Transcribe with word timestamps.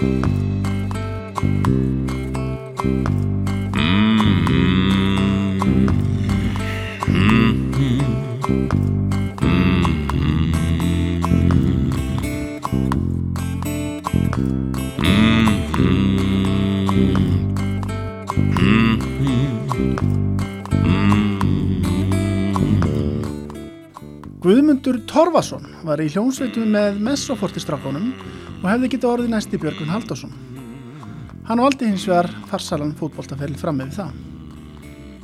Guðmundur 0.00 0.49
Torfason 25.10 25.64
var 25.82 25.98
í 25.98 26.06
hljómsveitu 26.06 26.62
með 26.70 27.00
Messofortistrákonum 27.02 28.12
og 28.60 28.66
hefði 28.70 28.90
getið 28.92 29.08
orðið 29.08 29.32
næsti 29.32 29.58
Björgun 29.58 29.90
Haldásson. 29.90 30.30
Hann 31.48 31.62
valdi 31.64 31.88
hins 31.88 32.04
vegar 32.06 32.28
farsalan 32.46 32.92
fótboltaferil 32.94 33.58
fram 33.58 33.80
með 33.80 33.96
það. 33.96 34.12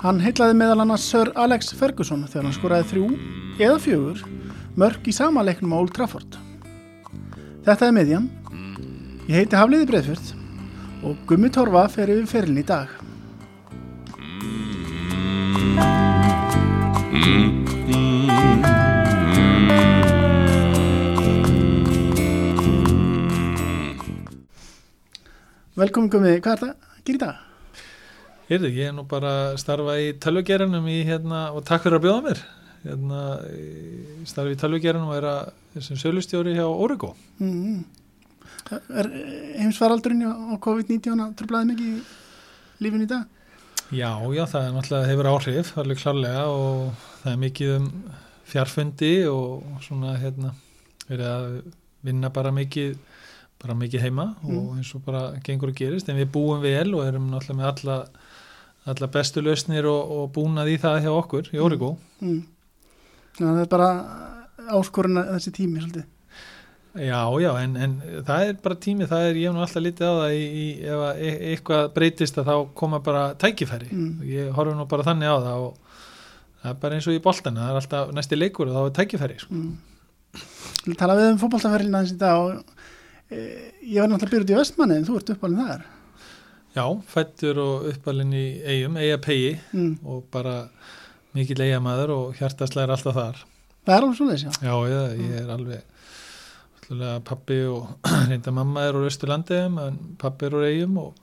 Hann 0.02 0.18
heitlaði 0.24 0.56
meðal 0.58 0.82
annars 0.82 1.06
Sir 1.06 1.30
Alex 1.38 1.70
Ferguson 1.78 2.26
þegar 2.26 2.48
hann 2.48 2.56
skoraði 2.56 2.88
þrjú 2.90 3.06
eða 3.62 3.78
fjögur 3.84 4.24
mörg 4.74 5.06
í 5.06 5.14
sama 5.14 5.46
leiknum 5.46 5.76
á 5.78 5.78
Old 5.78 5.94
Trafford. 5.94 6.34
Þetta 7.68 7.86
er 7.86 7.94
miðjan. 7.94 8.26
Ég 9.30 9.38
heiti 9.38 9.60
Hafliði 9.60 9.86
Breðfjörð 9.92 10.34
og 11.06 11.22
Gummi 11.30 11.52
Torfa 11.54 11.86
fer 11.94 12.10
yfir 12.10 12.26
ferilin 12.34 12.64
í 12.64 12.66
dag. 12.66 12.90
Velkomin 25.76 26.08
Gummi, 26.08 26.30
hvað 26.40 26.54
er 26.54 26.60
það 26.62 26.68
að 26.72 27.00
gera 27.04 27.16
í 27.16 27.20
dag? 27.20 27.40
Heyrðu, 28.48 28.68
ég 28.72 28.86
er 28.88 28.94
nú 28.96 29.02
bara 29.10 29.32
að 29.50 29.56
starfa 29.60 29.96
í 30.00 30.06
tölvugeranum 30.24 30.86
í 30.88 30.94
hérna, 31.04 31.40
og 31.52 31.66
takk 31.68 31.82
fyrir 31.84 31.98
að 31.98 32.06
bjóða 32.06 32.22
mér 32.24 32.38
hérna, 32.86 33.18
ég 33.52 34.22
starfa 34.30 34.54
í 34.54 34.58
tölvugeranum 34.62 35.10
og 35.10 35.18
er 35.18 35.26
að 35.28 35.50
þessum 35.74 35.98
sölustjóri 36.00 36.54
hjá 36.56 36.64
Origo 36.64 37.12
Mm. 37.36 37.84
Er 38.66 39.10
heimsfaraldurinn 39.60 40.24
á 40.24 40.56
COVID-19 40.64 41.20
að 41.22 41.34
tröflaði 41.38 41.68
mikið 41.74 41.90
í 41.90 42.86
lífin 42.86 43.04
í 43.04 43.10
dag? 43.10 43.28
Já, 43.92 44.10
já, 44.32 44.42
það 44.48 44.62
er 44.62 44.72
náttúrulega 44.74 45.10
hefur 45.10 45.28
áhrif, 45.34 45.74
alveg 45.76 46.00
klárlega 46.00 46.46
og 46.56 47.04
það 47.20 47.32
er 47.34 47.42
mikið 47.44 47.74
um 47.76 47.90
fjarfundi 48.48 49.12
og 49.28 49.68
svona 49.84 50.16
hérna 50.24 50.54
verið 51.04 51.28
að 51.34 51.46
vinna 52.08 52.32
bara 52.32 52.54
mikið 52.56 52.96
bara 53.62 53.74
mikið 53.78 54.02
heima 54.06 54.26
og 54.44 54.74
eins 54.76 54.90
og 54.94 55.04
bara 55.06 55.22
gengur 55.44 55.70
að 55.72 55.78
gerist, 55.80 56.08
en 56.12 56.18
við 56.20 56.28
búum 56.34 56.60
vel 56.64 56.90
og 56.94 57.06
erum 57.06 57.30
náttúrulega 57.32 57.56
með 57.60 57.70
alla, 57.70 57.96
alla 58.92 59.08
bestu 59.14 59.42
lausnir 59.42 59.86
og, 59.90 60.10
og 60.18 60.26
búnað 60.36 60.72
í 60.74 60.76
það 60.82 61.00
hjá 61.06 61.12
okkur 61.14 61.52
í 61.54 61.62
Origo 61.62 61.96
Mm. 62.20 62.42
Já, 63.36 63.44
það 63.44 63.58
er 63.60 63.66
bara 63.68 63.88
áskorun 64.72 65.18
að 65.20 65.32
þessi 65.34 65.50
tími 65.58 65.80
svolítið. 65.82 66.04
Já, 66.96 67.18
já, 67.42 67.50
en, 67.60 67.74
en 67.76 67.96
það 68.24 68.44
er 68.48 68.54
bara 68.64 68.78
tími, 68.80 69.04
það 69.10 69.24
er, 69.26 69.34
ég 69.42 69.50
hef 69.50 69.52
nú 69.52 69.60
alltaf 69.66 69.82
litið 69.84 70.06
á 70.08 70.12
það 70.16 70.36
í, 70.38 70.44
í, 70.62 70.64
ef 70.88 71.02
e 71.20 71.32
eitthvað 71.50 71.90
breytist 71.98 72.38
að 72.40 72.48
þá 72.48 72.54
koma 72.80 73.02
bara 73.04 73.26
tækifæri 73.36 73.90
Mm. 73.92 74.14
ég 74.32 74.48
horfi 74.56 74.72
nú 74.78 74.86
bara 74.88 75.04
þannig 75.04 75.28
á 75.28 75.36
það 75.44 75.66
og 75.66 75.76
það 76.62 76.70
er 76.72 76.78
bara 76.86 76.96
eins 76.96 77.08
og 77.10 77.18
í 77.18 77.20
boltana, 77.26 77.66
það 77.66 77.74
er 77.74 77.80
alltaf 77.82 78.14
næsti 78.16 78.38
leikur 78.40 78.70
og 78.72 78.78
þá 78.78 78.80
er 78.86 78.96
tækifæri 79.02 79.38
sko. 79.44 79.60
Mm. 79.60 80.96
Tala 80.96 81.18
við 81.20 81.30
um 81.34 81.38
fótballtaferilina 81.44 82.00
þessi 82.06 82.16
dag 82.20 82.40
og 82.40 82.75
ég 83.30 83.98
var 84.00 84.08
náttúrulega 84.12 84.32
byrjuð 84.36 84.52
í 84.54 84.58
Vestmanni 84.60 84.96
en 85.00 85.06
þú 85.08 85.16
ert 85.20 85.32
uppalinn 85.34 85.66
þar. 85.66 85.84
Já, 86.76 86.84
fættur 87.08 87.58
og 87.62 87.86
uppalinn 87.90 88.34
í 88.36 88.44
eigum, 88.68 88.96
eiga 89.00 89.18
pegi 89.24 89.52
Mm. 89.72 89.94
og 90.04 90.24
bara 90.30 90.68
mikill 91.34 91.60
eigamæður 91.64 92.12
og 92.14 92.34
hjartaslega 92.38 92.86
er 92.86 92.94
alltaf 92.96 93.14
þar 93.16 93.44
Það 93.86 93.94
er 93.96 94.02
alveg 94.02 94.16
svolítið, 94.18 94.42
já. 94.42 94.50
Já, 94.66 94.74
ég, 94.90 95.20
ég 95.20 95.34
er 95.40 95.50
alveg 95.54 95.82
pappi 97.26 97.58
og 97.66 97.88
reynda 98.30 98.52
mamma 98.54 98.82
er 98.86 98.94
úr 98.98 99.06
Östurlandi 99.08 99.58
en 99.66 99.98
pappi 100.18 100.46
er 100.46 100.56
úr 100.58 100.66
eigum 100.68 100.98
og, 101.02 101.14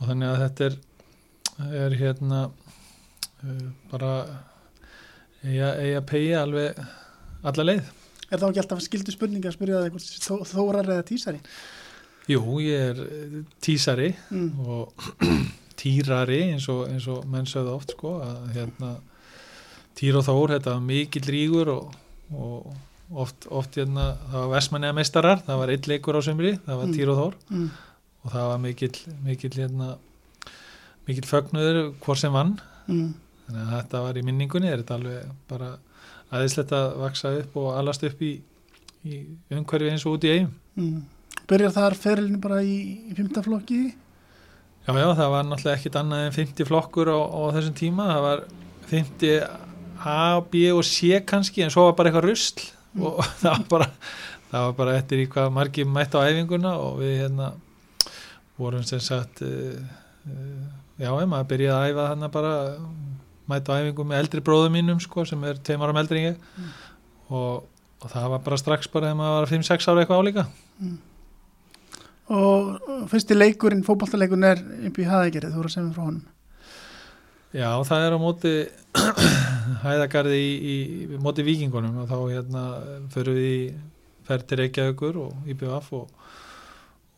og 0.00 0.08
þannig 0.10 0.28
að 0.32 0.42
þetta 0.44 0.66
er, 0.68 0.76
er 1.84 1.96
hérna 2.00 2.40
uh, 2.48 3.68
bara 3.92 4.12
eiga, 5.44 5.70
eiga 5.80 6.02
pegi 6.08 6.32
alveg 6.36 6.80
alla 7.46 7.64
leið. 7.70 7.92
Er 8.30 8.38
það 8.42 8.48
ekki 8.50 8.62
alltaf 8.64 8.80
skildu 8.82 9.12
spurninga 9.14 9.50
að 9.52 9.56
spyrja 9.58 9.82
það 10.26 10.46
þórar 10.50 10.88
eða 10.96 11.04
tísari? 11.06 11.40
Jú, 12.26 12.40
ég 12.64 12.88
er 12.90 13.02
eh, 13.06 13.36
tísari 13.62 14.08
Mm. 14.30 14.48
og 14.66 14.92
týrari 15.80 16.40
eins 16.52 16.66
og, 16.72 16.86
eins 16.90 17.06
og 17.12 17.26
menn 17.30 17.46
sögðu 17.46 17.74
oft 17.76 17.92
sko 17.94 18.16
að 18.24 18.48
hérna 18.56 18.94
týr 19.96 20.16
og 20.18 20.24
þór, 20.26 20.56
þetta 20.56 20.74
var 20.74 20.82
mikill 20.88 21.28
rígur 21.30 21.70
og, 21.72 21.94
og 22.34 22.72
oft, 23.22 23.46
oft 23.54 23.76
hérna, 23.78 24.08
það 24.32 24.40
var 24.42 24.50
vestmannega 24.56 24.96
meistarar 24.98 25.44
það 25.46 25.60
var 25.62 25.72
eitt 25.76 25.86
leikur 25.88 26.18
á 26.18 26.22
sömri, 26.26 26.56
það 26.66 26.80
var 26.82 26.86
Mm. 26.90 26.96
týr 26.96 27.12
og 27.14 27.20
þór 27.20 27.34
Mm. 27.54 27.68
og 28.24 28.32
það 28.32 28.48
var 28.50 28.58
mikill 28.58 28.98
mikill 29.24 29.54
hérna 29.60 29.92
mikill 31.06 31.28
fögnuður 31.30 31.94
hvort 32.02 32.18
sem 32.18 32.32
vann 32.34 32.56
Mm. 32.88 33.14
þannig 33.46 33.62
að 33.62 33.76
þetta 33.78 34.02
var 34.02 34.14
í 34.18 34.22
minningunni 34.26 34.68
er 34.72 34.82
þetta 34.82 34.94
alveg 34.98 35.30
bara 35.48 35.70
aðeinslegt 36.30 36.74
að 36.76 36.86
vaksa 37.04 37.32
upp 37.40 37.58
og 37.62 37.72
alast 37.78 38.06
upp 38.06 38.22
í, 38.22 38.32
í 39.06 39.20
umhverfi 39.54 39.92
eins 39.92 40.06
og 40.06 40.18
út 40.18 40.26
í 40.28 40.32
eigum 40.36 40.54
Mm. 40.76 41.06
Byrjar 41.48 41.72
þar 41.72 41.94
ferilinu 41.96 42.38
bara 42.42 42.58
í, 42.60 42.74
í 43.08 43.14
fymtaflokki? 43.16 43.78
Já, 44.84 44.90
já, 44.92 45.06
það 45.16 45.30
var 45.32 45.46
náttúrulega 45.48 45.78
ekkit 45.78 45.96
annað 45.96 46.24
en 46.26 46.34
50 46.36 46.68
flokkur 46.68 47.10
á, 47.10 47.16
á 47.16 47.40
þessum 47.56 47.76
tíma, 47.78 48.08
það 48.10 48.24
var 48.26 48.42
50 48.90 49.46
A, 49.96 50.18
B 50.52 50.66
og 50.74 50.82
C 50.84 51.22
kannski, 51.26 51.64
en 51.64 51.72
svo 51.72 51.86
var 51.88 51.96
bara 51.98 52.12
eitthvað 52.12 52.28
rusl 52.28 52.66
og 53.00 53.22
það 53.40 53.48
var 53.54 53.64
bara 53.72 53.88
það 54.50 54.66
var 54.66 54.76
bara 54.78 54.98
eftir 55.00 55.22
í 55.24 55.28
hvað 55.32 55.54
margir 55.56 55.88
mætt 55.90 56.14
á 56.14 56.20
æfinguna 56.28 56.74
og 56.82 57.00
við 57.00 57.16
hérna 57.24 57.48
vorum 58.60 58.84
sem 58.86 59.00
sagt 59.02 59.42
uh, 59.44 59.80
uh, 60.28 60.68
já, 61.00 61.10
maður 61.10 61.50
byrjaði 61.54 61.76
að 61.76 61.90
æfa 61.90 62.08
þannig 62.12 62.34
bara 62.36 62.54
mætt 63.50 63.70
á 63.70 63.78
æfingu 63.78 64.06
með 64.06 64.22
eldri 64.24 64.44
bróðum 64.44 64.76
mínum 64.76 65.02
sko, 65.02 65.24
sem 65.28 65.42
er 65.46 65.58
tveimar 65.62 65.90
árum 65.90 66.00
eldri 66.02 66.22
en 66.22 66.30
ég. 66.30 66.70
Og, 67.30 67.66
og 68.02 68.12
það 68.12 68.30
var 68.34 68.46
bara 68.46 68.60
strax 68.60 68.90
bara 68.92 69.10
þegar 69.10 69.20
maður 69.20 69.36
var 69.38 69.52
5-6 69.52 69.90
ára 69.90 70.04
eitthvað 70.04 70.22
álíka. 70.22 70.46
Og 72.36 72.88
fyrsti 73.10 73.36
leikurinn, 73.36 73.84
fótballtaleikurinn 73.86 74.48
er 74.48 74.64
upp 74.88 74.98
í 74.98 75.06
haðegerið, 75.06 75.52
þú 75.52 75.62
voru 75.62 75.70
að 75.70 75.76
segja 75.76 75.92
frá 75.94 76.06
honum. 76.08 76.24
Já, 77.56 77.70
það 77.88 78.04
er 78.04 78.14
á 78.14 78.18
móti 78.20 78.54
hæðagarði 79.84 80.40
í, 80.42 80.56
í, 80.74 81.20
móti 81.22 81.44
vikingunum 81.46 82.02
og 82.02 82.10
þá 82.10 82.18
hérna 82.34 82.64
förum 83.14 83.38
við 83.38 83.46
í 83.46 83.60
ferð 84.26 84.48
til 84.50 84.58
Reykjavíkur 84.60 85.18
og 85.22 85.48
IBF 85.54 85.92
og, 85.96 86.10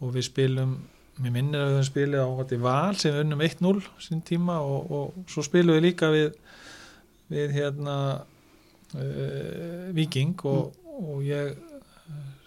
og 0.05 0.12
við 0.15 0.28
spilum 0.28 0.77
mér 1.23 1.34
minnir 1.34 1.61
að 1.62 1.69
við 1.71 1.77
höfum 1.79 1.89
spilið 1.89 2.23
á 2.25 2.29
móti 2.39 2.59
Val 2.62 2.97
sem 2.99 3.15
við 3.15 3.25
unnum 3.25 3.45
1-0 3.47 3.83
sín 4.05 4.21
tíma 4.27 4.59
og, 4.62 4.91
og 4.99 5.31
svo 5.33 5.45
spilum 5.47 5.77
við 5.79 5.87
líka 5.89 6.11
við 6.15 6.29
við 7.29 7.55
hérna 7.59 7.97
uh, 8.97 9.89
Viking 9.97 10.34
og, 10.49 10.73
og 10.99 11.23
ég 11.27 11.56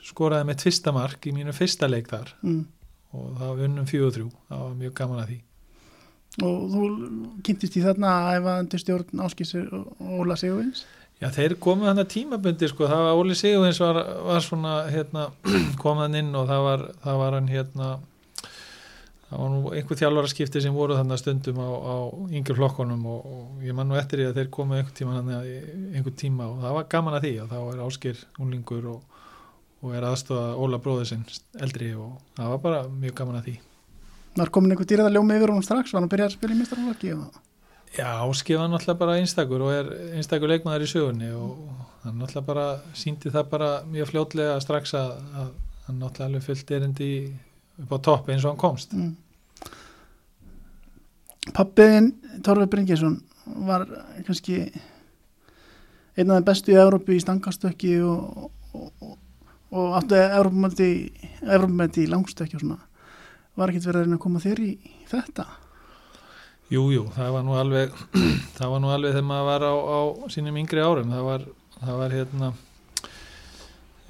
skoraði 0.08 0.48
með 0.50 0.62
tvista 0.64 0.94
mark 0.96 1.28
í 1.30 1.34
mínu 1.36 1.54
fyrsta 1.56 1.90
leik 1.92 2.10
þar 2.12 2.34
Mm. 2.42 2.64
og 3.14 3.32
það 3.38 3.48
var 3.52 3.64
unnum 3.68 3.88
4-3 3.90 4.28
það 4.50 4.64
var 4.66 4.76
mjög 4.82 4.94
gaman 5.02 5.24
að 5.24 5.32
því 5.34 5.40
Og 6.42 6.60
þú 6.72 6.86
kynntist 7.44 7.74
í 7.76 7.82
þarna 7.84 8.10
að 8.16 8.38
æfa 8.38 8.52
undir 8.62 8.80
stjórn 8.80 9.20
og 9.20 9.34
Óla 10.00 10.38
Sigurvins? 10.40 10.86
Já, 11.20 11.28
þeir 11.36 11.58
komu 11.60 11.84
þannig 11.90 12.08
tímabundi 12.10 12.70
sko, 12.72 12.88
það 12.88 13.04
var 13.04 13.20
Óli 13.20 13.36
Sigurvins 13.36 13.82
var, 13.84 14.00
var 14.30 14.46
svona 14.46 14.72
hérna, 14.88 15.26
kom 15.84 16.00
þann 16.00 16.16
inn 16.22 16.32
og 16.40 16.48
það 16.48 16.64
var, 16.70 16.86
það 17.04 17.20
var 17.20 17.36
hann 17.38 17.52
hérna 17.52 17.90
það 19.32 19.40
var 19.42 19.50
nú 19.54 19.72
einhver 19.72 20.00
þjálfaraskipti 20.02 20.62
sem 20.66 20.74
voru 20.76 20.98
þannig 21.00 21.20
stundum 21.22 21.60
á, 21.64 21.70
á 21.72 21.96
yngri 22.36 22.56
flokkonum 22.58 23.06
og, 23.08 23.26
og 23.32 23.64
ég 23.64 23.74
man 23.78 23.88
nú 23.88 23.96
eftir 24.00 24.20
því 24.22 24.28
að 24.30 24.40
þeir 24.42 24.50
komu 24.58 24.76
einhver 24.76 24.96
tíma 24.98 25.18
einhver 25.24 26.16
tíma 26.20 26.50
og 26.52 26.58
það 26.66 26.76
var 26.78 26.88
gaman 26.92 27.16
að 27.18 27.26
því 27.28 27.34
og 27.46 27.52
þá 27.54 27.58
er 27.72 27.84
Áskir 27.88 28.24
unlingur 28.44 28.90
og, 28.92 29.22
og 29.82 29.94
er 29.96 30.08
aðstofa 30.12 30.58
Óla 30.60 30.82
bróður 30.84 31.08
sinn 31.14 31.24
eldri 31.64 31.94
og 31.96 32.18
það 32.38 32.52
var 32.56 32.60
bara 32.66 32.82
mjög 32.92 33.16
gaman 33.22 33.40
að 33.40 33.48
því 33.50 33.56
Var 34.42 34.52
komin 34.56 34.72
einhver 34.76 34.88
dýrað 34.88 35.10
að 35.10 35.16
ljóma 35.18 35.36
yfir 35.40 35.52
honum 35.52 35.64
strax? 35.66 35.92
Var 35.92 36.00
hann 36.00 36.06
að 36.08 36.12
byrja 36.14 36.26
að 36.30 36.36
spila 36.38 36.54
í 36.54 36.60
mistarflokki? 36.62 37.10
Já, 37.98 38.08
Áskir 38.24 38.60
var 38.62 38.70
náttúrulega 38.72 39.00
bara 39.02 39.16
einstakur 39.20 39.64
og 39.66 39.72
er 39.76 39.90
einstakur 40.16 40.48
leikmaður 40.54 40.86
í 40.86 40.92
sögunni 40.92 41.32
og 41.36 41.58
hann 42.06 42.16
náttúrulega 42.22 42.46
bara 42.48 42.68
síndi 42.96 43.32
það 43.34 43.50
bara 43.52 43.72
mjög 43.92 44.08
fljótlega 44.14 44.54
strax 44.64 44.94
að, 44.96 45.10
að 45.36 45.50
hann 45.90 46.00
náttúrulega 46.00 46.30
alveg 46.30 46.46
fullt 46.48 46.72
erindi 46.78 47.10
í- 47.18 47.34
upp 47.84 47.96
á 47.96 47.98
topp 48.08 48.30
eins 48.30 48.46
og 48.46 48.54
hann 48.54 48.62
komst. 48.62 48.94
Mm. 48.94 49.16
Pappiðin 51.56 52.12
Torfi 52.46 52.68
Bringesson 52.70 53.18
var 53.68 53.88
kannski 54.28 54.62
einn 56.18 56.30
af 56.30 56.38
þeim 56.38 56.48
bestu 56.48 56.74
í 56.74 56.80
Európu 56.80 57.16
í 57.16 57.24
stangastökki 57.24 57.98
og, 58.06 58.52
og, 58.76 58.92
og, 59.02 59.18
og 59.72 59.98
áttu 60.00 60.20
Európumöndi 60.22 62.06
í 62.06 62.12
langstökki 62.12 62.60
og 62.60 62.66
svona 62.66 62.80
var 63.60 63.72
ekkert 63.72 63.90
verið 63.90 64.16
að 64.16 64.24
koma 64.24 64.42
þér 64.44 64.64
í 64.64 64.72
þetta 65.12 65.48
Jú, 66.72 66.86
jú, 66.94 67.02
það 67.12 67.34
var 67.36 67.44
nú 67.44 67.56
alveg 67.60 67.96
það 68.58 68.74
var 68.74 68.84
nú 68.84 68.92
alveg 68.94 69.16
þegar 69.16 69.28
maður 69.28 69.48
var 69.50 69.66
á, 69.68 69.74
á 69.76 70.00
sínum 70.32 70.60
yngri 70.62 70.84
árum, 70.84 71.12
það 71.12 71.26
var, 71.28 71.48
það 71.82 71.98
var 72.04 72.16
hérna 72.16 72.52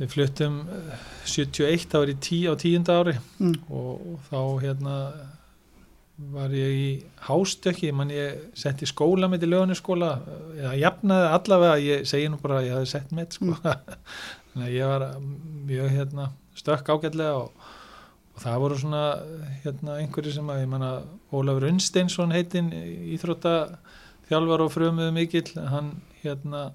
við 0.01 0.15
fluttum 0.15 0.57
eh, 0.65 1.06
71, 1.30 1.86
það 1.92 2.03
var 2.03 2.13
í 2.13 2.18
tí 2.25 2.39
á 2.50 2.53
tíunda 2.59 2.98
ári. 3.01 3.15
Mm. 3.42 3.56
og, 3.69 4.09
þá 4.31 4.42
hérna 4.65 4.98
var 6.31 6.53
ég 6.53 6.75
í 6.77 6.89
hástökki, 7.25 7.89
mann 7.98 8.12
ég 8.13 8.51
sett 8.57 8.83
í 8.83 8.89
skóla 8.89 9.30
með 9.31 9.48
í 9.48 9.51
lögunaskóla, 9.53 10.12
eða 10.59 10.74
jafnaði 10.77 11.30
allavega, 11.38 11.80
ég 11.81 12.09
segi 12.09 12.30
nú 12.30 12.38
bara 12.42 12.59
að 12.59 12.68
ég 12.68 12.77
hafði 12.77 12.92
sett 12.92 13.15
með 13.15 13.38
sko, 13.38 13.56
þannig 14.51 14.68
að 14.68 14.75
ég 14.75 14.92
var 14.92 15.07
mjög 15.69 15.95
hérna 15.95 16.27
stökk 16.62 16.92
ágætlega 16.94 17.39
og, 17.39 17.65
og 18.36 18.44
það 18.44 18.62
voru 18.65 18.77
svona 18.83 19.03
hérna 19.63 19.98
einhverju 20.03 20.36
sem 20.36 20.53
að 20.53 20.62
ég 20.63 20.71
manna 20.71 20.92
Ólafur 21.31 21.69
Unnsteinsson 21.71 22.36
heitinn 22.36 22.69
íþrótta 23.15 23.56
þjálfar 24.30 24.65
og 24.68 24.74
frömuðu 24.75 25.15
mikill 25.15 25.48
hann 25.71 25.95
hérna 26.21 26.69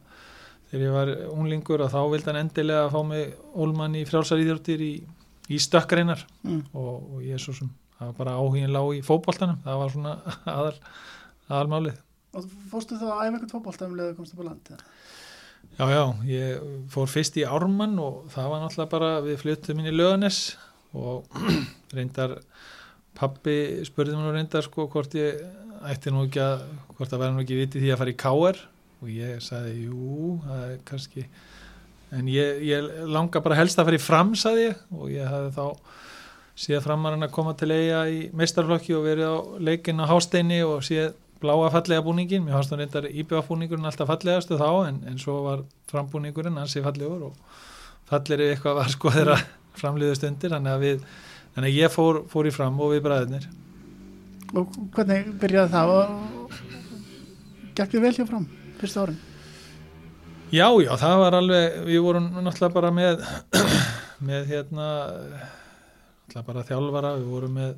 þegar 0.71 0.85
ég 0.87 0.95
var 0.97 1.11
unglingur 1.33 1.85
og 1.87 1.93
þá 1.93 1.99
vildi 2.13 2.31
hann 2.33 2.41
endilega 2.45 2.89
fá 2.93 3.01
mig 3.07 3.35
ólmann 3.55 3.95
í 3.99 4.05
frjálsar 4.09 4.41
íþróttir 4.43 4.83
í, 4.83 4.93
í 5.53 5.59
stökkreinar 5.63 6.25
Mm. 6.47 6.63
og, 6.75 6.95
og 7.17 7.23
ég 7.27 7.37
er 7.39 7.43
svo 7.43 7.55
sem 7.57 7.71
það 7.99 8.11
var 8.11 8.17
bara 8.19 8.35
áhugin 8.41 8.73
lág 8.75 8.91
í 8.99 9.03
fótboltanum 9.07 9.61
það 9.65 9.79
var 9.83 9.95
svona 9.95 10.17
aðal, 10.57 10.75
aðalmálið 11.49 12.03
og 12.37 12.49
fórstu 12.71 12.99
þá 13.01 13.07
að 13.09 13.21
æfa 13.23 13.31
eitthvað 13.39 13.53
fótbolta 13.55 13.87
um 13.89 13.95
leðu 13.99 14.17
komstu 14.19 14.37
upp 14.37 14.43
á 14.45 14.49
land 14.51 14.71
eða? 14.75 14.83
já 15.77 15.85
já, 15.93 16.03
ég 16.31 16.67
fór 16.93 17.09
fyrst 17.11 17.37
í 17.41 17.45
Ármann 17.49 17.97
og 18.01 18.27
það 18.33 18.51
var 18.53 18.61
náttúrulega 18.65 18.93
bara 18.93 19.11
við 19.25 19.39
fluttum 19.43 19.81
inn 19.83 19.91
í 19.91 19.95
Löganes 19.97 20.41
og 20.97 21.27
reyndar 21.97 22.37
pappi 23.17 23.57
spurði 23.89 24.15
mér 24.17 24.27
nú 24.29 24.35
reyndar 24.37 24.65
sko 24.67 24.87
hvort 24.93 25.15
ég 25.17 25.41
ætti 25.89 26.13
nú 26.13 26.27
ekki 26.27 26.41
að 26.45 26.65
hvort 26.97 27.11
það 27.13 27.23
væri 27.23 27.35
nú 27.37 27.45
ekki 27.45 27.59
vitið 27.63 27.85
því 27.87 27.93
að 27.95 28.01
fara 28.03 28.13
í 28.15 28.19
K.R. 28.23 28.61
og 29.03 29.13
ég 29.13 29.43
sagði 29.45 29.87
jú, 29.87 30.39
það 30.47 30.65
er 30.71 30.81
kannski 30.89 31.27
en 32.17 32.31
ég, 32.31 32.63
ég 32.65 32.91
langa 33.11 33.43
bara 33.45 33.59
helst 33.59 33.79
að 33.79 33.91
fara 33.91 33.99
í 33.99 34.03
fram 34.03 34.35
sagði 34.39 34.69
ég. 34.71 34.83
Og 34.95 35.13
ég 35.13 35.29
hafði 35.29 35.53
þá 35.57 35.95
síðan 36.57 36.85
framarinn 36.87 37.27
að 37.27 37.35
koma 37.37 37.53
til 37.59 37.71
eiga 37.75 38.07
í 38.09 38.21
meistarflokki 38.37 38.97
og 38.97 39.05
verið 39.05 39.29
á 39.29 39.37
leikinn 39.69 40.01
á 40.01 40.09
hásteini 40.09 40.63
og 40.65 40.81
síðan 40.87 41.17
bláa 41.41 41.69
fallega 41.71 42.05
búningin 42.05 42.45
mér 42.47 42.57
fannst 42.57 42.73
það 42.73 42.81
reyndar 42.81 43.09
íbjöða 43.11 43.45
búningurinn 43.49 43.89
alltaf 43.91 44.09
fallegastu 44.09 44.57
þá 44.57 44.89
en, 44.89 45.03
en 45.05 45.19
svo 45.21 45.37
var 45.45 45.65
frambúningurinn 45.91 46.57
ansi 46.57 46.81
fallegur 46.85 47.29
og 47.29 47.61
falleri 48.09 48.51
eitthvað 48.55 48.79
var 48.81 48.93
sko 48.95 49.13
þeirra 49.13 49.37
framliðust 49.77 50.25
undir 50.29 50.55
þannig 50.55 50.73
að 50.73 50.85
við 50.87 51.05
þannig 51.57 51.69
að 51.69 51.77
ég 51.77 51.93
fór, 51.93 52.23
fór 52.33 52.49
í 52.49 52.55
fram 52.57 52.81
og 52.81 52.95
við 52.95 53.05
bræðinir 53.05 53.49
og 54.57 54.79
hvernig 54.97 55.35
byrjaði 55.43 55.75
það? 55.75 55.93
Og 55.93 56.07
gekk 57.77 57.93
þið 57.93 58.07
vel 58.07 58.15
hjá 58.17 58.29
fram 58.31 58.49
fyrsta 58.81 59.07
árin 59.07 59.25
Já, 60.55 60.69
já, 60.79 60.93
það 60.95 61.17
var 61.19 61.35
alveg, 61.41 61.79
við 61.89 62.03
vorum 62.05 62.27
náttúrulega 62.39 62.75
bara 62.77 62.91
með, 62.95 63.23
með 64.29 64.53
hérna, 64.53 64.91
náttúrulega 66.29 66.47
bara 66.47 66.63
þjálfara, 66.69 67.11
við 67.19 67.33
vorum 67.33 67.57
með 67.59 67.73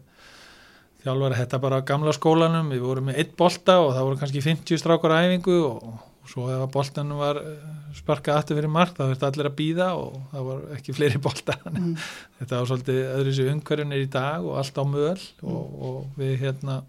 þjálfara, 1.00 1.38
þetta 1.38 1.60
bara 1.62 1.78
á 1.80 1.88
gamla 1.88 2.12
skólanum, 2.12 2.68
við 2.74 2.84
vorum 2.84 3.08
með 3.08 3.22
eitt 3.22 3.32
bolta 3.40 3.78
og 3.80 3.94
það 3.96 4.06
voru 4.10 4.20
kannski 4.20 4.44
50 4.44 4.82
strákar 4.82 5.16
á 5.16 5.24
æfingu 5.24 5.56
og, 5.64 5.88
og 5.88 6.28
svo 6.28 6.50
ef 6.52 6.66
að 6.66 6.74
boltanum 6.76 7.22
var 7.22 7.40
eh, 7.40 7.72
sparkað 7.96 8.42
aftur 8.42 8.60
fyrir 8.60 8.74
mark, 8.76 8.92
það 8.98 9.14
verður 9.14 9.28
allir 9.30 9.48
að 9.48 9.58
býða 9.62 9.88
og 10.02 10.20
það 10.34 10.46
var 10.50 10.62
ekki 10.76 10.94
fleiri 10.98 11.24
bolta, 11.24 11.56
mm. 11.72 11.96
þetta 12.42 12.60
var 12.60 12.70
svolítið 12.74 13.02
öðru 13.14 13.34
sér 13.38 13.50
umhverjunir 13.54 14.04
í 14.04 14.12
dag 14.12 14.44
og 14.44 14.60
allt 14.60 14.76
á 14.76 14.84
möl 14.84 15.16
og, 15.16 15.82
og 15.88 16.20
við 16.20 16.36
hérna 16.44 16.82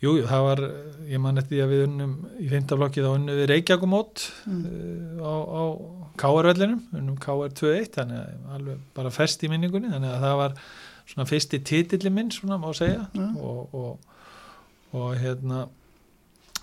jú, 0.00 0.12
það 0.26 0.44
var, 0.46 0.60
ég 1.10 1.20
man 1.20 1.38
eftir 1.40 1.56
því 1.58 1.62
að 1.64 1.72
við 1.74 1.82
unnum 1.86 2.12
í 2.40 2.48
fymtaflokki 2.52 3.02
þá 3.04 3.10
unnum 3.18 3.40
við 3.40 3.48
Reykjavíkumót 3.54 4.22
Mm. 4.46 4.62
uh, 4.64 5.26
á, 5.26 5.34
á 5.36 5.62
KR-vellinum, 6.20 6.80
unnum 6.96 7.18
KR 7.20 7.52
2-1 7.56 7.90
þannig 7.96 8.20
að 8.20 8.54
alveg 8.56 8.78
bara 8.96 9.10
fest 9.14 9.44
í 9.44 9.50
minningunni 9.52 9.90
þannig 9.92 10.14
að 10.14 10.24
það 10.24 10.36
var 10.40 10.56
svona 11.10 11.26
fyrsti 11.28 11.60
titilli 11.66 12.10
minn 12.14 12.30
svona 12.34 12.58
má 12.62 12.70
segja 12.76 13.06
Ja. 13.16 13.28
og, 13.40 13.74
og, 13.74 13.98
og 14.96 15.14
hérna 15.20 15.66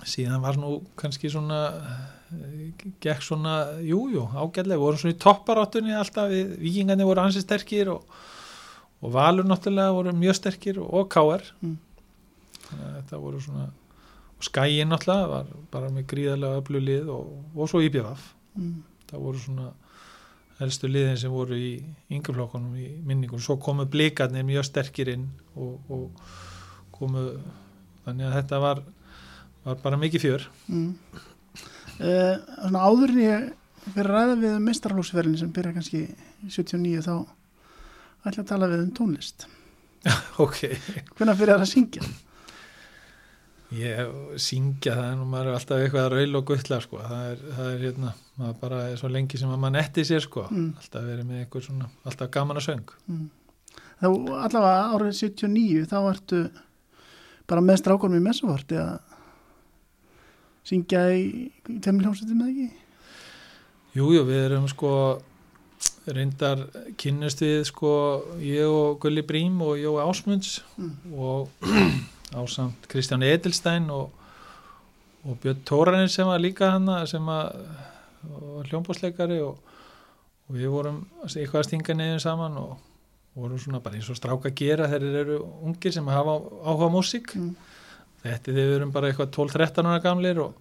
síðan 0.07 0.41
var 0.43 0.57
nú 0.61 0.75
kannski 0.99 1.29
svona 1.33 1.61
eh, 1.73 2.91
gekk 3.01 3.23
svona, 3.25 3.55
jújú, 3.81 4.11
jú, 4.17 4.25
ágætlega, 4.37 4.77
voru 4.81 4.99
svona 5.01 5.15
í 5.15 5.21
topparáttunni 5.23 5.95
alltaf, 5.97 6.29
við, 6.31 6.53
vikingarnir 6.61 7.07
voru 7.09 7.23
ansi 7.23 7.41
sterkir 7.41 7.89
og, 7.95 8.03
og 9.01 9.13
Valur 9.15 9.47
náttúrulega 9.49 9.95
voru 9.95 10.13
mjög 10.17 10.37
sterkir 10.41 10.79
og, 10.83 10.89
og 11.01 11.09
KR 11.13 11.45
Mm. 11.61 11.77
Þannig 12.67 12.87
að 12.87 12.95
þetta 13.01 13.21
voru 13.25 13.43
svona 13.43 13.67
og 14.37 14.45
Skæin 14.45 14.91
náttúrulega 14.91 15.29
var 15.31 15.53
bara 15.73 15.89
með 15.89 16.09
gríðarlega 16.11 16.61
öflug 16.61 16.83
lið 16.85 17.07
og, 17.09 17.29
og 17.55 17.71
svo 17.71 17.81
IBF 17.85 18.33
Mm. 18.57 18.81
það 19.11 19.21
voru 19.21 19.41
svona 19.41 19.67
helstu 20.57 20.89
liðin 20.89 21.19
sem 21.21 21.33
voru 21.33 21.57
í 21.57 21.71
yngjaflokkunum 22.09 22.73
í 22.81 22.87
minningunum, 23.05 23.43
svo 23.43 23.57
komu 23.61 23.85
blikarnir 23.85 24.45
mjög 24.47 24.65
sterkir 24.65 25.11
inn 25.13 25.27
og, 25.53 25.75
og 25.93 26.21
komu 26.95 27.27
þannig 28.05 28.25
að 28.25 28.37
þetta 28.39 28.61
var, 28.63 28.81
var 29.67 29.79
bara 29.83 29.99
mikið 30.01 30.23
fjör. 30.25 30.47
Mm. 30.71 30.89
Uh, 31.97 32.33
svona 32.65 32.85
áður 32.89 33.13
en 33.13 33.21
ég 33.21 33.47
fyrir 33.93 34.09
að 34.09 34.17
ræða 34.17 34.39
við 34.41 34.55
um 34.55 34.65
meistarlóksferðin 34.67 35.39
sem 35.43 35.53
byrja 35.53 35.75
kannski 35.77 36.03
í 36.07 36.49
79 36.53 37.05
þá 37.05 37.13
ætla 38.27 38.41
að 38.41 38.49
tala 38.49 38.71
við 38.73 38.87
um 38.87 38.93
tónlist. 38.97 39.47
Ok, 40.41 40.63
hvernig 41.17 41.37
byrjar 41.37 41.61
að 41.61 41.71
syngja 41.71 42.03
ég 43.75 44.11
syngja 44.39 44.93
það 44.95 45.09
en 45.11 45.23
maður 45.27 45.49
er 45.49 45.57
alltaf 45.57 45.81
eitthvað 45.81 46.05
að 46.05 46.13
raul 46.13 46.39
og 46.39 46.45
guttla 46.47 46.79
sko. 46.83 47.01
það, 47.03 47.25
er, 47.31 47.41
það 47.57 47.71
er 47.71 47.83
hérna 47.83 48.13
bara 48.61 48.79
er 48.91 49.01
svo 49.01 49.09
lengi 49.11 49.39
sem 49.41 49.51
að 49.51 49.59
maður 49.63 49.75
netti 49.75 50.05
sér 50.07 50.23
sko. 50.23 50.45
Mm. 50.51 50.69
alltaf 50.79 51.09
verið 51.09 51.27
með 51.27 51.41
eitthvað 51.41 51.67
svona 51.67 51.89
alltaf 52.07 52.31
gaman 52.31 52.61
að 52.61 52.67
söng 52.69 52.95
mm. 53.07 53.27
þá 53.99 54.07
allavega 54.45 54.87
árið 54.95 55.13
79 55.19 55.85
þá 55.91 55.97
ertu 56.13 56.41
bara 57.47 57.63
með 57.63 57.81
strákunum 57.83 58.19
í 58.19 58.25
messuvart 58.27 58.71
eða 58.71 58.97
syngja 60.67 61.07
í 61.15 61.79
temljónsettum 61.83 62.43
eða 62.43 62.53
ekki 62.53 62.85
Jújú, 63.97 64.19
jú, 64.19 64.25
við 64.27 64.43
erum 64.45 64.67
sko 64.69 64.91
reyndar 66.07 66.67
kynnust 66.99 67.41
við 67.43 67.63
sko 67.67 67.91
ég 68.39 68.67
og 68.69 68.99
Gulli 69.03 69.23
Brím 69.27 69.59
og 69.65 69.75
Jói 69.79 69.99
Ásmunds 70.05 70.61
mm. 70.77 71.17
og 71.17 71.49
ásamt 72.35 72.87
Kristján 72.91 73.23
Edelstein 73.23 73.89
og, 73.93 74.11
og 75.23 75.37
Björn 75.43 75.63
Tóranin 75.67 76.11
sem 76.11 76.27
var 76.27 76.41
líka 76.43 76.73
hana 76.73 77.05
sem 77.07 77.23
að 77.31 77.61
hljómbósleikari 78.67 79.39
og, 79.45 79.57
og 80.47 80.57
við 80.57 80.71
vorum 80.73 81.01
eitthvað 81.27 81.61
að 81.61 81.67
stinga 81.69 81.95
neyðin 81.95 82.23
saman 82.23 82.59
og 82.59 82.75
vorum 83.37 83.59
svona 83.61 83.81
bara 83.83 83.99
eins 83.99 84.09
og 84.09 84.17
stráka 84.17 84.49
að 84.49 84.57
gera 84.57 84.87
þegar 84.89 85.05
þeir 85.05 85.19
eru 85.21 85.39
ungir 85.69 85.93
sem 85.93 86.07
hafa 86.09 86.39
áhuga 86.65 86.89
á 86.89 86.95
músík 86.95 87.35
Mm. 87.37 87.53
þetta 88.23 88.51
er 88.51 88.55
þegar 88.55 88.67
við 88.67 88.75
erum 88.75 88.91
bara 88.91 89.11
eitthvað 89.11 89.33
12-13 89.35 89.87
ára 89.87 90.03
gamlir 90.03 90.39
og, 90.41 90.55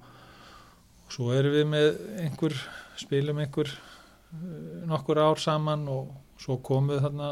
og 1.06 1.14
svo 1.14 1.32
erum 1.32 1.54
við 1.56 1.66
með 1.72 1.86
einhver, 2.20 2.56
spilum 3.00 3.40
einhver 3.42 3.72
uh, 3.72 4.84
nokkur 4.86 5.22
ár 5.24 5.40
saman 5.40 5.88
og 5.88 6.12
svo 6.38 6.58
komuð 6.62 7.00
þarna 7.06 7.30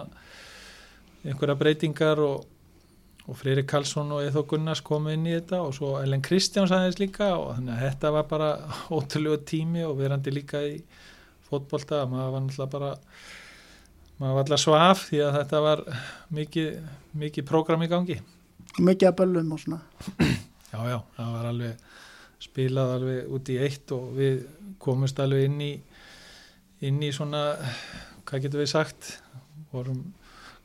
einhverja 1.25 1.59
breytingar 1.61 2.23
og, 2.25 2.47
og 3.25 3.39
Freyri 3.41 3.65
Karlsson 3.65 4.13
og 4.13 4.21
Eithó 4.25 4.43
Gunnars 4.49 4.83
komu 4.85 5.13
inn 5.15 5.25
í 5.27 5.33
þetta 5.33 5.63
og 5.65 5.73
svo 5.77 5.95
Ellen 6.03 6.23
Kristjáns 6.25 6.75
aðeins 6.75 7.01
líka 7.01 7.31
og 7.39 7.55
þannig 7.55 7.75
að 7.77 7.87
þetta 7.87 8.13
var 8.19 8.29
bara 8.29 8.51
ótrúlega 8.97 9.41
tími 9.49 9.85
og 9.87 9.97
verandi 10.01 10.35
líka 10.35 10.61
í 10.69 10.77
fótbolta, 11.49 12.05
maður 12.11 12.35
var 12.35 12.45
náttúrulega 12.45 12.73
bara 12.75 12.93
maður 14.19 14.37
var 14.37 14.45
alltaf 14.45 14.63
svaf 14.63 15.07
því 15.09 15.23
að 15.25 15.39
þetta 15.39 15.63
var 15.65 15.85
mikið, 16.35 16.69
mikið 17.25 17.49
prógram 17.49 17.85
í 17.85 17.91
gangi. 17.91 18.19
Mikið 18.75 19.11
að 19.11 19.19
böllum 19.23 19.55
og 19.55 19.63
svona. 19.63 19.81
Já, 20.75 20.81
já, 20.91 20.97
það 21.15 21.35
var 21.37 21.45
alveg 21.47 21.83
spilað 22.43 22.93
alveg 22.97 23.35
út 23.37 23.51
í 23.55 23.59
eitt 23.63 23.93
og 23.95 24.09
við 24.17 24.41
komumst 24.83 25.21
alveg 25.23 25.45
inn 25.47 25.61
í 25.63 25.69
inn 26.89 26.99
í 26.99 27.13
svona 27.15 27.45
hvað 28.27 28.43
getur 28.43 28.63
við 28.65 28.73
sagt? 28.73 29.11
Vorum 29.71 30.01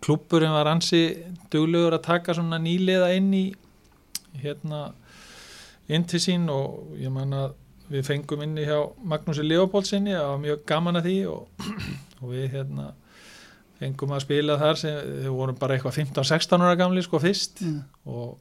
klúpurinn 0.04 0.56
var 0.56 0.70
ansi 0.72 1.04
duglegur 1.52 1.98
að 1.98 2.06
taka 2.08 2.36
svona 2.38 2.60
nýliða 2.62 3.12
inn 3.18 3.34
í 3.36 3.46
hérna 4.40 4.90
inn 5.90 6.06
til 6.08 6.22
sín 6.22 6.48
og 6.54 6.96
ég 7.00 7.12
man 7.14 7.34
að 7.34 7.58
við 7.90 8.06
fengum 8.06 8.44
inni 8.46 8.68
hjá 8.68 8.78
Magnúsi 9.02 9.44
Leopoldsinni 9.46 10.14
það 10.14 10.28
var 10.30 10.42
mjög 10.44 10.66
gaman 10.70 11.00
að 11.00 11.08
því 11.10 11.18
og, 11.32 11.70
og 12.22 12.34
við 12.34 12.46
hérna 12.54 12.92
fengum 13.80 14.14
að 14.14 14.26
spila 14.26 14.58
þar 14.60 14.80
sem 14.82 14.98
við 15.24 15.32
vorum 15.34 15.58
bara 15.60 15.76
eitthvað 15.76 15.98
15-16 16.04 16.66
ára 16.66 16.78
gamli 16.80 17.04
sko 17.06 17.22
fyrst 17.24 17.64
mm. 17.66 17.80
og, 18.12 18.36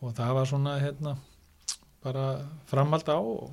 og 0.00 0.14
það 0.16 0.36
var 0.38 0.50
svona 0.52 0.76
hérna 0.80 1.16
bara 2.04 2.28
framhald 2.70 3.10
á 3.10 3.18
og, 3.18 3.50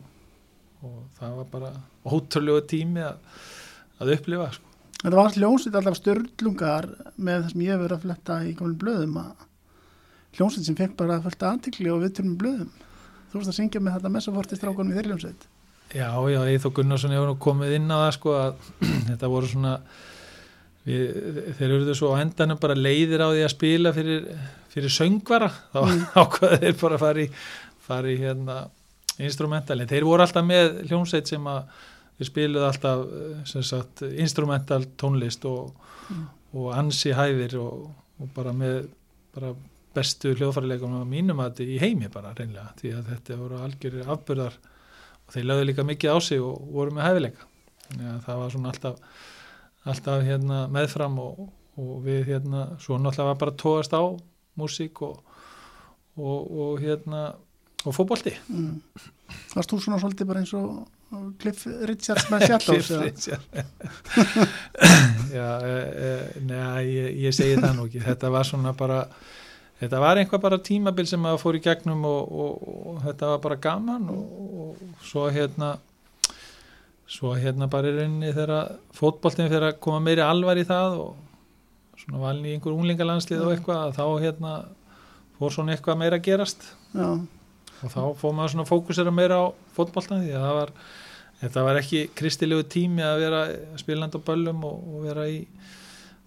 og 0.86 1.02
það 1.18 1.40
var 1.42 1.52
bara 1.52 1.74
ótrúlega 2.06 2.68
tími 2.70 3.04
að, 3.04 3.20
að 4.00 4.14
upplifa 4.16 4.52
sko. 4.56 4.75
Þetta 5.02 5.18
var 5.20 5.36
hljómsveit 5.36 5.76
alltaf 5.78 5.98
störlungar 6.00 6.88
með 7.16 7.44
það 7.44 7.52
sem 7.52 7.66
ég 7.66 7.74
hef 7.76 7.84
verið 7.84 7.98
að 7.98 8.06
fletta 8.06 8.40
í 8.46 8.54
kominu 8.58 8.80
blöðum 8.82 9.20
að 9.22 9.46
hljómsveit 10.38 10.68
sem 10.68 10.78
fekk 10.78 10.96
bara 11.00 11.20
fullt 11.24 11.46
aðtikli 11.50 11.92
og 11.94 12.02
við 12.04 12.24
með 12.24 12.40
blöðum. 12.42 12.72
Þú 13.32 13.40
veist 13.40 13.52
að 13.52 13.58
syngja 13.60 13.84
með 13.84 13.98
þetta 13.98 14.12
messafortistrákunum 14.16 14.94
í 14.94 14.98
þeirri 14.98 15.14
hljómsveit. 15.14 15.48
Já, 15.96 16.10
já, 16.32 16.40
Eithó 16.50 16.72
Gunnarsson 16.76 17.14
hefur 17.14 17.36
komið 17.46 17.78
inn 17.78 17.92
á 17.94 17.98
það 18.08 18.12
sko 18.18 18.36
að 18.40 18.70
þetta 19.10 19.32
voru 19.32 19.50
svona 19.52 19.74
við, 20.86 21.04
þeir 21.60 21.68
eruðu 21.70 21.98
svo 22.00 22.14
á 22.16 22.22
endanum 22.24 22.62
bara 22.62 22.78
leiðir 22.78 23.24
á 23.24 23.30
því 23.30 23.44
að 23.46 23.54
spila 23.54 23.94
fyrir, 23.96 24.26
fyrir 24.74 24.96
söngvara 24.96 25.52
þá 25.74 25.80
mm. 25.84 26.06
ákvaði 26.24 26.62
þeir 26.64 26.80
bara 26.82 26.98
að 26.98 27.06
fara 27.06 27.24
í, 27.26 27.28
fara 27.86 28.12
í 28.12 28.18
hérna 28.22 28.58
instrumentalin. 29.16 29.90
Þeir 29.90 30.08
voru 30.08 30.26
alltaf 30.26 30.48
með 30.48 30.82
hljómsveit 30.90 31.30
sem 31.32 31.52
að 31.52 31.68
við 32.20 32.30
spiluðu 32.30 32.68
alltaf 32.68 33.06
sagt, 33.52 34.06
instrumental 34.16 34.84
tónlist 35.00 35.46
og, 35.50 35.74
mm. 36.10 36.28
og 36.60 36.70
ansi 36.76 37.16
hæðir 37.16 37.58
og, 37.62 37.90
og 38.22 38.32
bara 38.36 38.54
með 38.56 38.86
bara 39.36 39.52
bestu 39.96 40.34
hljóðfærileikum 40.36 40.96
á 40.96 41.04
mínum 41.08 41.42
að 41.44 41.60
þetta 41.60 41.76
í 41.76 41.82
heimi 41.84 42.10
bara 42.12 42.34
reynlega 42.36 42.72
því 42.80 42.94
að 42.96 43.12
þetta 43.12 43.38
voru 43.40 43.60
algjörður 43.64 44.12
afbörðar 44.16 44.58
og 45.26 45.36
þeir 45.36 45.48
lögðu 45.50 45.68
líka 45.70 45.86
mikið 45.88 46.16
á 46.16 46.18
sig 46.24 46.44
og 46.44 46.72
voru 46.76 46.96
með 46.96 47.08
hæfileika 47.10 47.48
ja, 48.00 48.16
það 48.26 48.42
var 48.42 48.56
svona 48.56 48.72
alltaf, 48.74 49.22
alltaf 49.86 50.26
hérna, 50.28 50.60
meðfram 50.72 51.20
og, 51.24 51.46
og 51.80 51.94
við 52.06 52.32
hérna 52.32 52.68
svo 52.80 53.00
náttúrulega 53.00 53.32
var 53.32 53.42
bara 53.44 53.58
tóast 53.64 53.96
á 53.96 54.04
músík 54.60 55.04
og, 55.06 55.20
og, 56.16 56.40
og 56.66 56.84
hérna 56.84 57.26
og 57.86 57.96
fókbólti 57.96 58.36
mm. 58.48 58.80
Varst 59.56 59.72
þú 59.72 59.80
svona 59.82 59.98
svolítið 60.02 60.30
bara 60.30 60.44
eins 60.44 60.54
og 60.58 60.84
Cliff 61.40 61.66
Richards 61.90 62.26
með 62.32 62.46
Shadows? 62.50 62.88
Já, 65.36 65.50
e, 65.62 65.64
e, 66.08 66.10
neða, 66.46 66.82
ég, 66.88 67.10
ég 67.28 67.36
segi 67.36 67.58
það 67.62 67.74
nú 67.78 67.84
ekki 67.90 68.02
þetta 68.06 68.32
var 68.34 68.46
svona 68.48 68.72
bara 68.78 69.00
þetta 69.82 69.98
var 70.02 70.16
einhvað 70.22 70.44
bara 70.48 70.60
tímabil 70.66 71.08
sem 71.10 71.28
að 71.28 71.42
fór 71.44 71.56
í 71.60 71.64
gegnum 71.64 72.02
og, 72.10 72.22
og, 72.46 72.54
og 72.92 72.96
þetta 73.06 73.24
var 73.34 73.40
bara 73.44 73.60
gaman 73.68 74.04
og, 74.12 74.24
og 74.66 74.72
svo 75.06 75.24
hérna 75.34 75.70
svo 77.06 77.36
hérna 77.38 77.68
bara 77.72 77.92
í 77.92 77.96
rauninni 78.00 78.32
þegar 78.34 78.76
fótballtinn 78.98 79.52
fyrir 79.52 79.68
að 79.70 79.80
koma 79.84 80.00
meiri 80.08 80.24
alvar 80.26 80.58
í 80.58 80.66
það 80.68 80.90
og 81.04 81.12
svona 82.02 82.24
valin 82.24 82.48
í 82.50 82.56
einhver 82.56 82.74
unglingalandslið 82.76 83.44
og 83.46 83.54
eitthvað 83.54 83.94
þá 83.98 84.06
hérna 84.24 84.54
fór 85.38 85.54
svona 85.54 85.76
eitthvað 85.76 86.02
meira 86.02 86.20
að 86.20 86.26
gerast 86.30 86.62
Já. 86.96 87.08
Og 87.84 87.92
þá 87.92 88.02
fór 88.20 88.36
maður 88.36 88.54
svona 88.56 88.70
fókusera 88.70 89.14
meira 89.14 89.42
á 89.42 89.46
fótballtinn 89.76 90.24
því 90.24 90.34
að 90.36 90.46
það 90.46 90.58
var 90.60 90.74
þetta 91.42 91.66
var 91.68 91.80
ekki 91.82 92.02
kristilegu 92.16 92.66
tími 92.72 93.04
að 93.06 93.22
vera 93.26 93.42
spiland 93.82 94.16
á 94.16 94.20
böllum 94.30 94.64
og 94.68 94.98
vera 95.04 95.28
í 95.30 95.44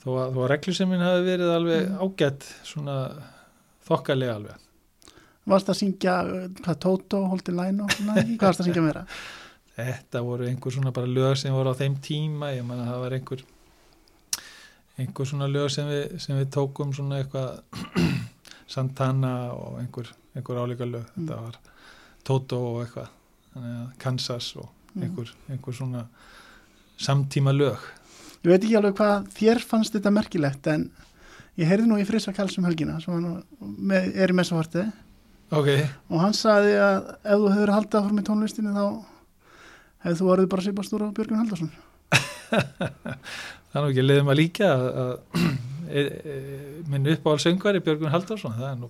þó 0.03 0.09
að, 0.13 0.25
að 0.29 0.49
regluseminn 0.53 1.05
hafi 1.05 1.27
verið 1.27 1.53
alveg 1.55 1.85
mm. 1.89 2.01
ágætt 2.05 2.49
svona 2.69 2.97
þokkalega 3.89 4.39
alveg 4.39 4.65
Varst 5.49 5.71
að 5.73 5.79
syngja, 5.79 6.15
hvað, 6.59 6.75
Toto, 6.83 7.23
Holdi 7.31 7.55
Læn 7.57 7.79
og 7.81 7.93
svona, 7.95 8.19
hvað 8.21 8.43
varst 8.43 8.61
að 8.61 8.67
syngja 8.67 8.83
meira? 8.85 9.05
Þetta 9.79 10.21
voru 10.27 10.49
einhver 10.49 10.75
svona 10.75 10.93
bara 10.93 11.09
lög 11.09 11.39
sem 11.41 11.55
voru 11.55 11.73
á 11.73 11.79
þeim 11.79 11.95
tíma, 12.05 12.51
ég 12.53 12.67
manna 12.67 12.89
það 12.91 13.05
var 13.05 13.17
einhver 13.17 13.45
einhver 14.99 15.29
svona 15.31 15.49
lög 15.49 15.71
sem 15.73 15.89
við, 15.89 16.17
sem 16.21 16.37
við 16.37 16.51
tókum 16.53 16.93
svona 16.97 17.23
eitthvað 17.23 17.63
Santana 18.75 19.35
og 19.55 19.79
einhver, 19.81 20.11
einhver 20.39 20.63
álíka 20.63 20.87
lög, 20.89 21.05
mm. 21.05 21.27
þetta 21.27 21.41
var 21.43 21.59
Toto 22.29 22.61
og 22.73 22.83
eitthvað 22.85 23.15
Kansas 23.99 24.53
og 24.59 24.69
mm. 24.95 25.03
einhver, 25.03 25.35
einhver 25.51 25.77
svona 25.77 26.05
samtíma 26.99 27.55
lög 27.57 27.87
Ég 28.45 28.53
veit 28.53 28.63
ekki 28.63 28.77
alveg 28.79 28.97
hvað 28.99 29.29
þér 29.35 29.61
fannst 29.67 29.97
þetta 29.97 30.15
merkilegt 30.15 30.69
en 30.71 30.89
ég 31.59 31.67
heyrði 31.67 31.89
nú 31.91 31.99
í 31.99 32.07
Frisa 32.07 32.33
Kallsum 32.35 32.67
helgina 32.69 33.01
sem 33.03 33.29
með, 33.59 34.13
er 34.15 34.31
í 34.31 34.37
messaforti 34.39 34.85
okay. 35.51 35.89
og 36.09 36.23
hann 36.23 36.37
saði 36.37 36.77
að 36.79 37.13
ef 37.19 37.43
þú 37.43 37.53
hefur 37.57 37.75
haldið 37.75 38.01
áfram 38.01 38.23
í 38.23 38.27
tónlistinu 38.29 38.75
þá 38.77 38.85
hefðu 40.07 40.21
þú 40.21 40.33
orðið 40.35 40.53
bara 40.55 40.67
sípastúra 40.69 41.11
á 41.11 41.17
Björgun 41.17 41.43
Haldarsson 41.43 41.75
Það 43.69 43.77
er 43.77 43.83
nú 43.85 43.89
ekki 43.91 44.05
leiðum 44.07 44.31
að 44.33 44.39
líka 44.39 44.69
að 44.73 45.11
e, 45.89 46.05
e, 46.05 46.37
minn 46.91 47.09
uppáhaldsöngvar 47.15 47.79
er 47.79 47.85
Björgun 47.85 48.13
Haldarsson 48.13 48.57
það 48.57 48.71
er 48.71 48.79
nú, 48.81 48.89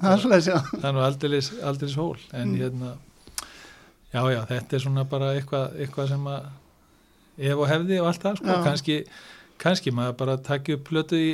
nú 0.97 1.05
aldeilis 1.07 1.97
hól. 1.99 2.19
En 2.33 2.53
mm. 2.53 2.59
hérna 2.61 2.95
já 4.13 4.23
já 4.33 4.41
þetta 4.53 4.77
er 4.77 4.85
svona 4.85 5.05
bara 5.09 5.33
eitthvað, 5.37 5.75
eitthvað 5.79 6.13
sem 6.13 6.31
að 6.35 6.47
ef 7.49 7.59
og 7.59 7.69
hefði 7.71 7.99
og 8.03 8.09
allt 8.11 8.25
það 8.25 8.39
sko, 8.41 8.61
kannski 8.67 9.03
kannski 9.59 9.93
maður 9.95 10.17
bara 10.21 10.37
takja 10.47 10.79
upp 10.79 10.85
plötu 10.87 11.19
í, 11.19 11.31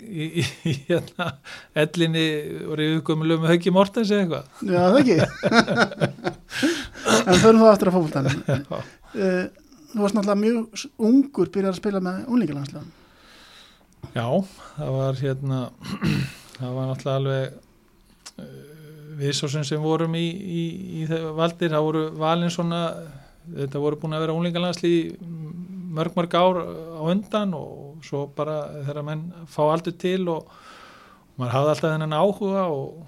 í, 0.00 0.26
í, 0.40 0.44
í 0.70 0.74
hérna, 0.88 1.28
ellinni 1.76 2.26
og 2.64 2.76
reyðu 2.80 3.02
komið 3.06 3.34
með 3.34 3.52
Hauki 3.52 3.72
Mortens 3.74 4.12
eða 4.12 4.24
eitthvað. 4.24 4.44
Já, 4.64 4.80
það 4.80 4.98
ekki. 5.02 5.18
En 7.26 7.40
förum 7.42 7.60
þá 7.60 7.68
aftur 7.68 7.90
að 7.90 7.96
fólkvöldan 7.98 8.28
uh, 8.32 9.42
Þú 9.92 10.02
varst 10.02 10.16
náttúrulega 10.16 10.40
mjög 10.40 10.86
ungur 11.08 11.50
byrjar 11.52 11.74
að 11.74 11.80
spila 11.80 12.00
með 12.04 12.30
unlingalandslega 12.32 13.05
Já, 14.14 14.28
það 14.76 14.96
var 15.00 15.20
hérna 15.20 15.60
það 16.58 16.78
var 16.78 16.90
náttúrulega 16.90 17.20
alveg 17.20 17.56
uh, 18.40 18.56
við 19.16 19.36
svo 19.38 19.48
sem 19.56 19.82
vorum 19.82 20.16
í 20.18 21.06
valdir, 21.08 21.72
það 21.72 21.86
voru 21.88 22.04
valin 22.20 22.52
svona 22.52 22.82
þetta 23.46 23.82
voru 23.82 23.98
búin 24.00 24.16
að 24.16 24.24
vera 24.26 24.36
unlingalandsli 24.36 24.94
mörg 25.96 26.16
mörg 26.18 26.34
ár 26.36 26.60
á 26.98 27.02
undan 27.06 27.54
og 27.56 28.04
svo 28.04 28.26
bara 28.36 28.64
þegar 28.86 29.06
menn 29.06 29.26
fá 29.50 29.62
aldrei 29.68 29.94
til 29.96 30.26
og 30.32 30.50
maður 31.36 31.54
hafði 31.54 31.72
alltaf 31.72 31.94
þennan 31.94 32.16
áhuga 32.16 32.66
og 32.72 33.06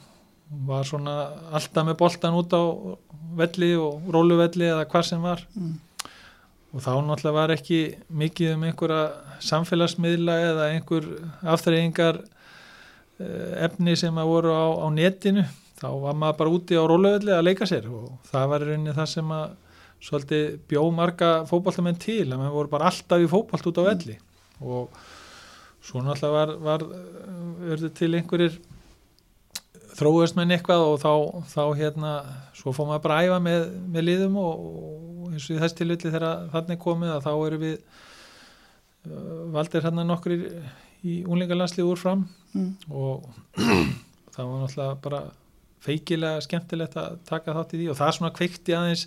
var 0.69 0.89
svona 0.89 1.17
alltaf 1.53 1.87
með 1.89 1.99
boltan 2.01 2.39
út 2.39 2.55
á 2.57 2.63
velli 3.39 3.75
og 3.81 4.09
róluvelli 4.15 4.71
eða 4.71 4.87
hvað 4.89 5.07
sem 5.11 5.25
var 5.25 5.45
mm. 5.55 5.75
Og 6.69 6.83
þá 6.85 6.91
náttúrulega 7.01 7.37
var 7.37 7.53
ekki 7.55 7.79
mikið 8.13 8.51
um 8.55 8.67
einhverja 8.69 9.39
samfélagsmiðla 9.49 10.35
eða 10.51 10.67
einhver 10.75 11.07
aftreyingar 11.55 12.21
eh, 12.21 13.65
efni 13.69 13.97
sem 13.97 14.21
að 14.21 14.33
voru 14.33 14.53
á, 14.53 14.67
á 14.85 14.87
netinu. 14.93 15.47
Þá 15.79 15.89
var 16.03 16.19
maður 16.19 16.39
bara 16.41 16.53
úti 16.59 16.77
á 16.77 16.85
róluvelli 16.85 17.33
að 17.33 17.47
leika 17.47 17.69
sér 17.71 17.87
og 17.89 18.19
það 18.29 18.49
var 18.53 18.67
rauninni 18.67 18.97
það 18.97 19.11
sem 19.15 19.35
að 19.39 19.47
svolítið 20.09 20.59
bjóð 20.71 20.91
marga 20.95 21.31
fókbaltamenn 21.49 21.99
til 22.03 22.25
að 22.27 22.37
maður 22.37 22.57
voru 22.59 22.73
bara 22.75 22.91
alltaf 22.91 23.23
í 23.23 23.31
fókbalt 23.31 23.71
út 23.71 23.81
á 23.81 23.89
velli. 23.89 24.19
Og 24.61 25.01
svo 25.83 26.03
náttúrulega 26.05 26.35
var, 26.35 26.53
var 26.67 26.85
verður 27.63 27.95
til 27.97 28.13
einhverjir 28.19 28.59
þróast 29.99 30.37
með 30.39 30.55
eitthvað 30.57 30.85
og 30.87 30.99
þá, 31.03 31.13
þá 31.51 31.63
hérna, 31.79 32.13
svo 32.57 32.75
fóðum 32.77 32.95
við 32.95 33.09
að 33.15 33.29
æfa 33.29 33.39
með, 33.43 33.65
með 33.95 34.07
liðum 34.07 34.37
og, 34.43 34.61
og 34.69 35.33
eins 35.33 35.49
og 35.49 35.57
í 35.57 35.63
þess 35.63 35.79
tilvilli 35.79 36.13
þegar 36.13 36.45
þannig 36.55 36.83
komið 36.83 37.15
að 37.15 37.27
þá 37.27 37.33
eru 37.35 37.61
við 37.63 37.75
uh, 37.79 39.43
valdir 39.57 39.87
hérna 39.87 40.07
nokkur 40.07 40.37
í, 40.37 40.39
í 41.03 41.17
unlingarlandslið 41.27 41.91
úr 41.91 42.01
fram 42.01 42.25
mm. 42.55 42.71
og 42.91 43.29
það 44.35 44.43
var 44.43 44.63
náttúrulega 44.63 44.99
bara 45.09 45.23
feikilega 45.85 46.45
skemmtilegt 46.47 46.99
að 46.99 47.21
taka 47.29 47.57
þátt 47.57 47.75
í 47.75 47.83
því 47.83 47.91
og 47.93 47.99
það 47.99 48.15
svona 48.17 48.35
kveikti 48.39 48.77
aðeins 48.77 49.07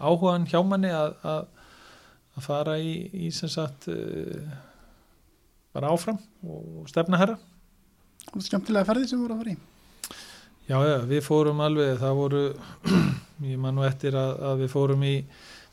áhugan 0.00 0.48
hjá 0.48 0.60
manni 0.64 0.92
að, 0.94 1.16
að, 1.24 1.46
að 2.36 2.46
fara 2.46 2.76
í, 2.80 2.94
í 3.12 3.32
sem 3.34 3.52
sagt 3.52 3.90
uh, 3.92 4.52
bara 5.76 5.92
áfram 5.92 6.20
og 6.44 6.88
stefna 6.90 7.20
herra 7.20 7.36
og 8.30 8.40
er 8.40 8.46
skemmtilega 8.46 8.88
ferði 8.88 9.10
sem 9.10 9.20
voru 9.20 9.36
að 9.36 9.44
fara 9.44 9.54
í 9.56 9.69
Já, 10.70 10.76
já, 10.86 10.96
við 11.10 11.22
fórum 11.26 11.62
alveg 11.64 11.96
það 11.98 12.18
voru, 12.20 12.42
ég 13.52 13.58
man 13.58 13.74
nú 13.74 13.86
eftir 13.86 14.14
að, 14.18 14.36
að 14.52 14.60
við 14.64 14.74
fórum 14.76 15.06
í 15.06 15.14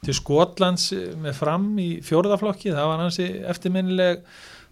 til 0.06 0.14
Skotlands 0.18 0.92
með 1.22 1.36
fram 1.38 1.68
í 1.82 1.90
fjórðaflokki, 2.06 2.72
það 2.74 2.90
var 2.92 3.04
hansi 3.04 3.28
eftirminnileg 3.50 4.24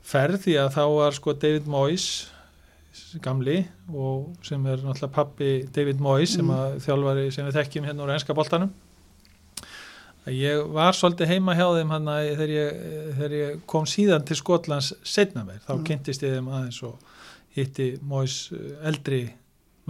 ferð 0.05 0.41
því 0.46 0.55
að 0.62 0.72
þá 0.77 0.82
var 0.96 1.17
sko 1.17 1.36
David 1.41 1.70
Moyes 1.70 2.08
gamli 3.22 3.60
og 3.91 4.34
sem 4.46 4.65
er 4.70 4.82
náttúrulega 4.82 5.13
pappi 5.13 5.51
David 5.75 6.01
Moyes 6.03 6.34
mm. 6.34 6.39
sem 6.39 6.51
að 6.55 6.75
þjálfari 6.86 7.29
sem 7.34 7.48
við 7.48 7.58
þekkjum 7.60 7.88
hérna 7.89 8.05
úr 8.05 8.15
enska 8.15 8.36
boltanum 8.38 8.74
Ég 10.25 10.72
var 10.74 10.96
svolítið 10.98 11.36
heima 11.36 11.53
hjá 11.53 11.67
þeim 11.75 11.91
hann 11.94 12.08
að 12.10 12.27
þegar 12.32 12.51
ég, 12.55 12.77
þegar 13.13 13.34
ég 13.38 13.58
kom 13.70 13.84
síðan 13.86 14.24
til 14.25 14.38
Skotlands 14.39 14.88
setna 15.05 15.44
meir, 15.46 15.60
þá 15.67 15.75
mm. 15.75 15.84
kynntist 15.86 16.25
ég 16.25 16.34
þeim 16.34 16.48
aðeins 16.50 16.79
og 16.88 16.96
hitti 17.53 17.91
Móis 18.01 18.39
eh, 18.55 18.72
eldri 18.89 19.20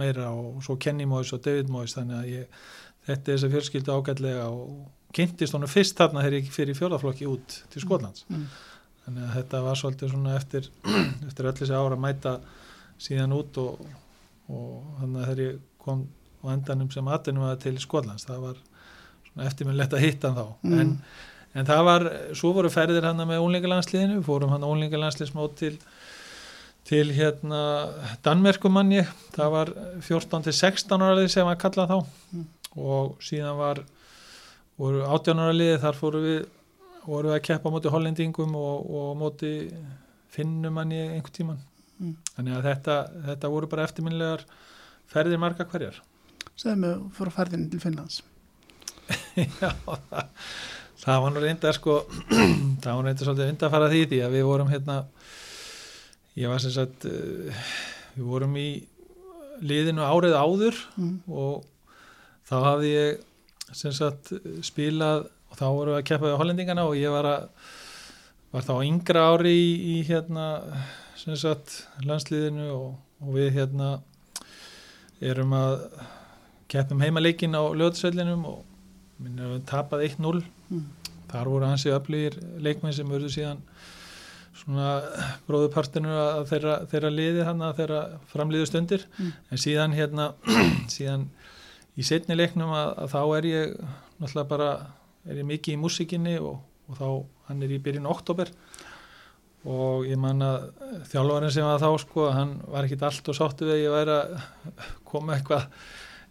meira 0.00 0.30
og 0.34 0.62
svo 0.64 0.76
Kenny 0.80 1.06
Móis 1.08 1.32
og 1.34 1.42
David 1.44 1.72
Móis 1.72 1.96
þannig 1.96 2.18
að 2.18 2.30
ég, 2.32 2.60
þetta 3.08 3.32
er 3.32 3.36
þess 3.36 3.48
að 3.48 3.56
fjölskyldu 3.56 3.96
ágætlega 3.96 4.46
og 4.50 4.70
kynntist 5.16 5.56
honum 5.56 5.70
fyrst 5.70 5.98
þarna 5.98 6.24
þegar 6.24 6.38
ég 6.40 6.50
fyrir 6.52 6.78
fjörðarflokki 6.78 7.28
út 7.30 7.60
til 7.72 7.80
mm. 7.80 7.84
Skotlands. 7.84 8.26
Mm. 8.28 8.46
Þannig 9.06 9.26
að 9.26 9.36
þetta 9.38 9.62
var 9.64 9.80
svolítið 9.80 10.12
svona 10.12 10.36
eftir, 10.36 10.70
eftir 11.28 11.50
öll 11.50 11.56
þessi 11.60 11.76
ára 11.76 11.96
að 11.96 12.02
mæta 12.02 12.34
síðan 13.06 13.36
út 13.36 13.60
og, 13.62 13.86
og 14.50 14.98
þannig 15.00 15.20
að 15.20 15.30
þegar 15.30 15.44
ég 15.44 15.62
kom 15.86 16.02
á 16.42 16.46
endanum 16.54 16.90
sem 16.92 17.08
aðdunum 17.12 17.46
að 17.48 17.62
til 17.66 17.76
Skotlands, 17.82 18.26
það 18.28 18.44
var 18.48 19.46
eftirminnlegt 19.46 19.96
að 19.96 20.04
hitta 20.04 20.32
hann 20.32 20.38
þá 20.38 20.66
mm. 20.66 20.78
en, 20.80 20.92
en 21.60 21.68
það 21.68 21.82
var, 21.90 22.06
svo 22.38 22.52
voru 22.56 22.72
ferðir 22.72 23.06
hann 23.06 23.20
með 23.28 23.44
ólingalandsliðinu, 23.44 24.22
fórum 24.26 24.54
hann 24.54 24.66
ólingalandsliðsmót 24.66 25.56
til 25.60 25.74
til 26.86 27.10
hérna 27.16 27.60
Danmerkumann 28.24 28.92
ég, 28.94 29.08
það 29.34 29.52
var 29.54 29.72
14 30.06 30.46
til 30.46 30.54
16 30.54 31.02
ára 31.02 31.18
liði 31.18 31.32
sem 31.34 31.50
að 31.50 31.60
kalla 31.64 31.88
þá. 31.90 31.96
Mm. 32.32 32.48
og 32.76 33.16
síðan 33.24 33.56
var 33.58 33.80
voru 34.78 35.06
18 35.06 35.40
ára 35.40 35.54
liði 35.56 35.78
þar 35.82 35.98
fóru 35.98 36.20
við 36.24 36.42
voru 37.06 37.30
við 37.30 37.38
að 37.38 37.46
keppa 37.46 37.70
á 37.70 37.74
móti 37.74 37.90
hollendingum 37.94 38.54
og, 38.58 38.90
og 38.90 39.08
á 39.10 39.14
móti 39.18 39.52
finnum 40.34 40.76
hann 40.80 40.94
ég 40.94 41.16
einhvern 41.16 41.36
tíman 41.38 41.64
Mm. 41.96 42.12
þannig 42.36 42.56
að 42.58 42.66
þetta, 42.68 42.94
þetta 43.24 43.48
voru 43.48 43.68
bara 43.72 43.84
eftirminlegar 43.88 44.42
ferðir 45.08 45.40
marga 45.40 45.64
hverjar. 45.64 46.02
Segðu 46.52 46.76
mig 46.82 47.04
fyrir 47.16 47.32
ferðinni 47.32 47.70
til 47.72 47.80
Finnlands? 47.80 48.18
Já, 49.62 49.70
það, 49.86 50.26
það 51.00 51.22
var 51.24 51.32
nú 51.32 51.44
reynda 51.44 51.72
sko, 51.76 51.96
það 52.84 52.90
var 52.90 53.08
reynda 53.08 53.24
svolítið 53.24 53.52
undan 53.54 53.68
að 53.70 53.76
fara 53.78 53.88
því 53.94 54.02
því 54.10 54.20
að 54.26 54.36
við 54.36 54.46
vorum 54.50 54.72
hérna 54.74 54.98
ég 56.36 56.50
var 56.50 56.62
sem 56.62 56.74
sagt 56.74 57.06
uh, 57.08 57.64
við 58.16 58.28
vorum 58.28 58.58
í 58.60 58.68
liðinu 59.64 60.04
árið 60.04 60.36
áður 60.36 60.78
mm. 60.96 61.16
og 61.32 61.64
þá 62.46 62.56
hafði 62.70 62.92
ég 62.92 63.72
sem 63.74 63.94
sagt 63.96 64.32
spilað 64.66 65.26
og 65.50 65.58
þá 65.58 65.66
vorum 65.66 65.94
við 65.94 66.00
að 66.00 66.06
keppa 66.10 66.28
við 66.28 66.38
hollendingana 66.42 66.86
og 66.86 66.98
ég 66.98 67.14
var 67.14 67.30
að 67.30 67.48
var 68.52 68.66
þá 68.66 68.74
yngra 68.86 69.24
ári 69.32 69.52
í, 69.52 69.70
í 69.96 69.96
hérna 70.06 70.46
sem 71.18 71.36
sagt 71.40 71.82
landsliðinu 72.06 72.68
og, 72.72 72.92
og 73.24 73.32
við 73.34 73.50
hérna 73.56 73.96
erum 75.24 75.56
að 75.56 75.80
keppum 76.70 77.00
heimaleikin 77.02 77.56
á 77.56 77.64
löðsvellinum 77.74 78.44
og 78.48 78.62
minn 79.22 79.40
að 79.40 79.56
við 79.56 79.66
tapað 79.72 80.06
1-0 80.10 80.44
Mm. 80.66 80.86
þar 81.30 81.46
voru 81.46 81.66
hansi 81.68 81.92
öflugir 81.94 82.34
leikmenn 82.58 82.94
sem 82.94 83.06
verður 83.06 83.30
síðan 83.30 83.60
svona 84.56 84.88
bróðupartinu 85.48 86.12
að 86.16 86.42
þeirra, 86.50 86.74
þeirra 86.90 87.10
liði 87.12 87.44
hann 87.46 87.62
að 87.66 87.80
þeirra 87.82 88.00
framliðu 88.32 88.68
stundir 88.70 89.06
Mm. 89.18 89.32
en 89.52 89.62
síðan 89.62 89.96
hérna 89.96 90.30
síðan 90.96 91.28
í 91.96 92.04
setni 92.04 92.36
leiknum 92.36 92.72
að, 92.76 92.90
að 93.04 93.12
þá 93.14 93.20
er 93.38 93.48
ég 93.50 93.76
náttúrulega 94.20 94.48
bara 94.50 94.70
er 95.26 95.40
ég 95.42 95.48
mikið 95.48 95.74
í 95.76 95.80
músikinni 95.82 96.36
og, 96.40 96.58
og 96.90 96.98
þá 97.00 97.06
hann 97.50 97.62
er 97.66 97.72
í 97.76 97.80
byrjun 97.82 98.08
oktober 98.10 98.50
og 99.66 100.04
ég 100.06 100.18
man 100.20 100.42
að 100.46 100.66
þjálfarinn 101.10 101.52
sem 101.54 101.66
var 101.66 101.80
þá 101.82 101.88
sko 102.04 102.26
hann 102.34 102.52
var 102.70 102.86
ekkit 102.86 103.02
allt 103.08 103.30
og 103.32 103.38
sáttu 103.38 103.66
við 103.66 103.76
að 103.76 103.82
ég 103.82 103.94
væri 103.96 104.14
að 104.16 104.36
koma 105.10 105.34
eitthvað 105.38 105.66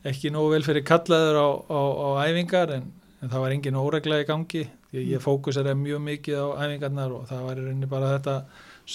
ekki 0.05 0.31
nógu 0.31 0.53
vel 0.53 0.63
fyrir 0.67 0.85
kallaður 0.87 1.39
á, 1.41 1.47
á, 1.67 1.79
á 1.81 2.09
æfingar 2.29 2.71
en, 2.77 2.85
en 3.21 3.31
það 3.33 3.43
var 3.43 3.55
engin 3.55 3.79
óregla 3.81 4.21
í 4.21 4.27
gangi 4.29 4.63
að 5.01 5.11
ég 5.15 5.23
fókuseraði 5.23 5.77
mjög 5.81 6.01
mikið 6.09 6.39
á 6.41 6.47
æfingarnar 6.65 7.13
og 7.17 7.27
það 7.29 7.43
var 7.49 7.59
í 7.61 7.65
rauninni 7.67 7.89
bara 7.91 8.13
þetta 8.15 8.35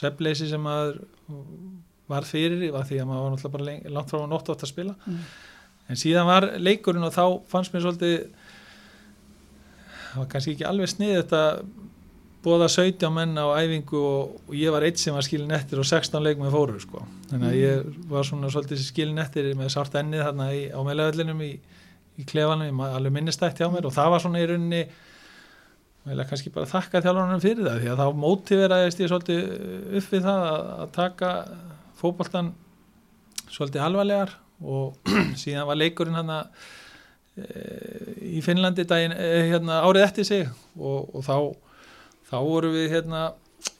svefleysi 0.00 0.48
sem 0.50 0.66
að 0.70 0.96
var 2.10 2.26
fyrir 2.26 2.72
var 2.74 2.86
því 2.88 2.98
að 3.02 3.06
maður 3.10 3.22
var 3.24 3.30
náttúrulega 3.36 3.54
bara 3.56 3.68
lengi, 3.70 3.92
langt 3.94 4.10
frá 4.10 4.24
nótt 4.26 4.48
átt 4.50 4.64
að 4.66 4.72
spila 4.72 4.94
Mm. 5.06 5.20
en 5.90 5.96
síðan 5.98 6.26
var 6.26 6.46
leikurinn 6.58 7.06
og 7.06 7.12
þá 7.14 7.24
fannst 7.50 7.72
mér 7.74 7.84
svolítið 7.86 8.16
það 10.10 10.18
var 10.22 10.28
kannski 10.32 10.54
ekki 10.56 10.66
alveg 10.68 10.90
snið 10.90 11.12
þetta 11.20 11.42
bóða 12.44 12.68
17 12.72 13.12
menn 13.12 13.36
á 13.36 13.46
æfingu 13.60 14.00
og, 14.00 14.30
og 14.48 14.54
ég 14.56 14.72
var 14.72 14.86
eitt 14.86 14.98
sem 14.98 15.14
var 15.14 15.26
skilin 15.26 15.52
eftir 15.52 15.78
og 15.82 15.84
16 15.86 16.22
leik 16.24 16.38
með 16.40 16.54
fóru 16.56 16.78
sko. 16.80 17.02
þannig 17.30 17.50
að 17.50 17.58
ég 17.60 17.98
var 18.08 18.24
svona 18.26 18.48
svolítið 18.50 18.80
skilin 18.86 19.20
eftir 19.20 19.50
með 19.58 19.68
sárt 19.74 19.98
ennið 20.00 20.24
þarna 20.24 20.46
í, 20.56 20.62
á 20.72 20.80
meðlegavellinum 20.86 21.42
í, 21.44 21.50
í 22.16 22.24
klefanum, 22.30 22.66
ég 22.70 22.74
maður 22.78 22.96
alveg 23.00 23.14
minnistætt 23.18 23.60
hjá 23.60 23.68
mér 23.74 23.90
og 23.90 23.94
það 23.94 24.10
var 24.14 24.24
svona 24.24 24.40
í 24.40 24.48
rauninni 24.50 24.82
eða 26.08 26.26
kannski 26.30 26.52
bara 26.54 26.70
þakka 26.70 27.02
þjálfarnir 27.04 27.42
fyrir 27.44 27.66
það 27.66 27.80
því 27.82 27.90
að 27.92 28.00
þá 28.00 28.20
mótiveraðist 28.24 29.02
ég 29.02 29.10
svolítið 29.10 29.40
upp 30.00 30.12
við 30.14 30.26
það 30.26 30.44
að, 30.50 30.68
að 30.84 30.92
taka 30.96 31.32
fótboltan 32.00 32.52
svolítið 33.50 33.84
alvarlegar 33.84 34.36
og 34.60 35.10
síðan 35.42 35.68
var 35.68 35.80
leikurinn 35.80 36.16
hann 36.16 36.32
í 37.40 38.40
Finnlandi 38.44 38.84
daginn, 38.88 39.14
e, 39.14 39.44
hérna, 39.50 39.80
árið 39.86 40.06
eftir 40.06 40.26
sig 40.26 40.48
og, 40.76 41.14
og 41.14 41.24
þá 41.24 41.36
þá 42.30 42.36
voru 42.46 42.72
við 42.74 42.90
hérna 42.94 43.22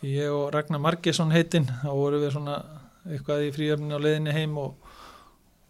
ég 0.07 0.31
og 0.33 0.51
Ragnar 0.55 0.83
Margesson 0.83 1.33
heitinn 1.35 1.69
þá 1.83 1.91
voru 1.91 2.21
við 2.23 2.35
svona 2.37 2.61
eitthvað 3.09 3.47
í 3.47 3.51
fríöfninu 3.55 3.97
á 3.97 4.05
leiðinni 4.05 4.35
heim 4.35 4.57
og, 4.61 4.89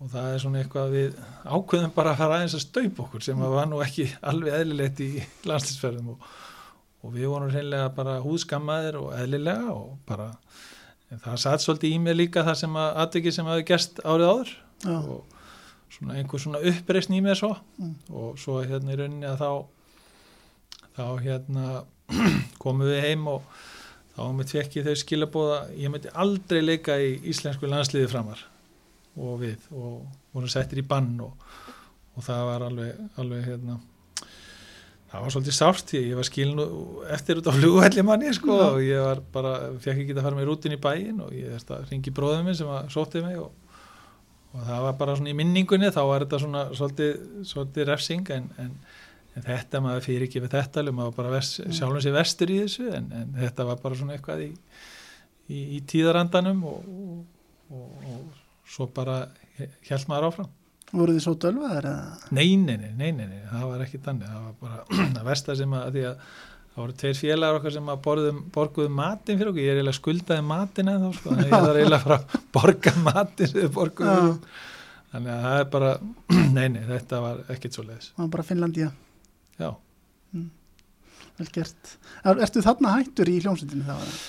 og 0.00 0.12
það 0.12 0.28
er 0.34 0.42
svona 0.44 0.62
eitthvað 0.62 0.94
við 0.94 1.18
ákveðum 1.44 1.94
bara 1.96 2.14
að 2.14 2.22
fara 2.22 2.38
aðeins 2.38 2.56
að 2.58 2.64
staupa 2.66 3.04
okkur 3.06 3.26
sem 3.26 3.42
var 3.42 3.68
nú 3.70 3.82
ekki 3.84 4.08
alveg 4.32 4.56
eðlilegt 4.60 5.02
í 5.04 5.10
landslýsferðum 5.48 6.14
og, 6.14 6.30
og 7.00 7.14
við 7.14 7.28
vorum 7.32 7.50
reynilega 7.52 7.88
bara 7.96 8.18
húðskammaðir 8.24 8.98
og 9.00 9.12
eðlilega 9.16 9.72
og 9.74 9.94
bara 10.08 10.30
það 11.24 11.38
satt 11.42 11.64
svolítið 11.64 11.94
í 11.96 11.98
mig 12.04 12.16
líka 12.18 12.44
það 12.46 12.58
sem 12.62 12.76
að 12.78 12.98
aðvikið 13.04 13.36
sem 13.38 13.48
hafi 13.50 13.64
gerst 13.70 14.00
árið 14.04 14.28
áður 14.30 14.50
Já. 14.84 14.96
og 14.98 15.36
svona 15.90 16.18
einhver 16.20 16.42
svona 16.44 16.60
uppreisn 16.70 17.16
í 17.18 17.22
mér 17.24 17.38
svo 17.40 17.54
Mm. 17.80 17.94
og 18.12 18.38
svo 18.38 18.60
hérna 18.62 18.92
í 18.94 18.98
rauninni 19.00 19.26
að 19.26 19.40
þá 19.40 19.50
þá 20.96 21.04
hérna 21.24 21.66
komum 22.62 22.86
við 22.90 23.00
heim 23.06 23.26
og 23.30 23.42
þá 24.16 24.22
mitt 24.36 24.50
fekk 24.52 24.76
ég 24.80 24.86
þau 24.88 24.96
skilabóða 25.00 25.58
ég 25.80 25.90
myndi 25.92 26.10
aldrei 26.14 26.60
leika 26.62 26.98
í 27.00 27.14
íslensku 27.32 27.68
landsliði 27.70 28.10
framar 28.12 28.42
og 29.16 29.38
við 29.42 29.66
og 29.72 30.04
vorum 30.34 30.50
settir 30.52 30.82
í 30.82 30.86
bann 30.86 31.14
og, 31.24 31.32
og 32.16 32.22
það 32.26 32.42
var 32.50 32.64
alveg, 32.68 33.00
alveg 33.18 33.46
hérna 33.48 33.78
það 35.10 35.24
var 35.24 35.32
svolítið 35.34 35.56
sárt 35.56 35.92
ég, 35.96 36.04
ég 36.12 36.18
var 36.20 36.26
skilin 36.28 36.60
eftir 37.16 37.40
út 37.40 37.48
á 37.50 37.52
flugvelli 37.56 38.04
manni 38.06 38.30
sko 38.36 38.54
og 38.68 38.78
ég 38.84 39.00
var 39.02 39.20
bara, 39.34 39.54
fekk 39.82 40.04
ekki 40.04 40.14
að 40.16 40.22
fara 40.28 40.38
með 40.38 40.48
rútin 40.50 40.76
í 40.76 40.80
bæin 40.80 41.18
og 41.24 41.32
ég 41.34 41.50
þurfti 41.56 41.76
að 41.76 41.88
ringi 41.90 42.12
bróðum 42.14 42.46
minn 42.50 42.58
sem 42.60 42.70
að 42.70 42.90
sótti 42.94 43.22
mig 43.24 43.38
og, 43.42 43.50
og 44.54 44.64
það 44.68 44.84
var 44.86 44.98
bara 45.02 45.16
svona 45.18 45.32
í 45.32 45.36
minningunni 45.40 45.90
þá 45.94 46.00
var 46.06 46.24
þetta 46.26 46.40
svona 46.44 46.62
svolítið, 46.78 47.24
svolítið 47.52 47.88
refsing 47.90 48.30
en, 48.36 48.46
en, 48.62 48.70
en 49.38 49.46
þetta 49.48 49.82
maður 49.82 50.06
fyrir 50.06 50.28
ekki 50.28 50.44
við 50.44 50.54
þetta 50.56 50.82
alveg, 50.84 50.96
maður 51.00 51.18
bara 51.18 51.34
vers, 51.36 51.52
Mm. 51.64 51.74
sjálfum 51.80 52.04
sér 52.06 52.16
vestur 52.20 52.50
í 52.54 52.60
þessu 52.64 52.88
en, 53.00 53.10
en 53.14 53.34
þetta 53.42 53.66
var 53.72 53.82
bara 53.82 53.98
svona 53.98 54.14
eitthvað 54.16 54.46
í, 54.46 54.50
í, 55.50 55.60
í 55.76 55.82
tíðarandanum 55.90 56.62
og, 56.70 56.86
og, 56.94 57.20
og, 57.74 58.08
og 58.14 58.70
svo 58.70 58.86
bara 58.94 59.24
held 59.58 60.06
maður 60.10 60.30
áfram 60.30 60.50
voru 60.92 61.14
þið 61.16 61.24
svo 61.24 61.34
dölvaðar 61.44 61.86
Nei, 62.34 62.56
nei, 62.58 62.76
nei, 62.80 62.92
nei, 62.98 63.12
nei, 63.20 63.40
það 63.50 63.66
var 63.70 63.84
ekki 63.86 64.00
þannig. 64.04 64.30
Það 64.30 64.46
var 64.46 64.54
bara 64.64 64.78
það 65.16 65.28
versta 65.30 65.56
sem 65.60 65.76
að 65.78 65.90
því 65.96 66.04
að 66.10 66.24
það 66.70 66.80
voru 66.80 66.96
tveir 67.02 67.16
félagar 67.18 67.58
okkar 67.60 67.74
sem 67.76 67.88
að 67.92 68.00
borðum, 68.06 68.40
borguðu 68.54 68.90
matinn 68.94 69.38
fyrir 69.40 69.50
okkur, 69.52 69.62
ég 69.64 69.70
er 69.72 69.78
eiginlega 69.80 69.98
skuldaði 70.00 70.44
matinn 70.46 70.90
eða 70.92 71.08
þá, 71.10 71.16
sko, 71.20 71.34
að 71.34 71.40
ég 71.46 71.54
þarf 71.54 71.78
eiginlega 71.80 72.00
að 72.00 72.04
fara 72.06 72.18
að 72.20 72.44
borga 72.56 72.92
matinn 73.04 73.50
sem 73.50 73.64
þau 73.66 73.72
borguðu. 73.78 74.16
Já. 74.30 74.66
þannig 75.14 75.32
að 75.34 75.46
það 75.46 75.60
er 75.60 75.70
bara 75.74 75.92
nei, 76.56 76.66
nei, 76.76 76.82
þetta 76.90 77.22
var 77.26 77.40
ekkit 77.56 77.76
svo 77.78 77.84
leiðis 77.88 78.10
það 78.14 78.22
var 78.24 78.30
bara 78.36 78.46
Finnlandía, 78.50 78.90
Já, 79.60 79.70
vel 81.40 81.48
gert. 81.54 81.94
Er, 82.24 82.38
Ertu 82.46 82.62
þarna 82.64 82.94
hættur 82.98 83.30
í 83.32 83.38
hljómsveitinu 83.42 83.86
þá? 83.88 83.96
eða? 83.96 84.20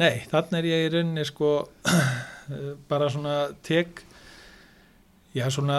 nei, 0.00 0.14
þannig 0.32 0.58
er 0.62 0.68
ég 0.70 0.86
í 0.86 0.90
rauninni 0.96 1.26
sko 1.28 1.50
bara 2.90 3.10
svona 3.12 3.36
tek 3.66 4.00
já, 5.34 5.46
svona 5.50 5.76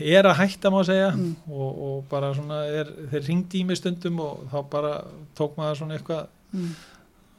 er 0.00 0.26
að 0.28 0.38
hætta 0.42 0.70
má 0.74 0.80
segja 0.84 1.10
Mm. 1.16 1.34
og, 1.48 1.82
og 1.88 2.04
bara 2.10 2.32
svona 2.36 2.62
er, 2.68 2.90
þeir 3.10 3.26
ringdi 3.28 3.60
í 3.62 3.66
mig 3.66 3.76
stundum 3.80 4.20
og 4.20 4.46
þá 4.52 4.58
bara 4.70 4.92
tók 5.38 5.56
maður 5.56 5.78
svona 5.82 5.96
eitthvað 5.98 6.26
Mm. 6.52 6.70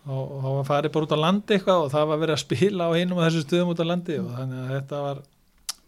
og 0.08 0.32
og 0.32 0.42
þá 0.44 0.50
var 0.58 0.68
farið 0.72 0.92
bara 0.96 1.06
út 1.06 1.12
á 1.14 1.24
landi 1.26 1.54
eitthvað 1.58 1.84
og 1.86 1.92
það 1.94 2.08
var 2.08 2.18
verið 2.24 2.36
að 2.38 2.44
spila 2.46 2.88
á 2.90 2.92
einum 2.98 3.20
af 3.20 3.28
þessu 3.30 3.44
stöðum 3.46 3.72
út 3.76 3.82
á 3.84 3.86
landi 3.92 4.18
og 4.20 4.30
þannig 4.38 4.62
að 4.64 4.72
þetta 4.76 5.02
var 5.06 5.18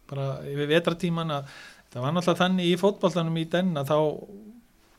bara 0.10 0.26
yfir 0.54 0.68
vetratíman 0.74 1.32
að 1.38 1.44
það 1.94 2.02
var 2.04 2.12
náttúrulega 2.14 2.42
þannig 2.44 2.66
í 2.70 2.76
fótboltanum 2.84 3.38
í 3.42 3.46
den 3.50 3.74
að 3.80 3.90
þá 3.90 3.98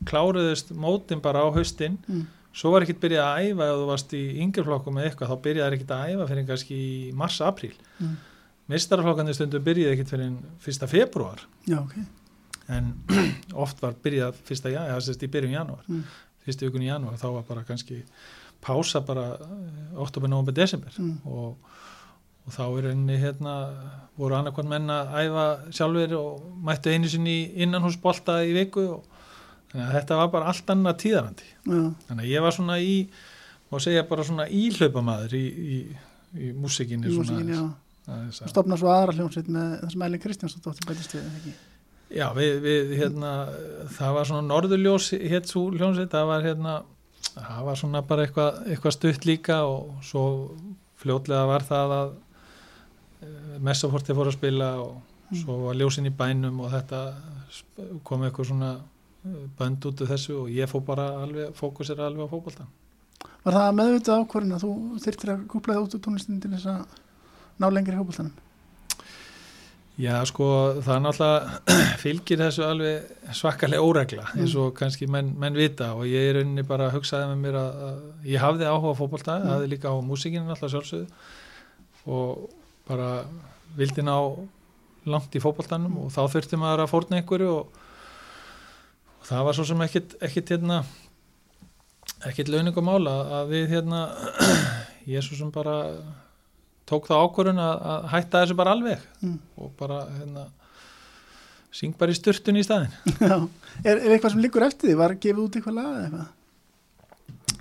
kláruðust 0.05 0.73
mótin 0.75 1.21
bara 1.23 1.45
á 1.45 1.49
haustin 1.55 1.97
Mm. 2.09 2.25
svo 2.55 2.71
var 2.71 2.81
ekkert 2.85 2.99
byrjað 3.03 3.25
að 3.29 3.39
æfa 3.51 3.65
ef 3.69 3.75
þú 3.79 3.85
varst 3.89 4.13
í 4.15 4.23
yngjörflokkum 4.43 4.97
eða 4.99 5.09
eitthvað 5.09 5.31
þá 5.31 5.37
byrjaði 5.47 5.75
ekkert 5.77 5.91
að 5.95 6.09
æfa 6.15 6.27
fyrir 6.29 6.45
kannski 6.49 6.75
í 6.75 7.13
mars-apríl 7.13 7.73
Mistarflokkandi 8.71 9.33
stundum 9.37 9.63
byrjaði 9.65 9.93
ekkert 9.95 10.13
fyrir 10.15 10.31
1. 10.65 10.87
februar 10.89 11.43
Já, 11.69 11.79
ok 11.83 11.97
en 12.75 12.87
oft 13.63 13.81
var 13.83 13.93
byrjað 14.01 14.39
1. 14.49 14.71
janúar, 14.73 14.89
eða 14.95 15.01
sérst 15.05 15.25
í 15.27 15.29
byrjun 15.29 15.53
janúar 15.53 15.83
Mm. 15.85 16.01
fyrstu 16.45 16.65
vikun 16.69 16.81
í 16.85 16.89
janúar 16.89 17.19
þá 17.21 17.27
var 17.35 17.43
bara 17.45 17.63
kannski 17.67 17.99
pása 18.65 19.01
bara 19.05 19.25
oktober, 20.01 20.27
november, 20.31 20.53
desember 20.57 20.89
Mm. 20.97 21.19
og, 21.25 21.57
og 22.47 22.53
þá 22.55 22.63
er 22.79 22.87
enni 22.95 23.19
hérna 23.21 23.53
voru 24.17 24.35
annarkvæmt 24.39 24.69
menn 24.73 24.89
að 24.89 25.13
æfa 25.21 25.45
sjálfur 25.77 26.17
og 26.17 26.41
mættu 26.65 26.89
einu 26.89 27.09
sinni 27.09 27.37
innanhúsbolta 27.61 28.39
í 28.49 28.53
viku 28.57 28.87
og 28.95 29.05
þannig 29.69 29.85
að 29.91 29.95
þetta 29.99 30.17
var 30.23 30.33
bara 30.33 30.49
allt 30.49 30.69
annað 30.73 30.99
tíðarandi 31.05 31.47
Já, 31.69 31.81
þannig 32.09 32.23
að 32.25 32.31
ég 32.33 32.41
var 32.47 32.57
svona 32.57 32.79
í 32.81 32.95
má 33.71 33.77
segja 33.81 34.03
bara 34.09 34.23
svona 34.25 34.49
íhlaupamaður 34.49 35.37
í, 35.37 35.45
í, 35.45 35.79
í 36.33 36.51
músikinni 36.57 37.13
í 37.13 37.15
svona 37.17 37.45
að- 38.09 38.49
Stofna 38.51 38.77
svo 38.77 38.91
aðra 38.93 39.15
hljómsveit 39.17 39.47
með 39.51 39.71
þessum 39.85 40.05
Elin 40.07 40.21
Kristjánsdóttir 40.23 40.87
bætist 40.89 41.15
við, 41.15 41.29
ekki? 41.39 41.53
Já, 42.15 42.27
við, 42.37 42.51
við 42.61 42.91
hérna, 42.99 43.31
það 43.97 44.13
var 44.19 44.25
svona 44.29 44.47
norðurljós 44.49 45.07
hétt 45.31 45.49
svo 45.49 45.63
hljómsveit, 45.73 46.11
það 46.13 46.27
var 46.29 46.45
hérna 46.45 46.75
það 47.35 47.63
var 47.65 47.75
svona 47.81 48.01
bara 48.05 48.25
eitthvað, 48.27 48.59
eitthvað 48.69 48.93
stutt 48.95 49.25
líka 49.25 49.57
og 49.67 49.95
svo 50.05 50.25
fljótlega 51.01 51.47
var 51.49 51.65
það 51.65 51.95
að 51.99 52.13
eh, 53.25 53.59
Messaforti 53.65 54.13
fór 54.15 54.31
að 54.31 54.37
spila 54.39 54.69
og 54.85 54.95
Mm. 55.25 55.39
svo 55.41 55.53
var 55.65 55.73
ljósin 55.73 56.05
í 56.05 56.11
bænum 56.13 56.59
og 56.61 56.67
þetta 56.69 56.99
kom 58.05 58.21
eitthvað 58.27 58.45
svona 58.51 58.67
eh, 59.25 59.47
bönd 59.57 59.81
út 59.89 60.01
af 60.05 60.11
þessu 60.11 60.35
og 60.43 60.51
ég 60.53 60.69
fór 60.69 60.83
bara 60.85 61.07
alveg, 61.23 61.49
fókusera 61.57 62.05
alveg 62.05 62.27
á 62.29 62.33
fótboltan 62.33 62.67
Var 63.43 63.53
það 63.57 63.71
meðvitað 63.79 64.21
ákvörðin 64.21 64.53
að 64.53 64.61
þú 64.67 64.99
þyrftir 65.01 65.31
að 65.33 65.47
kúpla 65.49 65.73
það 65.73 65.87
út 65.87 65.95
úr 65.97 66.03
tónlistin 66.05 66.37
til 66.43 66.51
þess 66.53 66.67
að 66.69 66.85
ná 67.61 67.69
lengri 67.71 67.95
hópultanum? 67.99 68.33
Já, 69.95 70.17
sko, 70.27 70.45
það 70.83 70.95
er 70.97 71.03
náttúrulega 71.05 71.75
fylgir 72.03 72.41
þessu 72.41 72.65
alveg 72.67 73.29
svakalega 73.37 73.85
óregla 73.87 74.25
eins 74.35 74.51
og 74.59 74.73
kannski 74.75 75.07
menn, 75.07 75.29
menn 75.39 75.55
vita 75.55 75.93
og 75.95 76.03
ég 76.09 76.31
er 76.33 76.35
rauninni 76.41 76.65
bara 76.67 76.89
að 76.89 76.97
hugsaði 76.97 77.29
með 77.31 77.39
mér 77.45 77.57
að, 77.61 77.77
að 77.87 78.27
ég 78.33 78.43
hafði 78.43 78.67
áhuga 78.67 78.91
á 78.91 78.99
fótbolta, 78.99 79.37
Mm. 79.39 79.47
hafði 79.53 79.69
líka 79.71 79.87
á 79.87 79.95
músikinu 80.03 80.49
náttúrulega 80.49 80.73
sjálfsögðu 80.73 81.07
og 82.11 82.43
bara 82.89 83.07
vildi 83.79 84.03
ná 84.03 84.17
langt 85.07 85.35
í 85.37 85.41
fótboltanum 85.43 85.95
og 86.03 86.11
þá 86.11 86.21
þurfti 86.33 86.59
maður 86.59 86.83
að 86.83 86.91
fórna 86.91 87.21
einhverju 87.21 87.49
og, 87.55 87.79
og 89.21 89.25
það 89.31 89.47
var 89.47 89.57
svo 89.57 89.65
sem 89.71 89.85
ekkit, 89.87 90.17
ekkit 90.27 90.53
hérna 90.57 90.81
ekkit 92.27 92.51
launingum 92.51 92.83
mála 92.91 93.15
að 93.39 93.55
við 93.55 93.71
hérna 93.77 94.03
ég 95.15 95.23
svo 95.23 95.39
sem 95.39 95.55
bara 95.55 95.79
tók 96.89 97.07
það 97.09 97.23
ákvörun 97.25 97.61
að, 97.65 97.75
að 97.93 98.07
hætta 98.13 98.41
þessu 98.43 98.57
bara 98.61 98.73
alveg 98.77 99.03
Mm. 99.25 99.37
og 99.57 99.71
bara 99.79 99.99
hérna 100.19 100.45
syng 101.75 101.95
bara 101.99 102.13
í 102.13 102.15
styrtun 102.17 102.57
í 102.59 102.63
staðin. 102.63 102.93
Er, 103.83 103.97
er 103.99 104.13
eitthvað 104.15 104.31
sem 104.35 104.41
liggur 104.45 104.63
eftir 104.63 104.87
því? 104.91 104.97
Var 105.01 105.13
gefið 105.19 105.41
út 105.43 105.55
eitthvað 105.59 105.75
lag 105.75 105.87
eða 105.91 106.03
eitthvað? 106.05 106.33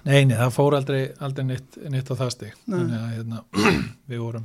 Nei, 0.04 0.18
nei, 0.28 0.34
það 0.36 0.50
fór 0.54 0.74
aldrei, 0.76 1.00
aldrei 1.24 1.46
neitt, 1.48 1.78
neitt 1.90 2.10
á 2.12 2.14
það 2.20 2.30
stig 2.34 2.52
að 2.68 2.90
hérna, 3.16 3.40
við 4.12 4.20
vorum 4.20 4.44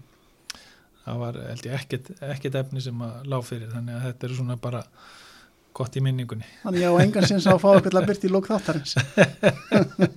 það 1.03 1.19
var 1.19 1.39
held 1.49 1.65
ég 1.67 1.75
ekkert, 1.75 2.09
ekkert 2.23 2.55
efni 2.61 2.81
sem 2.85 3.01
að 3.03 3.27
lág 3.33 3.43
fyrir 3.47 3.69
þannig 3.73 3.97
að 3.97 4.05
þetta 4.07 4.27
er 4.29 4.35
svona 4.39 4.55
bara 4.63 4.81
gott 5.75 5.95
í 5.99 6.03
minningunni 6.05 6.47
Þannig 6.63 6.85
ég 6.85 6.95
á 6.95 7.01
engan 7.03 7.27
sinns 7.29 7.47
að 7.51 7.59
fá 7.63 7.69
eitthvað 7.75 7.99
að 8.01 8.07
byrta 8.09 8.27
í 8.29 8.31
lók 8.33 8.47
þáttarins. 8.49 8.95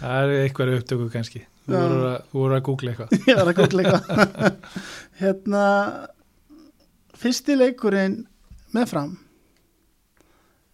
það 0.00 0.18
er 0.18 0.34
eitthvað 0.42 0.74
upptöku 0.80 1.08
kannski 1.14 1.44
þú 1.64 1.74
voru 1.74 2.06
að, 2.10 2.16
voru 2.32 2.56
að 2.58 2.64
googla 2.68 2.94
eitthvað 2.94 3.14
ég 3.30 3.40
var 3.40 3.50
að 3.50 3.58
googla 3.60 3.84
eitthvað. 3.84 4.80
hérna, 5.22 5.64
fyrsti 7.24 7.58
leikurinn 7.58 8.18
með 8.74 8.90
fram 8.90 9.14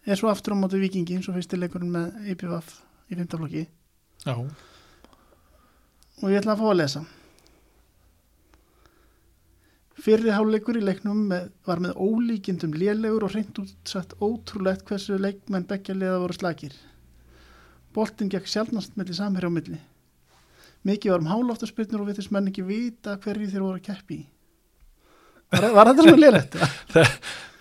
er 0.05 0.17
svo 0.17 0.31
aftur 0.31 0.57
á 0.57 0.61
móti 0.61 0.81
vikingi 0.81 1.19
eins 1.19 1.29
og 1.29 1.37
fyrsti 1.37 1.59
leikurinn 1.61 1.93
með 1.93 2.33
IPVF 2.33 2.75
í 3.11 3.17
fymtaflokki 3.19 3.65
Já, 4.25 4.35
og 6.21 6.29
ég 6.29 6.37
ætla 6.37 6.53
að 6.53 6.61
fá 6.61 6.67
að 6.69 6.77
lesa. 6.77 7.01
Fyrri 10.01 10.33
háleikur 10.33 10.77
í 10.77 10.83
leiknum 10.83 11.23
með, 11.29 11.49
var 11.65 11.81
með 11.81 11.97
ólíkindum 12.01 12.73
lélegur 12.77 13.25
og 13.27 13.35
reynd 13.35 13.59
útsagt 13.61 14.15
ótrúlegt 14.21 14.85
hversu 14.89 15.17
leikmenn 15.21 15.67
beggja 15.69 15.95
liða 15.97 16.19
voru 16.23 16.37
slakir. 16.37 16.75
Boltinn 17.93 18.31
gekk 18.33 18.49
sjálfnast 18.49 18.95
melli 18.97 19.17
samherja 19.17 19.49
á 19.49 19.53
milli. 19.53 19.79
Mikið 20.87 21.13
var 21.13 21.23
um 21.23 21.29
hálóftarspyrnur 21.29 22.01
og 22.01 22.09
við 22.09 22.19
þess 22.19 22.33
menn 22.33 22.49
ekki 22.49 22.65
vita 22.65 23.17
hverju 23.21 23.51
þeir 23.51 23.65
voru 23.65 23.77
að 23.77 23.87
keppi. 23.89 24.19
Var, 25.51 25.67
var 25.77 25.91
þetta 25.91 26.07
svona 26.07 26.21
lélegt? 26.23 26.57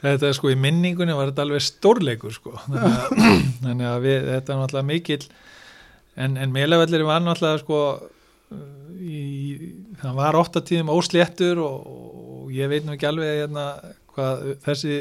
þetta 0.01 0.31
er 0.31 0.37
sko 0.37 0.53
í 0.53 0.59
minningunni 0.59 1.17
var 1.17 1.31
þetta 1.31 1.45
alveg 1.45 1.65
stórleikur 1.65 2.33
sko 2.33 2.55
þannig 2.65 3.85
að, 3.85 3.99
við, 4.07 4.17
þetta 4.31 4.55
er 4.55 4.63
náttúrulega 4.63 4.89
mikill 4.89 5.27
en, 6.17 6.39
en 6.41 6.55
meilavellir 6.55 7.05
var 7.09 7.21
náttúrulega 7.25 7.61
sko 7.61 7.81
í, 9.01 9.21
það 10.01 10.17
var 10.23 10.39
ofta 10.41 10.65
tíðum 10.65 10.93
ósléttur 10.95 11.61
og, 11.65 11.93
og 12.47 12.55
ég 12.55 12.71
veit 12.73 12.87
nú 12.87 12.97
ekki 12.97 13.11
alveg 13.11 13.43
hérna, 13.45 13.67
hvað 14.15 14.49
þessi 14.65 14.97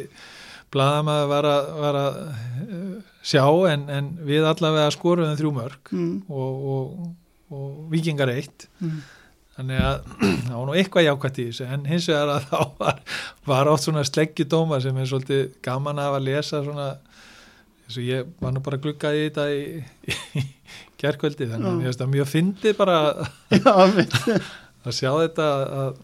blaðamaður 0.73 1.31
var 1.31 1.47
var 1.79 1.97
að 1.97 2.19
eh, 2.19 2.91
sjá 3.25 3.45
en, 3.71 3.87
en 3.89 4.11
við 4.27 4.45
allavega 4.45 4.91
skoruðum 4.93 5.39
þrjú 5.39 5.55
mörg 5.55 5.93
Mm, 5.95 6.21
og, 6.29 6.67
og, 6.73 7.07
og 7.49 7.89
vikingar 7.93 8.31
eitt. 8.33 8.67
Mm, 8.83 8.99
þannig 9.57 9.83
að 9.83 9.99
það 10.47 10.55
var 10.55 10.65
nú 10.69 10.77
eitthvað 10.79 11.07
jákvæmt 11.07 11.41
í 11.41 11.45
þessu 11.49 11.69
en 11.75 11.85
hins 11.89 12.09
vegar 12.11 12.33
að 12.35 12.47
þá 12.51 12.59
var, 12.81 13.03
var 13.51 13.71
oft 13.73 13.87
svona 13.87 14.05
sleggjudóma 14.07 14.81
sem 14.83 14.97
er 14.97 15.11
svolítið 15.11 15.45
gaman 15.65 16.01
af 16.03 16.17
að 16.19 16.27
lesa 16.29 16.63
svona 16.65 16.89
eins 17.85 17.97
og 17.97 18.05
ég 18.05 18.29
var 18.39 18.53
nú 18.53 18.63
bara 18.65 18.81
glukkað 18.81 19.17
í 19.17 19.23
þetta 19.27 19.47
í, 19.55 19.63
í 20.37 20.45
gerkvöldi 20.99 21.49
þannig 21.49 21.71
að 21.71 21.81
ég 21.81 21.91
veist 21.91 22.05
að 22.05 22.13
mjög 22.13 22.29
fyndi 22.29 22.75
bara 22.77 22.99
að, 23.07 24.03
að 24.85 24.93
sjá 24.93 25.09
þetta 25.15 25.49
að, 25.79 25.97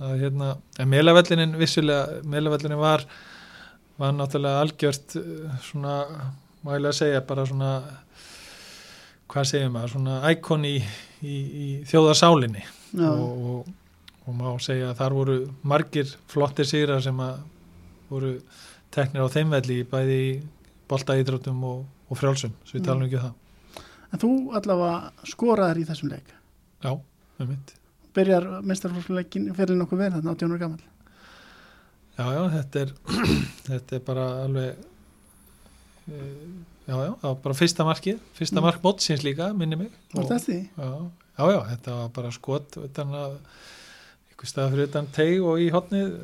að 0.00 0.14
hérna, 0.22 0.54
en 0.78 0.92
meilavellinin 0.92 1.58
vissulega, 1.58 2.22
meilavellinin 2.24 2.80
var 2.80 3.04
var 4.00 4.14
náttúrulega 4.16 4.62
algjört 4.64 5.16
eh, 5.20 5.56
svona, 5.64 5.96
má 6.64 6.72
ég 6.76 6.84
lega 6.84 6.96
segja 6.96 7.24
bara 7.26 7.44
svona 7.48 7.72
hvað 9.30 9.48
segir 9.50 9.70
maður, 9.72 9.92
svona 9.94 10.16
íkon 10.32 10.64
í, 10.68 10.76
í, 11.22 11.36
í 11.64 11.66
þjóðarsálinni 11.90 12.64
og, 13.06 13.20
og, 13.52 13.68
og 14.26 14.36
má 14.38 14.48
segja 14.62 14.90
að 14.90 14.98
þar 15.02 15.16
voru 15.20 15.36
margir 15.62 16.10
flottir 16.30 16.66
sigrar 16.68 17.02
sem 17.04 17.20
að 17.22 17.40
voru 18.10 18.32
teknir 18.90 19.22
á 19.22 19.28
þeim 19.30 19.52
velli 19.54 19.82
bæði 19.86 20.16
í 20.26 20.32
boltaídrótum 20.90 21.60
og, 21.68 21.84
og 22.10 22.18
frjálsum, 22.18 22.56
svo 22.66 22.78
við 22.78 22.82
Mm. 22.82 22.88
talum 22.90 23.06
ekki 23.06 23.20
um 23.20 23.28
það 23.28 23.36
en 24.10 24.18
þú 24.24 24.30
allavega 24.58 25.26
skoraðir 25.30 25.78
í 25.84 25.86
þessum 25.86 26.10
leik. 26.10 26.32
Já, 26.82 26.90
með 27.38 27.52
mitt 27.52 27.76
Byrjar 28.16 28.46
meistarflokksleikin 28.66 29.44
fyrir 29.54 29.76
nokkuð 29.78 30.00
verið 30.00 30.16
þarna 30.16 30.32
18 30.34 30.50
ára 30.50 30.58
gammal. 30.64 30.80
Já, 32.18 32.24
já, 32.34 32.40
þetta 32.56 32.80
er 32.80 32.90
þetta 33.68 33.94
er 33.94 34.02
bara 34.08 34.24
alveg 34.42 34.80
eh, 36.10 36.48
já, 36.90 36.96
já, 37.06 37.10
það 37.22 37.26
var 37.30 37.40
bara 37.46 37.56
fyrsta 37.60 37.86
markið, 37.86 38.20
fyrsta 38.38 38.58
Mm. 38.60 38.64
mark 38.66 38.82
mótsins 38.84 39.22
líka, 39.26 39.50
minni 39.54 39.76
mig 39.78 39.90
Var 40.14 40.24
þetta 40.26 40.38
því? 40.46 40.58
já, 40.76 40.88
já, 41.38 41.44
já, 41.54 41.60
þetta 41.70 41.96
var 42.00 42.08
bara 42.18 42.30
skot 42.34 42.78
utan 42.82 43.12
að 43.14 43.36
einhver 44.30 44.50
stað 44.50 44.72
fyrir 44.74 44.88
utan 44.90 45.06
teig 45.14 45.44
og 45.44 45.60
í 45.62 45.68
hotnið 45.74 46.16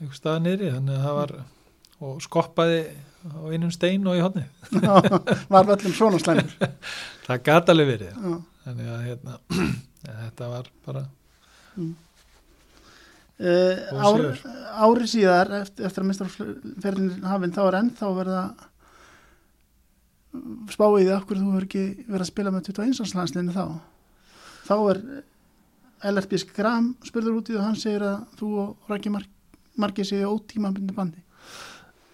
einhver 0.00 0.16
stað 0.18 0.40
niðri, 0.46 0.72
þannig 0.74 0.96
að 0.98 1.06
það 1.06 1.18
var 1.20 1.34
og 2.08 2.18
skoppaði 2.22 2.80
á 3.28 3.38
einum 3.50 3.70
stein 3.74 4.06
og 4.06 4.14
í 4.18 4.22
hotnið, 4.22 4.50
var 5.50 5.66
völlum 5.66 5.94
svona 5.96 6.20
slæmur. 6.22 6.52
það 7.26 7.42
gat 7.48 7.72
alveg 7.74 7.88
verið 7.94 8.12
Já. 8.14 8.36
þannig 8.64 8.92
að 8.94 9.06
hérna 9.08 9.38
þetta 10.22 10.50
var 10.54 10.68
bara, 10.86 11.06
Uh, 13.38 13.76
Góð 13.94 14.24
ár, 14.26 14.38
ári 14.82 15.04
síðar 15.06 15.50
eftir, 15.60 15.84
eftir 15.86 16.02
að 16.02 16.08
mistarferðin 16.08 17.20
hafinn 17.22 17.52
þá 17.54 17.60
er 17.68 17.76
ennþá 17.78 18.08
verða 18.16 18.40
spáið 20.72 21.06
því 21.06 21.14
okkur 21.16 21.40
þú 21.40 21.48
hefur 21.52 21.66
ekki 21.68 21.84
verið 22.08 22.24
að 22.24 22.30
spila 22.30 22.52
með 22.52 22.70
21. 22.70 23.16
landsliðinu 23.16 23.54
þá 23.56 23.64
þá 24.68 24.74
er 24.92 25.00
LRB 26.12 26.38
Skram 26.42 26.92
spurður 27.06 27.40
út 27.40 27.50
í 27.50 27.56
og 27.58 27.64
hann 27.64 27.78
segir 27.78 28.04
að 28.06 28.20
þú 28.38 28.50
og 28.62 28.92
Rækki 28.92 29.12
Mark, 29.14 29.30
Marki 29.80 30.06
séu 30.06 30.28
ótíma 30.28 30.70
bindi 30.74 30.94
bandi 30.94 31.22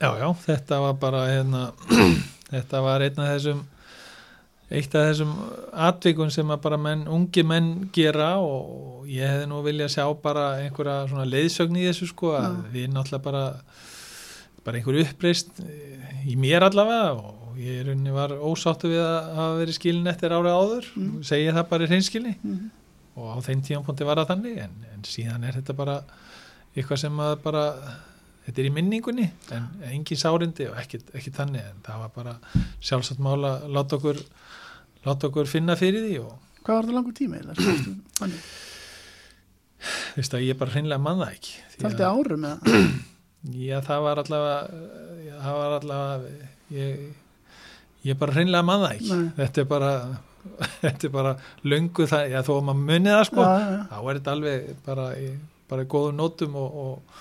já, 0.00 0.10
já, 0.20 0.28
þetta 0.46 0.80
var 0.86 0.98
bara 1.02 1.24
hérna, 1.28 1.66
þetta 2.54 2.82
var 2.86 3.04
einn 3.04 3.22
af 3.24 3.32
þessum 3.34 3.64
eitt 4.74 4.94
af 4.96 5.08
þessum 5.10 5.34
atvikun 5.86 6.32
sem 6.32 6.50
að 6.50 6.62
bara 6.64 6.78
menn, 6.80 7.04
ungi 7.10 7.44
menn 7.46 7.72
gera 7.94 8.34
og 8.40 9.04
ég 9.10 9.28
hefði 9.28 9.50
nú 9.50 9.60
viljað 9.66 9.92
sjá 9.96 10.06
bara 10.22 10.46
einhverja 10.62 11.08
svona 11.10 11.26
leiðsögn 11.28 11.82
í 11.82 11.88
þessu 11.90 12.08
sko 12.10 12.32
að 12.38 12.62
við 12.72 12.88
náttúrulega 12.94 13.26
bara 13.26 13.44
bara 14.64 14.80
einhver 14.80 15.02
uppreist 15.02 15.60
í 16.24 16.38
mér 16.40 16.64
allavega 16.64 17.12
og 17.20 17.43
ég 17.60 17.80
er 17.82 17.90
unni 17.94 18.12
var 18.14 18.32
ósáttu 18.38 18.88
við 18.92 19.02
að 19.04 19.28
hafa 19.38 19.58
verið 19.60 19.76
skilin 19.78 20.10
eftir 20.10 20.34
árið 20.34 20.56
áður, 20.58 20.88
Mm. 20.96 21.22
segi 21.26 21.46
ég 21.48 21.54
það 21.58 21.68
bara 21.70 21.84
í 21.84 21.90
hreinskilni 21.92 22.34
mm. 22.42 22.64
og 23.16 23.28
á 23.30 23.36
þeim 23.46 23.62
tímapunkti 23.66 24.04
var 24.08 24.16
það 24.22 24.30
þannig 24.32 24.58
en, 24.64 24.74
en 24.94 25.04
síðan 25.06 25.44
er 25.48 25.58
þetta 25.60 25.76
bara 25.78 25.96
eitthvað 26.74 27.00
sem 27.04 27.20
að 27.22 27.34
bara 27.44 27.64
þetta 28.46 28.60
er 28.60 28.66
í 28.68 28.74
minningunni 28.74 29.28
en 29.54 29.68
engin 29.90 30.18
sárindi 30.20 30.66
og 30.70 30.76
ekki, 30.82 31.00
þannig 31.32 31.62
en 31.64 31.78
það 31.86 32.02
var 32.04 32.10
bara 32.16 32.34
sjálfsagt 32.80 33.22
mála 33.24 33.54
láta 33.70 33.96
okkur, 34.00 34.18
láta 35.06 35.30
okkur 35.30 35.46
finna 35.48 35.76
fyrir 35.80 36.04
því 36.08 36.18
og 36.24 36.34
hvað 36.64 36.74
var 36.80 36.88
það 36.88 36.96
langur 36.98 37.14
tíma? 37.16 37.40
Þannig, 38.18 38.44
þú 39.84 40.20
veist 40.20 40.34
að 40.38 40.44
ég 40.48 40.58
bara 40.60 40.72
hreinlega 40.74 41.02
mann 41.04 41.20
það 41.20 41.34
ekki 41.36 41.54
að- 41.84 42.06
árum 42.10 42.46
eða 42.50 42.92
Já, 43.44 43.76
það 43.84 44.00
var 44.06 44.20
allavega 44.22 44.60
það 45.44 45.56
var 45.60 45.72
allavega 45.78 46.46
ég, 46.72 47.02
ég 48.04 48.18
bara 48.20 48.36
hreinlega 48.36 48.66
mann 48.66 48.84
það 48.84 48.96
ekki 48.96 49.18
Nei. 49.18 49.26
þetta 49.38 49.62
er 49.62 49.68
bara 49.70 49.92
þetta 50.84 51.08
er 51.08 51.12
bara 51.14 51.34
löngu 51.64 52.06
það, 52.08 52.26
já 52.34 52.40
þó 52.44 52.52
að 52.56 52.64
maður 52.68 52.88
muni 52.90 53.12
það 53.12 53.24
sko 53.30 53.44
já, 53.46 53.54
já, 53.64 53.78
þá 53.90 53.96
er 53.98 54.18
þetta 54.18 54.34
alveg 54.34 54.66
bara 54.84 55.06
í, 55.16 55.28
bara 55.72 55.84
í 55.84 55.90
góðum 55.94 56.18
nótum 56.20 56.58
og, 56.60 56.80
og, 56.84 57.20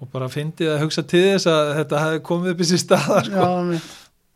og 0.00 0.12
bara 0.12 0.30
fyndið 0.32 0.72
að 0.74 0.84
hugsa 0.84 1.04
til 1.08 1.24
þess 1.26 1.50
að 1.52 1.72
þetta 1.80 2.04
hefði 2.04 2.22
komið 2.30 2.54
upp 2.54 2.62
í 2.62 2.68
sér 2.70 2.82
staða 2.82 3.24
sko. 3.28 3.48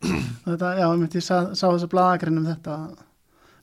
þetta, 0.01 0.73
já, 0.77 0.85
ég 0.85 0.99
myndi, 1.01 1.23
sá, 1.23 1.35
sá 1.53 1.65
þess 1.65 1.87
að 1.87 1.93
blaðagrinn 1.95 2.41
um 2.41 2.49
þetta 2.51 2.77
að 2.77 3.07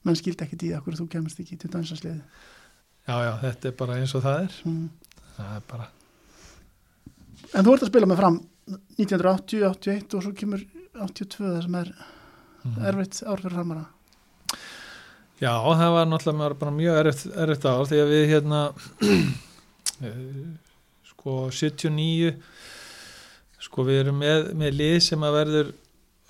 menn 0.07 0.19
skildi 0.19 0.47
ekki 0.47 0.59
í 0.69 0.75
okkur 0.79 0.99
þú 0.99 1.09
kemist 1.13 1.41
ekki 1.43 1.59
til 1.59 1.71
dansasliði 1.73 2.19
já, 2.19 3.15
já, 3.15 3.33
þetta 3.45 3.71
er 3.71 3.79
bara 3.79 3.99
eins 4.01 4.15
og 4.19 4.27
það 4.27 4.45
er 4.45 4.59
mm. 4.67 4.85
það 5.39 5.55
er 5.55 5.65
bara, 5.71 5.89
En 7.57 7.65
þú 7.65 7.73
ert 7.75 7.85
að 7.87 7.89
spila 7.89 8.09
með 8.11 8.19
fram 8.21 8.35
1980, 8.99 9.63
81 9.65 10.17
og 10.19 10.25
svo 10.25 10.33
kemur 10.37 10.65
82 11.07 11.45
það 11.45 11.61
sem 11.67 11.79
er 11.81 11.93
mm. 11.95 12.79
erfitt 12.91 13.21
ár 13.25 13.43
fyrir 13.43 13.57
framara 13.57 13.85
já, 15.39 15.53
það 15.53 15.93
var 15.97 16.09
náttúrulega 16.11 16.61
bara 16.63 16.77
mjög 16.79 17.03
erfitt, 17.03 17.27
erfitt 17.45 17.69
ár 17.69 17.91
því 17.91 18.01
að 18.05 18.15
við 18.15 18.25
hérna 18.33 18.63
eh, 20.07 20.41
sko 21.13 21.37
79 21.55 22.33
sko 23.69 23.85
við 23.87 24.03
erum 24.05 24.19
með, 24.23 24.51
með 24.59 24.79
lið 24.79 24.99
sem 25.11 25.27
að 25.27 25.39
verður 25.41 25.71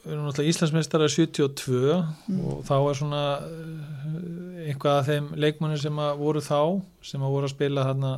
við 0.05 0.13
erum 0.15 0.27
náttúrulega 0.29 0.55
Íslandsmeistara 0.55 1.11
72 1.13 2.03
Mm. 2.29 2.41
og 2.45 2.65
þá 2.69 2.75
er 2.77 2.97
svona 2.99 3.23
eh, 3.45 4.69
eitthvað 4.69 4.99
af 4.99 5.07
þeim 5.09 5.29
leikmannir 5.41 5.81
sem 5.81 6.01
að 6.03 6.19
voru 6.21 6.43
þá 6.45 6.61
sem 7.05 7.23
að 7.25 7.33
voru 7.33 7.49
að 7.49 7.55
spila 7.55 7.87
þarna 7.89 8.13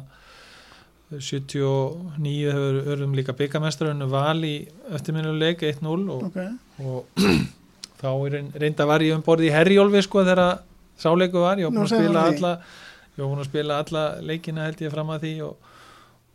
79 1.18 2.52
hefur 2.54 2.76
örðum 2.94 3.14
líka 3.18 3.34
byggamestrar 3.36 3.90
unnu 3.94 4.06
val 4.12 4.38
í 4.46 4.54
eftirminnuleik 4.94 5.64
1-0 5.66 5.88
og, 6.14 6.28
Ok, 6.28 6.38
og 6.84 7.24
þá 8.00 8.10
reyn- 8.34 8.52
reynda 8.62 8.86
var 8.88 9.02
ég 9.04 9.16
um 9.16 9.24
borði 9.26 9.48
í 9.50 9.54
Herjólfi 9.54 10.04
sko 10.06 10.22
þegar 10.28 10.60
sáleiku 11.00 11.42
var, 11.42 11.58
ég 11.60 11.66
var 11.68 11.74
búin 11.74 11.88
að 11.88 11.96
spila 11.96 12.22
alla 12.30 12.52
ég 12.60 13.24
var 13.24 13.32
búin 13.32 13.42
að 13.42 13.50
spila 13.50 13.80
alla 13.82 14.04
leikina 14.30 14.68
held 14.68 14.84
ég 14.86 14.94
fram 14.94 15.10
að 15.16 15.26
því 15.26 15.32
og, 15.48 15.56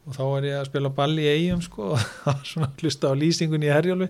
og 0.05 0.17
þá 0.17 0.23
var 0.33 0.47
ég 0.49 0.59
að 0.59 0.67
spila 0.71 0.91
ball 0.99 1.15
í 1.23 1.29
eigum 1.31 1.63
sko 1.65 1.91
og 2.33 2.43
svona 2.51 2.71
hlusta 2.81 3.09
á 3.09 3.13
lýsingun 3.17 3.63
í 3.65 3.71
Herjólfi. 3.73 4.09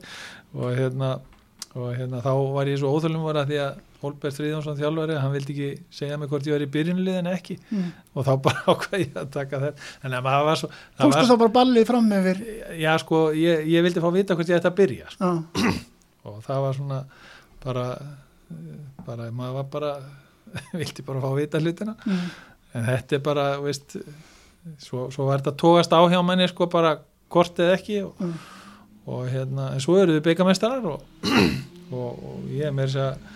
Og 0.55 0.71
hérna, 0.79 1.13
og 1.75 1.89
hérna 1.99 2.21
þá 2.23 2.31
var 2.55 2.69
ég 2.71 2.79
svo 2.81 2.93
óþölum 2.97 3.23
var 3.27 3.41
að 3.43 3.51
því 3.53 3.61
að 3.67 3.83
Holbert 4.05 4.37
Fríðjónsson 4.37 4.77
þjálfari, 4.79 5.17
hann 5.21 5.33
vildi 5.33 5.55
ekki 5.55 5.69
segja 5.99 6.17
mig 6.21 6.31
hvort 6.31 6.47
ég 6.47 6.55
var 6.55 6.65
í 6.65 6.69
byrjunlið 6.75 7.19
en 7.21 7.29
ekki 7.31 7.57
mm. 7.63 7.87
og 8.13 8.27
þá 8.27 8.33
bara 8.47 8.63
ákvað 8.73 9.03
ég 9.03 9.17
að 9.21 9.31
taka 9.35 9.61
þetta 9.63 9.89
en 10.01 10.17
að 10.19 10.27
maður 10.27 10.47
var 10.49 10.61
svo 10.61 10.69
það 10.73 11.01
tókstu 11.01 11.21
var, 11.21 11.29
þá 11.31 11.41
bara 11.43 11.55
ballið 11.59 11.87
fram 11.89 12.11
yfir 12.19 12.43
já 12.81 12.91
sko, 13.03 13.23
ég, 13.39 13.65
ég 13.73 13.87
vildi 13.87 14.03
fá 14.03 14.09
að 14.11 14.19
vita 14.19 14.37
hvort 14.37 14.51
ég 14.53 14.61
ætti 14.61 14.71
að 14.71 14.77
byrja 14.81 15.15
sko 15.15 15.31
Já, 15.31 15.73
og 16.29 16.37
það 16.45 16.61
var 16.65 16.77
svona 16.79 16.99
bara, 17.65 17.87
bara 19.05 19.31
maður 19.33 19.57
var 19.59 19.67
bara 19.73 19.91
vildi 20.79 21.05
bara 21.05 21.23
fá 21.23 21.29
að 21.31 21.41
vita 21.41 21.61
hlutina 21.63 21.97
mm. 22.05 22.23
en 22.77 22.89
þetta 22.91 23.19
er 23.19 23.25
bara, 23.25 23.49
veist 23.63 23.97
svo, 24.81 25.09
svo 25.13 25.27
var 25.29 25.41
þetta 25.41 25.57
tókast 25.61 25.93
á 25.93 26.01
hjá 26.09 26.19
manni 26.25 26.47
sko 26.49 26.67
bara 26.71 26.97
hvort 27.33 27.59
eða 27.59 27.79
ekki 27.79 28.01
og, 28.05 28.13
Mm. 28.19 28.35
og 29.05 29.27
hérna, 29.29 29.71
en 29.75 29.81
svo 29.83 29.97
eru 30.01 30.15
við 30.15 30.23
byggamestarar 30.25 30.85
og, 30.89 31.01
og, 31.93 32.11
og 32.13 32.45
ég 32.49 32.69
er 32.69 32.73
með 32.73 32.87
þess 32.89 33.01
að 33.03 33.33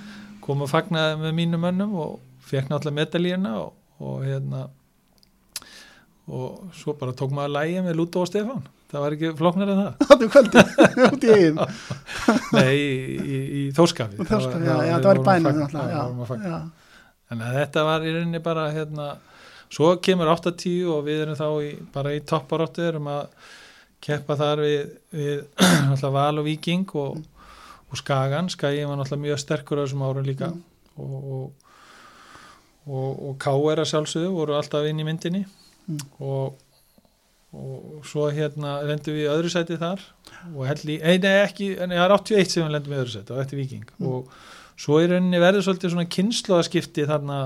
koma 0.49 0.67
að 0.67 0.73
fagna 0.73 1.05
með 1.21 1.37
mínum 1.37 1.63
mönnum 1.63 1.95
og 2.01 2.17
fekk 2.49 2.71
náttúrulega 2.71 2.97
medalíuna 2.97 3.55
og, 3.61 3.71
og 4.01 4.25
hérna 4.25 4.65
og 6.29 6.73
svo 6.77 6.93
bara 6.97 7.15
tók 7.17 7.31
maður 7.33 7.55
lægi 7.55 7.85
með 7.85 7.97
Lúto 7.97 8.21
og 8.21 8.29
Stefán. 8.29 8.65
Það 8.89 9.03
var 9.03 9.15
ekki 9.15 9.31
flóknar 9.37 9.71
en 9.73 9.79
það. 9.79 9.95
Þetta 10.09 10.25
er 10.25 10.31
kvöldi 10.33 11.07
út 11.07 11.25
í 11.25 11.31
eigin. 11.33 11.59
Nei, 12.57 12.73
í, 12.73 12.89
í, 13.19 13.39
í 13.59 13.63
Þórskafi 13.77 14.27
Þorskar, 14.29 14.65
já, 14.65 14.75
já, 14.85 14.93
þetta 14.95 15.09
var 15.09 15.19
í 15.19 15.25
bænum 15.27 15.59
já, 15.59 15.81
já, 15.93 16.03
já, 16.45 16.59
Þannig 17.29 17.47
að 17.47 17.57
þetta 17.59 17.85
var 17.85 18.05
í 18.05 18.13
rauninni 18.15 18.41
bara 18.45 18.67
hérna, 18.73 19.07
svo 19.69 19.91
kemur 20.05 20.31
8-10 20.33 20.89
og 20.89 21.03
við 21.05 21.23
erum 21.25 21.37
þá 21.37 21.47
í, 21.65 21.71
bara 21.93 22.13
í 22.17 22.21
topparáttu 22.25 22.85
erum 22.87 23.09
að 23.13 23.51
keppa 24.05 24.37
þar 24.39 24.63
við, 24.65 24.79
við 25.13 25.35
náttúrulega 25.89 26.13
Val 26.17 26.41
og 26.41 26.47
Víking 26.49 26.95
og, 26.97 27.19
og 27.89 27.97
Skagan, 27.97 28.49
Skagi 28.49 28.83
var 28.85 28.97
náttúrulega 28.99 29.25
mjög 29.25 29.39
sterkur 29.41 29.81
á 29.81 29.83
þessum 29.85 30.03
árum 30.05 30.25
líka 30.27 30.51
Mm. 30.51 30.63
og, 30.97 31.23
og, 31.33 31.51
og, 32.87 33.29
og 33.29 33.37
K.R. 33.39 33.79
að 33.83 33.89
sjálfsögðu 33.91 34.31
voru 34.35 34.55
alltaf 34.57 34.85
inn 34.89 34.99
í 34.99 35.05
myndinni 35.07 35.45
Mm. 35.89 35.99
og, 36.21 36.57
og 37.53 38.05
svo 38.05 38.27
hérna 38.29 38.75
lendum 38.85 39.15
við 39.15 39.25
í 39.25 39.31
öðru 39.33 39.49
sæti 39.49 39.77
þar 39.81 40.03
og 40.55 40.67
held 40.69 40.83
í, 40.85 40.99
nei, 41.01 41.17
ekki, 41.47 41.71
nei, 41.81 41.95
það 41.97 42.05
er 42.05 42.13
81 42.13 42.51
sem 42.53 42.63
við 42.67 42.71
lendum 42.75 42.93
í 42.93 42.99
öðru 43.01 43.13
sæti 43.15 43.33
og 43.33 43.41
eftir 43.41 43.57
Víking 43.63 43.85
Mm. 43.97 44.07
og 44.07 44.29
svo 44.79 44.99
í 45.01 45.07
rauninni 45.09 45.39
verður 45.41 45.65
svolítið 45.65 45.95
svona 45.95 46.05
kynnslóðaskipti 46.13 47.07
þarna 47.09 47.39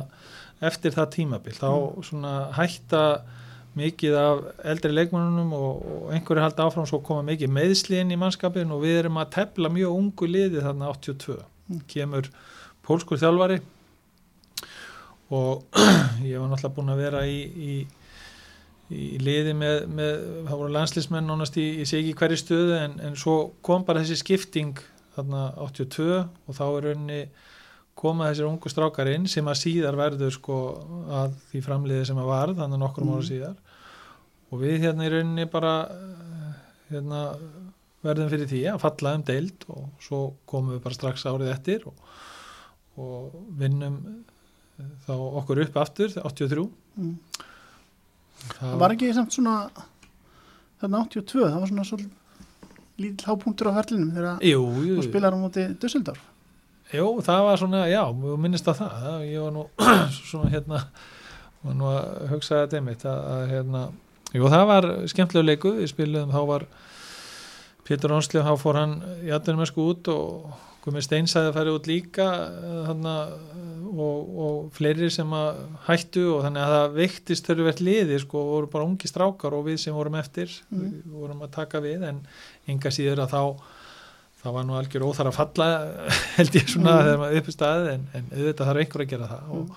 eftir 0.62 0.92
það 0.92 1.08
tímabil 1.16 1.56
þá 1.56 1.70
Mm. 1.72 2.04
svona 2.10 2.34
hætta 2.58 3.04
mikið 3.78 4.20
af 4.20 4.44
eldri 4.74 4.92
leikmannunum 4.94 5.56
og, 5.58 5.88
og 5.96 6.12
einhverju 6.14 6.44
halda 6.46 6.68
áfram 6.68 6.86
svo 6.90 7.00
koma 7.06 7.26
mikið 7.32 7.52
meðsliðin 7.56 8.14
í 8.14 8.20
mannskapin 8.22 8.72
og 8.76 8.84
við 8.86 9.02
erum 9.04 9.18
að 9.22 9.34
tefla 9.40 9.72
mjög 9.74 9.98
ungu 9.98 10.30
liði 10.30 10.62
þarna 10.66 10.92
82 10.94 11.42
Mm. 11.70 11.80
kemur 11.88 12.28
pólskur 12.84 13.20
þjálfari 13.22 13.62
og 15.34 15.64
ég 16.28 16.42
var 16.42 16.50
náttúrulega 16.52 16.74
búin 16.76 16.92
að 16.92 17.04
vera 17.06 17.22
í, 17.24 17.38
í, 17.40 17.76
í 18.92 19.06
liði 19.24 19.54
með, 19.56 19.78
með 19.88 20.26
það 20.50 20.60
voru 20.60 20.74
landslýsmenn 20.76 21.32
nánast 21.32 21.56
í, 21.62 21.68
í 21.80 21.88
sig 21.88 22.10
í 22.10 22.16
hverju 22.20 22.42
stöðu 22.42 22.76
en, 22.82 22.98
en 23.00 23.16
svo 23.20 23.38
kom 23.64 23.86
bara 23.88 24.04
þessi 24.04 24.20
skipting 24.20 24.84
þarna 25.16 25.46
82 25.64 26.10
og 26.20 26.58
þá 26.58 26.64
er 26.66 26.88
rauninni 26.90 27.22
koma 28.04 28.30
þessir 28.30 28.50
ungu 28.50 28.72
strákar 28.72 29.10
inn 29.14 29.26
sem 29.32 29.48
að 29.48 29.62
síðar 29.64 29.98
verður 30.00 30.34
sko 30.36 30.58
að 31.22 31.38
því 31.52 31.62
framliði 31.66 32.08
sem 32.10 32.20
að 32.22 32.32
varð 32.34 32.60
þannig 32.62 32.82
nokkrum 32.84 33.10
Mm. 33.10 33.16
ára 33.18 33.28
síðar 33.30 33.56
og 34.52 34.62
við 34.62 34.76
hérna 34.84 35.08
í 35.08 35.12
rauninni 35.14 35.46
bara 35.50 35.74
eh, 35.90 36.52
hérna 36.92 37.22
verðum 38.04 38.30
fyrir 38.34 38.50
því 38.52 38.62
að 38.74 38.82
falla 38.84 39.16
um 39.18 39.24
deild 39.28 39.66
og 39.72 39.86
svo 40.04 40.20
komum 40.50 40.76
við 40.76 40.84
bara 40.84 40.98
strax 40.98 41.24
árið 41.30 41.54
eftir 41.54 41.88
og, 41.88 41.96
og 43.00 43.38
vinnum 43.60 43.96
eh, 44.80 44.92
þá 45.08 45.14
okkur 45.42 45.64
upp 45.66 45.80
aftur 45.86 46.12
83 46.20 46.68
mm. 47.00 47.16
það 48.60 48.78
var 48.84 48.96
ekki 48.98 49.14
samt 49.16 49.34
svona 49.36 49.56
þarna 50.84 51.06
82, 51.08 51.48
það 51.48 51.60
var 51.64 51.72
svona 51.72 51.88
svolítið 51.88 52.20
lítill 53.04 53.26
hápunktur 53.32 53.72
á 53.72 53.78
ferlinum 53.80 54.12
þegar 54.14 54.44
Jú, 54.46 54.62
jú, 54.86 54.98
þú 55.00 55.04
spilar 55.08 55.34
á 55.34 55.38
móti 55.42 55.64
Dusseldorf 55.82 56.30
jú, 56.94 57.08
það 57.26 57.44
var 57.48 57.62
svona, 57.62 57.84
já, 57.92 58.02
minnist 58.44 58.68
á 58.70 58.74
það, 58.78 58.96
það 59.04 59.28
ég 59.32 59.44
var 59.46 59.54
nú 59.58 59.66
svona 60.30 60.52
hérna 60.54 60.82
var 61.64 61.78
nú 61.80 61.92
að 61.92 62.28
hugsa 62.34 62.62
þetta 62.64 62.80
einmitt 62.82 63.06
að, 63.08 63.22
að 63.36 63.46
hérna, 63.54 63.84
jú, 64.36 64.50
það 64.52 64.66
var 64.74 64.90
skemmtilegu 65.14 65.48
leiku, 65.50 65.76
við 65.80 65.94
spilum, 65.94 66.34
þá 66.36 66.42
var 66.54 66.68
Pétur 67.84 68.14
Ónslið, 68.16 68.46
þá 68.48 68.54
fór 68.62 68.78
hann 68.80 68.94
í 69.28 69.32
aðdunumessku 69.36 69.84
út 69.92 70.08
og 70.14 70.54
Guðmur 70.84 71.04
Steinsæði 71.04 71.50
að 71.50 71.56
færi 71.58 71.72
út 71.78 71.86
líka 71.88 72.24
hana, 72.90 73.12
og, 73.94 74.32
og 74.44 74.56
fleiri 74.76 75.08
sem 75.12 75.32
að 75.36 75.62
hættu 75.88 76.24
og 76.34 76.42
þannig 76.44 76.64
að 76.64 76.74
það 76.76 76.96
veiktist 76.98 77.48
þurfið 77.48 77.82
liði 77.88 78.18
sko, 78.24 78.42
voru 78.50 78.70
bara 78.72 78.88
ungi 78.88 79.08
strákar 79.12 79.56
og 79.56 79.64
við 79.70 79.78
sem 79.86 79.96
vorum 79.96 80.18
eftir 80.20 80.52
Mm. 80.74 80.90
vorum 81.14 81.44
að 81.46 81.54
taka 81.56 81.80
við 81.84 82.04
en 82.10 82.20
enga 82.68 82.92
síður 82.92 83.24
að 83.24 83.32
þá 83.36 83.42
það 84.44 84.56
var 84.58 84.66
nú 84.68 84.76
algjör 84.78 85.06
óþar 85.08 85.30
að 85.32 85.38
falla 85.38 85.68
held 86.38 86.58
ég 86.60 86.68
svona 86.74 86.94
Mm. 86.94 87.04
þegar 87.08 87.20
maður 87.24 87.40
uppi 87.42 87.56
staðið 87.56 87.90
en, 87.94 88.08
en 88.20 88.26
auðvitað 88.34 88.70
þarf 88.70 88.82
einhver 88.84 89.04
að 89.06 89.12
gera 89.14 89.30
það. 89.32 89.54
Og, 89.58 89.76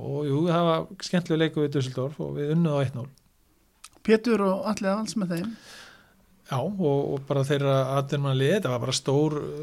og 0.00 0.18
jú, 0.30 0.40
það 0.50 0.66
var 0.70 0.86
skemmtilega 1.08 1.42
leiku 1.44 1.64
við 1.64 1.72
Dusseldorf 1.76 2.20
og 2.26 2.32
við 2.38 2.52
unnuð 2.56 2.76
á 2.76 2.80
1-0 2.90 3.08
Pétur 4.06 4.42
og 4.46 4.64
allir 4.70 4.90
aðals 4.94 5.16
með 5.20 5.34
þeim? 5.36 5.48
Já, 6.50 6.56
og, 6.58 6.82
og 7.14 7.24
bara 7.28 7.42
þeirra 7.46 7.74
aðdurmann 7.98 8.38
lið, 8.40 8.54
þetta 8.56 8.70
var 8.72 8.80
bara 8.86 8.94
stór 8.96 9.36
uh, 9.38 9.58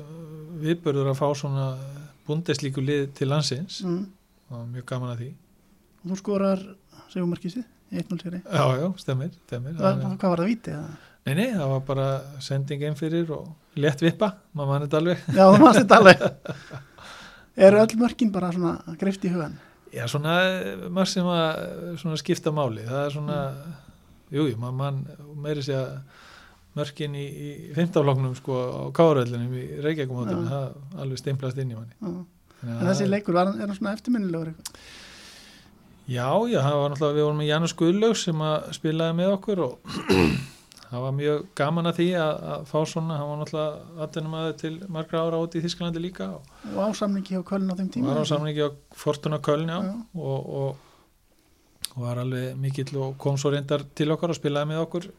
viðbörður 0.62 1.10
að 1.12 1.18
fá 1.20 1.26
svona 1.36 1.66
bundeslíku 2.28 2.84
lið 2.84 3.08
til 3.18 3.28
landsins. 3.32 3.82
Mm. 3.84 4.06
það 4.48 4.60
var 4.62 4.70
mjög 4.76 4.86
gaman 4.94 5.12
að 5.16 5.24
því. 5.24 5.28
Og 5.98 6.12
þú 6.14 6.18
skorar 6.22 6.62
segumarkísið 7.12 7.66
1-0 7.98 8.22
sér 8.22 8.38
Já, 8.44 8.64
já, 8.80 8.88
stemmir, 9.02 9.34
stemmir 9.48 9.76
hvað, 9.80 10.00
Það- 10.06 10.16
hvað 10.22 10.32
var 10.36 10.42
það 10.44 10.50
vítið? 10.54 10.80
Nei, 11.28 11.34
nei, 11.36 11.48
það 11.52 11.72
var 11.74 11.82
bara 11.88 12.08
sending 12.44 12.84
einn 12.88 12.96
fyrir 12.96 13.32
og 13.36 13.80
létt 13.84 14.00
vippa, 14.06 14.30
maður 14.56 14.70
mann 14.72 14.86
þetta 14.86 15.00
alveg 15.02 15.26
Já, 15.36 15.44
þú 15.52 15.58
mannst 15.64 15.82
þetta 15.82 15.98
alveg 16.02 16.22
eru 17.68 17.82
öll 17.84 17.98
mörkin 18.00 18.32
bara 18.32 18.52
svona 18.56 18.96
greift 19.02 19.26
í 19.28 19.32
hugan 19.34 19.58
Já, 19.96 20.06
svona 20.12 20.38
maður 20.92 21.12
sem 21.12 21.28
að 21.32 21.60
svona 22.02 22.20
skipta 22.22 22.52
máli, 22.56 22.86
það 22.88 23.04
er 23.06 23.14
svona 23.18 23.38
jú, 24.36 24.46
jú, 24.52 24.56
maður 24.62 24.78
mann 24.82 25.04
meiri 25.44 25.64
sé 25.66 25.76
að 25.80 25.92
mörkin 26.78 27.16
í, 27.18 27.26
í 27.26 27.52
fimmtafloknum 27.74 28.36
sko 28.38 28.58
á 28.70 28.82
Káröllinum 28.94 29.54
í 29.58 29.64
Reykjavíkumótunum, 29.82 30.44
Já. 30.46 30.52
það 30.52 31.00
alveg 31.06 31.22
steimplast 31.24 31.58
inn 31.64 31.72
í 31.74 31.78
manni. 31.80 31.96
Þannig 32.04 32.68
að 32.68 32.82
en 32.84 32.90
þessi 32.92 33.06
það- 33.08 33.14
leikur, 33.16 33.38
var, 33.40 33.50
er 33.56 33.64
hann 33.66 33.78
svona 33.80 33.94
eftirminnilegur 33.98 34.52
eitthvað? 34.52 34.84
Já, 36.08 36.28
já, 36.52 36.60
það 36.64 36.78
var 36.82 36.92
náttúrulega, 36.94 37.18
við 37.18 37.26
vorum 37.26 37.42
með 37.42 37.50
Janus 37.50 37.74
Guðlaug 37.80 38.20
sem 38.22 38.44
að 38.52 38.68
spilaði 38.78 39.18
með 39.18 39.32
okkur 39.40 39.64
og 39.66 39.98
það 40.88 41.02
var 41.04 41.14
mjög 41.18 41.46
gaman 41.60 41.90
að 41.92 41.98
því 42.00 42.08
að, 42.24 42.34
að 42.54 42.66
fá 42.70 42.78
svona, 42.88 43.18
hann 43.20 43.30
var 43.32 43.40
náttúrulega 43.42 44.04
aðdunum 44.06 44.36
aðeins 44.40 44.62
til 44.62 44.72
margra 44.96 45.22
ára 45.26 45.40
út 45.44 45.58
í 45.60 45.62
Þísklandi 45.66 46.04
líka 46.04 46.28
og 46.38 46.52
og 46.74 46.80
ásamningi 46.88 47.36
hjá 47.36 47.44
Köln 47.50 47.72
á 47.72 47.76
þeim 47.80 47.90
tíma 47.96 48.14
var 48.14 48.22
á 48.24 48.32
samningi 48.32 48.64
á 48.64 48.70
Fortuna 48.96 49.40
Köln, 49.44 49.68
já, 49.68 49.80
Já. 49.84 49.94
Og, 50.16 50.50
og, 50.62 50.78
og 51.96 52.02
var 52.06 52.22
alveg 52.24 52.56
mikill 52.62 52.96
og 53.02 53.18
kom 53.20 53.38
svo 53.42 53.52
reyndar 53.52 53.84
til 53.98 54.12
okkar 54.16 54.32
og 54.32 54.40
spilaði 54.40 54.72
með 54.72 54.84
okkur 54.86 55.10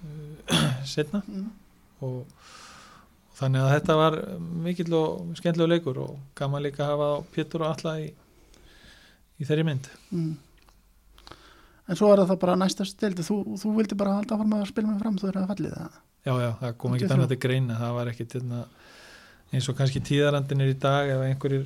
uh, 0.54 0.84
setna 0.86 1.22
Mm. 1.26 1.48
og 2.06 2.24
þannig 3.40 3.60
að 3.64 3.72
þetta 3.74 3.94
var 3.96 4.16
mikill 4.64 4.94
og 4.96 5.34
skemmtilegu 5.38 5.70
leikur 5.74 5.98
og 6.04 6.18
gaman 6.36 6.62
líka 6.64 6.84
að 6.84 6.90
hafa 6.94 7.08
á 7.12 7.16
Pétur 7.34 7.64
og 7.64 7.70
alla 7.74 7.94
í, 8.04 8.08
í 9.40 9.48
þeirri 9.48 9.64
mynd 9.68 9.88
mm. 10.12 10.32
En 11.90 11.98
svo 11.98 12.12
er 12.14 12.22
það 12.22 12.38
bara 12.44 12.54
næsta 12.60 12.86
stildi, 12.86 13.24
þú, 13.26 13.40
þú 13.58 13.74
vildi 13.74 13.98
bara 13.98 14.18
halda 14.20 14.36
áfram 14.36 14.52
að 14.60 14.68
spila 14.70 14.92
með 14.92 15.00
fram, 15.02 15.16
þú 15.18 15.30
er 15.30 15.38
að 15.40 15.48
fallið 15.50 15.72
það. 15.74 16.00
Já, 16.20 16.32
já, 16.36 16.50
það 16.60 16.74
kom 16.82 16.94
ekki 16.94 17.06
83. 17.08 17.16
annað 17.16 17.32
til 17.32 17.40
greina 17.42 17.78
það 17.80 17.94
var 17.96 18.10
ekki 18.12 18.26
til 18.30 18.42
eins 19.50 19.68
og 19.70 19.78
kannski 19.78 20.02
tíðarandin 20.06 20.62
er 20.62 20.70
í 20.70 20.76
dag 20.78 21.10
ef 21.10 21.22
einhverjir 21.26 21.64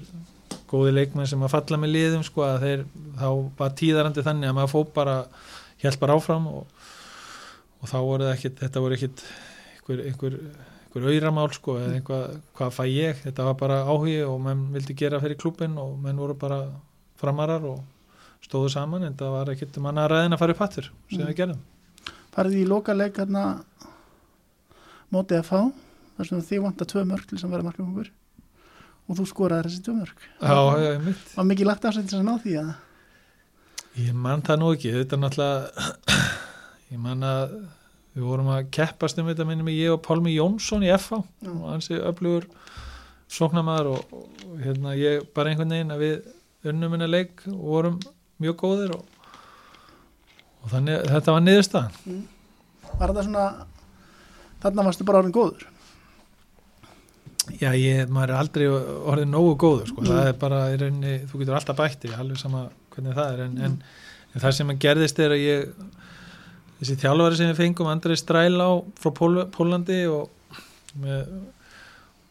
góði 0.70 0.92
leikmenn 0.94 1.28
sem 1.28 1.42
að 1.44 1.52
falla 1.52 1.78
með 1.80 1.92
liðum 1.94 2.22
sko 2.24 2.44
að 2.46 2.62
þeir, 2.64 2.84
þá 3.18 3.26
var 3.58 3.74
tíðarandi 3.80 4.24
þannig 4.24 4.50
að 4.50 4.56
maður 4.58 4.72
fór 4.72 4.86
bara 4.96 5.16
hjælt 5.82 6.00
bara 6.00 6.16
áfram 6.16 6.46
og, 6.50 6.86
og 7.82 7.90
þá 7.90 7.96
voru 7.98 8.28
það 8.28 8.32
ekkit, 8.36 8.62
þetta 8.62 8.84
voru 8.84 8.98
ekkit 8.98 9.24
einhver, 9.74 10.02
einhver, 10.08 10.38
einhver 10.86 11.08
auðramál 11.10 11.48
sko 11.58 11.76
eða 11.82 11.98
einhvað, 11.98 12.38
hvað 12.56 12.76
fæ 12.78 12.84
ég, 12.88 13.20
þetta 13.26 13.48
var 13.50 13.58
bara 13.60 13.80
áhugi 13.90 14.20
og 14.24 14.38
menn 14.46 14.68
vildi 14.74 14.96
gera 15.02 15.20
fyrir 15.22 15.40
klubin 15.40 15.76
og 15.82 15.98
menn 16.00 16.20
voru 16.22 16.38
bara 16.40 16.62
framarar 17.20 17.66
og 17.68 17.82
stóðu 18.44 18.70
saman 18.74 19.06
en 19.08 19.14
það 19.18 19.30
var 19.38 19.52
ekkit 19.54 19.78
manna 19.82 20.04
ræðin 20.10 20.36
að 20.36 20.42
fara 20.44 20.52
upp 20.56 20.62
hattur 20.64 20.90
sem 21.10 21.20
Mm. 21.20 21.28
við 21.30 21.36
gerðum. 21.40 21.62
Farið 22.34 22.54
í 22.60 22.64
loka 22.68 22.94
leik 22.94 23.16
hérna 23.20 23.44
mótið 25.14 25.38
að 25.40 25.48
fá 25.48 25.60
þar 26.16 26.28
sem 26.28 26.42
þið 26.48 26.62
vanta 26.64 26.86
tvö 26.90 27.04
mörg 27.08 27.26
til 27.30 27.38
sem 27.40 27.50
vera 27.52 27.62
markakongur 27.66 28.10
og 29.04 29.18
þú 29.18 29.26
skoraði 29.28 29.68
þessi 29.68 29.84
tvö 29.86 29.94
mörg 30.00 30.18
Var 31.36 31.46
mikið 31.50 31.68
lagt 31.68 31.84
afsætt 31.88 32.08
til 32.10 32.20
að 32.20 32.26
ná 32.28 32.34
því 32.42 32.56
að 32.62 32.74
Ég 33.94 34.14
man 34.18 34.40
það 34.42 34.58
nú 34.58 34.68
ekki, 34.74 34.90
þetta 34.90 35.14
er 35.14 35.20
náttúrulega 35.22 36.22
ég 36.90 36.98
man 36.98 37.20
að 37.22 37.52
við 38.14 38.24
vorum 38.26 38.48
að 38.50 38.70
keppast 38.74 39.18
um 39.22 39.28
þetta 39.30 39.46
minnum 39.46 39.68
ég 39.70 39.92
og 39.94 40.00
Pálmi 40.02 40.32
Jónsson 40.34 40.82
í 40.86 40.90
FH 40.96 41.20
Já. 41.46 41.50
og 41.52 41.68
hansi 41.70 42.00
öflugur 42.00 42.48
sóknamaður 43.30 43.92
og, 43.94 44.16
og 44.18 44.58
hérna 44.64 44.96
ég 44.98 45.22
bara 45.34 45.50
einhvern 45.52 45.70
veginn 45.76 45.94
að 45.94 46.02
við 46.02 46.70
unnum 46.72 46.90
minna 46.94 47.06
leik 47.10 47.44
og 47.50 47.62
vorum 47.70 48.00
mjög 48.42 48.56
góðir 48.64 48.94
og, 48.96 49.04
og 50.64 50.72
þannig 50.72 51.04
þetta 51.12 51.34
var 51.36 51.44
niðurstaðan. 51.46 52.18
Var 52.94 53.12
þetta 53.12 53.24
svona 53.28 53.46
þarna 54.64 54.86
varstu 54.88 55.04
bara 55.08 55.20
orðin 55.22 55.36
góður? 55.36 55.66
Já, 57.60 57.74
ég, 57.76 58.08
maður 58.08 58.30
er 58.32 58.38
aldrei 58.40 58.64
orðið 58.72 59.26
nógu 59.28 59.56
góður 59.60 59.90
sko, 59.90 60.00
Mm. 60.00 60.08
það 60.08 60.28
er 60.30 60.36
bara 60.40 60.60
í 60.72 60.78
rauninni, 60.80 61.14
þú 61.28 61.40
getur 61.42 61.58
alltaf 61.58 61.76
bætti, 61.76 62.12
alveg 62.16 62.38
sama 62.40 62.62
hvernig 62.94 63.14
það 63.18 63.32
er, 63.34 63.42
en, 63.44 63.58
en, 63.66 63.74
en 64.32 64.40
það 64.40 64.54
sem 64.56 64.72
gerðist 64.80 65.18
er 65.20 65.34
að 65.34 65.42
ég, 65.44 65.74
þessi 66.78 66.96
þjálfari 67.02 67.36
sem 67.36 67.50
við 67.52 67.60
fengum, 67.60 67.90
Andrei 67.92 68.16
Strælá 68.16 68.68
frá 68.96 69.10
Pól, 69.18 69.36
Pólandi 69.52 69.98
og 70.08 70.30
með, 71.02 71.28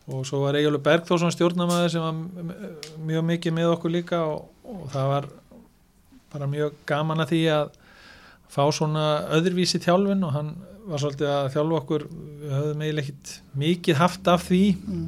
og 0.09 0.25
svo 0.25 0.41
var 0.47 0.57
Egilur 0.57 0.81
Bergþórsson 0.83 1.31
stjórnamaður 1.35 1.93
sem 1.93 2.01
var 2.01 2.57
mjög 3.05 3.27
mikið 3.29 3.53
með 3.59 3.69
okkur 3.75 3.93
líka 3.93 4.23
og, 4.25 4.49
og 4.65 4.89
það 4.95 5.11
var 5.13 5.29
bara 6.33 6.49
mjög 6.49 6.77
gaman 6.89 7.23
að 7.23 7.33
því 7.33 7.41
að 7.53 7.73
fá 8.53 8.63
svona 8.75 9.05
öðruvísi 9.33 9.81
þjálfin 9.81 10.25
og 10.27 10.33
hann 10.35 10.53
var 10.87 11.01
svolítið 11.01 11.29
að 11.31 11.51
þjálfa 11.53 11.77
okkur. 11.79 12.07
Við 12.41 12.55
höfðum 12.57 12.83
eiginlega 12.83 13.05
ekkit 13.05 13.33
mikið 13.63 13.99
haft 14.01 14.29
af 14.33 14.47
því. 14.49 14.63
Mm. 14.83 15.05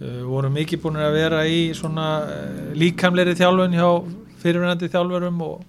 uh, 0.00 0.22
vorum 0.28 0.58
mikið 0.58 0.82
búin 0.82 1.00
að 1.00 1.16
vera 1.18 1.44
í 1.46 1.60
svona 1.76 2.08
uh, 2.24 2.72
líkamleiri 2.76 3.36
þjálfun 3.38 3.78
hjá 3.78 3.88
fyrirverandi 4.44 4.90
þjálfurum 4.92 5.44
og, 5.46 5.62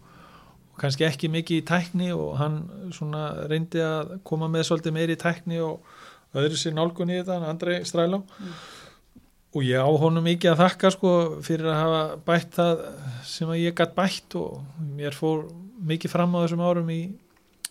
og 0.74 0.82
kannski 0.82 1.08
ekki 1.08 1.32
mikið 1.32 1.62
í 1.62 1.68
tækni 1.70 2.10
og 2.16 2.34
hann 2.42 2.58
svona 2.96 3.28
reyndi 3.48 3.84
að 3.84 4.18
koma 4.28 4.50
með 4.52 4.70
svolítið 4.70 4.98
meiri 4.98 5.16
í 5.16 5.22
tækni 5.22 5.62
og 5.64 5.86
öðru 6.36 6.58
sér 6.60 6.76
nálgun 6.76 7.14
í 7.14 7.22
þetta, 7.22 7.38
hann 7.38 7.54
Andrei 7.54 7.78
Strælá 7.88 8.20
og 9.56 9.64
ég 9.64 9.80
á 9.80 9.88
honum 9.88 10.26
mikið 10.28 10.52
að 10.52 10.62
þakka 10.64 10.92
sko 10.92 11.12
fyrir 11.46 11.70
að 11.72 11.78
hafa 11.80 12.00
bætt 12.28 12.58
það 12.58 12.82
sem 13.28 13.52
að 13.52 13.62
ég 13.62 13.78
gætt 13.78 13.94
bætt 13.96 14.36
og 14.40 14.82
mér 14.98 15.16
fór 15.16 15.46
mikið 15.86 16.12
fram 16.12 16.36
á 16.36 16.44
þessum 16.44 16.66
árum 16.66 16.90
í, 16.92 17.02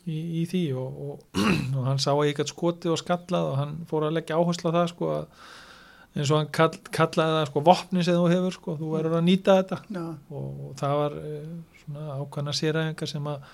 í, 0.08 0.16
í 0.40 0.46
því 0.48 0.62
og, 0.80 1.02
og, 1.08 1.42
og 1.76 1.82
hann 1.90 2.00
sá 2.00 2.14
að 2.14 2.30
ég 2.30 2.38
gætt 2.40 2.54
skotið 2.54 2.94
og 2.94 3.02
skallað 3.02 3.50
og 3.50 3.60
hann 3.60 3.76
fór 3.90 4.08
að 4.08 4.16
leggja 4.16 4.40
áherslu 4.40 4.72
á 4.72 4.76
það 4.78 4.88
sko 4.94 5.12
að 5.18 5.28
eins 6.14 6.30
og 6.30 6.38
hann 6.38 6.50
kall, 6.54 6.78
kallaði 6.94 7.36
það 7.38 7.48
sko 7.50 7.62
vopni 7.66 8.06
sem 8.06 8.16
þú 8.16 8.26
hefur 8.30 8.54
sko, 8.54 8.76
þú 8.78 8.90
verður 8.92 9.18
að 9.18 9.24
nýta 9.26 9.56
þetta. 9.60 9.78
Já, 9.96 10.04
og, 10.30 10.50
og 10.68 10.76
það 10.78 10.98
var 11.00 11.16
eh, 11.20 11.48
svona 11.82 12.18
ákvæmna 12.20 12.54
séræðingar 12.54 13.10
sem 13.10 13.30
að 13.32 13.48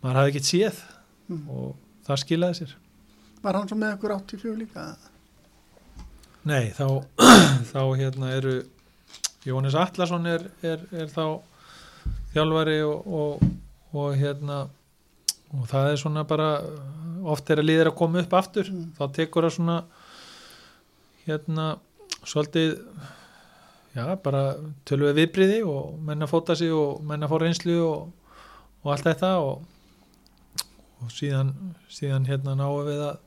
maður 0.00 0.20
hafði 0.20 0.32
ekkert 0.32 0.48
séð 0.48 0.78
mm. 1.28 1.42
og 1.52 1.74
það 2.08 2.22
skilaði 2.24 2.58
sér. 2.60 2.72
Var 3.44 3.58
hann 3.58 3.68
svo 3.68 3.78
með 3.80 3.96
okkur 3.98 4.16
84 4.16 4.56
líka 4.62 4.86
Nei, 6.48 6.70
þá, 6.72 6.86
þá 7.72 7.80
hérna 8.00 8.30
eru 8.38 8.54
Jónis 9.44 9.74
Atlason 9.76 10.26
er, 10.28 10.46
er, 10.64 10.82
er 10.92 11.08
þá 11.12 11.40
þjálfari 12.34 12.78
og, 12.86 13.06
og, 13.20 13.44
og 13.96 14.14
hérna 14.20 14.62
og 15.50 15.64
það 15.68 15.88
er 15.92 15.98
svona 16.00 16.22
bara 16.28 16.48
oft 17.30 17.48
er 17.50 17.60
að 17.60 17.66
liðir 17.68 17.90
að 17.90 17.96
koma 17.98 18.22
upp 18.24 18.36
aftur 18.38 18.68
Mm. 18.70 18.92
þá 18.98 19.02
tekur 19.16 19.46
það 19.48 19.54
svona 19.56 19.78
hérna 21.26 21.64
svolítið 22.24 22.76
já, 23.96 24.04
bara 24.22 24.42
tölum 24.86 25.10
við 25.10 25.18
viðbriði 25.24 25.58
og 25.66 25.98
menna 26.06 26.28
fóta 26.30 26.54
sig 26.56 26.70
og 26.72 27.02
menna 27.04 27.28
fór 27.28 27.42
reynslu 27.44 27.76
og, 27.82 28.12
og 28.84 28.92
allt 28.94 29.08
þetta 29.10 29.32
og, 29.42 29.66
og 31.02 31.10
síðan, 31.12 31.50
síðan 31.90 32.28
hérna 32.30 32.54
náum 32.60 32.86
við 32.86 33.02
að, 33.08 33.18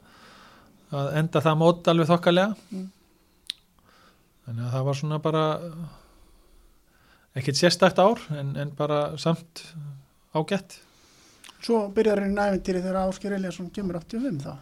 að 0.93 1.11
enda 1.21 1.41
það 1.43 1.59
mót 1.65 1.91
alveg 1.93 2.11
þokkalega 2.13 2.55
Mm. 2.73 2.89
Þannig 4.45 4.65
að 4.65 4.73
það 4.75 4.87
var 4.87 4.99
svona 4.99 5.19
bara 5.23 5.43
ekkert 7.33 7.59
sérstakt 7.59 8.01
ár 8.01 8.21
en, 8.35 8.53
en 8.59 8.73
bara 8.77 9.05
samt 9.21 9.63
ágætt. 10.35 10.77
Svo 11.63 11.87
byrjar 11.95 12.25
hann 12.25 12.35
í 12.35 12.45
æfintýri 12.51 12.83
þegar 12.83 13.07
Ásker 13.07 13.35
Eliasson 13.37 13.71
kemur 13.73 14.01
85 14.01 14.43
þá. 14.43 14.53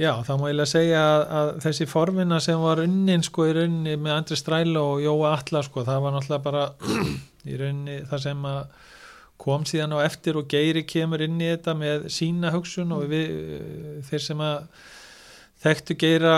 Já, 0.00 0.14
það 0.24 0.38
má 0.38 0.44
eiginlega 0.48 0.70
segja 0.70 1.00
að, 1.02 1.22
að 1.38 1.48
þessi 1.64 1.86
formina 1.90 2.38
sem 2.40 2.60
var 2.62 2.80
unnin 2.80 3.24
sko 3.26 3.44
í 3.48 3.54
rauninni 3.56 3.96
með 4.00 4.14
Andri 4.14 4.38
Stræla 4.38 4.84
og 4.94 5.02
Jóa 5.04 5.34
Atla 5.34 5.60
sko, 5.66 5.84
það 5.84 6.04
var 6.04 6.14
náttúrulega 6.14 6.44
bara 6.46 6.62
í 7.50 7.58
rauninni 7.60 7.98
það 8.08 8.22
sem 8.24 8.46
að 8.48 8.60
kom 9.40 9.64
síðan 9.68 9.96
á 9.96 10.04
eftir 10.04 10.36
og 10.36 10.48
Geiri 10.52 10.84
kemur 10.88 11.24
inn 11.24 11.40
í 11.40 11.48
þetta 11.48 11.74
með 11.76 12.06
sína 12.12 12.52
hugsun 12.54 12.92
og 12.96 13.06
við, 13.10 13.30
þeir 14.08 14.24
sem 14.24 14.42
að 14.44 14.88
þekktu 15.64 15.96
Geira 16.00 16.36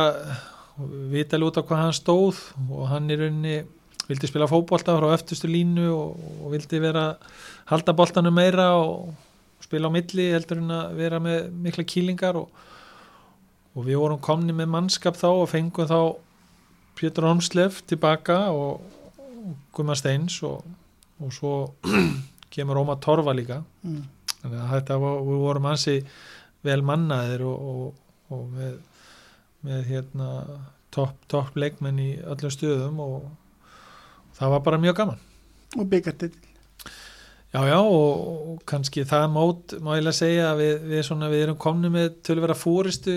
vita 1.13 1.37
alveg 1.37 1.51
út 1.51 1.61
á 1.61 1.67
hvað 1.69 1.83
hann 1.85 1.97
stóð 1.97 2.43
og 2.69 2.89
hann 2.91 3.11
í 3.13 3.19
rauninni 3.21 3.57
vildi 4.09 4.29
spila 4.29 4.51
fótbolta 4.51 4.97
frá 4.99 5.13
öftustu 5.15 5.51
línu 5.51 5.87
og, 5.93 6.17
og 6.43 6.55
vildi 6.55 6.81
vera 6.83 7.13
halda 7.71 7.95
boltanum 7.97 8.35
meira 8.35 8.73
og 8.81 9.13
spila 9.63 9.93
á 9.93 9.95
milli 9.95 10.33
heldur 10.33 10.63
en 10.63 10.75
að 10.75 10.97
vera 10.99 11.21
með 11.23 11.51
mikla 11.65 11.87
kýlingar 11.87 12.41
og 12.41 12.51
og 13.73 13.87
við 13.87 14.01
vorum 14.01 14.21
komni 14.23 14.55
með 14.57 14.71
mannskap 14.73 15.17
þá 15.17 15.29
og 15.31 15.49
fengum 15.51 15.89
þá 15.89 15.99
Pétur 16.99 17.25
Holmslef 17.25 17.81
tilbaka 17.89 18.39
og, 18.53 18.83
og 19.17 19.55
Guma 19.75 19.97
Steins 19.97 20.37
og, 20.45 20.61
og 21.23 21.33
svo 21.33 21.55
kemur 22.53 22.83
Óma 22.83 22.99
Torfa 23.01 23.33
líka 23.37 23.63
mm. 23.83 24.03
þannig 24.43 24.59
að 24.61 24.73
þetta 24.75 24.99
var, 25.05 25.21
við 25.29 25.45
vorum 25.47 25.69
ansi 25.73 25.97
vel 26.63 26.81
mannaðir 26.87 27.47
og, 27.49 27.71
og, 27.73 28.35
og 28.37 28.43
með, 28.53 28.75
með 29.67 29.85
hérna 29.91 30.31
topp 30.93 31.29
top 31.33 31.57
leikmenn 31.57 32.01
í 32.03 32.11
öllum 32.21 32.53
stöðum 32.53 33.03
og 33.03 33.29
það 34.39 34.57
var 34.57 34.65
bara 34.69 34.81
mjög 34.83 34.99
gaman. 35.03 35.29
Og 35.79 35.87
byggartill 35.89 36.35
Já, 37.53 37.67
já, 37.69 37.77
og, 37.85 38.21
og 38.49 38.61
kannski 38.65 39.03
það 39.05 39.27
mót, 39.29 39.73
má 39.85 39.91
ég 39.99 40.07
lega 40.07 40.17
segja 40.17 40.45
að 40.55 40.61
við, 40.63 40.71
við, 40.89 41.03
svona, 41.05 41.27
við 41.29 41.43
erum 41.45 41.59
komni 41.61 41.91
með 41.93 42.15
tölvera 42.25 42.55
fóristu 42.57 43.17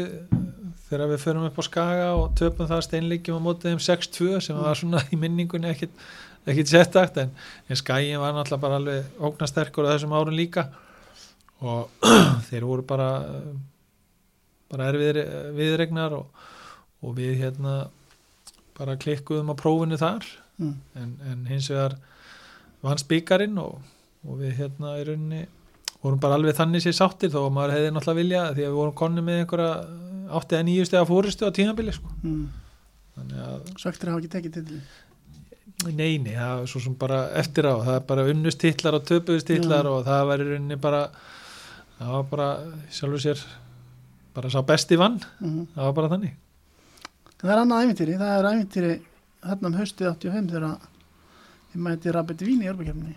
þegar 0.90 1.14
við 1.14 1.22
förum 1.22 1.46
upp 1.48 1.60
á 1.60 1.64
Skaga 1.64 2.10
og 2.20 2.34
töpum 2.36 2.68
það 2.68 2.82
steinleikjum 2.90 3.40
á 3.40 3.46
mótið 3.46 3.72
þeim 3.72 3.84
6-2 3.86 4.42
sem 4.44 4.60
var 4.60 4.76
svona 4.76 5.06
í 5.08 5.20
minningunni 5.22 5.72
ekkit, 5.72 6.04
ekkit 6.52 6.74
settakt 6.74 7.22
en, 7.24 7.32
en 7.72 7.80
Skagin 7.80 8.20
var 8.20 8.36
náttúrulega 8.36 8.66
bara 8.66 8.82
alveg 8.82 9.24
ógnasterkur 9.24 9.88
á 9.88 9.94
þessum 9.94 10.18
árun 10.20 10.36
líka. 10.36 10.68
Og 11.64 11.88
þeir 12.50 12.68
voru 12.68 12.84
bara 12.92 13.10
bara 14.72 14.90
erfiðir 14.92 15.22
viðregnar 15.58 16.16
og, 16.18 16.48
og 17.06 17.16
við 17.18 17.38
hérna 17.44 17.76
bara 18.76 18.98
klikkuðum 19.00 19.54
á 19.54 19.56
prófinu 19.60 20.00
þar 20.00 20.26
mm. 20.58 20.74
en, 21.02 21.12
en 21.32 21.46
hins 21.50 21.70
vegar 21.72 21.98
vann 22.86 23.02
spíkarinn 23.02 23.60
og, 23.62 23.80
og 24.26 24.42
við 24.42 24.58
hérna 24.60 24.98
í 25.00 25.06
rauninni 25.08 25.46
vorum 26.02 26.22
bara 26.22 26.38
alveg 26.38 26.58
þannig 26.58 26.84
sér 26.84 26.98
sáttir 26.98 27.32
þó 27.34 27.46
að 27.46 27.56
maður 27.56 27.76
hefði 27.78 27.94
náttúrulega 27.96 28.22
vilja 28.22 28.44
því 28.52 28.66
að 28.66 28.70
við 28.70 28.78
vorum 28.80 29.00
konni 29.00 29.24
með 29.26 29.42
einhverja 29.42 29.72
átti 30.36 30.58
að 30.58 30.68
nýju 30.68 30.86
stega 30.90 31.08
fóristu 31.10 31.48
á 31.50 31.56
tímabili 31.56 31.94
sko. 31.96 32.12
Mm. 32.26 32.46
þannig 33.18 33.42
að 33.46 33.74
Svektir 33.82 34.12
hafa 34.12 34.22
ekki 34.22 34.34
tekið 34.36 34.56
titil 34.60 34.84
neini, 35.96 36.34
það 36.34 36.64
er 36.64 36.70
svo 36.72 36.82
sem 36.82 36.96
bara 36.98 37.20
eftir 37.40 37.68
á 37.68 37.76
það 37.84 37.98
er 37.98 38.06
bara 38.10 38.26
unnustitlar 38.32 38.98
og 38.98 39.06
töpuðustitlar 39.10 39.86
Já. 39.88 39.92
og 39.92 40.06
það 40.08 40.28
var 40.30 40.44
í 40.44 40.48
rauninni 40.50 40.78
bara 40.82 41.02
það 41.98 42.14
var 42.16 42.28
bara 42.32 42.50
sjálfur 42.96 43.24
sér 43.24 43.44
bara 44.36 44.52
sá 44.52 44.62
besti 44.68 44.98
vann, 45.00 45.20
mm. 45.40 45.62
það 45.76 45.88
var 45.90 45.96
bara 46.00 46.12
þannig 46.16 46.42
Það 47.36 47.52
er 47.52 47.62
annað 47.62 47.86
æfintýri, 47.86 48.18
það 48.20 48.34
er 48.36 48.48
æfintýri 48.50 48.94
þarna 49.46 49.70
um 49.70 49.78
haustið 49.80 50.10
85 50.12 50.52
þegar 50.54 50.92
þið 51.72 51.86
mæti 51.86 52.14
Rabbit 52.16 52.44
Vín 52.48 52.64
í 52.64 52.70
örbakefni 52.72 53.16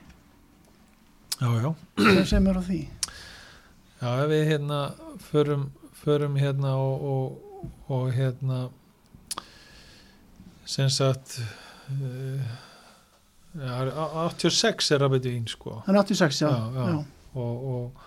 já, 1.39 1.51
já, 1.63 2.25
sem 2.33 2.49
er 2.51 2.59
á 2.59 2.63
því. 2.67 2.81
já, 4.03 4.09
ef 4.09 4.31
við 4.33 4.45
hérna 4.53 4.81
förum, 5.29 5.69
förum 6.03 6.39
hérna 6.39 6.75
og, 6.83 7.07
og, 7.13 7.69
og 7.95 8.11
hérna 8.15 8.65
sem 10.69 10.91
sagt 10.93 11.39
uh, 11.39 12.43
já, 13.55 13.73
86 14.29 14.93
er 14.95 15.03
Rabbit 15.07 15.31
Vín 15.31 15.49
sko 15.49 15.81
Það 15.87 15.95
er 15.95 16.03
86, 16.03 16.43
já. 16.43 16.51
Já, 16.51 16.85
já. 16.93 17.01
og, 17.35 17.67
og 17.73 18.05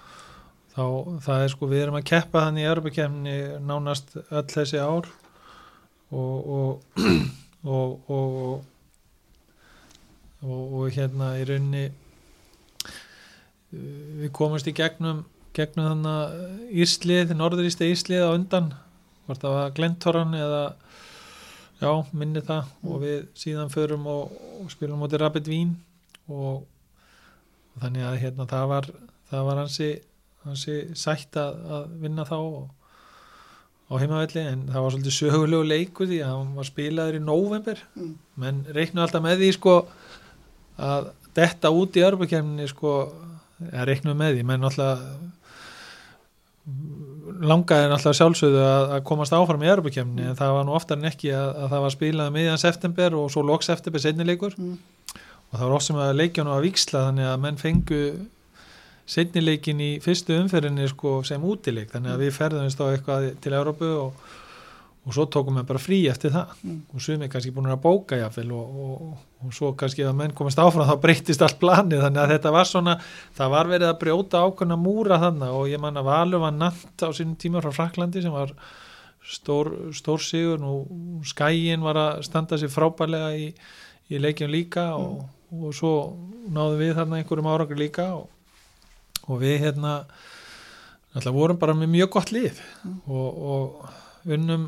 þá 0.82 1.22
það 1.26 1.44
er 1.44 1.54
sko 1.54 1.70
við 1.70 1.84
erum 1.86 2.00
að 2.00 2.08
keppa 2.10 2.46
þannig 2.48 2.64
í 2.64 2.70
Europakefni 2.72 3.36
nánast 3.68 4.16
öll 4.24 4.48
þessi 4.50 4.82
ár 4.82 5.10
og 6.22 6.82
og, 7.62 8.10
og, 8.10 8.64
og, 10.42 10.62
og, 10.74 10.88
hérna 10.96 11.36
í 11.38 11.46
raunni 11.46 11.84
við 13.72 14.32
komumst 14.36 14.68
í 14.68 14.74
gegnum 14.76 15.24
gegnum 15.56 15.92
þannig 15.92 16.74
Íslið, 16.84 17.36
norðurísta 17.38 17.88
Íslið 17.88 18.26
á 18.26 18.34
undan 18.34 18.72
hvort 19.28 19.44
það 19.44 19.58
var 19.58 19.76
Glentoran 19.78 20.36
eða 20.36 20.64
já, 21.82 21.92
minni 22.12 22.44
það 22.46 22.74
og 22.82 23.04
við 23.06 23.18
síðan 23.38 23.72
förum 23.74 24.10
og, 24.10 24.34
og 24.64 24.74
spilum 24.74 25.04
móti 25.04 25.22
Rapid 25.22 25.48
Vín 25.52 25.76
og, 26.28 26.64
og 26.66 27.84
þannig 27.84 28.08
að 28.10 28.22
hérna 28.26 28.50
það 28.50 28.72
var 28.74 28.90
það 29.32 29.48
var 29.48 29.62
hansi, 29.62 29.92
hansi 30.46 30.76
sætt 30.98 31.38
að, 31.38 31.58
að 31.78 31.90
vinna 32.02 32.26
þá 32.28 32.36
og, 32.40 32.70
á 33.92 33.94
heimavelli 34.00 34.44
en 34.48 34.62
það 34.72 34.86
var 34.86 34.94
svolítið 34.96 35.16
sögulegu 35.18 35.68
leikur 35.68 36.08
því 36.08 36.22
að 36.24 36.32
hann 36.38 36.54
var 36.56 36.68
spilaður 36.70 37.18
í 37.20 37.24
november 37.26 37.82
Mm. 37.96 38.14
menn 38.40 38.62
reiknu 38.78 39.02
alltaf 39.04 39.22
með 39.26 39.42
því 39.44 39.50
sko 39.58 39.76
að 40.82 41.12
detta 41.36 41.70
út 41.76 41.96
í 42.00 42.04
örbukemni 42.08 42.66
sko, 42.72 42.94
eða 43.72 43.86
reiknu 43.92 44.16
með 44.18 44.38
því 44.40 44.46
menn 44.48 44.64
alltaf 44.68 45.04
langaði 47.42 47.88
náttúrulega 47.90 48.18
sjálfsögðu 48.20 48.60
að, 48.64 48.84
að 48.96 49.04
komast 49.10 49.34
áfram 49.34 49.64
í 49.66 49.70
örbukemni 49.72 50.26
en 50.30 50.36
það 50.38 50.52
var 50.58 50.66
nú 50.68 50.76
oftar 50.78 51.00
en 51.00 51.08
ekki 51.10 51.32
að, 51.34 51.48
að 51.64 51.72
það 51.74 51.84
var 51.86 51.94
spilað 51.96 52.34
miðjan 52.36 52.62
september 52.62 53.16
og 53.18 53.32
svo 53.34 53.44
loks 53.48 53.70
september 53.72 54.04
seinnileikur 54.04 54.56
Mm. 54.58 54.76
og 55.52 55.58
það 55.58 55.66
var 55.66 55.74
oft 55.78 55.88
sem 55.90 55.98
að 56.00 56.14
leikjanu 56.20 56.54
að 56.54 56.66
viksla 56.68 57.02
þannig 57.10 57.28
að 57.32 57.42
menn 57.46 57.58
fengu 57.60 58.02
seinnileikin 59.12 59.82
í 59.84 59.90
fyrstu 60.04 60.38
umferðinni 60.40 60.88
sko, 60.92 61.20
sem 61.28 61.44
útileik. 61.44 61.92
Þannig 61.92 62.14
að 62.14 62.24
við 62.26 62.38
ferðumst 62.38 62.80
á 62.80 62.86
eitthvað 62.88 63.28
til 63.44 63.54
Európu 63.58 63.90
og, 64.06 64.30
og 65.02 65.16
svo 65.16 65.26
tókum 65.34 65.58
við 65.60 65.68
bara 65.72 65.82
frí 65.82 66.00
eftir 66.12 66.34
það. 66.36 66.54
Mm. 66.64 66.78
og 66.94 67.04
sumi 67.04 67.30
kannski 67.32 67.54
búin 67.56 67.72
að 67.74 67.82
bóka 67.84 68.20
jáfnvel 68.20 68.54
og, 68.56 68.78
og, 68.86 69.26
og 69.44 69.56
svo 69.58 69.74
kannski 69.78 70.06
að 70.08 70.16
menn 70.22 70.36
komist 70.38 70.62
áfram 70.62 70.88
þá 70.88 70.96
breytist 71.04 71.44
allt 71.44 71.60
planið. 71.64 72.06
Þannig 72.06 72.24
að 72.24 72.36
þetta 72.38 72.56
var 72.56 72.70
svona 72.70 72.98
það 73.38 73.54
var 73.58 73.74
verið 73.74 73.90
að 73.90 74.00
brjóta 74.06 74.46
ákveðna 74.46 74.80
múra 74.80 75.20
þannig 75.26 75.60
og 75.60 75.68
ég 75.74 75.84
man 75.84 76.00
að 76.00 76.10
Valur 76.12 76.46
var 76.46 76.56
natt 76.56 77.04
á 77.04 77.10
sínum 77.12 77.36
tíma 77.42 77.64
frá 77.66 77.74
Fraklandi 77.76 78.24
sem 78.24 78.36
var 78.36 78.56
stór, 79.28 79.74
stór 79.98 80.24
sigur. 80.24 80.64
Og 80.64 81.26
skæin 81.28 81.84
var 81.84 82.00
að 82.00 82.26
standa 82.30 82.60
sér 82.62 82.72
frábærlega 82.72 83.36
í, 83.36 83.52
í 84.08 84.22
leikjum 84.22 84.54
líka 84.54 84.94
og, 84.96 85.26
og 85.52 85.74
svo 85.76 85.96
náðum 86.48 86.80
við 86.80 86.96
þarna 87.02 87.20
einhverjum 87.20 87.52
árangur 87.52 87.82
líka 87.82 88.14
og, 88.16 88.30
og 89.28 89.42
við 89.42 89.58
hérna 89.66 89.96
alltaf 91.16 91.36
vorum 91.36 91.60
bara 91.60 91.76
með 91.78 91.94
mjög 91.98 92.14
gott 92.16 92.32
lið. 92.34 92.62
Og, 93.06 93.42
og 93.54 94.32
unnum 94.32 94.68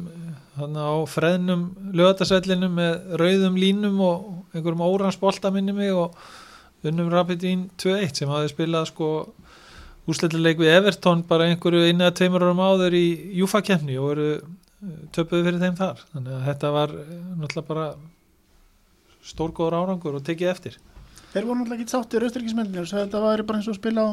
þarna 0.55 0.87
á 0.89 0.95
freðnum 1.09 1.67
lögatarsvellinum 1.93 2.73
með 2.79 3.19
rauðum 3.21 3.59
línum 3.59 3.99
og 4.01 4.55
einhverjum 4.55 4.85
óransbolta 4.87 5.53
minni 5.53 5.75
mig 5.75 5.93
og 5.93 6.17
unnum 6.83 7.11
Rapidín 7.13 7.69
2-1 7.79 8.23
sem 8.23 8.31
hafði 8.31 8.51
spilað 8.51 8.89
sko 8.89 9.09
úsleitileik 10.09 10.59
við 10.59 10.73
Everton 10.73 11.23
bara 11.27 11.47
einhverju 11.47 11.85
einu 11.87 12.03
eða 12.03 12.15
tveimur 12.17 12.43
árum 12.43 12.63
áður 12.63 12.97
í 12.97 13.05
Júfa-kemni 13.39 13.95
og 14.01 14.09
eru 14.15 14.27
töpuðu 15.15 15.45
fyrir 15.47 15.61
þeim 15.61 15.77
þar. 15.79 16.01
Þannig 16.11 16.33
að 16.37 16.47
þetta 16.49 16.71
var 16.75 16.95
eh, 16.97 17.13
náttúrulega 17.39 17.69
bara 17.69 17.85
stórgóður 19.23 19.77
árangur 19.79 20.17
og 20.19 20.25
tekið 20.27 20.51
eftir. 20.51 20.79
Þeir 21.31 21.47
voru 21.47 21.61
náttúrulega 21.61 21.79
ekki 21.79 21.93
sáttir 21.93 22.25
austrikismennir 22.27 22.83
og 22.83 22.91
þetta 22.91 23.21
var 23.23 23.45
bara 23.47 23.61
eins 23.61 23.69
og 23.69 23.77
að 23.77 23.79
spila 23.79 24.03
á 24.03 24.11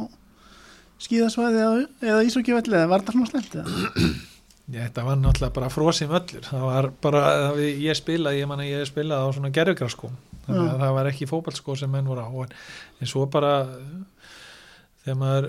skíðasvæði 1.01 1.63
eða, 1.65 1.85
eða 2.13 2.25
ísokkivelli 2.29 2.77
eða 2.77 2.91
var 2.91 3.05
þetta 3.05 3.17
svona 3.17 3.31
slemt 3.31 3.57
eða? 3.61 4.11
Þetta 4.71 5.03
var 5.07 5.17
náttúrulega 5.19 5.55
bara 5.57 5.69
frosim 5.73 6.13
öllur 6.15 6.45
það 6.47 6.67
var 6.69 6.89
bara, 7.03 7.23
það 7.43 7.57
við- 7.59 7.81
ég 7.89 7.97
spilaði 7.99 8.43
ég 8.45 8.53
að 8.55 8.69
ég 8.69 8.85
spilaði 8.87 9.27
á 9.27 9.29
svona 9.35 9.51
gerfugraskóm 9.57 10.13
þannig 10.47 10.67
Já. 10.69 10.75
að 10.75 10.83
það 10.85 10.95
var 10.99 11.09
ekki 11.11 11.29
fótballskó 11.31 11.75
sem 11.79 11.91
menn 11.91 12.07
voru 12.11 12.23
á. 12.23 12.31
En, 12.45 12.53
en 13.01 13.11
svo 13.11 13.25
bara 13.31 13.53
þegar 15.05 15.19
maður 15.21 15.49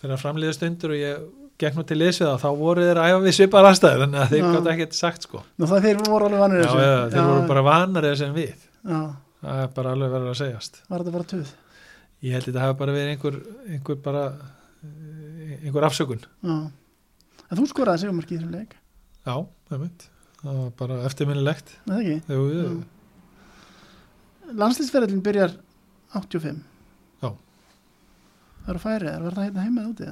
fyrir 0.00 0.14
að 0.14 0.22
framlýða 0.22 0.56
stundur 0.56 0.94
og 0.94 1.00
ég 1.02 1.74
nú 1.76 1.84
til 1.84 1.98
liðs 2.00 2.20
við 2.22 2.28
það, 2.30 2.38
þá 2.40 2.50
voru 2.56 2.84
þeir 2.86 2.98
að 3.02 3.10
æfa 3.10 3.22
við 3.26 3.34
svipar 3.36 3.66
aðstæður, 3.68 4.04
að 4.16 4.30
þeir 4.32 4.40
Já. 4.40 4.50
gátt 4.54 4.68
ekkert 4.72 4.94
sagt 4.96 5.26
sko. 5.26 5.42
Nú 5.60 5.68
það 5.68 5.82
þeir 5.88 5.98
voru 6.06 6.28
alveg 6.30 6.40
vanir 6.40 6.62
Já, 6.62 6.70
já, 6.80 6.94
þeir 7.12 7.26
voru 7.28 7.42
bara 7.50 7.64
vanar 7.66 8.06
eða 8.08 8.20
sem 8.22 8.32
við. 8.38 8.62
Já, 8.80 9.00
það 9.42 9.60
er 9.66 9.74
bara 9.76 9.92
alveg 9.96 10.14
verið 10.14 10.30
að 10.32 10.38
segjast. 10.40 10.80
Var 10.88 11.02
þetta 11.04 11.14
bara 11.18 11.28
töð 11.34 11.50
ég 12.26 12.36
held 12.36 12.48
þetta 12.50 12.64
hafi 12.66 12.78
bara 12.82 12.94
verið 12.96 13.14
einhver, 13.14 13.40
einhver 13.70 14.00
bara 14.04 14.24
einhver 15.60 15.88
afsökun. 15.88 16.22
Já. 16.44 16.56
En 17.50 17.58
þú 17.58 17.66
skoraði 17.70 18.04
sigumarkið 18.04 18.38
þessum 18.40 18.54
leik? 18.54 18.76
Já, 19.26 19.34
það 19.70 19.84
mynd 19.84 20.08
það 20.40 20.56
var 20.60 20.70
bara 20.78 20.98
eftirminnilegt. 21.08 21.74
Er 21.90 22.22
það. 22.28 22.78
Landslýsferðin 24.60 25.20
byrjar 25.22 25.52
85 26.18 26.62
Já. 27.22 27.28
Það 28.64 28.70
eru 28.72 28.82
færið, 28.82 29.10
var 29.24 29.36
það 29.36 29.46
hérna 29.46 29.66
heima 29.66 29.82
eða 29.84 29.90
úti? 29.92 30.08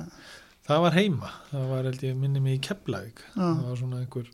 það 0.68 0.82
var 0.84 0.96
heima. 0.98 1.30
Það 1.48 1.64
var 1.72 1.88
held 1.88 2.04
ég 2.04 2.18
minni 2.20 2.42
mig 2.44 2.58
í 2.58 2.62
Keflavík. 2.68 3.24
Það 3.34 3.64
var 3.64 3.80
svona 3.80 4.02
einhver 4.02 4.28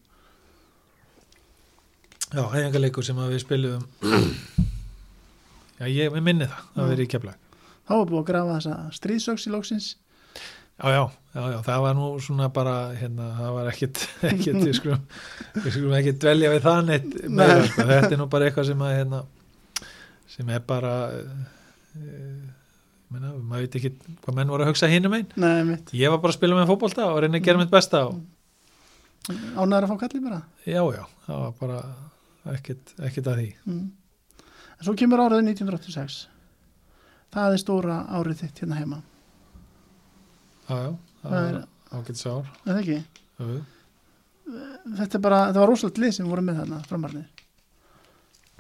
já, 2.35 2.43
hefingarleikur 2.43 3.07
sem 3.07 3.21
að 3.23 3.35
við 3.37 3.45
spiluðum. 3.47 3.89
Já, 5.75 5.89
ég 5.91 6.15
minni 6.23 6.47
það 6.47 6.61
það 6.75 6.85
Já. 6.85 6.91
verið 6.93 7.05
í 7.05 7.11
Keflavík 7.11 7.44
þá 7.85 7.93
var 7.99 8.09
búið 8.11 8.21
að 8.23 8.27
grafa 8.33 8.57
þessa 8.59 8.79
stríðsöks 8.99 9.47
í 9.49 9.55
lóksins 9.55 9.93
Já, 10.75 10.89
já, 10.91 11.03
já, 11.37 11.43
já, 11.53 11.59
það 11.63 11.83
var 11.85 11.93
nú 11.95 12.07
svona 12.19 12.49
bara, 12.51 12.73
hérna, 12.99 13.29
það 13.39 13.51
var 13.55 13.69
ekkit, 13.71 14.01
ekkit, 14.33 14.57
við 14.59 14.73
skulum, 14.81 15.05
við 15.61 15.69
skulum 15.77 15.95
ekki 16.01 16.15
dvelja 16.25 16.51
við 16.51 16.65
það 16.65 16.81
neitt 16.89 17.07
Nei. 17.31 17.53
sko, 17.69 17.87
þetta 17.93 18.11
er 18.11 18.19
nú 18.19 18.27
bara 18.33 18.49
eitthvað 18.49 18.67
sem 18.73 18.83
að, 18.83 18.95
hérna, 18.99 19.21
sem 20.35 20.51
er 20.51 20.65
bara, 20.67 20.95
uh, 21.15 22.75
menna, 23.15 23.31
maður 23.39 23.69
veit 23.69 23.79
ekki 23.79 23.93
hvað 24.25 24.39
menn 24.41 24.51
voru 24.57 24.67
að 24.67 24.73
hugsa 24.73 24.91
hinum 24.91 25.15
einn. 25.15 25.31
Nei, 25.39 25.63
mitt, 25.71 25.95
Ég 25.95 26.11
var 26.11 26.19
bara 26.25 26.35
að 26.35 26.41
spila 26.41 26.59
með 26.59 26.73
fótbolta 26.73 27.07
og 27.13 27.23
reyna 27.23 27.39
að 27.39 27.47
gera 27.47 27.63
mitt 27.63 27.71
besta 27.71 28.03
og, 28.09 28.19
ánæður 29.31 29.87
að 29.87 29.91
fá 29.95 29.97
kallið 30.03 30.27
bara 30.27 30.43
já, 30.67 30.83
já, 30.83 31.03
það 31.29 31.45
var 31.47 31.55
bara 31.63 31.81
ekkit, 32.59 32.97
ekkit 32.99 33.31
að 33.31 33.39
því. 33.45 33.51
mm. 33.71 33.85
En 34.75 34.89
svo 34.89 34.99
kemur 34.99 35.23
árið 35.23 35.47
1986 35.55 36.25
Það 37.35 37.53
er 37.57 37.61
stóra 37.63 37.97
árið 38.19 38.41
þitt 38.45 38.61
hérna 38.63 38.79
heima 38.81 38.99
Já, 40.69 40.77
já, 40.81 40.91
það 41.23 41.39
er- 41.49 41.63
ágætt 41.95 42.19
sár. 42.19 42.47
Er 42.65 42.73
það 42.73 42.79
ekki? 42.83 42.99
Já, 43.39 43.47
já. 43.55 43.63
Þetta 44.99 45.17
er 45.19 45.23
bara, 45.25 45.39
það 45.53 45.59
var 45.63 45.71
rosalega 45.73 46.03
lið 46.05 46.13
sem 46.19 46.29
voru 46.29 46.43
með 46.45 46.59
þarna 46.63 46.79
framarnir 46.89 47.27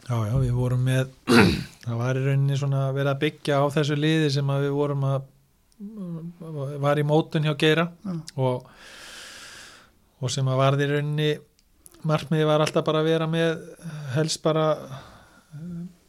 Já, 0.04 0.16
já, 0.28 0.34
við 0.42 0.52
vorum 0.58 0.82
með 0.84 1.12
það 1.84 1.96
var 2.00 2.18
í 2.20 2.24
rauninni 2.26 2.58
svona 2.60 2.82
að 2.90 2.98
vera 2.98 3.14
að 3.14 3.22
byggja 3.24 3.60
á 3.60 3.64
þessu 3.78 3.96
liði 3.96 4.30
sem 4.34 4.50
að 4.52 4.66
við 4.66 4.74
vorum 4.76 5.06
að 5.08 5.30
var 6.84 7.00
í 7.00 7.04
mótun 7.08 7.44
hjá 7.48 7.54
Geira 7.58 7.88
Já. 8.04 8.14
og, 8.40 8.68
og 10.22 10.30
sem 10.32 10.48
að 10.48 10.60
varði 10.60 10.86
í 10.86 10.90
rauninni 10.92 11.30
markmiði 12.08 12.46
var 12.48 12.62
alltaf 12.64 12.84
bara 12.86 13.00
að 13.02 13.08
vera 13.10 13.26
með 13.32 13.64
helst 14.14 14.42
bara 14.44 14.66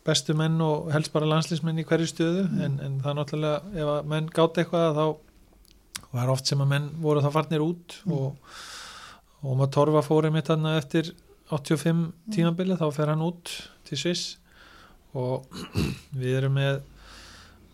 bestu 0.06 0.36
menn 0.38 0.60
og 0.62 0.92
helst 0.94 1.14
bara 1.14 1.30
landslýsmenn 1.30 1.82
í 1.82 1.86
hverju 1.88 2.10
stöðu 2.12 2.46
en, 2.62 2.78
en 2.84 2.98
það 3.04 3.18
náttúrulega 3.20 3.82
ef 3.82 3.92
að 3.96 4.10
menn 4.12 4.32
gátt 4.34 4.60
eitthvað 4.62 5.00
þá 5.00 5.06
var 6.16 6.32
oft 6.32 6.50
sem 6.50 6.62
að 6.62 6.72
menn 6.72 6.90
voru 7.04 7.24
þá 7.24 7.32
farnir 7.34 7.64
út 7.66 7.98
og, 8.06 8.36
og 9.42 9.54
maður 9.58 9.74
torfa 9.80 10.04
fóri 10.06 10.32
mitt 10.34 10.52
hann 10.52 10.68
eftir 10.76 11.14
85 11.54 12.08
tímabilið 12.34 12.82
þá 12.82 12.88
fer 12.94 13.12
hann 13.14 13.24
út 13.26 13.54
til 13.88 14.00
Sviss 14.02 14.36
og 15.18 15.48
við 16.20 16.40
erum 16.42 16.58
með 16.60 16.84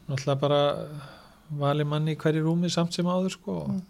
náttúrulega 0.07 0.39
bara 0.41 0.61
vali 1.61 1.83
manni 1.87 2.15
í 2.15 2.19
hverju 2.19 2.45
rúmi 2.45 2.71
samt 2.71 2.95
sem 2.95 3.07
áður 3.07 3.35
sko. 3.35 3.57
Mm. 3.67 3.83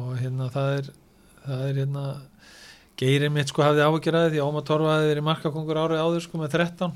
og 0.00 0.12
hérna 0.18 0.50
það 0.50 0.76
er 0.80 0.92
það 1.42 1.64
er 1.68 1.80
hérna 1.82 2.04
geirinn 2.98 3.34
mitt 3.34 3.50
sko 3.50 3.64
hafði 3.64 3.82
að 3.86 4.34
því 4.34 4.42
Ómar 4.44 4.66
Torfa 4.66 4.96
hafði 4.96 5.10
verið 5.10 5.26
markakongur 5.26 5.80
árið 5.80 6.02
áður 6.02 6.24
sko 6.26 6.40
með 6.40 6.56
13 6.58 6.92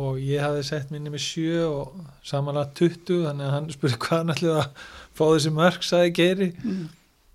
og 0.00 0.18
ég 0.22 0.42
hafði 0.42 0.64
sett 0.68 0.90
minni 0.92 1.12
með 1.12 1.22
7 1.26 1.60
og 1.66 2.00
samanlega 2.26 2.72
20 2.80 3.22
þannig 3.26 3.46
að 3.46 3.54
hann 3.56 3.68
spurði 3.74 4.00
hvað 4.04 4.22
hann 4.22 4.34
ætlaði 4.34 4.62
að 4.62 4.88
fá 5.18 5.22
þessi 5.26 5.52
mörg 5.56 5.86
sagði 5.86 6.12
geiri 6.20 6.48
mm. 6.56 6.82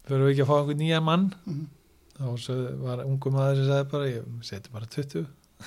fyrir 0.10 0.26
við 0.26 0.34
ekki 0.34 0.46
að 0.46 0.52
fá 0.52 0.56
einhvern 0.60 0.82
nýja 0.84 1.02
mann 1.04 1.30
Mm. 1.46 1.66
þá 2.16 2.28
sögðu, 2.40 2.74
var 2.86 3.06
ungum 3.06 3.36
maður 3.36 3.62
sem 3.62 3.70
sagði 3.70 3.88
bara 3.92 4.10
ég 4.10 4.28
seti 4.48 4.74
bara 4.74 4.92
20 4.96 5.26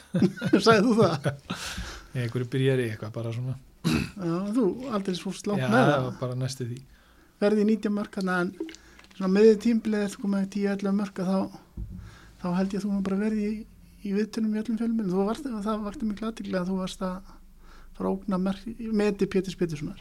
Sagði 0.65 0.83
þú 0.89 0.95
það? 0.99 1.31
í 2.15 2.23
einhverju 2.25 2.51
byrjar 2.55 2.83
í 2.83 2.91
eitthvað 2.91 3.17
bara 3.19 3.33
svona 3.37 3.57
Já, 3.89 4.35
þú 4.57 4.65
aldrei 4.91 5.15
langt 5.15 5.63
já, 5.63 5.69
með 5.71 5.79
það 5.79 6.05
var 6.09 6.17
bara 6.21 6.39
næstu 6.41 6.67
því 6.69 6.81
Verði 7.39 7.63
í 7.63 7.69
90 7.69 7.95
mörg, 7.95 8.19
að 8.19 8.53
svona 9.19 9.35
meðið 9.35 9.57
tímbilið 9.65 10.13
þú 10.13 10.23
komið 10.25 10.45
10-11 10.55 10.95
mörg 10.95 11.21
að 11.23 11.31
þá, 11.31 11.39
þá 12.39 12.47
held 12.55 12.75
ég 12.75 12.79
að 12.79 12.85
þú 12.85 12.99
bara 13.09 13.19
verið 13.19 13.45
í, 13.45 13.53
í 14.09 14.15
viðtunum 14.17 14.55
í 14.57 14.61
öllum 14.63 14.79
fjölmjölum. 14.81 15.11
Þú 15.13 15.27
varst, 15.29 15.49
það 15.69 15.83
vakti 15.87 16.09
miklu 16.09 16.29
aðtiklega 16.31 16.63
að 16.65 16.71
þú 16.73 16.79
varst 16.83 17.03
að 17.07 17.33
fara 17.99 18.09
að 18.09 18.15
ógna 18.15 18.39
meti 19.03 19.27
Péturs 19.31 19.59
Péturssonar. 19.59 20.01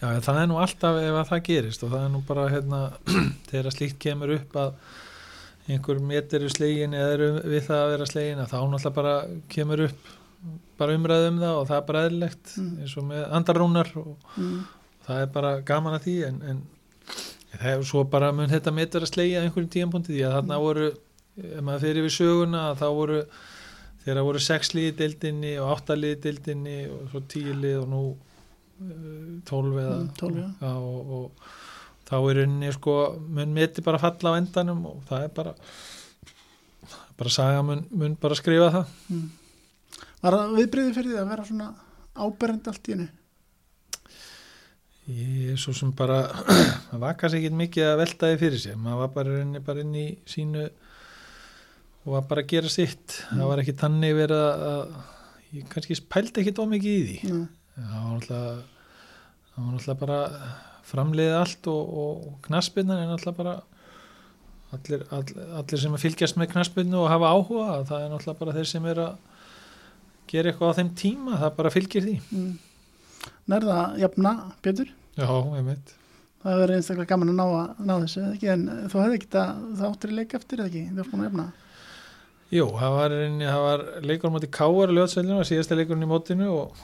Já, 0.00 0.08
það 0.24 0.38
er 0.42 0.48
nú 0.48 0.56
alltaf 0.62 0.96
ef 1.02 1.16
að 1.20 1.28
það 1.28 1.42
gerist 1.50 1.82
og 1.84 1.90
það 1.92 2.04
er 2.06 2.12
nú 2.14 2.20
bara 2.28 2.46
hérna 2.48 2.78
þegar 3.50 3.74
slíkt 3.74 3.98
kemur 4.00 4.32
upp 4.38 4.56
að 4.56 4.70
einhver 5.70 6.00
metir 6.02 6.42
er 6.46 6.50
slegin 6.54 6.94
eða 6.96 7.10
eru 7.18 7.26
við 7.52 7.66
það 7.68 7.82
að 7.84 7.90
vera 7.92 8.06
slegin 8.08 8.40
að 8.42 8.48
þá 8.54 8.56
náttúrulega 8.72 8.94
bara 8.96 9.12
kemur 9.52 9.82
upp 9.86 10.08
bara 10.80 10.94
umræðum 10.96 11.38
það 11.42 11.58
og 11.60 11.66
það 11.68 11.76
er 11.82 11.86
bara 11.90 12.04
eðlilegt 12.08 12.54
Mm. 12.56 12.70
eins 12.80 12.94
og 12.96 13.04
með 13.10 13.26
andarrúnar 13.38 13.90
og 14.00 14.16
Mm. 14.40 14.56
það 15.06 15.20
er 15.20 15.26
bara 15.36 15.50
gaman 15.68 15.94
að 15.98 16.06
því 16.08 16.14
en, 16.30 16.40
en 16.48 16.62
það 17.60 17.70
er 17.74 17.84
svo 17.92 18.04
bara 18.16 18.32
mun 18.32 18.48
þetta 18.50 18.72
met 18.74 18.96
vera 18.96 19.06
slegið 19.12 19.36
á 19.36 19.44
einhverjum 19.44 19.70
tíðanbúndi 19.76 20.14
því 20.16 20.24
að 20.26 20.34
þarna 20.38 20.58
voru 20.64 20.88
ef 21.38 21.60
maður 21.62 21.84
fyrir 21.86 22.06
við 22.08 22.14
söguna 22.16 22.64
þá 22.80 22.86
voru 22.96 23.20
þegar 24.04 24.24
voru 24.26 24.40
sex 24.42 24.72
liði 24.74 24.96
deildinni 25.02 25.54
og 25.60 25.70
átta 25.76 25.96
liði 25.98 26.20
deildinni 26.26 26.76
og 26.90 27.08
svo 27.12 27.20
tíu 27.30 27.54
lið 27.54 27.78
og 27.82 27.88
nú 27.92 28.02
uh, 28.10 29.34
tólf 29.48 29.76
eða 29.82 29.98
Mm, 30.00 30.08
12, 30.18 30.44
já. 30.60 30.72
og, 30.76 31.10
og 31.16 31.50
þá 32.10 32.14
er 32.30 32.38
rauninni 32.40 32.72
sko 32.74 32.94
mun 33.28 33.52
meti 33.54 33.84
bara 33.86 34.00
falla 34.02 34.32
á 34.34 34.38
endanum 34.40 34.80
og 34.90 35.02
það 35.10 35.26
er 35.28 35.34
bara 35.36 35.54
bara 37.20 37.30
saga 37.30 37.62
mun, 37.62 37.84
mun 37.92 38.16
bara 38.20 38.34
skrifa 38.38 38.70
það 38.78 38.96
Mm. 39.10 39.28
Var 40.20 40.34
það 40.36 40.50
viðbriði 40.58 40.92
fyrir 40.96 41.10
því 41.14 41.18
að 41.22 41.28
vera 41.30 41.44
svona 41.48 41.66
áberend 42.20 42.66
allt 42.68 42.88
í 42.88 42.92
hennu? 42.92 43.08
Ég 45.10 45.52
er 45.54 45.58
svo 45.58 45.72
sem 45.74 45.90
bara 45.96 46.18
það 46.90 47.00
var 47.02 47.16
kannski 47.18 47.40
ekki 47.40 47.56
mikið 47.60 47.86
að 47.88 48.00
veltaði 48.02 48.38
fyrir 48.42 48.60
sér 48.62 48.76
maður 48.78 49.00
var 49.04 49.12
bara 49.16 49.62
bara 49.68 49.82
inn 49.84 49.94
í 49.98 50.04
sínu 50.28 50.66
og 52.04 52.12
var 52.16 52.26
bara 52.30 52.44
að 52.44 52.50
gera 52.54 52.70
sitt 52.72 53.16
það 53.28 53.46
var 53.50 53.62
ekki 53.62 53.74
tannig 53.80 54.14
verið 54.16 54.42
að, 54.46 54.66
að 54.70 55.56
ég 55.58 55.66
kannski 55.72 55.98
pældi 56.14 56.42
ekki 56.44 56.66
mikið 56.74 56.94
í 56.96 57.02
því 57.08 57.18
Mm. 57.30 57.46
það 57.76 58.04
var 58.04 58.12
náttúrulega 58.14 58.54
það 59.50 59.64
var 59.64 59.72
náttúrulega 59.74 60.00
bara 60.04 60.20
framleiðið 60.90 61.36
allt 61.40 61.68
og, 61.70 61.92
og 62.02 62.38
knaspinnan 62.46 63.02
er 63.02 63.10
náttúrulega 63.10 63.40
bara 63.42 63.54
allir, 64.74 65.04
all, 65.10 65.24
allir 65.60 65.82
sem 65.82 65.94
að 65.96 66.04
fylgjast 66.06 66.38
með 66.40 66.52
knaspinnu 66.54 66.98
og 67.02 67.10
hafa 67.10 67.30
áhuga 67.34 67.68
það 67.88 68.04
er 68.04 68.10
náttúrulega 68.14 68.40
bara 68.44 68.56
þeir 68.58 68.70
sem 68.72 68.88
er 68.90 69.00
að 69.04 69.14
gera 70.30 70.50
eitthvað 70.52 70.70
á 70.70 70.78
þeim 70.78 70.90
tíma, 70.94 71.38
það 71.40 71.56
bara 71.56 71.72
fylgir 71.74 72.04
því 72.06 72.18
Mm. 72.30 72.58
Nærða 73.50 73.78
jafna, 74.00 74.30
Pétur? 74.64 74.88
Já, 75.18 75.26
ég 75.28 75.64
veit 75.66 75.90
Það 76.40 76.54
hefur 76.56 76.70
einstaklega 76.72 77.08
gaman 77.10 77.28
að 77.32 77.36
ná, 77.36 77.42
að, 77.52 77.80
ná 77.84 77.92
þessu, 78.00 78.20
ekki, 78.32 78.46
en 78.48 78.62
þú 78.88 79.00
hefði 79.02 79.16
ekki 79.18 79.26
það, 79.34 79.50
það 79.76 79.88
áttir 79.90 80.12
í 80.12 80.14
leik 80.16 80.36
eftir, 80.38 80.60
eða 80.62 80.70
ekki, 80.70 80.84
þú 80.94 81.02
ert 81.02 81.10
búin 81.10 81.20
að 81.20 81.26
jafna. 81.28 81.44
Jú, 82.50 82.66
það 82.74 82.94
var, 82.96 83.12
var 83.62 83.82
leikur 84.02 84.30
á 84.30 84.34
móti 84.34 84.48
Káar 84.50 84.90
á 84.90 84.96
ljótsveilinu, 84.96 85.42
síðasta 85.46 85.76
leikurinn 85.78 86.02
í 86.02 86.10
mótinu 86.10 86.48
og, 86.50 86.80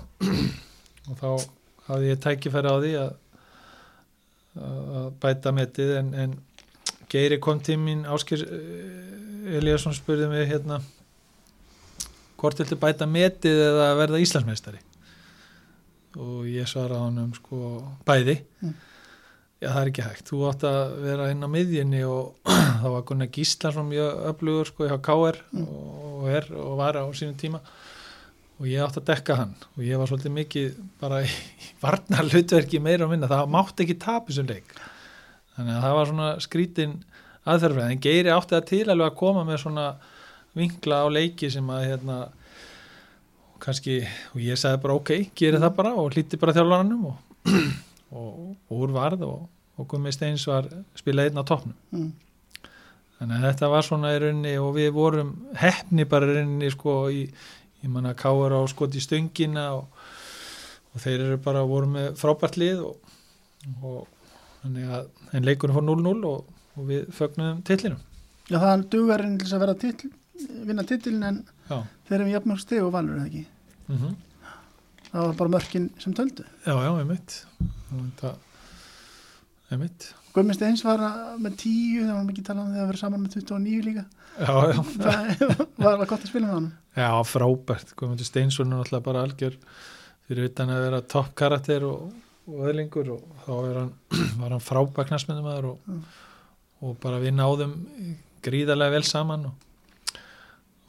og 1.11 1.17
þá 1.19 1.29
hafði 1.89 2.11
ég 2.13 2.21
tækifæri 2.23 2.71
á 2.71 2.77
því 2.83 2.93
að, 3.01 3.15
að 5.01 5.09
bæta 5.23 5.55
metið 5.57 5.95
en, 6.01 6.13
en 6.15 6.37
Geiri 7.11 7.39
kom 7.43 7.59
til 7.63 7.79
mín 7.79 8.07
Áskir 8.11 8.43
Eliasson 9.59 9.95
spurði 9.95 10.31
mig 10.31 10.49
hérna 10.51 10.81
hvort 12.39 12.59
viltu 12.63 12.79
bæta 12.79 13.07
metið 13.11 13.63
eða 13.69 13.93
verða 13.99 14.23
Íslandsmeistari 14.23 14.83
og 16.17 16.47
ég 16.49 16.69
svaraði 16.71 17.09
honum 17.09 17.33
sko 17.37 17.63
bæði 18.09 18.41
Mm. 18.63 18.75
Já 19.63 19.69
það 19.73 19.81
er 19.83 19.91
ekki 19.91 20.05
hægt, 20.07 20.29
þú 20.31 20.41
átt 20.51 20.65
að 20.69 20.95
vera 21.07 21.27
inn 21.33 21.45
á 21.47 21.49
miðjunni 21.49 22.03
og 22.09 22.51
þá 22.83 22.87
var 22.93 23.05
Gunnar 23.09 23.31
Gíslason 23.33 23.89
mjög 23.91 24.23
öflugur 24.33 24.71
sko 24.73 24.89
hjá 24.91 24.97
KR 25.09 25.39
Mm. 25.57 25.67
og 26.17 26.27
er 26.33 26.49
og 26.57 26.77
var 26.81 26.97
á 27.01 27.05
sínum 27.17 27.37
tíma. 27.39 27.61
Og 28.57 28.67
ég 28.71 28.81
átt 28.81 28.97
að 28.97 29.05
dekka 29.11 29.35
hann. 29.37 29.51
Og 29.77 29.83
ég 29.85 29.99
var 30.01 30.09
svolítið 30.09 30.33
mikið 30.33 30.77
bara 31.01 31.19
í 31.27 31.31
varnar 31.83 32.29
hlutverki 32.31 32.81
meira 32.81 33.05
og 33.05 33.13
minna, 33.13 33.29
það 33.29 33.51
mátti 33.53 33.85
ekki 33.85 33.99
tapa 34.01 34.31
þessum 34.33 34.49
leik. 34.49 34.73
Þannig 35.57 35.77
að 35.77 35.85
það 35.85 35.97
var 35.99 36.11
svona 36.11 36.29
skrítin 36.45 36.95
aðferðfræð, 37.47 37.91
en 37.95 38.01
Geiri 38.05 38.33
átti 38.33 38.57
það 38.57 38.65
til 38.71 38.85
alveg 38.91 39.11
að 39.11 39.19
koma 39.21 39.45
með 39.49 39.61
svona 39.63 39.85
vinkla 40.57 41.03
á 41.05 41.07
leiki 41.13 41.51
sem 41.53 41.69
að 41.71 41.85
hérna 41.91 42.17
kannski, 43.63 44.01
og 44.35 44.41
ég 44.45 44.59
sagði 44.61 44.81
bara 44.83 44.97
ok, 44.99 45.13
geri 45.39 45.61
það 45.63 45.75
bara 45.79 45.93
og 45.97 46.11
hlíti 46.17 46.41
bara 46.41 46.55
þjálfaranum 46.57 47.07
og, 47.13 47.21
og, 48.13 48.57
og 48.71 48.79
úr 48.83 48.93
varð 48.95 49.23
og, 49.27 49.49
og 49.77 49.89
Gummi 49.91 50.13
Steins 50.15 50.47
var 50.49 50.69
spilað 50.99 51.31
einn 51.31 51.43
á 51.43 51.45
toppnum 51.49 51.75
Mm. 51.93 52.13
þannig 53.19 53.37
að 53.39 53.47
þetta 53.51 53.69
var 53.73 53.83
svona 53.87 54.11
í 54.15 54.19
rauninni 54.21 54.55
og 54.61 54.75
við 54.77 54.91
vorum 54.97 55.31
hefni 55.57 56.05
bara 56.09 56.27
í 56.29 56.35
rauninni 56.37 56.71
sko 56.75 56.97
í, 57.13 57.23
ég 57.83 57.89
manna 57.93 58.13
káur 58.19 58.53
á 58.53 58.61
skot 58.69 58.95
í 58.97 59.01
stöngina 59.01 59.71
og, 59.79 59.87
og 60.95 61.01
þeir 61.05 61.25
eru 61.31 61.39
bara 61.45 61.63
voru 61.69 61.89
með 61.95 62.11
frábært 62.21 62.59
lið 62.61 62.83
og, 62.85 63.17
og 63.83 64.05
þannig 64.63 64.93
að 64.99 65.09
en 65.37 65.49
leikurinn 65.49 65.77
fór 65.79 65.87
0-0 65.89 66.29
og, 66.29 66.45
og 66.77 66.87
við 66.91 67.09
fögnuðum 67.17 67.65
tillinum 67.69 68.03
Já, 68.47 68.61
það 68.63 68.71
er 68.77 68.83
dugarinn 68.93 69.39
til 69.41 69.49
að 69.57 69.63
vera 69.65 69.73
titl, 69.81 70.11
vinna 70.69 70.85
titilin 70.87 71.25
en 71.27 71.39
já, 71.67 71.81
þeir 72.07 72.21
eru 72.21 72.31
jafnmörg 72.37 72.61
steg 72.63 72.85
og 72.85 72.93
valur, 72.95 73.17
eða 73.19 73.27
ekki. 73.31 73.47
mm 73.89 74.15
Það 75.13 75.23
var 75.27 75.35
bara 75.39 75.53
mörkin 75.57 75.91
sem 76.03 76.15
töldu. 76.15 76.45
já, 76.67 76.75
já, 76.75 76.91
einmitt 77.01 77.37
það 78.21 78.35
einmitt 79.73 80.09
Guðmist 80.37 80.61
eins 80.67 80.83
var 80.85 81.01
með 81.41 81.55
tíu, 81.63 82.03
það 82.05 82.13
var 82.19 82.27
mikið 82.29 82.45
talað 82.45 82.67
um 82.67 82.73
þegar 82.75 82.83
að 82.85 82.91
vera 82.91 83.01
saman 83.01 83.23
með 83.25 83.37
29 83.39 83.87
líka. 83.87 84.03
já, 84.37 84.57
já, 84.69 84.81
Það 85.81 85.87
var 85.87 86.11
gott 86.11 86.21
að 86.27 86.29
spila 86.29 86.47
með 86.51 86.55
honum. 86.59 86.73
já, 86.99 87.09
frábært 87.31 87.95
Guðmundur 87.97 88.29
Steinsson 88.29 88.69
er 88.69 88.77
náttúrulega 88.83 89.07
bara 89.09 89.23
algjör 89.25 89.57
fyrir 90.29 90.51
utan 90.51 90.73
að 90.75 90.83
vera 90.85 91.01
topp 91.15 91.33
karakter 91.39 91.87
og, 91.89 92.11
og 92.51 92.67
öðlingur 92.69 93.13
og 93.17 93.25
þá 93.47 93.53
er 93.71 93.79
hann, 93.81 93.93
var 94.43 94.55
hann 94.59 94.65
frábært 94.67 95.13
knastmyndumæður 95.13 95.71
og, 95.73 95.79
Mm. 95.87 96.03
og 96.85 96.99
bara 97.01 97.23
við 97.23 97.33
náðum 97.39 97.73
gríðarlega 98.45 98.93
vel 98.99 99.07
saman 99.09 99.47
og, 99.49 99.66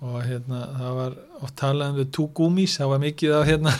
og 0.01 0.19
hérna 0.27 0.59
það 0.77 0.93
var 0.99 1.15
oft 1.41 1.55
talað 1.57 1.89
um 1.93 1.97
við 2.01 2.11
tú 2.17 2.27
gúmís 2.37 2.77
það 2.77 2.91
var 2.93 2.99
mikið 3.05 3.33
af 3.39 3.47
hérna 3.49 3.73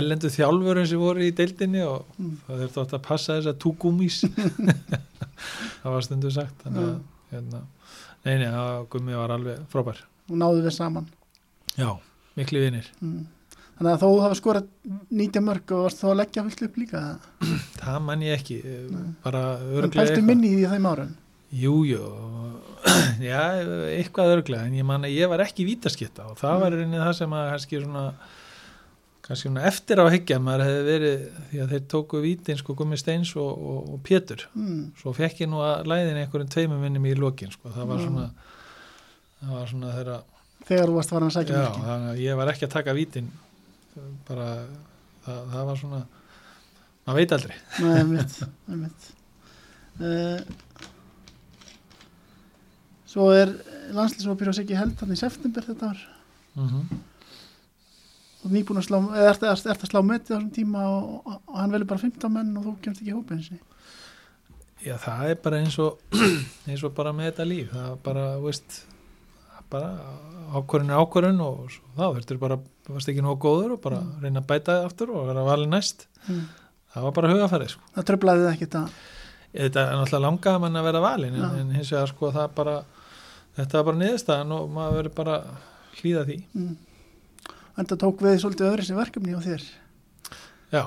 ellendu 0.00 0.30
þjálfurum 0.34 0.86
sem 0.90 0.98
voru 1.02 1.22
í 1.26 1.34
deildinni 1.36 1.82
og 1.86 2.04
Mm. 2.18 2.36
það 2.46 2.62
þurfti 2.64 2.80
oft 2.82 2.94
að 2.96 3.02
passa 3.06 3.36
þess 3.36 3.50
að 3.52 3.58
tú 3.62 3.74
gúmís 3.82 4.16
það 5.82 5.92
var 5.92 6.04
stundu 6.06 6.30
sagt 6.34 6.64
þannig 6.64 6.88
að 6.88 6.98
hérna, 7.34 7.60
nei, 8.26 8.34
nei, 8.40 8.48
það 8.50 8.86
gummi 8.94 9.16
var 9.18 9.34
alveg 9.36 9.64
frábær 9.72 10.00
Og 10.26 10.36
náðu 10.40 10.62
við 10.64 10.74
saman. 10.74 11.06
já, 11.78 11.90
miklu 12.36 12.62
vinir 12.66 12.88
Mm. 13.00 13.26
Þannig 13.76 13.92
að 13.92 14.00
þó 14.06 14.20
hafa 14.24 14.36
skorað 14.38 14.68
90 15.12 15.42
mörg 15.44 15.72
og 15.76 15.82
varst 15.84 15.98
þá 16.00 16.06
að 16.08 16.14
leggja 16.22 16.42
fullt 16.46 16.62
upp 16.64 16.76
líka. 16.80 17.00
það 17.82 17.98
man 18.06 18.22
ég 18.24 18.38
ekki 18.40 18.54
Nei. 18.64 19.02
bara 19.22 19.42
En 19.60 19.74
örglega 19.82 19.98
pæltu 19.98 20.22
minni 20.24 20.48
í 20.48 20.54
því 20.62 20.70
þeim 20.70 20.86
árum. 20.88 21.10
Jú, 21.56 21.74
jú, 21.88 22.00
já, 23.30 23.40
eitthvað 23.96 24.32
örglega, 24.38 24.66
en 24.68 24.74
ég 24.80 24.84
man 24.86 25.06
að 25.06 25.14
ég 25.16 25.30
var 25.30 25.42
ekki 25.46 25.64
vítaskitta 25.68 26.26
og 26.30 26.36
það 26.40 26.58
var 26.64 26.74
reyni 26.76 26.98
það 27.00 27.14
sem 27.20 27.32
að 27.38 27.46
kannski 27.52 27.80
svona, 27.84 28.02
kannski 29.26 29.48
svona 29.48 29.62
eftir 29.70 30.02
á 30.02 30.04
að 30.04 30.12
hyggja 30.16 30.38
maður 30.42 30.64
hefði 30.66 30.82
verið, 30.90 31.22
því 31.52 31.62
að 31.64 31.72
þeir 31.74 31.84
tóku 31.94 32.20
vítin 32.24 32.60
sko 32.60 32.76
Gummi 32.78 32.98
Steins 33.00 33.32
og, 33.40 33.50
og, 33.72 33.88
og 33.96 34.02
Pétur 34.06 34.44
Mm. 34.54 34.82
svo 35.00 35.14
fekk 35.16 35.40
ég 35.46 35.50
nú 35.50 35.62
að 35.64 35.88
læðin 35.90 36.20
einhverjum 36.24 36.50
tveimum 36.52 36.82
minnum 36.84 37.08
í 37.10 37.14
lokin, 37.18 37.50
sko, 37.54 37.72
það 37.74 37.88
var 37.92 38.02
Mm. 38.02 38.06
svona 38.10 38.26
það 39.40 39.54
var 39.56 39.72
svona 39.72 39.94
þeirra 39.96 40.18
Þegar 40.66 40.90
þú 40.90 40.94
varst 40.98 41.10
að 41.12 41.16
fara 41.16 41.26
að 41.30 41.34
sækja 41.38 41.54
já, 41.56 41.64
mörkin. 41.64 41.84
þannig 41.86 42.10
að 42.12 42.20
ég 42.26 42.36
var 42.42 42.48
ekki 42.52 42.66
að 42.66 42.72
taka 42.76 42.94
vítin 42.96 43.26
bara, 44.28 44.46
það, 45.26 45.42
það 45.52 45.66
var 45.70 45.76
svona 45.82 46.00
maður 47.06 47.18
veit 47.20 47.34
aldrei 47.36 47.56
Nei, 47.80 47.92
einmitt, 48.00 48.38
einmitt. 48.70 49.10
Uh, 49.96 50.40
svo 53.16 53.32
er 53.32 53.52
landslýsópir 53.96 54.52
á 54.52 54.52
sig 54.52 54.66
ekki 54.66 54.76
held 54.78 54.96
þannig 55.00 55.16
í 55.16 55.24
september 55.24 55.64
þetta 55.64 55.92
var 55.92 56.08
mm 56.60 57.04
og 58.46 58.52
nýbúin 58.54 58.78
að 58.78 58.84
slá, 58.86 58.98
eða 59.18 59.30
ert, 59.32 59.64
ert 59.66 59.80
að 59.82 59.88
slá 59.90 60.02
metið 60.06 60.28
á 60.30 60.36
þessum 60.36 60.50
tíma 60.54 60.82
og, 60.86 61.06
og, 61.26 61.38
og 61.50 61.56
hann 61.58 61.72
velur 61.74 61.88
bara 61.90 62.02
15 62.04 62.30
menn 62.30 62.52
og 62.60 62.68
þú 62.68 62.74
kemst 62.84 63.00
ekki 63.02 63.10
í 63.10 63.16
hópið 63.16 63.40
eins 63.40 63.64
Já, 64.86 64.92
það 65.02 65.30
er 65.32 65.40
bara 65.42 65.62
eins 65.64 65.78
og 65.82 66.18
eins 66.68 66.84
og 66.86 66.92
bara 66.94 67.14
með 67.16 67.32
þetta 67.32 67.46
líf. 67.48 67.72
Það 67.72 67.88
er 67.88 67.96
bara, 68.04 68.26
veist 68.44 68.76
bara 69.72 69.88
ákvörðun 70.54 70.92
er 70.92 71.00
ákvörðun 71.02 71.42
og 71.42 71.64
svo, 71.74 71.88
þá 71.96 72.04
verður 72.04 72.38
bara, 72.44 72.58
varst 72.86 73.10
ekki 73.10 73.24
nógu 73.24 73.40
góður 73.42 73.74
og 73.74 73.80
bara 73.82 73.98
reyna 74.22 74.44
að 74.44 74.50
bæta 74.52 74.76
aftur 74.84 75.10
og 75.16 75.26
vera 75.26 75.42
valið 75.48 75.72
næst. 75.72 76.06
Mm. 76.28 76.44
það 76.92 77.06
var 77.06 77.14
bara 77.16 77.30
hugafærið 77.32 77.72
sko. 77.72 77.88
það 77.96 78.06
tröflaði 78.08 78.44
það 78.44 78.52
ekki 78.52 78.66
þetta 78.66 78.80
þetta 79.56 79.82
er 79.82 79.98
náttúrulega 79.98 80.22
langaði 80.24 80.62
mann 80.62 80.78
að 80.78 80.86
vera 80.86 81.02
valin 81.02 81.36
en, 81.38 81.58
en 81.60 81.74
hins 81.76 81.90
vegar 81.92 82.12
sko 82.12 82.30
það 82.34 82.54
bara 82.56 82.76
þetta 83.56 83.78
var 83.78 83.88
bara 83.90 84.00
niðurstaðan 84.02 84.54
og 84.56 84.68
maður 84.76 85.00
verður 85.00 85.16
bara 85.16 85.40
hlýða 85.96 86.26
því. 86.28 86.38
Mm. 86.54 86.76
en 87.76 87.90
það 87.90 88.02
tók 88.04 88.22
við 88.24 88.38
svolítið 88.42 88.70
öðru 88.70 88.86
sem 88.86 89.00
verkefni 89.00 89.36
á 89.36 89.40
þér. 89.44 89.66
Já, 90.72 90.84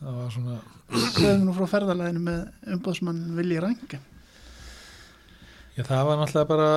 það 0.00 0.18
var 0.22 0.32
svona 0.38 0.62
Sveðum 0.94 1.46
nú 1.48 1.54
frá 1.56 1.70
ferðalæðinu 1.70 2.20
með 2.26 2.74
umbóðsmann 2.74 3.22
Vilji 3.38 3.62
Rænke 3.64 3.98
já, 5.74 5.82
það 5.82 6.02
var 6.08 6.20
náttúrulega 6.20 6.50
bara 6.50 6.68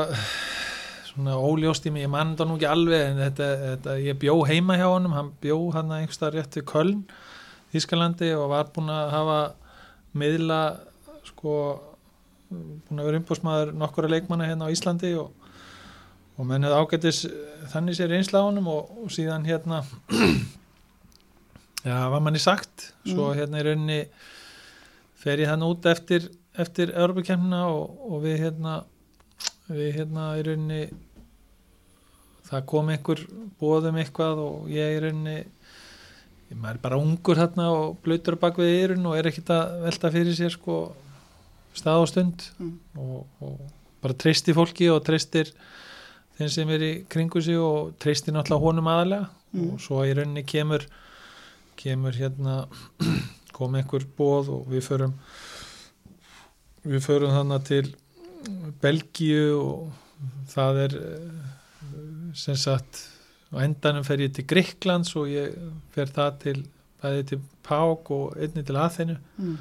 svona 1.07 1.37
óljóst 1.41 1.87
í 1.89 1.93
mig, 1.93 2.05
ég 2.05 2.11
mann 2.13 2.35
það 2.37 2.49
nú 2.49 2.57
ekki 2.57 2.69
alveg 2.69 3.03
en 3.03 3.21
þetta, 3.23 3.47
þetta, 3.63 3.95
ég 4.05 4.19
bjó 4.21 4.35
heima 4.47 4.77
hjá 4.77 4.85
honum. 4.85 5.15
Hann 5.17 5.31
bjó 5.41 5.57
hann 5.75 5.91
að 5.91 6.03
einhverstað 6.03 6.35
rétt 6.37 6.57
við 6.59 6.67
Köln 6.69 7.03
Þískalandi 7.73 8.31
og 8.37 8.51
var 8.53 8.69
búin 8.75 8.91
að 8.93 9.13
hafa 9.13 9.39
miðla 10.17 10.61
sko 11.27 11.55
búin 12.49 13.01
að 13.01 13.09
vera 13.09 13.19
umbúrsmaður 13.21 13.73
nokkura 13.75 14.11
leikmanna 14.11 14.47
hérna 14.47 14.69
á 14.69 14.73
Íslandi 14.73 15.13
og, 15.19 15.31
og 16.37 16.47
menn 16.47 16.63
hefði 16.63 16.81
ágættis 16.81 17.21
þannig 17.73 17.97
sér 17.97 18.13
honum 18.39 18.69
og, 18.71 18.91
og 19.03 19.11
síðan 19.11 19.47
hérna 19.47 19.83
já, 21.87 22.09
var 22.09 22.21
manni 22.21 22.39
sagt 22.39 22.93
svo 23.05 23.31
Mm. 23.31 23.37
hérna 23.39 23.59
í 23.59 23.65
rauninni 23.67 24.01
fer 25.17 25.39
ég 25.39 25.49
þann 25.49 25.65
út 25.67 25.85
eftir 25.85 26.29
eftir 26.57 26.93
Europakemna 26.95 27.67
og, 27.69 27.97
og 28.11 28.23
við 28.23 28.39
hérna 28.45 28.83
við 29.67 29.99
hérna 29.99 30.31
í 30.39 30.45
rauninni 30.47 30.81
það 32.47 32.65
kom 32.71 32.89
einhver 32.93 33.21
bóðum 33.59 33.99
eitthvað 33.99 34.41
og 34.43 34.69
ég 34.71 34.95
í 34.95 35.01
rauninni 35.03 35.37
ég 36.47 36.55
maður 36.55 36.77
er 36.77 36.83
bara 36.85 36.99
ungur 37.01 37.39
hérna 37.41 37.67
og 37.75 37.97
blöytur 38.05 38.37
bak 38.39 38.57
við 38.61 38.73
eyrun 38.81 39.09
og 39.09 39.17
er 39.17 39.27
ekkit 39.27 39.51
að 39.51 39.81
velta 39.83 40.11
fyrir 40.13 40.37
sér 40.37 40.55
sko 40.55 40.77
stað 41.77 42.03
og 42.03 42.11
stund 42.11 42.47
Mm. 42.59 42.77
og, 42.97 43.27
og 43.41 43.59
bara 44.01 44.13
treysti 44.13 44.53
fólki 44.53 44.89
og 44.93 45.03
treystir 45.05 45.51
þeim 46.37 46.49
sem 46.53 46.69
er 46.69 46.83
í 46.85 46.93
kringu 47.09 47.41
sig 47.41 47.57
og 47.57 47.95
treystir 48.01 48.33
náttúrulega 48.35 48.65
honum 48.65 48.87
aðalega 48.93 49.27
Mm. 49.53 49.69
og 49.73 49.79
svo 49.79 50.01
í 50.03 50.11
rauninni 50.13 50.43
kemur 50.43 50.83
kemur 51.79 52.11
hérna 52.17 52.67
kom 53.55 53.75
einhver 53.79 54.03
bóð 54.17 54.49
og 54.57 54.67
við 54.69 54.83
förum 54.89 55.13
við 56.87 57.05
förum 57.05 57.31
þannig 57.33 57.63
til 57.69 57.93
Belgíu 58.83 59.55
og 59.59 59.93
það 60.51 60.81
er 60.85 60.97
eh, 60.99 61.53
sem 62.37 62.55
sagt 62.59 63.05
á 63.53 63.63
endanum 63.63 64.03
fer 64.05 64.21
ég 64.25 64.33
til 64.35 64.45
Greiklands 64.49 65.15
og 65.15 65.29
ég 65.31 65.55
fer 65.95 66.11
það 66.11 66.37
til 66.43 66.57
bæði 67.01 67.23
til 67.31 67.41
Pák 67.63 68.11
og 68.13 68.35
einni 68.41 68.63
til 68.67 68.77
Aþenu 68.81 69.15
mm. 69.37 69.57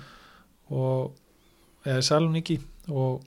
og 0.74 1.14
eða 1.86 2.02
Saloniki 2.04 2.58
og, 2.90 3.22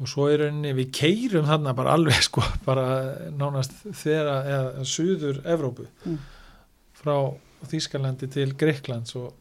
og 0.00 0.08
svo 0.10 0.26
er 0.32 0.42
rauninni 0.46 0.72
við 0.78 0.90
keirum 0.96 1.48
þarna 1.48 1.74
bara 1.76 1.94
alveg 1.98 2.22
sko 2.28 2.44
bara 2.66 2.86
nánast 3.36 3.76
þeirra 4.02 4.38
eða 4.54 4.86
suður 4.88 5.42
Evrópu 5.44 5.86
Mm. 6.06 6.18
frá 7.00 7.14
Þýskalandi 7.70 8.26
til 8.32 8.54
Greiklands 8.56 9.12
og 9.20 9.34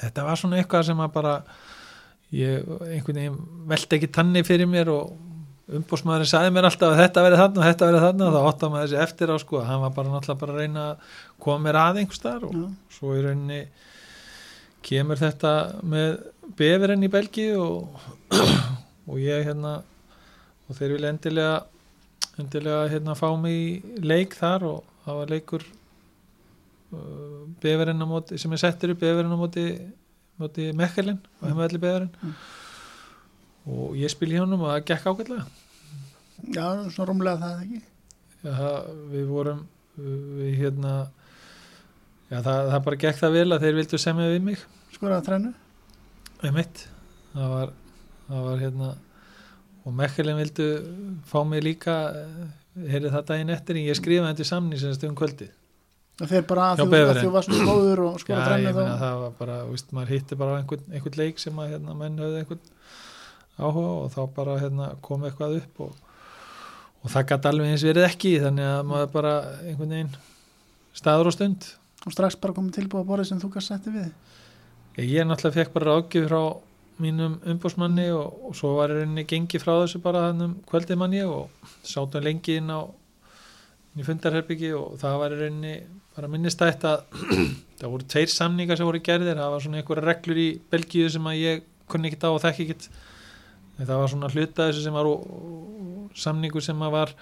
þetta 0.00 0.22
var 0.28 0.38
svona 0.38 0.60
eitthvað 0.60 0.84
sem 0.86 1.00
að 1.02 1.10
bara 1.16 1.32
ég 2.30 2.62
einhvern 2.86 3.18
veginn 3.18 3.40
veldi 3.72 3.96
ekki 3.98 4.08
tanni 4.14 4.44
fyrir 4.46 4.68
mér 4.70 4.92
og 4.94 5.16
umbúrsmaðurinn 5.70 6.30
sagði 6.30 6.52
mér 6.54 6.66
alltaf 6.68 6.92
að 6.94 7.00
þetta 7.02 7.22
verið 7.26 7.40
þarna 7.42 7.60
og 7.62 7.66
þetta 7.66 7.88
verið 7.90 8.04
þarna 8.06 8.28
og 8.28 8.34
þá 8.36 8.40
áttum 8.52 8.72
maður 8.74 8.88
þessi 8.92 9.02
eftir 9.04 9.30
á 9.30 9.36
sko 9.42 9.60
hann 9.66 9.82
var 9.84 9.92
bara 9.98 10.12
náttúrulega 10.14 10.40
bara 10.44 10.54
að 10.54 10.60
reyna 10.62 10.84
að 10.92 11.18
koma 11.46 11.64
mér 11.66 11.78
að 11.82 12.00
einhvers 12.04 12.22
þar 12.24 12.46
og 12.48 12.54
Já. 12.56 12.64
svo 12.96 13.12
í 13.18 13.20
rauninni 13.26 13.60
kemur 14.86 15.20
þetta 15.20 15.52
með 15.86 16.10
befirinn 16.58 17.06
í 17.06 17.10
Belgi 17.12 17.50
og, 17.60 18.00
og 19.10 19.20
ég 19.20 19.44
hérna 19.46 19.80
og 20.70 20.78
þeir 20.78 20.96
vilja 20.96 21.12
endilega 21.14 21.58
endilega 22.40 22.88
hérna 22.92 23.16
fá 23.18 23.28
mig 23.38 23.56
í 23.58 24.04
leik 24.06 24.36
þar 24.38 24.66
og 24.68 24.84
það 25.04 25.18
var 25.20 25.32
leikur 25.34 25.66
uh, 26.94 27.40
befirinn 27.62 28.04
á 28.04 28.06
móti 28.08 28.38
sem 28.40 28.52
er 28.54 28.62
settur 28.62 28.94
upp 28.94 29.02
befirinn 29.02 29.34
á 29.34 29.38
móti, 29.40 29.66
móti 30.40 30.70
Mekkelin 30.76 31.20
og 31.40 31.48
hefum 31.48 31.64
allir 31.66 31.82
befirinn. 31.82 32.14
Mm. 32.22 32.34
og 33.70 33.98
ég 33.98 34.12
spil 34.12 34.32
í 34.32 34.40
honum 34.40 34.64
og 34.64 34.72
það 34.72 34.86
gekk 34.88 35.10
ágætlega. 35.10 35.44
Já, 36.48 36.64
svona 36.88 37.08
rúmlega 37.10 37.40
það 37.42 37.64
ekki? 37.64 37.80
Já, 38.40 38.52
það, 38.56 38.76
við 39.12 39.26
vorum 39.28 39.64
við 40.00 40.54
hérna 40.62 40.94
já, 42.30 42.38
það, 42.38 42.70
það 42.70 42.80
bara 42.88 43.00
gekk 43.04 43.20
það 43.20 43.36
vel 43.36 43.46
að 43.50 43.66
þeir 43.66 43.78
vildu 43.80 44.00
semja 44.00 44.30
við 44.30 44.42
mig. 44.48 44.64
Skoraða 44.94 45.26
þrennu? 45.28 45.52
Einmitt. 46.40 46.86
það 47.34 47.54
var, 47.54 47.72
það 48.26 48.44
var 48.48 48.60
hérna 48.64 48.90
og 49.84 49.96
Mekkelin 49.96 50.38
vildu 50.40 50.66
fá 51.28 51.40
mig 51.48 51.64
líka 51.64 51.96
heyrði 52.76 53.12
það 53.14 53.24
daginn 53.30 53.54
eftir 53.54 53.78
en 53.78 53.88
ég 53.88 53.98
skrifaði 53.98 54.34
þetta 54.34 54.48
samning 54.48 54.80
sem 54.80 54.92
stöðum 54.96 55.16
kvöldi 55.18 55.48
það 56.20 56.32
fer 56.34 56.44
bara 56.48 56.66
að 56.74 56.82
þú, 56.82 56.98
þú 57.20 57.32
varst 57.34 57.54
góður 57.54 58.02
og 58.06 58.20
Já, 58.22 58.36
þrennu 58.36 58.74
meina 58.76 58.92
þá? 58.92 59.00
það 59.02 59.16
var 59.22 59.34
bara, 59.38 59.56
víst, 59.70 59.94
maður 59.96 60.12
hitti 60.14 60.38
bara 60.40 60.58
einhvern, 60.60 60.84
einhvern 60.92 61.18
leik 61.20 61.40
sem 61.42 61.62
að 61.62 61.74
hérna, 61.74 61.96
menn 61.96 62.20
höfðu 62.20 62.42
einhvern 62.42 62.62
áhuga 63.60 63.94
og 63.96 64.14
þá 64.14 64.20
bara 64.36 64.56
hérna, 64.60 64.90
kom 65.04 65.24
eitthvað 65.28 65.58
upp 65.60 65.82
og, 65.86 65.94
og 67.00 67.14
það 67.14 67.28
gæti 67.32 67.50
alveg 67.50 67.72
eins 67.72 67.86
verið 67.88 68.08
ekki 68.08 68.34
þannig 68.44 68.68
að 68.68 68.82
maður 68.92 69.12
bara 69.16 69.34
einhvern 69.64 69.96
veginn 69.96 70.14
staður 71.00 71.32
og 71.32 71.36
stund 71.36 71.70
og 72.06 72.14
strax 72.14 72.38
bara 72.40 72.56
komið 72.56 72.78
tilbúið 72.78 73.02
að 73.02 73.08
borðið 73.10 73.30
sem 73.30 73.40
þú 73.42 73.52
gæst 73.54 73.72
setti 73.72 73.94
við. 73.94 74.10
Ég, 74.96 75.06
ég 75.10 75.28
náttúrulega 75.28 75.58
fekk 75.58 75.74
bara 75.76 75.94
ráðgjöf 75.94 76.28
frá 76.30 76.42
mínum 77.00 77.38
umbúrsmanni 77.48 78.08
og, 78.12 78.40
og 78.48 78.56
svo 78.56 78.74
var 78.76 78.92
í 78.92 78.98
rauninni 79.00 79.26
gengi 79.28 79.60
frá 79.60 79.72
þessu 79.78 80.02
bara 80.04 80.26
þannig 80.30 80.58
kvöldið 80.68 81.00
manni 81.00 81.22
og 81.24 81.70
sátum 81.86 82.24
lengi 82.24 82.58
inn 82.60 82.72
á 82.72 82.80
í 83.96 84.04
fundarherbyggi 84.06 84.74
og 84.76 84.98
það 85.00 85.20
var 85.22 85.34
í 85.34 85.40
rauninni 85.40 85.74
bara 86.16 86.30
minnistætt 86.30 86.84
að 86.88 87.06
það 87.80 87.94
voru 87.94 88.08
tveir 88.12 88.32
samningar 88.32 88.80
sem 88.80 88.88
voru 88.88 89.00
gerðir. 89.04 89.40
Það 89.40 89.54
var 89.54 89.64
svona 89.64 89.80
einhverja 89.80 90.08
reglur 90.08 90.42
í 90.42 90.50
Belgíu 90.72 91.12
sem 91.12 91.30
að 91.30 91.40
ég 91.40 91.64
kunni 91.90 92.10
ekkit 92.10 92.28
á 92.28 92.30
og 92.30 92.42
þekki 92.44 92.68
ekkit 92.68 92.90
það 93.80 93.96
var 93.96 94.10
svona 94.12 94.28
hluta 94.34 94.68
þessu 94.68 94.84
sem 94.84 94.96
var 94.96 95.08
samningur 96.20 96.64
sem 96.64 96.82
að 96.84 96.94
var 96.94 97.14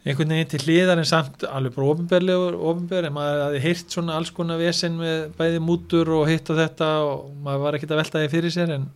einhvern 0.00 0.32
veginn 0.32 0.48
til 0.48 0.62
hliðar 0.64 1.00
en 1.00 1.08
samt 1.08 1.44
alveg 1.44 1.74
bara 1.74 1.90
ofinberlegur, 1.92 2.56
ofinber 2.56 3.06
en 3.08 3.14
maður 3.16 3.42
hafði 3.44 3.60
heyrt 3.66 3.92
svona 3.92 4.16
alls 4.16 4.32
konar 4.36 4.60
vesen 4.60 4.96
með 5.00 5.26
bæði 5.36 5.60
mútur 5.64 6.12
og 6.16 6.24
hitt 6.30 6.48
og 6.52 6.60
þetta 6.60 6.88
og 7.04 7.28
maður 7.44 7.66
var 7.66 7.76
ekkert 7.76 7.92
að 7.92 8.00
velta 8.00 8.22
því 8.22 8.30
fyrir 8.32 8.54
sér 8.54 8.72
en, 8.78 8.88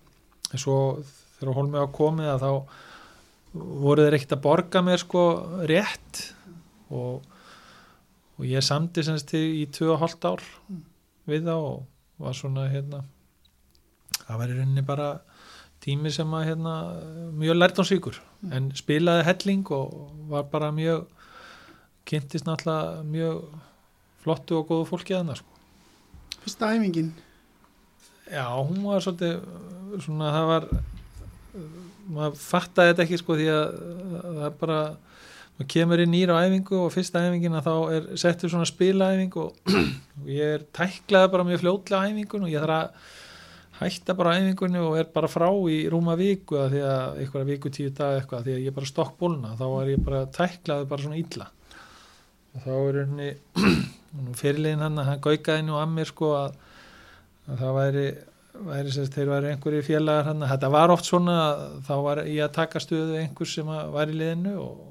en 0.50 0.62
svo 0.62 0.78
þegar 1.36 1.58
hólmið 1.58 1.84
á 1.84 1.96
komið 1.98 2.30
að 2.32 2.46
þá 2.46 2.50
voru 3.84 4.06
þeir 4.06 4.16
ekkert 4.18 4.36
að 4.38 4.44
borga 4.46 4.82
mér 4.86 5.02
sko 5.04 5.24
rétt 5.68 6.22
og, 6.94 7.20
og 8.38 8.48
ég 8.48 8.64
samdi 8.64 9.04
semst 9.04 9.36
í 9.36 9.66
2,5 9.76 10.24
ár 10.30 10.46
við 11.28 11.50
þá 11.50 11.54
og 11.58 11.84
var 12.24 12.36
svona 12.38 12.68
hérna 12.72 13.04
það 14.24 14.40
var 14.40 14.50
í 14.50 14.56
rauninni 14.56 14.86
bara 14.86 15.08
tími 15.84 16.12
sem 16.14 16.30
að 16.36 16.46
hérna 16.48 16.74
mjög 17.36 17.58
lærtánsvíkur 17.58 18.20
en 18.56 18.70
spilaði 18.76 19.26
helling 19.28 19.68
og 19.76 19.92
var 20.30 20.48
bara 20.52 20.72
mjög 20.74 21.04
kynntist 22.08 22.48
náttúrulega 22.48 23.04
mjög 23.08 23.44
flottu 24.24 24.58
og 24.58 24.68
góðu 24.70 24.88
fólki 24.88 25.14
að 25.14 25.24
hana 25.24 25.38
sko. 25.38 25.48
fyrsta 26.44 26.72
æfingin? 26.72 27.12
Já, 28.32 28.48
hún 28.56 28.80
var 28.84 29.04
svolítið 29.04 29.40
svona 30.04 30.32
það 30.32 30.50
var 30.52 30.68
maður 32.14 32.38
fattaði 32.40 32.92
þetta 32.92 33.04
ekki 33.04 33.20
sko 33.20 33.36
því 33.38 33.50
að 33.52 33.74
það 34.22 34.46
er 34.48 34.56
bara 34.60 34.78
maður 35.54 35.68
kemur 35.74 36.02
inn 36.02 36.12
nýra 36.12 36.38
á 36.40 36.44
æfingu 36.48 36.80
og 36.80 36.94
fyrsta 36.94 37.22
æfingin 37.28 37.58
að 37.58 37.68
þá 37.68 37.74
er 37.96 38.08
settur 38.20 38.52
svona 38.52 38.68
spilaæfing 38.68 39.36
og, 39.40 39.60
og 39.68 40.32
ég 40.38 40.56
er 40.56 40.64
tæklaði 40.74 41.32
bara 41.36 41.46
mjög 41.48 41.62
fljótlega 41.62 42.00
á 42.00 42.06
æfingun 42.08 42.48
og 42.48 42.52
ég 42.52 42.64
þarf 42.64 42.80
að 42.80 43.12
hætta 43.84 44.16
bara 44.18 44.36
æfingunni 44.40 44.82
og 44.82 44.98
er 45.00 45.08
bara 45.14 45.30
frá 45.30 45.48
í 45.70 45.78
rúma 45.92 46.16
viku 46.18 46.58
að 46.60 46.76
því 46.76 46.84
að 46.90 47.20
einhverja 47.22 47.50
viku 47.52 47.72
tíu 47.72 47.92
dag 47.94 48.18
eitthvað 48.18 48.48
því 48.48 48.56
að 48.56 48.68
ég 48.68 48.76
bara 48.76 48.90
stokk 48.90 49.16
bólna 49.20 49.54
þá 49.60 49.66
er 49.68 49.92
ég 49.94 50.04
bara 50.04 50.26
tæklaði 50.34 50.90
bara 50.90 51.06
svona 51.06 51.20
illa. 51.20 51.48
Og 52.54 52.66
þá 52.66 52.74
er 52.76 53.00
henni 53.02 53.30
fyrirlegin 54.40 54.84
hann 54.84 55.02
að 55.02 55.10
hann 55.10 55.24
gaukaði 55.24 55.66
nú 55.66 55.78
að 55.80 55.92
mér 55.96 56.10
sko 56.12 56.30
að, 56.38 56.56
að 57.48 57.60
það 57.64 57.76
væri 57.80 58.06
væri 58.54 58.92
sérst, 58.94 59.14
þeir 59.14 59.30
væri 59.32 59.50
einhverju 59.50 59.82
félagar 59.82 60.28
hann 60.28 60.44
þetta 60.46 60.70
var 60.70 60.92
oft 60.94 61.08
svona 61.08 61.34
að 61.42 61.62
þá 61.88 61.94
var 62.06 62.20
ég 62.28 62.44
að 62.44 62.52
taka 62.54 62.82
stöðu 62.82 63.16
einhvers 63.18 63.54
sem 63.58 63.70
að 63.70 63.88
var 63.96 64.12
í 64.12 64.18
liðinu 64.20 64.54
og, 64.62 64.84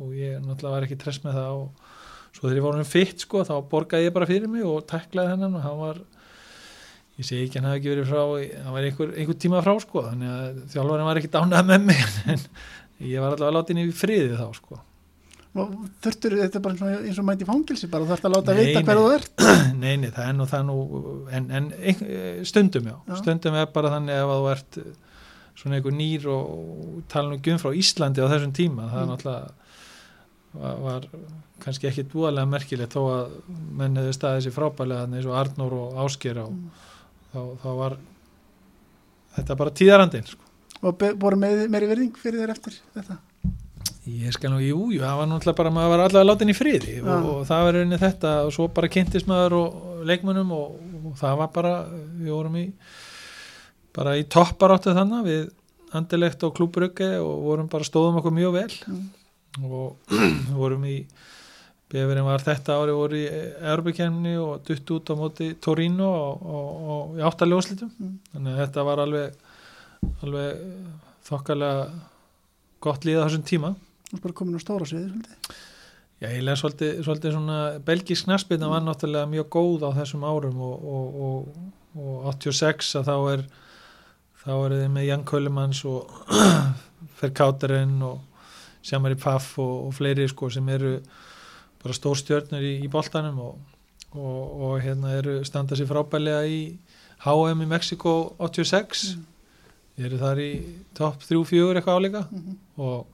og 0.00 0.14
ég 0.16 0.38
náttúrulega 0.40 0.76
var 0.78 0.86
ekki 0.86 0.98
tress 1.02 1.20
með 1.24 1.36
það 1.36 1.58
og 1.58 1.90
svo 2.32 2.46
þegar 2.46 2.58
ég 2.58 2.66
var 2.66 2.78
hann 2.78 2.88
fitt 2.88 3.26
sko 3.26 3.44
þá 3.44 3.54
borgaði 3.68 4.08
ég 4.08 4.16
bara 4.16 4.28
fyrir 4.30 4.52
mig 4.52 4.64
og 4.64 4.86
tæklaði 4.88 5.34
hennan 5.34 5.58
og 5.58 5.66
hann 5.66 5.82
var 5.82 6.00
ég 7.22 7.28
segi 7.30 7.46
ekki 7.48 7.60
hann 7.60 7.70
hafi 7.70 7.80
ekki 7.80 7.92
verið 7.94 8.12
frá 8.12 8.22
hann 8.66 8.76
var 8.76 8.86
einhver, 8.90 9.12
einhver 9.16 9.38
tíma 9.46 9.62
frá 9.64 9.74
sko 9.82 10.04
þannig 10.10 10.32
að 10.36 10.62
þjálfarinn 10.74 11.08
var 11.10 11.20
ekki 11.22 11.32
dánað 11.38 11.68
með 11.72 11.84
mig 11.90 12.06
en 12.34 12.46
ég 13.12 13.22
var 13.24 13.36
allavega 13.36 13.56
látið 13.60 13.82
í 13.86 13.92
friði 14.02 14.38
þá 14.40 14.48
sko 14.60 14.80
þurftur 15.52 16.34
þetta 16.40 16.60
bara 16.64 16.72
eins 16.72 16.82
og, 16.86 17.06
eins 17.10 17.18
og 17.20 17.26
mæti 17.28 17.44
fangilsi 17.48 17.88
bara 17.92 18.06
þú 18.06 18.12
þarft 18.14 18.26
að 18.28 18.34
láta 18.38 18.54
Nei, 18.56 18.60
vita 18.64 18.80
nei. 18.80 18.86
hver 18.88 19.00
þú 19.02 19.08
ert 19.18 19.42
nei, 19.82 19.94
nei, 20.00 20.08
það 20.16 20.28
er 20.30 20.36
nú 20.38 20.46
það 20.48 20.62
nú 20.70 20.76
en, 21.36 21.48
en 21.58 21.66
stundum 22.48 22.86
já. 22.88 22.94
Já. 23.10 23.16
stundum 23.20 23.58
er 23.60 23.66
bara 23.74 23.90
þannig 23.92 24.16
ef 24.16 24.32
að 24.32 24.40
þú 24.40 24.46
ert 24.54 24.78
svona 25.60 25.76
einhver 25.76 25.92
nýr 25.98 26.24
og, 26.32 27.02
tala 27.12 27.36
um 27.36 27.60
frá 27.60 27.74
Íslandi 27.76 28.24
á 28.24 28.32
þessum 28.32 28.54
tíma 28.56 28.86
það 28.94 29.02
Mm. 29.02 29.10
náttúrulega 29.12 29.50
var, 30.62 30.80
var 30.84 31.04
kannski 31.64 31.88
ekki 31.90 32.06
dúalega 32.12 32.48
merkilegt 32.48 32.96
þó 32.96 33.02
að 33.12 33.36
menn 33.76 34.00
hefði 34.00 34.16
staðið 34.16 34.46
sér 34.46 34.56
frábælega 34.56 35.04
eins 35.08 35.28
og 35.28 35.36
Arnór 35.42 35.76
og 35.82 36.00
Ásker 36.06 36.40
og 36.46 36.50
Mm. 36.56 36.72
Þá, 37.32 37.40
þá 37.62 37.68
var 37.80 37.98
þetta 39.36 39.56
bara 39.62 39.74
tíðarandinn 39.80 40.26
sko. 40.28 40.48
og 40.82 41.04
voru 41.22 41.38
meiri 41.42 41.88
virðing 41.90 42.16
fyrir 42.20 42.42
þér 42.44 42.56
eftir 42.56 42.80
þetta 42.96 43.20
Ég 44.02 44.34
skal 44.34 44.50
nú, 44.50 44.56
jú, 44.58 44.88
jú, 44.90 44.98
það 44.98 45.18
var 45.20 45.28
náttúrulega 45.30 45.58
bara 45.60 45.70
maður 45.70 45.90
var 45.92 46.00
allavega 46.08 46.26
látin 46.26 46.50
í 46.50 46.54
friði 46.58 46.94
Já. 46.96 47.02
og, 47.06 47.26
og 47.30 47.42
það 47.46 47.60
var 47.66 47.76
rauninni 47.76 47.98
þetta 48.02 48.30
og 48.48 48.52
svo 48.56 48.64
bara 48.74 48.90
kynntist 48.90 49.28
maður 49.30 49.54
og, 49.60 49.76
leikmönnum 50.10 50.50
og, 50.56 50.72
og 51.06 51.12
það 51.20 51.36
var 51.38 51.50
bara, 51.54 51.72
við 52.18 52.32
vorum 52.34 52.56
í 52.58 52.64
bara 53.94 54.16
í 54.18 54.24
topparáttu 54.26 54.94
þannig 54.96 55.28
við 55.28 55.44
andilegt 55.94 56.42
og 56.48 56.54
klúbrugge 56.56 57.12
og 57.22 57.44
vorum 57.46 57.68
bara 57.70 57.86
stóðum 57.86 58.18
okkur 58.22 58.34
mjög 58.40 58.56
vel 58.58 58.72
Mm. 59.52 59.68
og 59.68 60.14
vorum 60.62 60.84
í 60.88 60.96
Befurinn 61.92 62.24
var 62.24 62.40
þetta 62.40 62.78
ári 62.80 62.94
voru 62.96 63.18
í 63.20 63.26
Erbukemni 63.72 64.32
og 64.40 64.62
dutt 64.64 64.92
út 64.94 65.12
á 65.12 65.14
móti 65.18 65.50
Torino 65.60 66.08
og, 66.08 66.46
og, 66.56 66.86
og 66.94 67.18
í 67.20 67.26
áttaljóslitum 67.28 67.90
Mm. 67.98 68.14
þannig 68.32 68.54
að 68.54 68.62
þetta 68.62 68.84
var 68.88 69.02
alveg 69.04 69.34
alveg 70.24 70.62
þokkalega 71.28 71.84
gott 72.82 73.04
líða 73.06 73.26
þessum 73.28 73.44
tíma 73.46 73.74
og 74.12 74.22
bara 74.22 74.34
komin 74.36 74.58
á 74.58 74.60
stóra 74.64 74.88
sviði 74.88 75.10
svolítið. 75.12 75.60
Já, 76.22 76.28
eiginlega 76.30 76.60
svolítið, 76.60 76.90
svolítið 77.06 77.34
svona 77.36 77.58
belgisk 77.86 78.26
knaspinna 78.28 78.68
var 78.70 78.82
náttúrulega 78.86 79.30
mjög 79.30 79.48
góð 79.56 79.86
á 79.86 79.90
þessum 80.00 80.26
árum 80.26 80.60
og, 80.62 80.84
og, 80.96 81.20
og, 81.26 81.62
og 81.98 82.28
86 82.32 82.92
að 83.00 83.08
þá 83.10 83.16
er 83.32 83.44
þá 84.42 84.52
er 84.54 84.74
þið 84.76 84.92
með 84.96 85.08
Jan 85.08 85.24
Köllemans 85.26 85.82
og 85.88 86.12
Ferkáterinn 87.20 87.98
og 88.06 88.20
Sjamari 88.82 89.18
Paff 89.18 89.58
og 89.62 89.92
fleiri 89.94 90.26
sko 90.30 90.50
sem 90.50 90.68
eru 90.74 90.96
bara 91.82 91.94
stórstjörnur 91.96 92.62
í, 92.62 92.72
í 92.84 92.88
boltanum 92.92 93.38
og, 93.42 93.58
og, 94.14 94.42
og 94.68 94.74
hérna 94.84 95.16
eru 95.18 95.38
standa 95.44 95.76
sér 95.78 95.88
frábælega 95.90 96.44
í 96.46 96.60
HM 97.24 97.62
í 97.64 97.68
Mexiko 97.74 98.14
86 98.38 99.16
Mm. 99.92 100.04
eru 100.06 100.16
þar 100.18 100.38
í 100.40 100.50
topp 100.96 101.20
3-4 101.28 101.76
eitthvað 101.76 101.98
áleika 102.00 102.22
Mhm. 102.32 102.54
og, 102.80 103.06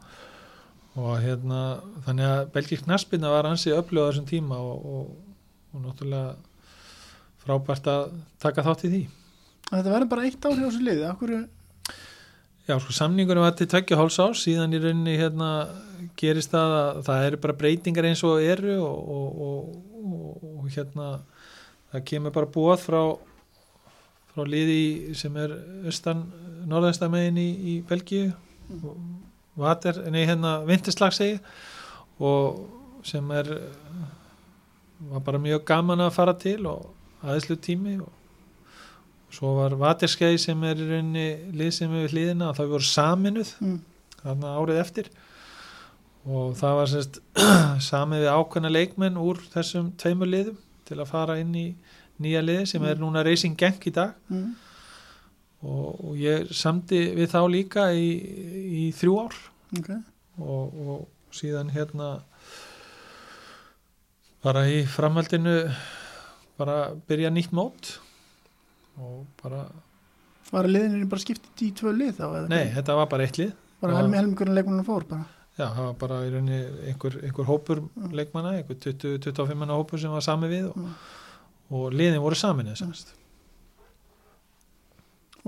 og 0.97 1.09
hérna 1.25 1.63
þannig 2.07 2.27
að 2.29 2.51
belgísk 2.55 2.85
knaspinna 2.87 3.33
var 3.33 3.49
ansi 3.51 3.73
öflöð 3.75 4.07
á 4.07 4.09
þessum 4.13 4.29
tíma 4.31 4.57
og, 4.63 4.87
og, 4.87 5.09
og 5.75 5.83
náttúrulega 5.83 6.37
frábært 7.45 7.87
að 7.91 8.13
taka 8.43 8.63
þátt 8.63 8.85
í 8.87 8.91
því. 8.93 9.03
Þetta 9.73 9.93
verður 9.93 10.09
bara 10.15 10.25
eitt 10.29 10.47
ár 10.47 10.55
hjá 10.57 10.67
þessu 10.69 10.85
liði. 10.87 11.05
Akkur, 11.11 11.35
Já, 12.69 12.75
sko, 12.79 12.93
samningunum 12.93 13.43
var 13.47 13.55
til 13.57 13.67
tveggja 13.67 13.97
hálfs 13.97 14.19
ás 14.21 14.43
síðan 14.45 14.75
í 14.77 14.81
rauninni 14.83 15.15
hérna 15.17 15.51
gerist 16.19 16.53
það 16.55 16.75
að 16.79 17.01
það 17.09 17.25
eru 17.29 17.41
bara 17.45 17.57
breytingar 17.63 18.09
eins 18.09 18.23
og 18.27 18.43
eru 18.43 18.77
og, 18.85 19.11
og, 19.17 19.41
og, 19.49 20.45
og, 20.53 20.69
hérna 20.75 21.09
það 21.93 22.07
kemur 22.13 22.35
bara 22.35 22.53
búað 22.55 22.85
frá 22.85 23.01
frá 24.33 24.45
liði 24.47 25.17
sem 25.19 25.35
er 25.41 25.55
austan, 25.89 26.27
norðaustamegin 26.69 27.41
í, 27.41 27.49
í 27.49 27.75
Belgíu. 27.89 28.29
Vater, 29.59 29.97
nei 30.13 30.23
hérna 30.29 30.61
vinterslag 30.69 31.15
segi 31.17 31.39
og 32.23 32.61
sem 33.07 33.31
er 33.35 33.49
var 34.99 35.23
bara 35.25 35.39
mjög 35.39 35.65
gaman 35.67 36.03
að 36.03 36.15
fara 36.15 36.35
til 36.39 36.67
og 36.67 36.89
aðeinslu 37.23 37.57
tími 37.63 37.97
og 38.03 38.13
svo 39.35 39.55
var 39.59 39.77
Vaterskei 39.79 40.39
sem 40.41 40.63
er 40.67 40.79
í 40.79 40.89
rauninni 40.89 41.27
lið 41.59 41.73
sem 41.77 41.93
við 41.93 42.15
hlýðina 42.15 42.53
þau 42.57 42.67
voru 42.73 42.87
saminuð 42.87 43.53
mm. 43.63 43.79
þarna 44.23 44.55
árið 44.59 44.81
eftir 44.83 45.11
og 46.29 46.55
það 46.59 46.75
var 46.79 46.91
sérst 46.93 47.19
samið 47.91 48.25
við 48.25 48.33
ákveðna 48.37 48.71
leikmenn 48.75 49.21
úr 49.21 49.41
þessum 49.53 49.93
tveimur 50.01 50.29
liðum 50.31 50.59
til 50.89 50.99
að 51.01 51.11
fara 51.11 51.37
inn 51.41 51.55
í 51.57 51.67
nýja 52.23 52.43
liði 52.45 52.67
sem 52.73 52.85
er 52.89 52.99
núna 53.01 53.23
Racing 53.27 53.57
Genk 53.61 53.87
í 53.89 53.93
dag. 53.95 54.17
Mm. 54.33 54.49
og, 55.63 56.01
og 56.11 56.17
ég 56.19 56.51
samdi 56.55 57.01
við 57.17 57.31
þá 57.33 57.41
líka 57.53 57.87
í, 57.95 58.09
í 58.83 58.85
þrjú 58.99 59.15
ár. 59.25 59.39
Ok. 59.79 59.91
Og, 60.39 60.77
og 60.89 61.35
síðan 61.35 61.71
hérna 61.75 62.11
bara 64.45 64.65
í 64.71 64.83
framhaldinu 64.89 65.57
bara 66.59 66.79
byrja 67.09 67.31
nýtt 67.35 67.55
mót. 67.55 67.97
Og 68.99 69.25
bara, 69.43 69.65
Var 70.51 70.67
liðinni 70.67 71.07
bara 71.11 71.23
skiptið 71.23 71.67
í 71.69 71.73
tvö 71.79 71.93
lið 71.95 72.15
þá? 72.19 72.29
nei, 72.51 72.71
þetta 72.75 72.97
var 72.99 73.11
bara 73.11 73.27
eitt 73.29 73.39
lið. 73.39 73.53
Bara 73.79 74.01
helmingurinn 74.01 74.57
leikunum 74.59 74.87
fór 74.87 75.05
bara 75.07 75.27
Já, 75.59 75.67
það 75.75 75.85
var 75.89 75.95
bara 75.99 76.19
í 76.23 76.31
rauninni 76.31 76.59
einhver, 76.93 77.17
einhver 77.27 77.47
hópur 77.49 77.81
Mm. 77.97 78.13
leikmanna, 78.15 78.53
einhver 78.61 78.77
20-25 78.79 79.57
manna 79.59 79.75
hópur 79.75 79.99
sem 79.99 80.11
var 80.11 80.21
sami 80.23 80.47
við 80.49 80.69
og, 80.71 80.77
Mm. 80.77 80.95
og 81.71 81.93
liðin 81.93 82.21
voru 82.23 82.35
samin 82.39 82.75
semst. 82.77 83.15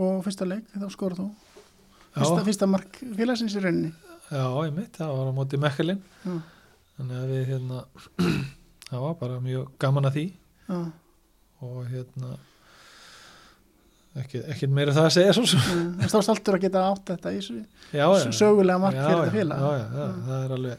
Og 0.00 0.22
fyrsta 0.24 0.46
leik, 0.48 0.64
þá 0.74 0.88
skora 0.92 1.14
þú? 1.18 1.28
Fyrsta, 2.14 2.44
fyrsta 2.46 2.66
mark 2.70 2.98
félagsins 3.16 3.54
í 3.54 3.62
rauninni? 3.62 3.92
Já, 4.30 4.44
ég 4.66 4.74
mitt, 4.74 4.92
það 4.98 5.12
var 5.16 5.30
á 5.30 5.32
móti 5.34 5.58
Mekkelin 5.58 6.02
Já, 6.24 6.34
þannig 6.98 7.16
að 7.20 7.30
við 7.32 7.44
hérna 7.50 7.80
það 8.90 9.00
var 9.04 9.14
bara 9.20 9.40
mjög 9.40 9.68
gaman 9.82 10.04
að 10.10 10.16
því. 10.18 10.24
Já. 10.70 10.80
Og 11.62 11.78
hérna 11.90 12.36
ekki, 14.18 14.40
ekki 14.50 14.66
meira 14.74 14.92
það 14.96 15.06
að 15.06 15.14
segja 15.14 15.34
svo 15.36 15.44
En 15.70 16.08
þá 16.10 16.16
stoltur 16.26 16.56
að 16.58 16.64
geta 16.66 16.82
átt 16.90 17.12
þetta 17.12 17.32
í 17.36 17.40
já, 17.94 18.06
sögulega 18.34 18.78
mark 18.82 18.96
já, 18.98 19.04
fyrir 19.06 19.20
þetta 19.22 19.36
félag. 19.36 19.60
já, 19.60 19.70
já, 19.78 19.86
já, 20.00 20.08
Mm. 20.10 20.24
það 20.26 20.44
er 20.44 20.54
alveg 20.56 20.78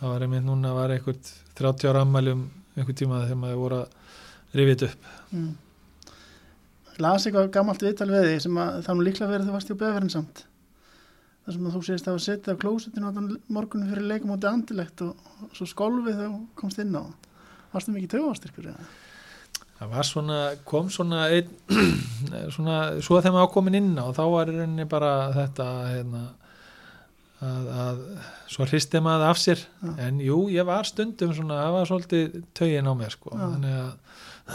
það 0.00 0.08
var 0.12 0.22
einmitt 0.26 0.44
núna 0.46 0.74
var 0.74 0.90
einhvert 0.94 1.32
30 1.58 1.88
ára 1.90 2.02
ammæli 2.06 2.32
um 2.34 2.42
einhver 2.78 2.94
tíma 2.98 3.22
þegar 3.26 3.40
maður 3.42 3.62
voru 3.62 3.78
að 3.82 3.88
rifið 4.58 4.76
þetta 4.78 4.90
upp. 4.92 5.08
Mm. 5.34 5.54
Las 6.98 7.26
eitthvað 7.28 7.50
gammalt 7.54 7.82
viðtal 7.82 8.08
við 8.10 8.26
þig 8.32 8.40
sem 8.42 8.56
að 8.58 8.76
það 8.82 8.92
er 8.92 8.96
nú 8.98 9.04
líklega 9.06 9.30
verið 9.32 9.48
þú 9.48 9.54
varst 9.54 9.70
í 9.70 9.76
beðverðin 9.78 10.12
samt. 10.14 10.44
Þar 11.46 11.54
sem 11.56 11.66
að 11.68 11.74
þú 11.76 11.82
segist 11.86 12.08
að 12.08 12.14
hafa 12.16 12.24
setið 12.26 12.54
á 12.58 12.62
klósitinu 12.62 13.08
á 13.08 13.12
morgunum 13.54 13.90
fyrir 13.92 14.06
leikum 14.10 14.32
átti 14.34 14.48
andilegt 14.50 15.02
og, 15.06 15.28
svo 15.54 15.68
skólfið 15.70 16.18
þá 16.18 16.26
komst 16.58 16.80
inn 16.82 16.96
á. 16.98 17.02
Varstu 17.72 17.94
mikið 17.94 18.10
tögastyrkur 18.16 18.70
eða? 18.72 18.88
Það 19.78 19.94
var 19.94 20.08
svona, 20.08 20.40
kom 20.68 20.90
svona 20.92 21.28
einn, 21.34 21.54
svona, 22.54 22.78
svo 23.04 23.20
þegar 23.20 23.36
maður 23.36 23.54
komin 23.54 23.78
inn 23.78 23.94
á 23.98 24.06
þá 24.16 24.22
var 24.32 24.50
rauninni 24.50 24.86
bara 24.90 25.12
þetta 25.36 25.68
hérna 25.92 26.22
að, 27.44 27.72
að 27.84 28.04
svo 28.50 28.66
hristi 28.66 29.02
maður 29.04 29.26
af 29.30 29.42
sér 29.42 29.62
Já. 29.62 29.90
en 30.08 30.22
jú, 30.24 30.44
ég 30.52 30.66
var 30.68 30.88
stundum 30.88 31.34
svona, 31.36 31.60
það 31.62 31.76
var 31.76 31.90
svolítið 31.92 32.38
tögin 32.58 32.90
á 32.90 32.94
mér 32.98 33.14
sko, 33.14 33.34
Já. 33.34 33.44
þannig 33.44 33.76
að 33.82 33.90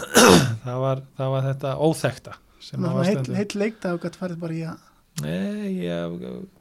það 0.66 0.82
var, 0.86 1.04
það 1.20 1.36
var 1.36 1.46
þetta 1.50 1.76
óþekta 1.88 2.40
sem 2.64 2.82
maður 2.82 3.00
var 3.00 3.12
stundum 3.12 3.38
heill 3.40 3.62
leikdag 3.64 3.96
og 3.96 4.04
gætt 4.04 4.20
farið 4.20 4.42
bara 4.44 4.58
í 4.58 4.66
að 4.72 4.90
Nei, 5.22 5.84
ég, 5.84 6.14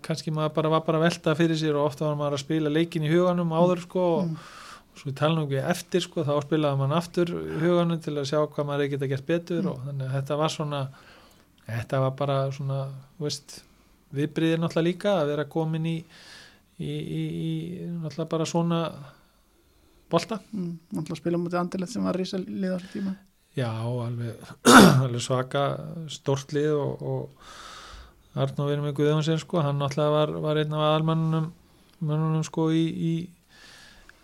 kannski 0.06 0.30
maður 0.30 0.52
bara 0.60 0.70
var 0.76 0.84
bara 0.86 1.00
að 1.00 1.08
velta 1.08 1.34
fyrir 1.34 1.58
sér 1.58 1.74
og 1.74 1.88
ofta 1.88 2.06
var 2.06 2.20
maður 2.20 2.36
að 2.38 2.44
spila 2.44 2.70
leikin 2.70 3.08
í 3.08 3.10
huganum 3.10 3.50
áður 3.50 3.82
sko 3.88 4.04
og 4.12 4.28
mm. 4.28 4.36
Svo 5.00 5.12
nú 5.34 5.46
ekki 5.48 5.62
eftir 5.64 6.04
sko, 6.06 6.24
þá 6.28 6.36
spilaði 6.46 6.80
mann 6.80 6.96
aftur 6.96 7.32
í 7.34 7.58
huganum 7.64 8.00
til 8.04 8.14
að 8.18 8.30
sjá 8.30 8.40
hvað 8.46 8.68
maður 8.70 8.92
geta 8.94 9.10
gert 9.12 9.26
betur 9.26 9.64
Mm. 9.64 9.72
og 9.72 9.82
þannig 9.88 10.08
að 10.08 10.16
þetta 10.18 10.38
var 10.38 10.54
svona 10.54 10.82
þetta 11.68 12.00
var 12.04 12.14
bara 12.20 12.38
svona 12.52 12.80
veist, 13.20 13.64
viðbriðir 14.14 14.60
náttúrulega 14.62 14.90
líka 14.90 15.16
að 15.22 15.28
vera 15.34 15.46
komin 15.50 15.86
í 15.90 15.98
í, 16.80 16.94
í, 16.94 17.22
í 17.48 17.52
náttúrulega 17.88 18.30
bara 18.30 18.46
svona 18.46 18.80
bolta 20.12 20.40
Mm. 20.54 20.78
Náttúrulega 20.94 21.22
spila 21.22 21.38
mútið 21.42 21.60
andilegt 21.62 21.94
sem 21.94 22.04
var 22.06 22.16
rísa 22.20 22.38
lið 22.38 22.74
á 22.74 22.78
þessu 22.78 22.92
tíma 22.98 23.16
Já, 23.54 23.70
alveg, 23.86 24.36
alveg 25.06 25.22
svaka 25.22 25.64
stórt 26.10 26.54
lið 26.54 26.74
og, 26.74 27.02
og 27.02 27.30
Arnó 28.34 28.66
verið 28.66 28.82
með 28.88 28.96
Guðjónsson 28.98 29.42
sko, 29.42 29.62
hann 29.62 29.78
náttúrulega 29.78 30.14
var, 30.16 30.32
var 30.42 30.58
einn 30.58 30.74
af 30.74 30.86
aðalmannunum 30.88 31.52
mannunum 32.04 32.44
sko 32.46 32.72
í, 32.74 32.84
í 32.90 33.12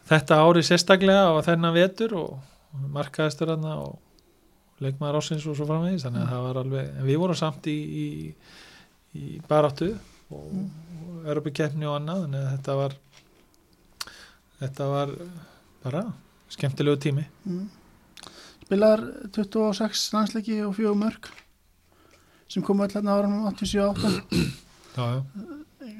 þetta 0.09 0.39
ári 0.43 0.63
sérstaklega 0.65 1.33
og 1.35 1.43
þennan 1.47 1.75
vetur 1.75 2.15
og 2.17 2.85
markaðistur 2.93 3.53
hann 3.53 3.67
og 3.71 3.97
leikmaður 4.83 5.19
ásins 5.19 5.45
og 5.49 5.57
svo 5.57 5.67
framvegis 5.67 6.05
þannig 6.05 6.23
að 6.23 6.31
það 6.33 6.45
var 6.45 6.61
alveg, 6.61 6.91
en 6.95 7.07
við 7.09 7.19
vorum 7.21 7.37
samt 7.37 7.67
í, 7.69 7.75
í, 7.75 8.07
í 9.19 9.41
baráttu 9.49 9.91
og, 10.31 10.47
og 10.53 11.27
Europakefni 11.27 11.89
og 11.89 11.97
annað 11.97 12.23
þannig 12.25 12.45
að 12.45 12.53
þetta 12.55 12.77
var 12.79 12.95
þetta 14.59 14.87
var 14.93 15.13
bara 15.83 16.05
skemmtilegu 16.49 16.99
tími. 17.03 17.25
Mm. 17.47 17.67
Spilar 18.65 19.03
26 19.35 20.07
landsleiki 20.15 20.59
og 20.65 20.75
fjögur 20.77 20.97
mörg 20.99 21.29
sem 22.49 22.65
komu 22.65 22.87
hérna 22.87 23.17
ára 23.17 23.29
87-8 23.53 24.67
Já, 24.99 25.05
já. 25.05 25.21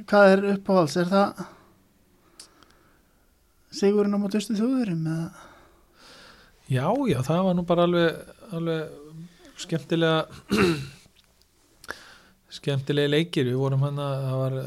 Hvað 0.10 0.32
er 0.34 0.46
uppáhalds? 0.56 0.96
Er 1.00 1.08
það 1.10 1.44
Sigurinn 3.70 4.18
á 4.18 4.20
móti 4.22 4.40
östu 4.40 4.56
þjóðurum 4.58 5.04
eða? 5.06 5.28
Já, 6.70 6.86
já, 7.10 7.20
það 7.26 7.44
var 7.48 7.58
nú 7.58 7.66
bara 7.70 7.86
alveg, 7.86 8.10
alveg 8.54 8.82
skemmtilega 9.58 10.26
skemmtilegi 12.60 13.14
leikir. 13.14 13.50
Við 13.50 13.62
vorum 13.62 13.86
hann 13.86 14.02
að 14.02 14.26
það 14.26 14.42
var, 14.42 14.58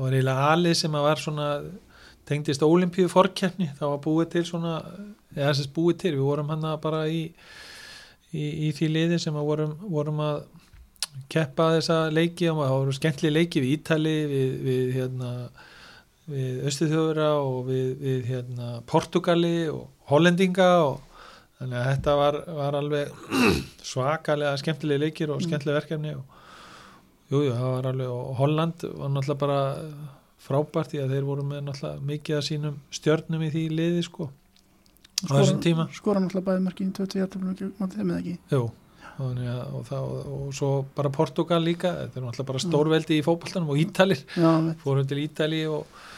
var 0.00 0.16
eiginlega 0.16 0.48
alið 0.52 0.78
sem 0.80 0.98
að 0.98 1.06
var 1.06 1.22
svona 1.22 1.48
tengdist 2.26 2.64
ólimpíu 2.66 3.10
fórkeppni 3.10 3.68
það 3.78 3.92
var 3.92 4.02
búið 4.02 4.30
til 4.32 4.42
svona 4.48 4.72
eða 5.36 5.52
þess 5.52 5.68
að 5.68 5.74
búið 5.76 6.00
til, 6.02 6.12
við 6.16 6.26
vorum 6.26 6.50
hann 6.50 6.66
að 6.66 6.80
bara 6.82 7.04
í, 7.06 7.22
í, 8.34 8.46
í 8.66 8.72
því 8.74 8.88
liði 8.94 9.20
sem 9.22 9.38
að 9.38 9.50
vorum, 9.50 9.76
vorum 9.82 10.22
að 10.26 10.40
keppa 11.32 11.72
þessa 11.76 12.02
leiki. 12.14 12.50
Og 12.50 12.62
það 12.62 12.76
voru 12.80 13.00
skemmtli 13.00 13.34
leiki 13.34 13.62
við 13.62 13.80
Ítali, 13.80 14.18
við, 14.30 14.58
við 14.66 14.94
hérna 15.00 15.32
við 16.30 16.64
Östuþjóðura 16.66 17.28
og 17.38 17.58
við, 17.68 17.90
við 18.02 18.30
hérna, 18.32 18.70
Portugali 18.90 19.68
og 19.70 19.86
Hollendinga 20.10 20.70
og 20.86 21.02
þannig 21.60 21.78
að 21.80 21.90
þetta 21.90 22.16
var, 22.20 22.38
var 22.58 22.78
alveg 22.80 23.12
svakalega 23.92 24.56
skemmtilega 24.60 25.04
leikir 25.06 25.32
og 25.32 25.44
skemmtilega 25.44 25.80
verkefni 25.80 26.16
og 26.16 26.24
jújú, 27.30 27.46
jú, 27.48 27.52
það 27.54 27.70
var 27.76 27.90
alveg 27.92 28.14
og 28.14 28.32
Holland 28.40 28.86
var 28.86 29.12
náttúrulega 29.14 29.42
bara 29.44 29.60
frábært 30.46 30.96
í 30.96 31.02
að 31.02 31.14
þeir 31.14 31.28
voru 31.28 31.46
með 31.46 31.62
náttúrulega 31.68 32.08
mikið 32.10 32.40
af 32.40 32.48
sínum 32.48 32.80
stjörnum 32.94 33.46
í 33.46 33.52
því 33.54 33.68
liði 33.74 34.02
sko 34.06 34.28
á 35.24 35.30
þessum 35.30 35.62
tíma. 35.64 35.86
skora 35.96 36.20
náttúrulega 36.22 36.50
bæði 36.50 36.66
mörgin 36.66 36.92
20 36.98 37.22
hjartaflunum 37.22 37.72
mátti 37.78 38.02
þeim 38.02 38.10
eða 38.10 38.20
ekki? 38.20 38.36
Jú, 38.52 38.66
og, 39.16 39.40
og, 39.46 39.80
það, 39.88 40.10
og 40.34 40.52
svo 40.58 40.70
bara 40.98 41.14
Portugal 41.14 41.62
líka 41.64 41.94
þetta 42.02 42.20
er 42.20 42.26
náttúrulega 42.26 42.50
bara 42.52 42.64
stórveldi 42.66 43.16
í 43.16 43.24
fókbaltanum 43.24 43.72
og 43.72 43.80
Ítalir. 43.80 44.22
Fórum 44.82 45.08
til 45.08 45.22
Ítali 45.24 45.64
og, 45.70 45.88
og 45.88 46.15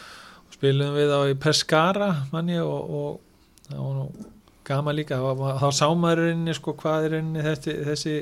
spilum 0.58 0.96
við 0.98 1.14
á 1.14 1.20
í 1.30 1.38
Pescara 1.38 2.10
manni 2.32 2.58
og 2.58 3.20
það 3.68 3.82
var 3.84 3.96
nú 3.98 4.28
gama 4.68 4.92
líka 4.92 5.18
þá 5.62 5.68
sá 5.72 5.86
maður 5.94 6.24
í 6.24 6.30
rauninni 6.32 6.54
sko 6.56 6.74
hvað 6.76 7.06
er 7.06 7.14
rauninni 7.16 7.44
þessi, 7.46 7.74
þessi, 7.86 8.14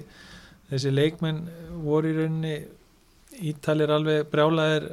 þessi 0.70 0.92
leikmenn 0.92 1.44
voru 1.84 2.12
í 2.12 2.18
rauninni 2.20 2.56
Ítalir 3.36 3.90
alveg 3.92 4.30
brjálaðir 4.32 4.86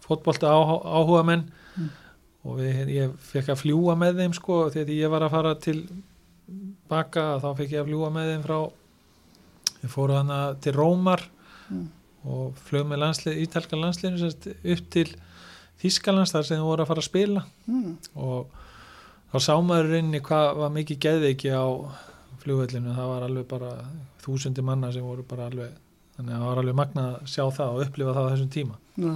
fótbolta 0.00 0.48
áhuga 0.48 1.24
menn 1.28 1.42
mm. 1.76 1.88
og 2.48 2.60
við, 2.62 2.92
ég 2.94 3.16
fekk 3.28 3.50
að 3.52 3.60
fljúa 3.60 3.96
með 4.00 4.22
þeim 4.22 4.36
sko 4.38 4.60
þegar 4.72 4.92
ég 4.94 5.12
var 5.12 5.26
að 5.26 5.34
fara 5.34 5.52
til 5.60 5.78
baka 6.88 7.26
þá 7.42 7.48
fekk 7.58 7.74
ég 7.74 7.82
að 7.82 7.90
fljúa 7.90 8.12
með 8.14 8.30
þeim 8.32 8.46
frá 8.46 8.58
við 9.82 9.92
fórum 9.92 10.20
hana 10.22 10.40
til 10.64 10.74
Rómar 10.78 11.24
mm. 11.68 11.84
og 12.32 12.62
flög 12.70 12.88
með 12.88 13.02
landslið, 13.04 13.42
ítalska 13.44 13.80
landsliðinu 13.82 14.32
upp 14.74 14.88
til 14.96 15.08
Þískalands 15.78 16.34
þar 16.34 16.46
sem 16.46 16.58
þið 16.58 16.68
voru 16.68 16.84
að 16.84 16.90
fara 16.90 17.04
að 17.04 17.08
spila 17.08 17.42
mm. 17.70 17.90
og 18.18 18.54
þá 19.32 19.38
sá 19.44 19.52
maður 19.62 19.98
inni 20.00 20.22
hvað 20.24 20.46
var 20.62 20.72
mikið 20.74 21.02
geðveiki 21.04 21.52
á 21.54 21.66
flugvellinu, 22.42 22.94
það 22.96 23.12
var 23.12 23.26
alveg 23.26 23.46
bara 23.50 23.74
þúsundi 24.22 24.64
manna 24.64 24.90
sem 24.94 25.04
voru 25.06 25.26
bara 25.28 25.46
alveg 25.50 25.76
þannig 26.16 26.34
að 26.34 26.40
það 26.40 26.48
var 26.48 26.60
alveg 26.62 26.78
magna 26.80 27.04
að 27.12 27.30
sjá 27.30 27.44
það 27.54 27.76
og 27.76 27.84
upplifa 27.86 28.16
það 28.16 28.26
á 28.26 28.30
þessum 28.32 28.50
tíma 28.54 28.78
Já. 28.98 29.12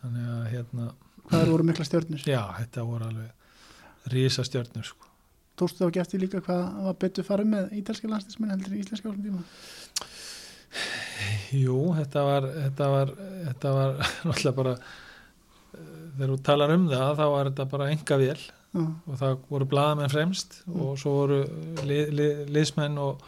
þannig 0.00 0.30
að 0.34 0.46
hérna 0.54 0.88
eru 1.36 1.52
voru 1.52 1.66
mikla 1.68 1.84
stjörnur? 1.84 2.22
Já, 2.24 2.40
þetta 2.60 2.84
voru 2.88 3.08
alveg 3.08 4.08
rísa 4.12 4.44
stjörnur 4.46 4.86
sko. 4.86 5.08
Tóstu 5.58 5.84
þá 5.84 6.00
eftir 6.04 6.22
líka 6.22 6.40
hvað 6.44 6.62
var 6.86 6.96
betur 7.02 7.26
farið 7.26 7.50
með 7.52 7.74
ítalska 7.80 8.08
landslismenn 8.08 8.54
heldur 8.54 8.76
í 8.76 8.80
íslenska 8.84 9.10
ásum 9.10 9.26
tíma? 9.26 9.42
Jú, 11.58 11.76
þetta 11.98 12.24
var 12.28 12.48
þetta 12.54 12.88
var, 12.94 13.12
þetta 13.48 13.74
var 13.74 13.94
náttúrulega 14.28 14.56
bara 14.62 14.74
þegar 16.18 16.32
þú 16.34 16.38
talar 16.50 16.74
um 16.76 16.88
það 16.90 17.12
þá 17.18 17.24
var 17.34 17.50
þetta 17.50 17.68
bara 17.72 17.90
enga 17.94 18.18
vel 18.20 18.38
Já. 18.38 18.82
og 18.84 19.14
það 19.22 19.36
voru 19.48 19.68
bladamenn 19.70 20.12
fremst 20.12 20.58
Mm. 20.68 20.80
og 20.84 20.98
svo 21.00 21.12
voru 21.22 21.38
lið, 21.88 22.10
lið, 22.18 22.42
liðsmenn 22.52 22.98
og, 23.00 23.22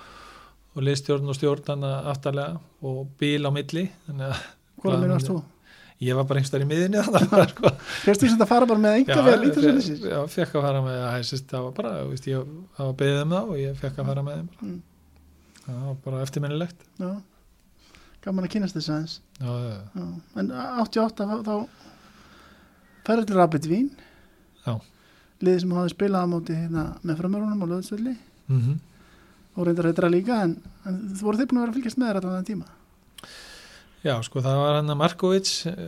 og 0.77 0.83
liðstjórn 0.85 1.31
og 1.33 1.39
stjórn 1.39 1.87
aftarlega 2.13 2.59
og 2.83 3.07
bíl 3.19 3.47
á 3.49 3.51
milli 3.55 3.87
að 4.11 4.21
Hvað 4.81 4.85
Blaðamenn- 4.85 5.15
varst 5.17 5.31
þú? 5.33 5.39
ég 6.01 6.17
var 6.17 6.25
bara 6.29 6.41
einhverstað 6.41 6.63
í 6.65 6.69
miðinni 6.69 7.01
að 7.01 7.49
sko, 7.55 7.71
Fyrst 8.05 8.23
þú 8.23 8.29
sem 8.29 8.37
þetta 8.37 8.47
fara 8.49 8.67
bara 8.69 8.81
með 8.85 8.99
enga 9.01 9.17
vel 9.27 9.35
ég, 9.41 9.49
ítalslisins? 9.51 10.05
já, 10.09 10.21
fekk 10.33 10.55
að 10.57 10.63
fara 10.69 10.81
með 10.85 11.01
að 11.09 11.43
það 11.51 11.65
var 11.67 11.75
bara, 11.81 11.91
veist, 12.09 12.29
ég 12.31 12.47
það 12.77 12.87
var 12.91 12.95
beðið 13.03 13.23
um 13.25 13.35
það 13.35 13.51
og 13.55 13.59
ég 13.61 13.81
fekk 13.83 13.99
að 14.01 14.09
fara 14.13 14.23
með 14.29 14.39
bara. 14.47 14.69
Mm. 14.71 14.79
það 15.67 15.83
var 15.89 15.99
bara 16.07 16.23
eftirminnilegt 16.25 16.87
Já, 17.01 17.11
gaman 18.25 18.45
að 18.49 18.53
kynast 18.55 18.77
þess 18.77 18.93
aðeins 18.95 19.19
já, 19.41 19.51
já, 19.51 19.69
já. 19.73 19.81
Já. 19.97 20.07
En 20.41 20.51
88 20.85 21.29
þá, 21.49 21.55
til 23.05 23.37
Rapid 23.37 23.71
Vín 23.71 23.91
liðið 25.41 25.61
sem 25.63 25.71
hafði 25.73 25.95
spilað 25.95 26.27
á 26.27 26.29
móti 26.29 26.53
hérna, 26.53 26.83
með 27.01 27.21
framörunum 27.23 27.65
á 27.65 27.67
löðsvöldi 27.71 28.17
Mm 28.51 28.79
og 29.57 29.67
reyndar 29.67 29.91
heitra 29.91 30.11
líka 30.11 30.43
en, 30.47 30.57
en 30.87 30.99
þú 31.15 31.27
voru 31.27 31.41
þið 31.41 31.49
búin 31.51 31.61
að 31.61 31.65
vera 31.65 31.73
að 31.73 31.79
fylgjast 31.79 32.01
með 32.01 32.11
þér 32.11 32.19
allan 32.21 32.37
þann 32.37 32.49
tíma? 32.51 32.69
Já, 34.01 34.15
sko 34.25 34.41
það 34.41 34.59
var 34.63 34.77
hann 34.79 34.93
að 34.95 34.99
Markovic 35.03 35.51
uh, 35.69 35.79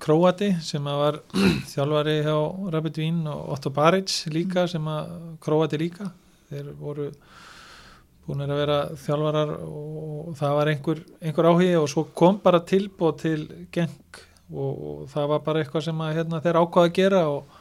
Króati 0.00 0.50
sem 0.64 0.86
að 0.88 1.00
var 1.02 1.18
þjálfari 1.74 2.16
hjá 2.24 2.36
Rapid 2.72 3.00
Vín 3.02 3.20
og 3.28 3.52
Otto 3.56 3.72
Baric 3.74 4.14
líka 4.32 4.64
sem 4.70 4.86
að 4.88 5.10
Króati 5.44 5.80
líka. 5.82 6.08
Þeir 6.48 6.72
voru 6.78 7.10
búin 8.24 8.44
að 8.46 8.54
vera 8.62 8.78
þjálfarar 9.02 9.54
og 9.66 10.32
það 10.38 10.58
var 10.60 10.70
einhver, 10.72 11.02
einhver 11.20 11.50
áhugi 11.50 11.72
og 11.76 11.88
svo 11.90 12.06
kom 12.16 12.38
bara 12.40 12.62
tilbúð 12.64 13.16
til 13.20 13.40
geng 13.74 14.22
og, 14.52 14.84
og 14.90 15.08
það 15.12 15.30
var 15.32 15.42
bara 15.46 15.62
eitthvað 15.62 15.86
sem 15.88 16.04
að 16.04 16.14
hérna, 16.18 16.42
þeir 16.44 16.60
ákvaða 16.60 16.90
að 16.90 16.98
gera 16.98 17.22
og, 17.32 17.56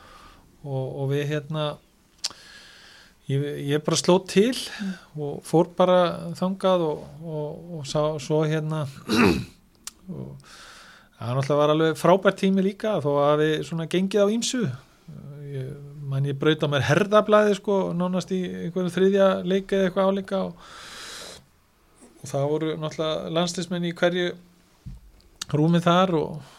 og, 0.64 0.84
og 1.02 1.10
við 1.12 1.26
hérna 1.32 1.70
ég, 3.32 3.46
ég 3.72 3.86
bara 3.86 4.00
sló 4.00 4.18
til 4.28 4.56
og 5.16 5.40
fór 5.48 5.72
bara 5.78 6.02
þangað 6.38 6.86
og, 6.88 7.80
sá, 7.88 8.02
svo 8.22 8.44
hérna 8.48 8.84
og 10.12 10.36
það 11.22 11.36
náttúrulega 11.38 11.60
var 11.62 11.76
alveg 11.76 12.00
frábært 12.00 12.40
tími 12.42 12.66
líka 12.66 12.98
þó 13.04 13.12
að 13.24 13.44
við 13.44 13.58
svona 13.70 13.90
gengið 13.92 14.26
á 14.26 14.34
ímsu 14.34 14.62
ég, 15.52 15.74
man 16.12 16.28
ég 16.28 16.40
braut 16.40 16.64
á 16.66 16.68
mér 16.72 16.88
herðablaði 16.90 17.58
sko 17.60 17.82
nánast 17.96 18.34
í 18.36 18.42
einhverju 18.68 18.96
þriðja 18.96 19.28
leik 19.48 19.72
eða 19.72 19.90
eitthvað 19.90 20.10
áleika 20.12 20.46
og, 20.48 20.72
og 22.22 22.32
það 22.32 22.50
voru 22.56 22.74
náttúrulega 22.82 23.36
landslismenn 23.38 23.92
í 23.92 23.94
hverju 24.02 24.34
rúmið 25.52 25.88
þar 25.88 26.18
og 26.20 26.58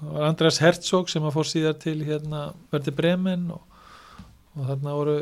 það 0.00 0.12
var 0.14 0.28
Andreas 0.28 0.60
Herzog 0.62 1.10
sem 1.12 1.24
að 1.24 1.36
fór 1.36 1.50
síðar 1.50 1.78
til 1.82 1.98
hérna 2.06 2.48
verði 2.72 2.94
Bremen 2.96 3.50
og, 3.54 3.62
og 4.56 4.70
þarna 4.70 4.96
voru 4.98 5.18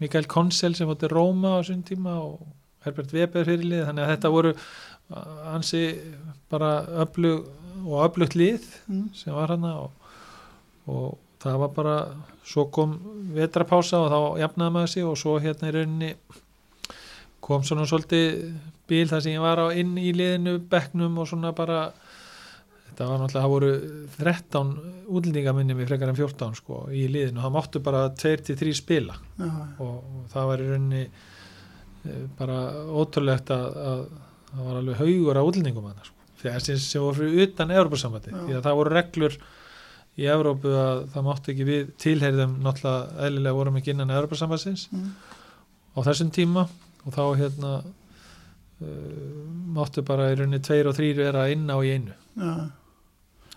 Mikael 0.00 0.28
Konsel 0.30 0.76
sem 0.76 0.88
fór 0.88 1.00
til 1.00 1.12
Róma 1.12 1.56
á 1.56 1.60
þessum 1.60 1.84
tíma 1.88 2.16
og 2.22 2.40
Herbert 2.84 3.12
Weber 3.12 3.44
fyrirlið 3.44 3.86
þannig 3.88 4.06
að 4.06 4.12
þetta 4.14 4.32
voru 4.32 4.52
ansi 5.50 5.82
bara 6.50 6.70
öflug 7.02 7.48
og 7.84 8.04
öflugt 8.06 8.36
lið 8.38 8.62
mm. 8.86 9.08
sem 9.16 9.34
var 9.34 9.52
hana 9.54 9.74
og, 9.82 10.12
og 10.90 11.18
það 11.42 11.58
var 11.64 11.74
bara 11.76 11.96
svo 12.46 12.66
kom 12.72 12.96
vetrapása 13.34 14.00
og 14.00 14.12
þá 14.12 14.42
jafnaði 14.44 14.74
maður 14.76 14.92
sig 14.94 15.06
og 15.06 15.18
svo 15.18 15.36
hérna 15.42 15.70
í 15.70 15.74
rauninni 15.76 16.12
kom 17.44 17.64
svona 17.66 17.86
svolítið 17.88 18.54
bíl 18.90 19.06
þar 19.10 19.24
sem 19.24 19.36
ég 19.36 19.44
var 19.44 19.62
á 19.62 19.66
inn 19.74 19.96
í 19.98 20.12
liðinu 20.14 20.58
bekknum 20.70 21.18
og 21.22 21.28
svona 21.30 21.52
bara 21.56 21.90
þetta 22.90 23.08
var 23.08 23.20
náttúrulega, 23.22 23.42
það 23.42 23.54
voru 23.54 23.72
13 24.18 24.72
útlendingaminni 25.10 25.76
með 25.78 25.90
frekar 25.90 26.12
en 26.12 26.18
14 26.18 26.56
sko 26.60 26.80
í 26.94 27.06
liðinu, 27.10 27.42
það 27.42 27.54
máttu 27.56 27.82
bara 27.86 28.02
2-3 28.20 28.74
spila. 28.76 29.16
Já, 29.38 29.50
og, 29.82 29.94
og 30.00 30.26
það 30.32 30.50
var 30.50 30.64
í 30.64 30.66
rauninni 30.70 31.04
eh, 31.06 32.24
bara 32.38 32.58
ótrúlegt 33.00 33.54
að, 33.54 33.78
að 33.92 34.02
það 34.50 34.66
var 34.66 34.80
alveg 34.82 35.00
haugur 35.04 35.40
á 35.40 35.42
útlendingum 35.46 35.88
sko. 36.02 36.28
þegar 36.42 36.66
sem, 36.66 37.02
voru 37.02 37.18
fyrir 37.20 37.46
utan 37.46 37.74
Európa-sambandi 37.74 38.34
því 38.34 38.58
að 38.58 38.62
það 38.66 38.78
voru 38.80 38.94
reglur 38.96 39.40
í 40.20 40.26
Európu 40.28 40.72
að 40.74 41.04
það 41.14 41.26
máttu 41.26 41.52
ekki 41.52 41.66
við 41.68 41.92
tilheyrðum 42.02 42.56
náttúrulega 42.64 43.26
eðlilega 43.26 43.58
vorum 43.60 43.78
ekki 43.80 43.94
innan 43.94 44.12
Európa-sambandsins 44.16 44.88
mm. 44.90 45.08
á 45.96 45.98
þessum 46.10 46.32
tíma. 46.34 46.66
Og 47.06 47.14
þá 47.14 47.22
hérna 47.38 47.70
uh, 47.80 49.38
máttu 49.76 50.04
bara 50.04 50.28
í 50.32 50.36
rauninni 50.36 50.60
tveir 50.64 50.90
og 50.90 50.98
þrýr 50.98 51.22
vera 51.22 51.46
inn 51.52 51.64
á 51.70 51.76
í 51.78 51.94
einu. 51.94 52.16
Já. 52.36 52.52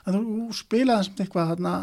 En 0.08 0.18
þú 0.20 0.47
spilaði 0.58 1.08
sem 1.08 1.22
eitthvað 1.24 1.51
þarna 1.54 1.74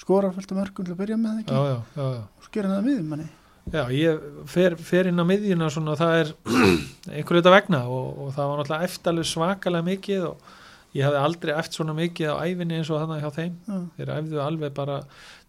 skorar 0.00 0.32
fullt 0.34 0.50
af 0.52 0.58
mörgum 0.58 0.86
til 0.88 0.94
að 0.96 1.00
byrja 1.04 1.18
með 1.22 1.40
ekki? 1.44 1.54
Já, 1.54 1.62
já, 1.70 2.02
já, 2.02 2.22
og 2.40 2.48
skera 2.48 2.72
það 2.72 2.86
miðum 2.88 3.12
manni? 3.14 3.26
Já, 3.72 3.82
ég 3.96 4.24
fer, 4.50 4.74
fer 4.76 5.08
inn 5.08 5.22
á 5.22 5.24
miðjuna 5.24 5.68
svona, 5.72 5.94
það 5.96 6.16
er 6.24 6.32
einhverju 7.14 7.40
þetta 7.40 7.52
vegna 7.54 7.78
og, 7.88 8.08
og 8.26 8.32
það 8.36 8.50
var 8.50 8.58
náttúrulega 8.60 8.88
eftir 8.90 9.12
alveg 9.14 9.28
svakalega 9.30 9.86
mikið 9.86 10.26
og 10.32 10.50
ég 10.98 11.06
hafði 11.06 11.22
aldrei 11.22 11.52
eftir 11.54 11.78
svona 11.78 11.94
mikið 11.96 12.32
á 12.34 12.36
æfinni 12.44 12.76
eins 12.80 12.90
og 12.92 13.00
þannig 13.04 13.22
hjá 13.24 13.30
þeim. 13.38 13.54
Já, 13.70 13.78
þeir 13.96 14.12
æfðu 14.18 14.42
alveg 14.44 14.74
bara 14.76 14.98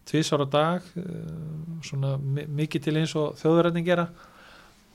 tvisvar 0.06 0.46
á 0.46 0.48
dag 0.54 0.88
eh, 1.02 1.10
svona 1.90 2.14
mi- 2.22 2.46
mikið 2.62 2.86
til 2.86 2.96
eins 3.02 3.12
og 3.18 3.36
þjóðverðin 3.42 3.86
gera. 3.86 4.06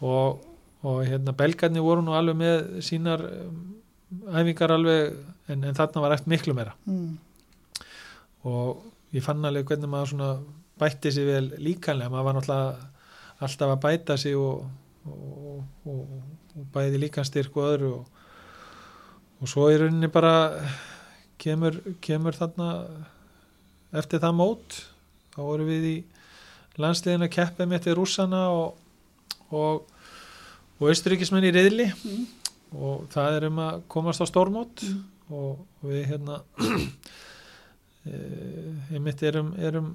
Og, 0.01 0.41
og 0.87 1.03
hérna 1.05 1.35
belgarnir 1.37 1.83
voru 1.85 2.01
nú 2.07 2.15
alveg 2.17 2.39
með 2.41 2.65
sínar 2.87 3.21
æfingar 4.11 4.73
alveg 4.75 5.13
en, 5.51 5.63
en 5.63 5.77
þarna 5.77 6.03
var 6.03 6.15
eftir 6.15 6.33
miklu 6.33 6.55
meira 6.57 6.73
mm. 6.85 7.11
og 8.49 9.15
ég 9.15 9.23
fann 9.25 9.45
alveg 9.47 9.67
hvernig 9.69 9.91
maður 9.91 10.13
svona 10.13 10.31
bætti 10.81 11.11
sig 11.13 11.27
vel 11.27 11.51
líkanlega, 11.61 12.09
maður 12.09 12.27
var 12.27 12.37
náttúrulega 12.37 12.89
alltaf 13.41 13.73
að 13.73 13.83
bæta 13.85 14.17
sig 14.17 14.37
og, 14.37 14.65
og, 15.05 15.61
og, 15.85 16.15
og 16.57 16.67
bæði 16.73 17.03
líkanstyrk 17.05 17.57
og 17.57 17.69
öðru 17.69 17.91
og, 17.99 18.21
og 19.41 19.51
svo 19.51 19.69
í 19.71 19.77
rauninni 19.81 20.11
bara 20.13 20.35
kemur, 21.41 21.79
kemur 22.01 22.37
þarna 22.37 22.71
eftir 23.97 24.21
það 24.23 24.37
mót 24.37 24.81
þá 25.33 25.41
vorum 25.41 25.69
við 25.71 25.89
í 25.89 25.97
landsliðin 26.81 27.25
að 27.27 27.33
keppa 27.35 27.67
mitt 27.69 27.87
við 27.87 27.97
rússana 27.99 28.45
og 28.53 28.77
og, 29.51 29.87
og 30.79 30.91
austuríkismenn 30.91 31.49
í 31.49 31.55
riðli 31.55 31.89
Mm. 32.01 32.27
Og 32.71 33.07
það 33.11 33.37
er 33.39 33.47
um 33.49 33.59
að 33.65 33.81
komast 33.91 34.23
á 34.23 34.25
stórmót 34.29 34.83
Mm. 34.85 35.01
og 35.31 35.87
við 35.87 36.05
hérna 36.11 36.41
e, 38.05 38.17
einmitt 38.91 39.21
erum, 39.23 39.53
erum 39.59 39.91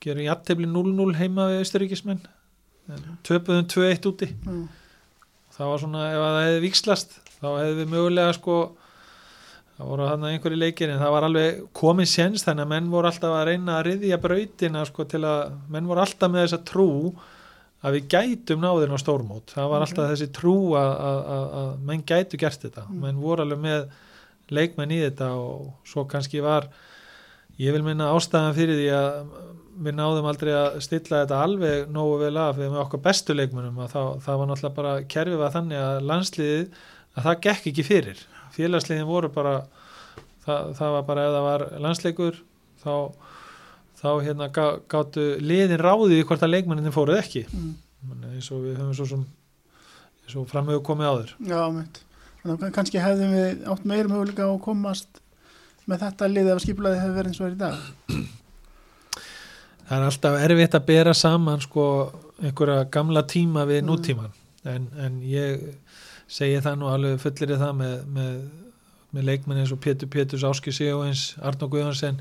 gerum 0.00 0.24
jættefli 0.24 0.68
0-0 0.70 1.16
heima 1.18 1.48
við 1.50 1.64
austuríkismenn 1.64 2.22
en 2.90 3.18
töpuðum 3.26 3.66
2-1 3.70 4.08
úti 4.10 4.30
Já. 4.32 4.54
það 5.56 5.72
var 5.72 5.82
svona 5.82 6.04
ef 6.10 6.20
að 6.22 6.30
það 6.36 6.46
hefði 6.46 6.62
vikslast 6.64 7.18
þá 7.40 7.48
hefði 7.50 7.74
við 7.82 7.92
mögulega 7.92 8.36
sko 8.38 8.56
það 9.76 9.90
voru 9.92 10.08
hann 10.10 10.28
einhverju 10.30 10.60
leikir 10.60 10.94
en 10.94 11.02
það 11.02 11.14
var 11.16 11.26
alveg 11.28 11.60
komið 11.82 12.10
séns 12.14 12.46
þannig 12.46 12.66
að 12.66 12.72
menn 12.74 12.90
voru 12.94 13.10
alltaf 13.10 13.36
að 13.36 13.46
reyna 13.50 13.76
að 13.78 13.86
riðja 13.90 14.20
brautina 14.24 14.86
sko 14.88 15.06
til 15.12 15.22
að 15.28 15.54
menn 15.72 15.88
voru 15.90 16.04
alltaf 16.06 16.32
með 16.32 16.46
þessa 16.46 16.62
trú 16.72 16.88
að 17.80 17.96
við 17.96 18.12
gætum 18.12 18.60
náðin 18.60 18.92
á 18.92 18.98
stórmót. 19.00 19.54
Það 19.54 19.72
var 19.72 19.84
alltaf 19.86 20.10
þessi 20.12 20.28
trú 20.36 20.54
að, 20.78 20.92
að, 20.92 21.20
að, 21.34 21.44
að 21.60 21.70
menn 21.88 22.04
gætu 22.06 22.40
gert 22.40 22.66
þetta. 22.66 22.86
Mm. 22.88 23.00
menn 23.06 23.22
voru 23.22 23.46
alveg 23.46 23.62
með 23.64 23.86
leikmenn 24.50 24.92
í 24.94 25.00
þetta 25.04 25.30
og 25.38 25.70
svo 25.88 26.04
kannski 26.10 26.42
var 26.44 26.68
ég 27.60 27.74
vil 27.74 27.84
minna 27.86 28.10
ástæðan 28.16 28.56
fyrir 28.56 28.78
því 28.80 28.88
að 28.96 29.34
við 29.80 29.96
náðum 29.96 30.28
aldrei 30.28 30.52
að 30.52 30.78
stilla 30.84 31.22
þetta 31.22 31.40
alveg 31.44 31.92
nógu 31.92 32.18
vel 32.20 32.34
af 32.40 32.58
við 32.58 32.72
með 32.72 32.82
okkar 32.82 33.04
bestu 33.04 33.36
leikmennum 33.36 33.78
að 33.80 33.94
það, 33.94 34.08
það 34.26 34.40
var 34.40 34.50
náttúrulega 34.50 34.76
bara 34.76 34.94
kerfið 35.14 35.40
var 35.40 35.54
þannig 35.54 35.80
að 35.80 36.00
landsliðið 36.10 36.80
að 37.14 37.26
það 37.26 37.42
gekk 37.46 37.68
ekki 37.70 37.86
fyrir. 37.86 38.24
Félagsliðin 38.54 39.08
voru 39.08 39.30
bara 39.32 39.54
það, 40.44 40.72
það 40.78 40.94
var 40.96 41.06
bara 41.08 41.26
ef 41.26 41.34
það 41.36 41.46
var 41.46 41.66
landsleikur 41.86 42.40
þá, 42.82 42.94
þá 44.00 44.08
hérna 44.24 44.48
gá, 44.52 44.64
gáttu 44.88 45.24
liðin 45.44 45.80
ráðið 45.82 46.18
í 46.20 46.24
hvort 46.28 46.42
að 46.46 46.54
leikmennin 46.56 46.94
fóruð 46.94 47.20
ekki 47.22 47.46
Mm. 47.52 47.74
Eins 48.32 48.46
og 48.50 48.62
við 48.64 48.78
höfum 48.80 48.94
svo 48.96 49.04
sem 49.10 49.24
eins 50.24 50.36
og 50.40 50.46
framöfu 50.48 50.80
komið 50.86 51.08
áður 51.10 51.32
Já, 51.50 51.60
mitt. 51.74 51.98
Þannig 52.40 52.62
að 52.64 52.72
kannski 52.78 53.02
hefðum 53.04 53.34
við 53.36 53.66
átt 53.68 53.84
meira 53.84 54.08
möguleika 54.08 54.46
á 54.48 54.50
að 54.54 54.62
komast 54.64 55.20
með 55.90 56.00
þetta 56.06 56.28
liðið 56.32 56.52
af 56.54 56.62
skipulaði 56.64 57.00
hefur 57.02 57.16
verið 57.18 57.32
eins 57.34 57.40
og 57.40 57.46
er 57.50 57.52
í 57.52 57.60
dag. 57.60 57.76
það 59.88 59.96
er 59.98 60.06
alltaf 60.06 60.38
erfitt 60.46 60.76
að 60.78 60.86
bera 60.88 61.14
saman 61.16 61.60
sko 61.64 61.84
einhverja 62.40 62.86
gamla 62.94 63.22
tíma 63.28 63.66
við 63.68 63.82
Mm. 63.82 63.88
nútíman 63.90 64.32
en, 64.64 64.88
en 64.96 65.20
ég 65.22 65.74
segi 66.30 66.60
það 66.62 66.78
nú 66.80 66.88
alveg 66.92 67.20
fullir 67.20 67.56
það 67.58 67.72
með, 67.80 67.94
með, 68.16 68.34
með 69.12 69.24
leikmenn 69.28 69.58
eins 69.60 69.72
og 69.74 69.80
Pétur 69.80 70.08
Péturs 70.08 70.44
Áski 70.46 70.72
Sigurins, 70.72 71.34
Arnó 71.42 71.68
Guðhansen 71.68 72.20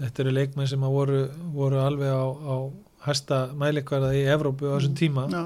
þetta 0.00 0.24
eru 0.24 0.34
leikmenn 0.34 0.70
sem 0.70 0.88
voru, 0.96 1.26
voru 1.54 1.80
alveg 1.84 2.10
á, 2.10 2.24
á 2.24 2.56
hæsta 3.04 3.40
mælikvarða 3.58 4.14
í 4.16 4.24
Evrópu 4.32 4.72
á 4.72 4.76
þessum 4.76 4.98
tíma. 4.98 5.28
Já, 5.32 5.44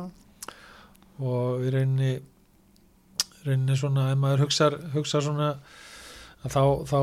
og 1.19 1.61
við 1.65 1.75
reyni 1.75 2.13
reyni 3.47 3.77
svona, 3.79 4.11
ef 4.13 4.21
maður 4.21 4.47
hugsa, 4.47 4.71
hugsa 4.95 5.23
svona 5.25 5.53
þá, 6.47 6.63
þá 6.87 6.99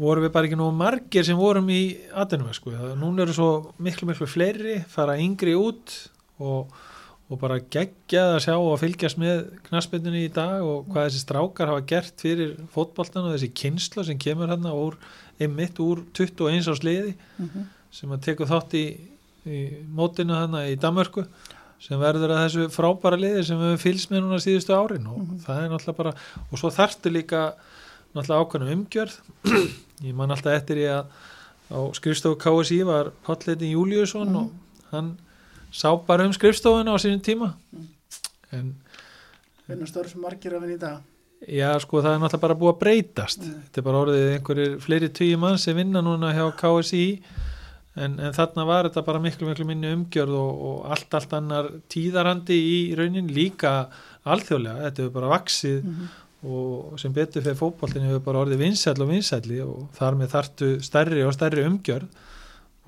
vorum 0.00 0.24
við 0.24 0.32
bara 0.34 0.48
ekki 0.48 0.58
nógu 0.58 0.76
margir 0.76 1.26
sem 1.26 1.38
vorum 1.38 1.68
í 1.72 1.82
atvinnum 2.16 2.52
sko. 2.56 2.72
núna 2.98 3.24
eru 3.26 3.36
svo 3.36 3.50
miklu 3.82 4.08
miklu 4.08 4.28
fleiri 4.30 4.80
fara 4.88 5.18
yngri 5.20 5.56
út 5.58 5.96
og, 6.40 6.72
og 7.30 7.38
bara 7.38 7.60
geggjað 7.62 8.32
að 8.34 8.40
sjá 8.46 8.54
og 8.58 8.78
fylgjast 8.80 9.18
með 9.22 9.44
knaspindunni 9.68 10.24
í 10.26 10.32
dag 10.34 10.64
og 10.66 10.88
hvað 10.90 11.06
þessi 11.08 11.20
strákar 11.22 11.70
hafa 11.70 11.84
gert 11.92 12.18
fyrir 12.24 12.56
fótboltan 12.74 13.28
og 13.28 13.36
þessi 13.36 13.52
kynsla 13.60 14.02
sem 14.08 14.18
kemur 14.18 14.50
hérna 14.50 14.72
úr, 14.74 14.96
einmitt 15.40 15.78
úr 15.78 16.02
21 16.18 16.66
árs 16.72 16.82
liði 16.82 17.14
mhm. 17.38 17.68
sem 17.94 18.10
að 18.16 18.24
teku 18.26 18.48
þátt 18.50 18.74
í, 18.74 18.84
í 19.46 19.60
mótinu 19.94 20.34
þarna 20.34 20.64
í 20.72 20.76
Danmörku 20.82 21.24
sem 21.80 21.96
verður 22.02 22.34
að 22.34 22.42
þessu 22.44 22.66
frábæra 22.74 23.16
liði 23.22 23.46
sem 23.48 23.62
við 23.62 23.78
fylgst 23.80 24.10
með 24.12 24.26
núna 24.26 24.42
síðustu 24.42 24.74
árin 24.76 25.06
og 25.08 25.22
Mhm. 25.22 25.38
það 25.46 25.62
er 25.62 25.70
náttúrulega 25.72 25.96
bara 26.02 26.14
og 26.50 26.58
svo 26.60 26.68
þarftu 26.74 27.14
líka 27.14 27.44
náttúrulega 28.12 28.42
ákveðnum 28.42 28.74
umgjörð 28.74 29.16
ég 30.08 30.14
man 30.18 30.30
alltaf 30.34 30.58
eftir 30.58 30.82
ég 30.82 30.98
að 30.98 31.06
á 31.70 31.78
skrifstofu 31.94 32.36
KSI 32.42 32.82
var 32.84 33.12
Palletin 33.24 33.70
Júliusson 33.70 34.28
Mhm. 34.28 34.36
og 34.36 34.50
hann 34.90 35.16
sá 35.72 35.90
bara 36.06 36.26
um 36.26 36.32
skrifstofuna 36.32 36.92
á 36.92 36.98
sínum 36.98 37.20
tíma 37.22 37.54
Mhm. 37.72 37.86
en 38.52 38.74
vinna 39.68 39.86
stöður 39.86 40.08
sem 40.10 40.20
margir 40.20 40.52
að 40.52 40.60
vinna 40.64 40.74
í 40.74 40.78
dag. 40.78 41.00
já 41.48 41.78
sko 41.80 42.02
það 42.02 42.14
er 42.14 42.18
náttúrulega 42.20 42.40
bara 42.40 42.54
búið 42.54 42.74
að 42.74 42.80
breytast 42.80 43.38
Mm. 43.40 43.62
þetta 43.64 43.78
er 43.78 43.82
bara 43.82 44.00
orðið 44.04 44.38
einhverjir 44.38 44.80
fleiri 44.80 45.08
tíu 45.08 45.38
mann 45.38 45.58
sem 45.58 45.76
vinna 45.76 46.02
núna 46.02 46.32
hjá 46.34 46.50
KSI 46.56 47.22
en, 47.96 48.18
en 48.20 48.32
þarna 48.32 48.66
var 48.66 48.84
þetta 48.88 49.04
bara 49.06 49.18
miklu 49.20 49.48
miklu 49.48 49.64
minni 49.66 49.86
umgjörð 49.94 50.34
og, 50.34 50.60
og 50.62 50.90
allt 50.90 51.14
allt 51.14 51.32
annar 51.32 51.70
tíðarandi 51.88 52.54
í 52.54 52.96
raunin 52.96 53.28
líka 53.28 53.88
alþjóðlega, 54.26 54.84
þetta 54.90 55.02
hefur 55.02 55.12
bara 55.20 55.38
vaksið 55.38 55.82
Mhm. 55.84 56.08
og 56.44 56.98
sem 57.00 57.12
betur 57.12 57.42
fyrir 57.42 57.56
fótboltin 57.56 58.02
hefur 58.06 58.20
bara 58.24 58.44
orðið 58.44 58.58
vinsæll 58.58 59.00
og 59.02 59.08
vinsælli 59.08 59.60
og 59.62 59.88
þar 59.96 60.14
með 60.16 60.28
þartu 60.34 60.68
stærri 60.82 61.22
og 61.26 61.32
stærri 61.34 61.64
umgjörð 61.66 62.06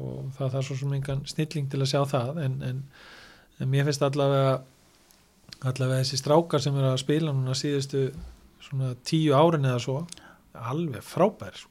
og 0.02 0.28
það 0.36 0.54
þarf 0.56 0.68
svo 0.68 0.78
sem 0.80 0.94
engan 0.98 1.24
snilling 1.30 1.70
til 1.70 1.80
að 1.80 1.90
sjá 1.92 2.02
það 2.10 2.42
en, 2.44 2.60
en, 2.68 2.84
en 3.58 3.72
mér 3.72 3.88
finnst 3.88 4.04
allavega 4.06 4.60
allavega 5.62 6.02
þessi 6.02 6.18
strákar 6.18 6.62
sem 6.62 6.76
eru 6.78 6.90
að 6.90 7.02
spila 7.04 7.34
núna 7.34 7.54
síðustu 7.58 8.08
svona 8.62 8.94
tíu 9.06 9.34
árin 9.36 9.68
eða 9.68 9.82
svo 9.82 9.98
alveg 10.52 11.04
frábær 11.06 11.56
sko. 11.56 11.70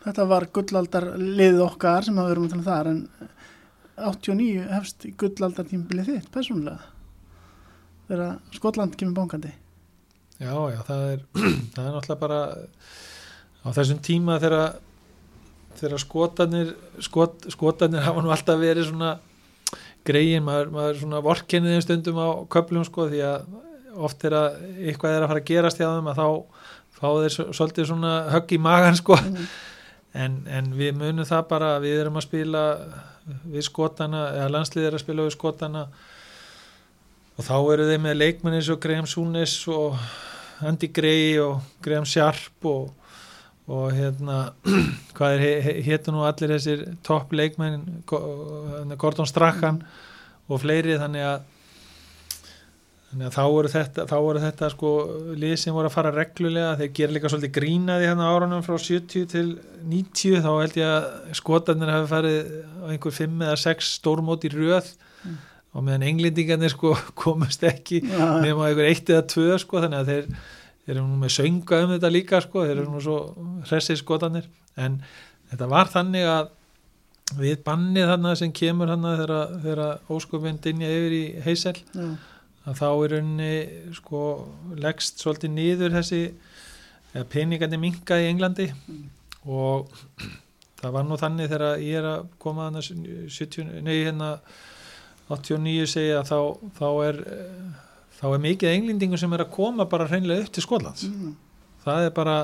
Þetta 0.00 0.26
var 0.30 0.46
gullaldar 0.54 1.06
liðið 1.20 1.62
okkar 1.66 2.06
sem 2.06 2.18
að 2.18 2.32
tala 2.32 2.56
um 2.56 2.64
þar 2.64 2.90
en 2.90 3.02
89 4.00 4.68
hefst 4.70 5.06
gullaldar 5.20 5.66
tímbilið 5.68 6.14
þitt, 6.14 6.30
persónulega. 6.32 6.86
Þegar 8.08 8.38
Skotland 8.56 8.96
kemur 8.98 9.18
bóngandi. 9.20 9.52
já 10.40 10.54
já 10.72 10.80
það 10.88 11.02
er 11.12 11.20
það 11.74 11.84
er 11.84 11.92
náttúrulega 11.94 12.20
bara 12.20 12.40
á 13.60 13.68
þessum 13.76 14.00
tíma 14.00 14.38
þegar 14.40 14.80
þegar 15.78 15.98
skotanir 16.02 16.72
skot, 17.00 17.46
skotanir 17.54 18.02
hafa 18.02 18.22
nú 18.24 18.30
alltaf 18.34 18.58
verið 18.60 18.88
svona 18.90 19.14
greiðin, 20.04 20.42
maður, 20.46 20.70
maður 20.74 20.98
svona 21.02 21.20
vorkenið 21.24 21.74
þeim 21.76 21.84
stundum 21.84 22.18
á 22.18 22.28
köflum 22.50 22.84
sko 22.88 23.06
því 23.10 23.20
að 23.26 23.44
oft 24.00 24.24
er 24.24 24.32
að 24.38 24.60
eitthvað 24.88 25.16
er 25.16 25.22
að 25.24 25.28
fara 25.32 25.40
að 25.42 25.48
gerast 25.50 25.80
hjá 25.80 25.88
þeim 25.92 26.08
að 26.10 26.20
þá 26.20 26.28
fá 27.00 27.08
þeir 27.20 27.34
svo- 27.34 27.50
svolítið 27.56 27.86
svona 27.90 28.14
högg 28.32 28.52
í 28.56 28.58
magan 28.60 28.96
sko 28.98 29.16
Mhm. 29.20 29.46
en, 30.14 30.38
en 30.50 30.72
við 30.74 30.94
munum 30.98 31.24
það 31.28 31.48
bara 31.48 31.78
við 31.80 32.00
erum 32.00 32.16
að 32.18 32.26
spila 32.26 32.62
við 33.46 33.62
skotana 33.68 34.22
eða 34.34 34.48
landsliðið 34.56 34.86
er 34.88 34.96
að 34.98 35.04
spila 35.04 35.22
við 35.28 35.36
skotana 35.36 35.82
og 37.38 37.44
þá 37.46 37.54
eru 37.72 37.86
þeir 37.88 38.00
með 38.04 38.16
leikmenn 38.20 38.56
eins 38.58 38.68
og 38.72 38.80
Graham 38.82 39.06
Súnes 39.08 39.54
og 39.70 39.96
Andy 40.66 40.88
Gray 40.92 41.38
og 41.40 41.60
Graham 41.84 42.04
Sharp 42.08 42.66
og, 42.68 42.90
og 43.70 43.92
hérna 43.94 44.38
hvað 45.16 45.44
er 45.46 45.70
héttu 45.86 46.12
nú 46.14 46.24
allir 46.26 46.54
þessir 46.56 46.84
topp 47.06 47.32
leikmenn 47.38 48.02
Go- 48.10 48.22
Gordon 48.98 49.28
Strachan 49.30 49.82
og 50.50 50.62
fleiri 50.64 50.98
þannig 51.00 51.26
að 51.30 51.48
Þannig 53.10 53.26
að 53.26 53.32
þá 53.34 53.42
voru 53.50 53.70
þetta, 53.72 54.02
þá 54.06 54.12
voru 54.22 54.40
þetta 54.44 54.66
sko 54.70 54.90
lið 55.42 55.54
sem 55.58 55.74
voru 55.74 55.88
að 55.88 55.94
fara 55.96 56.10
reglulega, 56.14 56.76
þeir 56.78 56.90
gera 56.94 57.14
líka 57.16 57.30
svolítið 57.32 57.52
grínaði 57.56 58.06
hérna 58.06 58.28
árunum 58.30 58.60
frá 58.62 58.76
70 58.78 59.24
til 59.32 59.48
90, 59.90 60.36
þá 60.44 60.50
held 60.60 60.76
ég 60.78 60.92
að 60.92 61.34
skotarnir 61.40 61.90
hafi 61.90 62.06
farið 62.12 62.52
á 62.54 62.86
einhver 62.94 63.16
5 63.16 63.42
eða 63.48 63.56
6 63.64 63.88
stórmót 63.96 64.46
í 64.46 64.52
röð. 64.54 64.92
Mm. 65.26 65.40
og 65.74 65.84
meðan 65.88 66.06
englendingarnir 66.06 66.70
sko 66.76 66.92
komast 67.24 67.66
ekki 67.66 67.98
Já, 68.06 68.22
nema 68.46 68.70
einhver 68.70 68.86
1 68.92 69.10
eða 69.16 69.26
2 69.34 69.58
sko, 69.64 69.82
þannig 69.82 70.04
að 70.04 70.12
þeir, 70.14 70.30
þeir 70.90 70.98
eru 70.98 71.06
nú 71.06 71.20
með 71.20 71.36
sönga 71.36 71.78
um 71.84 71.92
þetta 71.94 72.08
líka 72.10 72.40
sko, 72.42 72.64
þeir 72.66 72.80
eru 72.80 72.90
nú 72.90 73.00
svo 73.04 73.18
hressið 73.68 74.00
skotarnir, 74.00 74.48
en 74.74 74.96
þetta 75.52 75.68
var 75.70 75.90
þannig 75.92 76.26
að 76.26 76.48
við 77.38 77.60
bannið 77.62 78.08
þarna 78.10 78.32
sem 78.40 78.50
kemur 78.58 78.90
þarna 78.90 79.12
þegar, 79.62 79.82
óskupin 80.10 80.58
dinja 80.58 80.88
yfir 80.90 81.14
í 81.14 81.24
heysel 81.44 81.76
já, 81.78 82.08
að 82.66 82.80
þá 82.80 82.88
er 82.90 83.14
unni 83.20 83.52
sko 83.94 84.22
leggst 84.82 85.22
svolítið 85.22 85.54
niður 85.54 85.94
þessi 85.94 86.24
peningandi 87.30 87.78
minka 87.78 88.18
í 88.18 88.26
Englandi. 88.32 88.66
Mm. 88.90 89.06
og 89.46 89.94
það 90.80 90.96
var 90.96 91.06
nú 91.06 91.20
þannig 91.20 91.52
þegar 91.52 91.84
ég 91.84 92.00
er 92.00 92.08
að 92.16 92.26
koma 92.42 92.66
þannig 92.66 93.30
70, 93.30 93.70
nei 93.86 93.94
hérna 94.00 94.32
89 95.30 95.86
segja 95.94 96.18
að 96.18 96.32
þá, 96.32 96.38
þá 96.80 96.86
er 97.06 97.22
þá 98.20 98.26
er 98.30 98.42
mikið 98.44 98.74
englendingur 98.74 99.20
sem 99.20 99.36
er 99.36 99.44
að 99.44 99.52
koma 99.54 99.86
bara 99.90 100.08
hreinlega 100.10 100.44
upp 100.44 100.52
til 100.54 100.64
Skotlands. 100.64 101.06
Mm, 101.08 101.34
það 101.84 102.06
er 102.06 102.14
bara 102.16 102.36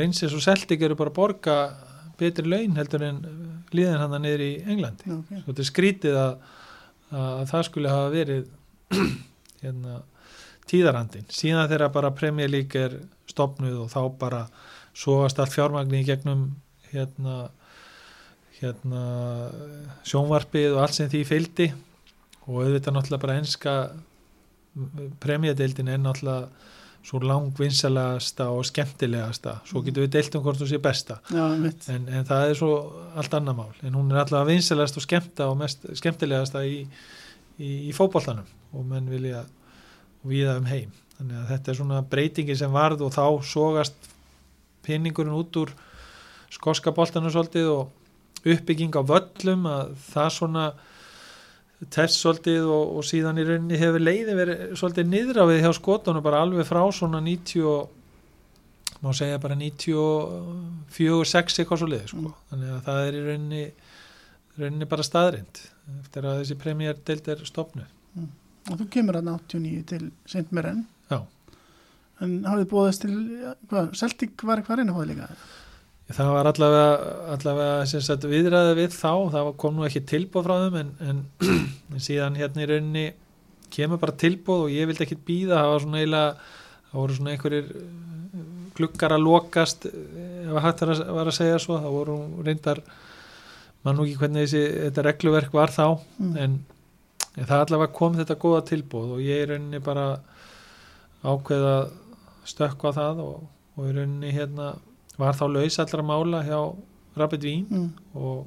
reynsins 0.00 0.34
og 0.34 0.42
seltik 0.44 0.82
eru 0.82 0.96
bara 0.98 1.12
að 1.12 1.18
borga 1.18 1.56
betri 2.18 2.46
laun 2.46 2.76
heldur 2.78 3.04
en 3.04 3.20
liðin 3.74 4.00
hann 4.00 4.16
niður 4.22 4.44
í 4.44 4.52
Englandi. 4.70 5.08
Já, 5.08 5.16
ok. 5.18 5.32
svo 5.40 5.48
þetta 5.50 5.64
er 5.64 5.70
skrítið 5.70 6.18
að, 6.20 6.34
að 7.20 7.44
það 7.50 7.66
skulle 7.68 7.94
hafa 7.94 8.12
verið 8.14 8.44
hérna, 9.64 9.98
tíðarandin 10.70 11.26
síðan 11.32 11.68
þegar 11.72 11.92
bara 11.96 12.14
Premier 12.14 12.50
League 12.50 12.86
er 12.86 13.00
stopnuð 13.30 13.82
og 13.84 13.90
þá 13.92 14.00
bara 14.20 14.46
sóast 14.94 15.40
allt 15.42 15.54
fjármagni 15.54 16.04
í 16.04 16.06
gegnum 16.06 16.48
hérna 16.92 17.48
hérna 18.60 19.02
sjónvarpið 20.06 20.76
og 20.76 20.84
allt 20.84 20.96
sem 20.96 21.10
því 21.10 21.22
fylgdi. 21.28 21.68
Og 22.44 22.60
auðvitað 22.60 22.96
náttúrulega 22.96 23.24
bara 23.24 23.38
enska 23.40 23.74
premjadeildin 25.22 25.90
er 25.92 26.00
náttúrulega 26.02 26.48
svo 27.04 27.20
langvinsalagasta 27.20 28.46
og 28.48 28.64
skemmtilegasta. 28.64 29.58
Svo 29.68 29.82
getur 29.84 30.06
við 30.06 30.14
deilt 30.14 30.36
um 30.38 30.44
hvort 30.44 30.60
þú 30.60 30.70
sé 30.70 30.78
besta. 30.80 31.18
Já, 31.28 31.44
en, 31.52 32.06
en 32.08 32.24
það 32.24 32.46
er 32.48 32.56
svo 32.56 32.70
allt 33.12 33.36
annað 33.36 33.58
mál. 33.58 33.74
En 33.84 33.98
hún 33.98 34.12
er 34.12 34.22
allavega 34.22 34.54
vinsalagast 34.54 34.96
og 35.00 35.04
skemmta 35.04 35.50
og 35.52 35.58
mest 35.60 35.84
skemmtilegasta 36.00 36.64
í, 36.64 36.78
í, 37.60 37.70
í 37.90 37.92
fótboltanum. 37.96 38.48
Og 38.72 38.86
menn 38.88 39.10
vilja 39.12 39.44
viða 40.24 40.56
um 40.62 40.70
heim. 40.70 40.94
Þannig 41.18 41.42
að 41.42 41.50
þetta 41.52 41.70
er 41.70 41.78
svona 41.82 42.00
breytingi 42.14 42.56
sem 42.56 42.72
varð 42.72 43.04
og 43.04 43.12
þá 43.14 43.26
sogast 43.52 44.08
pinningurinn 44.84 45.36
út 45.36 45.60
úr 45.60 45.74
skoska 46.54 46.92
boltanum 46.96 47.32
svolítið 47.32 47.68
og 47.74 48.48
uppbygging 48.48 48.96
á 48.96 49.02
völlum 49.04 49.68
að 49.68 49.94
það 50.08 50.34
svona 50.38 50.64
test 51.92 52.16
svolítið 52.20 52.62
og, 52.70 52.84
og 52.98 53.02
síðan 53.08 53.40
í 53.40 53.46
rauninni 53.48 53.80
hefur 53.80 54.02
leiði 54.02 54.34
verið 54.38 54.56
svolítið 54.78 55.06
niðra 55.10 55.42
við 55.50 55.62
hjá 55.64 55.72
skotunum 55.76 56.24
bara 56.24 56.42
alveg 56.44 56.64
frá 56.68 56.82
svona 56.94 57.20
90 57.24 57.64
og 57.70 57.80
má 59.04 59.10
segja 59.16 59.42
bara 59.42 59.56
94-6 59.60 61.60
eitthvað 61.60 61.80
svo 61.82 61.88
liði 61.90 62.06
sko. 62.08 62.20
Mm. 62.22 62.26
þannig 62.52 62.70
að 62.72 62.80
það 62.86 62.98
er 63.08 63.14
í 63.14 63.24
rauninni 63.28 63.64
rauninni 64.54 64.86
bara 64.88 65.04
staðrind 65.04 65.54
eftir 66.00 66.22
að 66.24 66.38
þessi 66.40 66.56
premjardeild 66.62 67.26
er 67.34 67.40
stopnu 67.48 67.84
Og 68.70 68.74
þú 68.80 68.86
kemur 68.92 69.18
að 69.18 69.28
89 69.28 69.82
til 69.90 70.04
Saint 70.30 70.50
Meren. 70.56 70.80
En 72.22 72.30
hafið 72.46 72.68
búðast 72.70 73.02
til, 73.02 73.14
hvað, 73.68 73.90
Celtic 73.98 74.44
var 74.46 74.60
eitthvað 74.60 74.78
reyna 74.80 74.94
hóði 74.94 75.08
líka? 75.10 75.26
Það 76.12 76.30
var 76.34 76.48
allavega, 76.50 76.88
allavega 77.32 78.00
sagt, 78.04 78.26
viðræði 78.28 78.74
við 78.76 78.90
þá, 78.92 79.12
það 79.32 79.52
kom 79.62 79.78
nú 79.78 79.86
ekki 79.88 80.02
tilbúð 80.10 80.44
frá 80.44 80.56
þeim 80.66 80.76
en, 80.82 80.90
en, 81.00 81.22
en 81.94 82.04
síðan 82.04 82.36
hérna 82.36 82.64
í 82.64 82.68
rauninni 82.68 83.06
kemur 83.74 84.00
bara 84.02 84.16
tilbúð 84.20 84.66
og 84.66 84.74
ég 84.74 84.90
vildi 84.90 85.06
ekkit 85.06 85.24
býða 85.26 85.62
það 85.62 85.70
var 85.72 85.86
svona 85.86 86.02
eiginlega 86.02 86.34
það 86.90 87.00
voru 87.00 87.16
svona 87.16 87.32
einhverjir 87.32 87.72
eh, 87.80 88.44
gluggar 88.76 89.16
að 89.16 89.24
lokast 89.24 89.88
eh, 89.88 90.44
ef 90.44 90.60
hægt 90.66 90.84
var 90.84 90.94
að, 90.94 91.02
var 91.16 91.32
að 91.32 91.38
segja 91.40 91.58
svo 91.64 91.80
það 91.80 91.96
voru 91.96 92.18
reyndar 92.46 92.84
mann 93.84 93.98
nú 93.98 94.04
ekki 94.06 94.20
hvernig 94.20 94.46
þessi, 94.46 94.62
þetta 94.84 95.08
regluverk 95.08 95.56
var 95.56 95.72
þá 95.72 95.86
Mm. 96.20 96.36
en, 96.38 96.52
en 97.34 97.48
það 97.48 97.64
allavega 97.64 97.96
kom 97.96 98.14
þetta 98.20 98.40
góða 98.44 98.62
tilbúð 98.68 99.16
og 99.16 99.24
ég 99.24 99.42
í 99.42 99.48
rauninni 99.50 99.80
bara 99.82 100.06
ákveða 101.24 101.76
stökkva 102.44 102.92
það 102.94 103.22
og, 103.24 103.46
og 103.74 103.88
í 103.88 103.94
rauninni 103.96 104.30
hérna 104.36 104.74
var 105.18 105.34
þá 105.38 105.44
laus 105.52 105.78
allra 105.78 106.02
mála 106.02 106.42
hjá 106.46 106.60
Rapid 107.16 107.42
Vín 107.46 107.66
Mm. 107.70 107.90
og, 108.14 108.46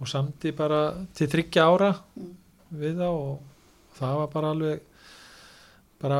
og 0.00 0.08
samti 0.08 0.52
bara 0.56 0.94
til 1.14 1.28
þryggja 1.28 1.64
ára 1.68 1.92
Mm. 2.16 2.30
við 2.74 2.96
það 2.96 3.18
og 3.20 3.40
það 3.98 4.16
var 4.18 4.26
bara 4.32 4.50
alveg 4.50 4.80
bara 6.00 6.18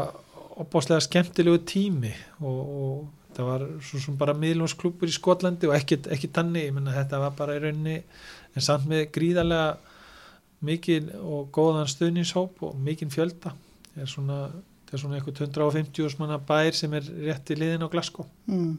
opbáslega 0.57 1.01
skemmtilegu 1.03 1.59
tími 1.67 2.13
og, 2.41 2.61
og 2.61 3.09
það 3.35 3.49
var 3.49 3.65
svo 3.83 3.99
sem 3.99 4.17
bara 4.17 4.35
miðlumsklubur 4.39 5.11
í 5.11 5.15
Skotlandi 5.17 5.67
og 5.67 5.75
ekki, 5.75 5.99
ekki 6.15 6.29
tanni, 6.31 6.63
ég 6.69 6.73
menna 6.77 6.93
þetta 6.95 7.19
var 7.25 7.33
bara 7.35 7.57
í 7.57 7.63
rauninni 7.65 7.97
en 8.55 8.63
samt 8.63 8.87
með 8.87 9.09
gríðarlega 9.17 9.75
mikil 10.65 11.11
og 11.19 11.49
góðan 11.53 11.91
stuðningshóp 11.91 12.63
og 12.63 12.77
mikil 12.81 13.11
fjölda 13.13 13.51
það 13.95 14.05
er 14.07 14.07
svona, 14.13 14.39
er 14.93 15.03
svona 15.03 15.19
eitthvað 15.19 15.43
150 15.49 16.17
manna 16.23 16.39
bær 16.39 16.71
sem 16.79 16.95
er 16.95 17.03
rétt 17.27 17.51
í 17.51 17.59
liðin 17.59 17.83
á 17.85 17.89
Glasgow 17.91 18.27
Mm. 18.47 18.77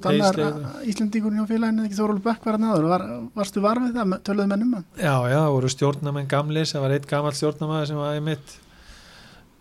Teisleif. 0.00 0.54
annar 0.54 0.86
Íslandíkurinn 0.88 1.38
hjá 1.42 1.46
félaginu 1.50 1.84
ekki 1.86 1.98
Þórólu 1.98 2.22
Bekk 2.24 2.44
var 2.46 2.54
að 2.58 2.62
náður. 2.64 2.88
Var, 2.92 3.04
varstu 3.34 3.60
varfið 3.60 3.94
það, 3.98 4.14
töluðu 4.24 4.48
menn 4.48 4.62
um 4.66 4.72
hann? 4.78 4.84
Já, 4.96 5.14
já, 5.28 5.38
það 5.42 5.52
voru 5.56 5.68
stjórnamenn 5.68 6.28
gamli 6.28 6.64
sem 6.66 6.80
var 6.82 6.90
eitt 6.96 7.06
gamall 7.10 7.32
stjórnamaður 7.36 7.86
sem 7.92 7.96
var 7.96 8.14
einmitt 8.16 8.56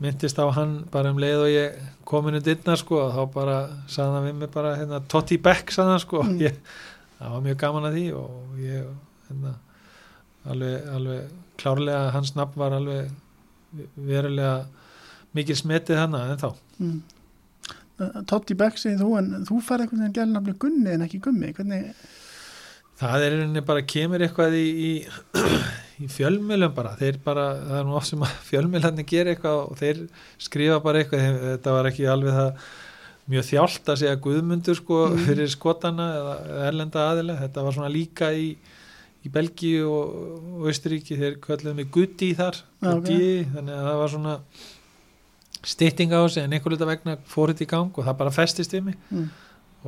myndist 0.02 0.40
á 0.42 0.46
hann 0.56 0.78
bara 0.92 1.12
um 1.14 1.20
leið 1.22 1.42
og 1.44 1.50
ég 1.54 1.76
komin 2.10 2.36
um 2.40 2.42
dittna 2.42 2.76
sko 2.80 3.02
og 3.04 3.12
þá 3.14 3.34
bara 3.34 3.58
sagði 3.88 4.16
hann 4.18 4.26
við 4.30 4.40
mig 4.42 4.52
bara 4.52 4.76
hérna, 4.80 5.02
Totti 5.08 5.38
Beck 5.38 5.70
sagði 5.72 5.92
hann 5.94 6.00
sko 6.06 6.24
Mm. 6.24 6.40
ég, 6.42 6.56
það 7.20 7.32
var 7.36 7.42
mjög 7.46 7.58
gaman 7.62 7.86
að 7.92 7.98
því 8.00 8.06
og 8.18 8.58
ég 8.58 8.88
hérna, 9.30 9.54
alveg, 10.50 10.88
alveg 10.96 11.22
klárlega 11.62 12.12
hans 12.16 12.34
nafn 12.36 12.58
var 12.58 12.72
alveg 12.80 13.12
verulega 13.96 14.66
mikil 15.38 15.56
smetið 15.56 15.98
hann 16.02 16.16
en 16.16 16.38
þá 16.38 16.54
Mm. 16.82 17.02
Totti 18.30 18.56
Beck 18.60 18.78
segir 18.82 19.00
þú 19.02 19.12
en 19.20 19.32
þú 19.48 19.62
farið 19.66 19.88
einhvern 19.88 20.04
veginn 20.06 20.18
gælum 20.18 20.36
nafni 20.38 20.58
Gunni 20.66 20.94
en 20.96 21.06
ekki 21.08 21.20
Gummi. 21.28 21.54
Hvernig, 21.58 21.94
Það 23.02 23.24
er 23.26 23.34
í 23.34 23.38
rauninni 23.40 23.62
bara 23.66 23.82
kemur 23.90 24.22
eitthvað 24.22 24.56
í, 24.60 24.66
í, 24.86 24.90
í 26.06 26.08
fjölmjölum 26.14 26.74
bara, 26.78 26.92
þeir 27.00 27.16
bara, 27.26 27.46
það 27.66 27.80
er 27.80 27.88
nú 27.88 27.96
oft 27.98 28.10
sem 28.12 28.26
að 28.28 28.36
fjölmjölarnir 28.52 29.08
gera 29.10 29.34
eitthvað 29.34 29.62
og 29.64 29.80
þeir 29.80 30.02
skrifa 30.46 30.78
bara 30.86 31.02
eitthvað, 31.02 31.40
þetta 31.48 31.74
var 31.78 31.90
ekki 31.90 32.06
alveg 32.14 32.36
það 32.38 32.68
mjög 33.32 33.48
þjált 33.50 33.90
að 33.94 34.00
segja 34.04 34.20
guðmundur 34.28 34.78
sko 34.78 35.00
Mm. 35.10 35.24
fyrir 35.26 35.50
skotana 35.54 36.06
eða 36.20 36.36
erlenda 36.68 37.08
aðila, 37.10 37.40
þetta 37.42 37.64
var 37.66 37.76
svona 37.80 37.90
líka 37.96 38.30
í, 38.38 38.48
í 39.26 39.30
Belgíu 39.34 39.90
og, 39.90 40.62
Austuríki, 40.70 41.18
þeir 41.18 41.40
kölluðu 41.42 41.74
mig 41.82 41.90
Gutti 41.94 42.32
þar, 42.38 42.62
Já, 42.82 42.92
ok. 42.92 43.02
Gutti, 43.02 43.32
þannig 43.56 43.80
að 43.80 43.88
það 43.90 44.00
var 44.04 44.14
svona 44.14 44.36
stytting 45.68 46.14
á 46.14 46.20
þessu 46.24 46.44
en 46.44 46.54
einhver 46.56 46.74
luta 46.74 46.88
vegna 46.90 47.18
fór 47.30 47.52
þetta 47.54 47.66
í 47.66 47.72
gang 47.72 47.98
og 47.98 48.06
það 48.08 48.20
bara 48.22 48.34
festist 48.36 48.74
við 48.74 48.86
mig 48.90 48.98
mm. 49.12 49.28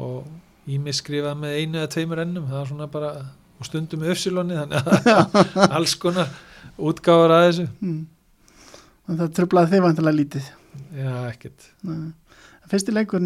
og 0.03 0.27
ég 0.69 0.81
mig 0.81 0.95
skrifað 0.97 1.39
með 1.41 1.55
einu 1.59 1.79
eða 1.81 1.91
tveimur 1.95 2.23
ennum 2.23 2.45
það 2.49 2.59
var 2.59 2.69
svona 2.71 2.89
bara, 2.93 3.11
og 3.59 3.67
stundum 3.67 4.03
með 4.03 4.13
öfsilonni 4.15 4.59
þannig 4.59 4.77
að 4.85 5.71
alls 5.79 5.95
konar 5.99 6.33
útgáður 6.77 7.37
að 7.37 7.47
þessu 7.49 7.69
Mm. 7.83 8.01
En 9.03 9.17
það 9.19 9.33
trublaði 9.35 9.73
þig 9.73 9.81
vantilega 9.83 10.15
lítið. 10.15 10.45
já, 10.95 11.09
ekkert. 11.27 11.65
Fyrsti 12.71 12.93
leikur 12.95 13.25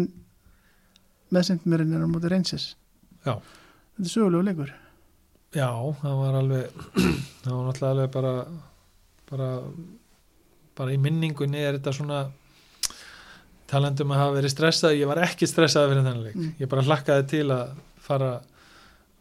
með 1.30 1.44
Saint 1.46 1.68
Meren 1.70 1.92
er 1.94 2.02
á 2.02 2.08
móti 2.10 2.30
Rangers. 2.32 2.64
Já. 3.22 3.36
Þetta 3.38 4.08
er 4.08 4.10
sögulegu 4.10 4.42
leikur. 4.48 4.72
já, 5.54 5.70
það 6.02 6.16
var 6.18 6.34
alveg 6.40 6.82
það 7.44 7.52
var 7.52 7.62
náttúrulega 7.68 7.92
alveg 7.94 8.10
bara 8.16 8.32
bara 9.30 9.48
bara 10.78 10.94
í 10.94 10.98
minningunni 11.02 11.58
er 11.64 11.78
þetta 11.78 11.92
svona 11.98 12.20
talandum 13.68 14.12
að 14.14 14.20
hafa 14.22 14.36
verið 14.38 14.52
stressað 14.54 14.96
ég 14.98 15.10
var 15.10 15.20
ekki 15.26 15.48
stressað 15.50 15.90
fyrir 15.90 16.02
þennan 16.04 16.22
leik 16.24 16.36
Mm. 16.38 16.52
ég 16.62 16.68
bara 16.72 16.82
hlakkaði 16.86 17.26
til 17.28 17.46
að 17.52 17.74
fara 18.00 18.30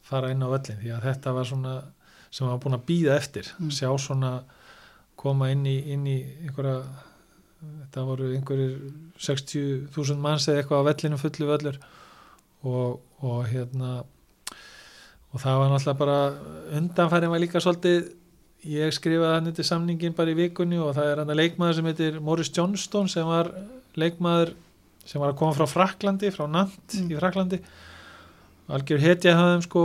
fara 0.07 0.29
inn 0.31 0.43
á 0.43 0.47
völlin 0.47 0.79
því 0.79 0.93
að 0.95 1.03
þetta 1.09 1.33
var 1.35 1.43
svona 1.49 1.73
sem 2.31 2.47
var 2.47 2.59
búin 2.63 2.77
að 2.77 2.85
býða 2.87 3.17
eftir 3.17 3.49
Mm. 3.59 3.71
sjá 3.71 3.89
svona 3.99 4.43
koma 5.17 5.49
inn 5.51 5.65
í, 5.65 5.77
inn 5.93 6.05
í 6.07 6.17
einhverja 6.45 6.83
þetta 7.81 8.05
voru 8.05 8.29
einhverjir 8.37 8.77
60.000 9.17 10.17
manns 10.21 10.47
eða 10.47 10.61
eitthvað 10.61 10.81
á 10.85 10.87
vellinu 10.91 11.17
fullu 11.17 11.47
völlur 11.49 11.77
og, 12.63 12.99
og 13.21 13.47
hérna 13.49 14.03
og 15.33 15.41
það 15.41 15.57
var 15.59 15.69
náttúrulega 15.73 15.97
bara 15.97 16.19
undanfærin 16.77 17.29
var 17.33 17.39
líka 17.41 17.59
svolítið 17.59 18.11
ég 18.65 18.93
skrifaði 18.95 19.33
hann 19.35 19.53
til 19.53 19.65
samningin 19.67 20.15
bara 20.17 20.31
í 20.33 20.37
vikunni 20.37 20.79
og 20.81 20.95
það 20.97 21.11
er 21.11 21.19
hann 21.21 21.29
að 21.33 21.39
leikmaður 21.41 21.75
sem 21.77 21.85
heitir 21.91 22.17
Morris 22.23 22.49
Johnston 22.55 23.07
sem 23.11 23.27
var 23.27 23.51
leikmaður 23.97 24.53
sem 25.07 25.21
var 25.21 25.31
að 25.31 25.37
koma 25.39 25.53
frá 25.55 25.67
Fraklandi, 25.71 26.31
frá 26.35 26.47
Nant 26.51 26.95
Mm. 26.97 27.11
í 27.13 27.19
Fraklandi 27.19 27.59
algjör 28.67 28.99
hetja 28.99 29.35
hafðum 29.37 29.61
sko 29.63 29.83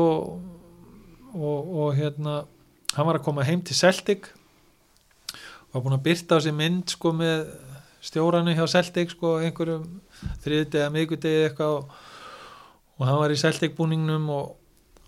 og, 1.35 1.69
og 1.83 1.93
hérna 1.97 2.45
hann 2.97 3.07
var 3.07 3.19
að 3.21 3.25
koma 3.29 3.45
heim 3.47 3.63
til 3.63 3.77
Celtic 3.79 4.27
og 5.73 5.75
var 5.77 5.85
búin 5.87 5.97
að 5.99 6.03
byrta 6.09 6.37
á 6.37 6.45
sér 6.45 6.57
mynd 6.57 6.91
sko 6.93 7.13
með 7.17 7.47
stjóranu 8.03 8.57
hjá 8.57 8.67
Celtic 8.69 9.15
sko 9.15 9.37
einhverjum 9.41 9.87
þriðdegi 10.43 10.81
eða 10.83 10.91
miðgudegi 10.97 11.45
eitthvað 11.47 11.77
og, 11.79 11.95
og 12.99 13.07
hann 13.09 13.21
var 13.23 13.31
í 13.35 13.39
Celtic 13.41 13.77
búningnum 13.79 14.27
og, 14.35 14.57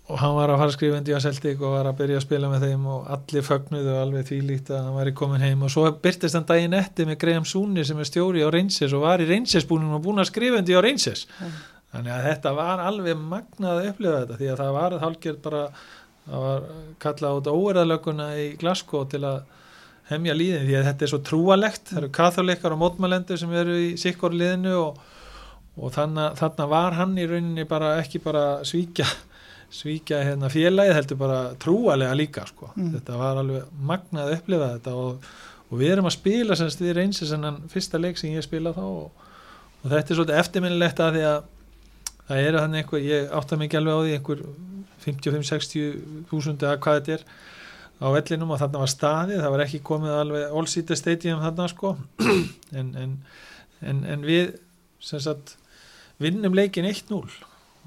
og 0.05 0.19
hann 0.21 0.35
var 0.37 0.51
að 0.53 0.59
fara 0.61 0.73
skrifandi 0.75 1.15
á 1.17 1.19
Celtic 1.23 1.61
og 1.61 1.73
var 1.73 1.87
að 1.89 1.97
byrja 2.01 2.19
að 2.19 2.25
spila 2.27 2.49
með 2.51 2.65
þeim 2.67 2.83
og 2.93 3.07
allir 3.15 3.45
fögnuðu 3.45 3.95
alveg 3.97 4.27
þvílíkt 4.29 4.69
að 4.69 4.83
hann 4.83 4.97
var 4.99 5.09
í 5.09 5.13
komin 5.17 5.41
heim. 5.41 5.63
Og 5.65 5.73
svo 5.73 5.87
byrtist 6.03 6.37
hann 6.37 6.45
daginn 6.45 6.77
eftir 6.77 7.09
með 7.09 7.17
Graham 7.23 7.47
Súni 7.49 7.85
sem 7.87 7.97
er 7.97 8.09
stjóri 8.09 8.45
á 8.45 8.49
Rangers 8.53 8.93
og 8.93 9.01
var 9.01 9.23
í 9.23 9.29
Rangers 9.29 9.65
búningnum 9.65 9.97
og 9.97 10.03
búin 10.05 10.21
að 10.21 10.29
skrifandi 10.29 10.77
á 10.77 10.85
Rangers. 10.85 11.25
Mm. 11.39 11.57
þannig 11.95 12.11
að 12.11 12.25
þetta 12.27 12.51
var 12.57 12.81
alveg 12.83 13.19
magnað 13.19 13.77
að 13.79 13.85
upplifa 13.89 14.21
þetta 14.21 14.37
því 14.39 14.47
að 14.51 14.61
það 14.61 14.71
var 14.75 14.95
hálfgerð 14.99 15.37
bara 15.45 15.61
það 16.25 16.41
var 16.45 16.65
kallað 17.05 17.37
út 17.39 17.49
óerðalöguna 17.53 18.25
í 18.41 18.47
Glasgow 18.59 19.05
til 19.09 19.21
að 19.23 19.37
hemja 20.09 20.35
líðin 20.37 20.65
því 20.67 20.75
að 20.79 20.87
þetta 20.89 21.05
er 21.05 21.11
svo 21.13 21.19
trúalegt 21.25 21.91
það 21.91 22.01
eru 22.01 22.09
katholikar 22.17 22.75
og 22.75 22.81
mótmælendur 22.81 23.39
sem 23.41 23.53
eru 23.57 23.77
í 23.79 23.87
sikkur 24.01 24.35
liðinu 24.35 24.73
og, 24.81 24.99
og 25.79 25.95
þannig, 25.95 26.35
þannig 26.41 26.73
var 26.75 26.97
hann 26.99 27.15
í 27.17 27.29
rauninni 27.29 27.65
bara 27.69 27.95
ekki 28.01 28.21
bara 28.25 28.45
svíkja 28.67 29.07
svíkja 29.73 30.21
hérna 30.23 30.49
félagið 30.51 30.97
heldur 30.97 31.19
bara 31.19 31.39
trúalega 31.61 32.15
líka 32.17 32.45
sko. 32.49 32.71
Mm. 32.75 32.91
þetta 32.97 33.19
var 33.19 33.41
alveg 33.41 33.81
magnað 33.81 34.29
að 34.29 34.37
upplifa 34.37 34.69
þetta 34.75 34.95
og, 35.01 35.27
og 35.69 35.81
við 35.81 35.95
erum 35.95 36.09
að 36.09 36.17
spila 36.17 36.59
semst 36.59 36.83
við 36.83 36.95
reynsi 36.99 37.27
sennan 37.29 37.63
fyrsta 37.71 38.01
leik 38.01 38.21
sem 38.21 38.35
ég 38.35 38.45
spila 38.45 38.75
þá 38.75 38.83
og, 38.85 39.25
og 39.81 39.89
þetta 39.89 40.05
er 40.05 40.19
svolítið 40.19 40.41
eftirminnilegt 40.43 41.03
að 41.03 41.17
því 41.17 41.25
að 41.31 41.41
það 42.25 42.43
er 42.43 42.59
þannig 42.59 42.83
einhver, 42.83 43.03
ég 43.05 43.35
átta 43.39 43.59
mikið 43.61 43.81
alveg 43.81 43.95
á 43.95 44.01
því 44.03 44.15
einhver 44.19 44.45
55-60 45.05 45.99
þúsund 46.31 46.63
eða 46.65 46.79
hvað 46.81 47.01
þetta 47.01 47.17
er 47.17 47.27
á 47.95 48.07
vellinum 48.11 48.51
og 48.51 48.59
þarna 48.59 48.81
var 48.81 48.91
staðið, 48.91 49.41
það 49.43 49.53
var 49.53 49.63
ekki 49.65 49.81
komið 49.87 50.15
alveg 50.19 50.55
all-seater 50.59 50.99
stadium 50.99 51.43
þarna 51.43 51.67
sko 51.71 51.93
en, 52.79 52.89
en, 52.99 53.13
en, 53.85 54.01
en 54.15 54.25
við 54.25 54.55
sem 55.03 55.21
sagt 55.23 55.55
vinnum 56.21 56.55
leikin 56.57 56.87
1-0 56.89 57.21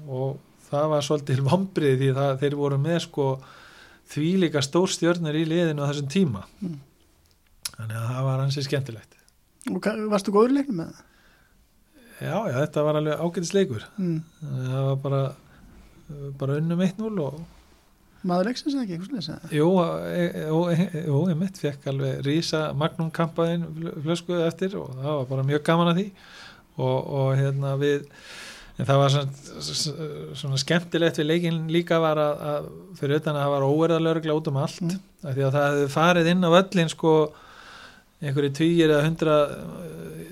og 0.07 0.39
það 0.71 0.87
var 0.93 1.05
svolítið 1.07 1.41
vombrið 1.49 1.97
því 2.03 2.09
það, 2.19 2.31
þeir 2.43 2.55
voru 2.59 2.77
með 2.83 2.99
sko 3.07 3.27
því 4.13 4.29
líka 4.43 4.61
stórstjörnur 4.65 5.37
í 5.37 5.45
liðinu 5.49 5.83
á 5.85 5.89
þessum 5.91 6.09
tíma 6.13 6.43
Mm. 6.61 6.79
þannig 7.75 7.95
að 7.99 8.09
það 8.13 8.23
var 8.29 8.43
ansið 8.45 8.67
skemmtilegt 8.69 9.15
Og 9.69 9.85
varstu 10.09 10.31
góður 10.33 10.53
leiknum 10.55 10.79
með 10.81 10.89
það? 10.95 11.05
já, 12.19 12.35
já, 12.49 12.55
þetta 12.63 12.83
var 12.87 12.97
alveg 12.99 13.21
ágætis 13.23 13.53
leikur 13.53 13.85
Mm. 13.99 14.19
það 14.41 14.83
var 14.89 14.95
bara 15.05 15.21
bara 16.39 16.55
unnum 16.57 16.79
1-0 16.81 17.19
og 17.21 17.39
Maður 18.25 18.49
leiksins 18.49 18.73
eða 18.75 18.83
ekki, 18.83 18.95
eitthvað 18.97 19.21
segja? 19.23 19.49
jú, 19.55 19.67
e, 19.79 20.23
jú, 20.49 20.57
e, 20.73 21.03
jú, 21.07 21.19
ég 21.29 21.37
mitt 21.39 21.57
fekk 21.61 21.85
alveg 21.87 22.17
rísa 22.25 22.73
magnum 22.75 23.11
kampaðin 23.15 23.63
flöskuðu 24.03 24.41
eftir 24.47 24.75
og 24.75 24.89
það 24.97 25.13
var 25.21 25.25
bara 25.29 25.45
mjög 25.47 25.63
gaman 25.69 25.91
að 25.93 26.01
því 26.01 26.05
og, 26.79 27.07
og 27.21 27.29
hérna 27.39 27.71
við 27.79 28.09
en 28.79 28.87
það 28.87 28.99
var 29.01 29.11
svona, 29.11 30.07
svona 30.39 30.57
skemmtilegt 30.61 31.17
við 31.19 31.27
leikin 31.27 31.57
líka 31.73 31.99
var 31.99 32.17
að, 32.23 32.43
að 32.53 32.69
fyrir 32.99 33.19
utan 33.19 33.35
að 33.35 33.43
það 33.45 33.53
var 33.55 33.67
óverðalörgla 33.67 34.35
út 34.39 34.47
um 34.53 34.59
allt 34.63 34.81
Mm. 34.81 34.99
af 35.27 35.35
því 35.35 35.43
að 35.49 35.55
það 35.57 35.65
hefði 35.69 35.87
farið 35.97 36.27
inn 36.31 36.45
á 36.47 36.49
völlin 36.55 36.89
sko 36.93 37.13
einhverju 38.23 38.51
tvíir 38.55 38.91
eða 38.93 39.03
hundra 39.07 39.35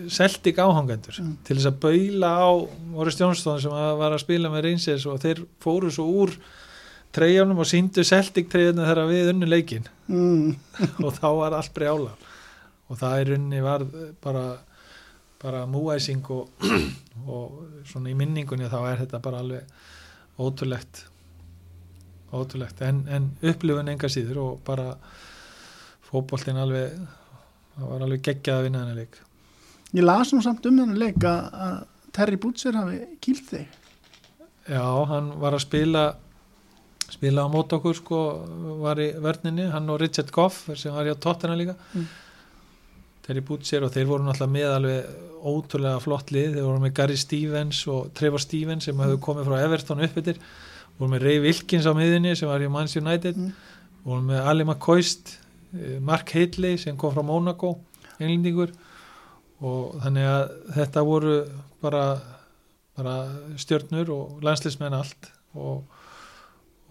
seltik 0.07 0.57
áhangendur 0.64 1.18
Mm. 1.19 1.34
til 1.44 1.57
þess 1.57 1.68
að 1.72 1.80
baula 1.84 2.30
á 2.40 2.49
Boris 2.94 3.19
Jónsson 3.19 3.60
sem 3.61 3.72
að 3.72 3.98
var 3.99 4.11
að 4.15 4.24
spila 4.24 4.49
með 4.49 4.64
Reynsins 4.68 5.06
og 5.07 5.19
þeir 5.19 5.44
fóru 5.64 5.91
svo 5.91 6.06
úr 6.24 6.32
treyjánum 7.15 7.60
og 7.60 7.65
síndu 7.68 8.03
seltik 8.06 8.49
treyjana 8.52 8.86
þegar 8.88 9.07
við 9.11 9.30
unnu 9.34 9.48
leikin 9.52 9.88
Mm. 10.07 10.56
og 11.06 11.14
þá 11.19 11.28
var 11.36 11.53
allt 11.57 11.74
brjála 11.76 12.14
og 12.90 12.95
það 12.98 13.19
í 13.19 13.28
runni 13.34 13.61
var 13.64 13.84
bara 14.24 14.45
bara 15.41 15.65
múæsing 15.69 16.23
og, 16.34 16.49
og 17.34 17.61
svona 17.88 18.11
í 18.11 18.18
minningunni 18.18 18.69
þá 18.72 18.80
er 18.91 19.03
þetta 19.03 19.19
bara 19.23 19.41
alveg 19.43 19.77
ótrúlegt 20.41 21.03
ótrúlegt 22.34 22.81
en, 22.85 23.03
en 23.07 23.30
upplifun 23.41 23.88
enga 23.93 24.09
síður 24.11 24.41
og 24.43 24.59
bara 24.68 24.91
fótboltinn 26.09 26.59
alveg 26.59 26.97
það 27.77 27.89
var 27.91 28.05
alveg 28.07 28.23
geggjað 28.27 28.59
að 28.61 28.68
vinna 28.69 28.84
henni 28.85 29.01
leik 29.03 29.22
Ég 29.95 30.03
las 30.03 30.34
nú 30.35 30.41
samt 30.43 30.65
um 30.68 30.76
þennan 30.81 30.99
leik 30.99 31.23
að 31.23 31.45
að 31.68 31.76
Terry 32.18 32.38
Butcher 32.41 32.73
hafi 32.76 32.97
kýlt 33.23 33.45
þig. 33.51 33.68
já, 34.68 34.84
hann 35.07 35.27
var 35.39 35.53
að 35.55 35.64
spila 35.64 36.01
spila 37.07 37.45
á 37.45 37.53
mót 37.53 37.72
okkur 37.77 37.95
sko, 37.95 38.18
var 38.84 38.99
í 38.99 39.11
vörninni, 39.23 39.69
hann 39.72 39.88
og 39.93 40.01
Richard 40.01 40.31
Goff 40.35 40.65
sem 40.76 40.91
var 40.95 41.05
hjá 41.07 41.15
Tottenham 41.23 41.59
líka 41.61 41.76
Mm. 41.93 42.07
Terry 43.27 43.41
Butcher 43.43 43.83
og 43.83 43.91
þeir 43.91 44.07
voru 44.07 44.23
náttúrulega 44.23 44.53
með 44.55 44.73
alveg 44.77 45.23
ótrúlega 45.47 45.99
flott 46.03 46.31
lið, 46.33 46.53
þeir 46.55 46.65
voru 46.67 46.81
með 46.83 46.93
Gary 46.97 47.17
Stevens 47.19 47.81
og 47.91 48.11
Trevor 48.17 48.41
Stevens 48.41 48.87
sem 48.87 48.99
hefðu 49.03 49.19
komið 49.23 49.49
frá 49.49 49.57
Everton 49.65 50.03
upp 50.07 50.17
yfir, 50.21 50.39
voru 50.97 51.11
með 51.13 51.25
Ray 51.27 51.41
Wilkins 51.43 51.85
á 51.87 51.93
miðunni 51.97 52.33
sem 52.39 52.49
var 52.49 52.63
hjá 52.63 52.71
Man's 52.73 52.95
United. 52.97 53.37
Mm. 53.37 53.51
voru 54.07 54.23
með 54.29 54.45
Ali 54.47 54.63
McCoist 54.63 55.33
eh, 55.75 55.97
Mark 55.99 56.31
Haley 56.31 56.77
sem 56.79 56.95
kom 56.97 57.11
frá 57.13 57.23
Monaco 57.27 57.73
englendingur. 58.17 58.71
Og 59.59 59.97
þannig 60.03 60.27
að 60.29 60.43
þetta 60.75 61.03
voru 61.05 61.33
bara, 61.81 62.03
bara 62.97 63.15
stjörnur 63.59 64.11
og 64.13 64.43
landslismenn 64.45 64.93
allt. 64.95 65.31
Og, 65.57 65.83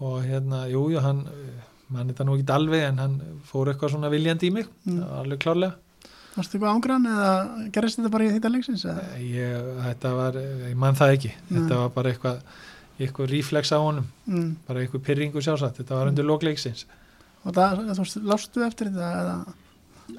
og 0.03 0.17
hérna, 0.27 0.65
jú, 0.69 0.85
jú, 0.93 1.01
hann 1.01 1.23
mann 1.89 2.11
þetta 2.11 2.27
nú 2.27 2.35
ekki 2.37 2.53
alveg 2.53 2.83
en 2.89 2.99
hann 3.01 3.17
fór 3.47 3.71
eitthvað 3.71 3.95
svona 3.95 4.11
viljandi 4.11 4.49
í 4.51 4.55
mig, 4.59 4.67
Mm. 4.85 4.99
það 5.01 5.19
alveg 5.23 5.39
klárlega 5.43 5.86
Varstu 6.37 6.57
eitthvað 6.57 6.73
ángrann 6.75 7.05
eða 7.09 7.29
gerist 7.73 7.97
þetta 7.99 8.11
bara 8.13 8.25
í 8.27 8.31
þetta 8.35 8.51
leiksins? 8.53 8.83
ég, 9.25 9.67
þetta 9.87 10.11
var, 10.15 10.35
ég 10.69 10.75
man 10.77 10.95
það 10.99 11.13
ekki 11.17 11.31
Nei. 11.33 11.55
þetta 11.59 11.79
var 11.81 11.89
bara 11.95 12.11
eitthvað 12.13 12.41
eitthvað 12.97 13.29
reflex 13.31 13.71
á 13.73 13.77
honum, 13.81 14.05
Mm. 14.27 14.55
bara 14.67 14.81
eitthvað 14.83 15.03
pyrringu 15.05 15.41
sjálfsagt, 15.41 15.77
þetta 15.81 15.95
var 15.99 16.07
undir 16.11 16.25
lokleiksins 16.25 16.85
Og 17.45 17.53
það, 17.53 17.83
þú 17.89 17.97
veist, 18.03 18.17
lástu 18.27 18.63
eftir 18.65 18.89
þetta 18.91 19.09
eða 19.21 19.35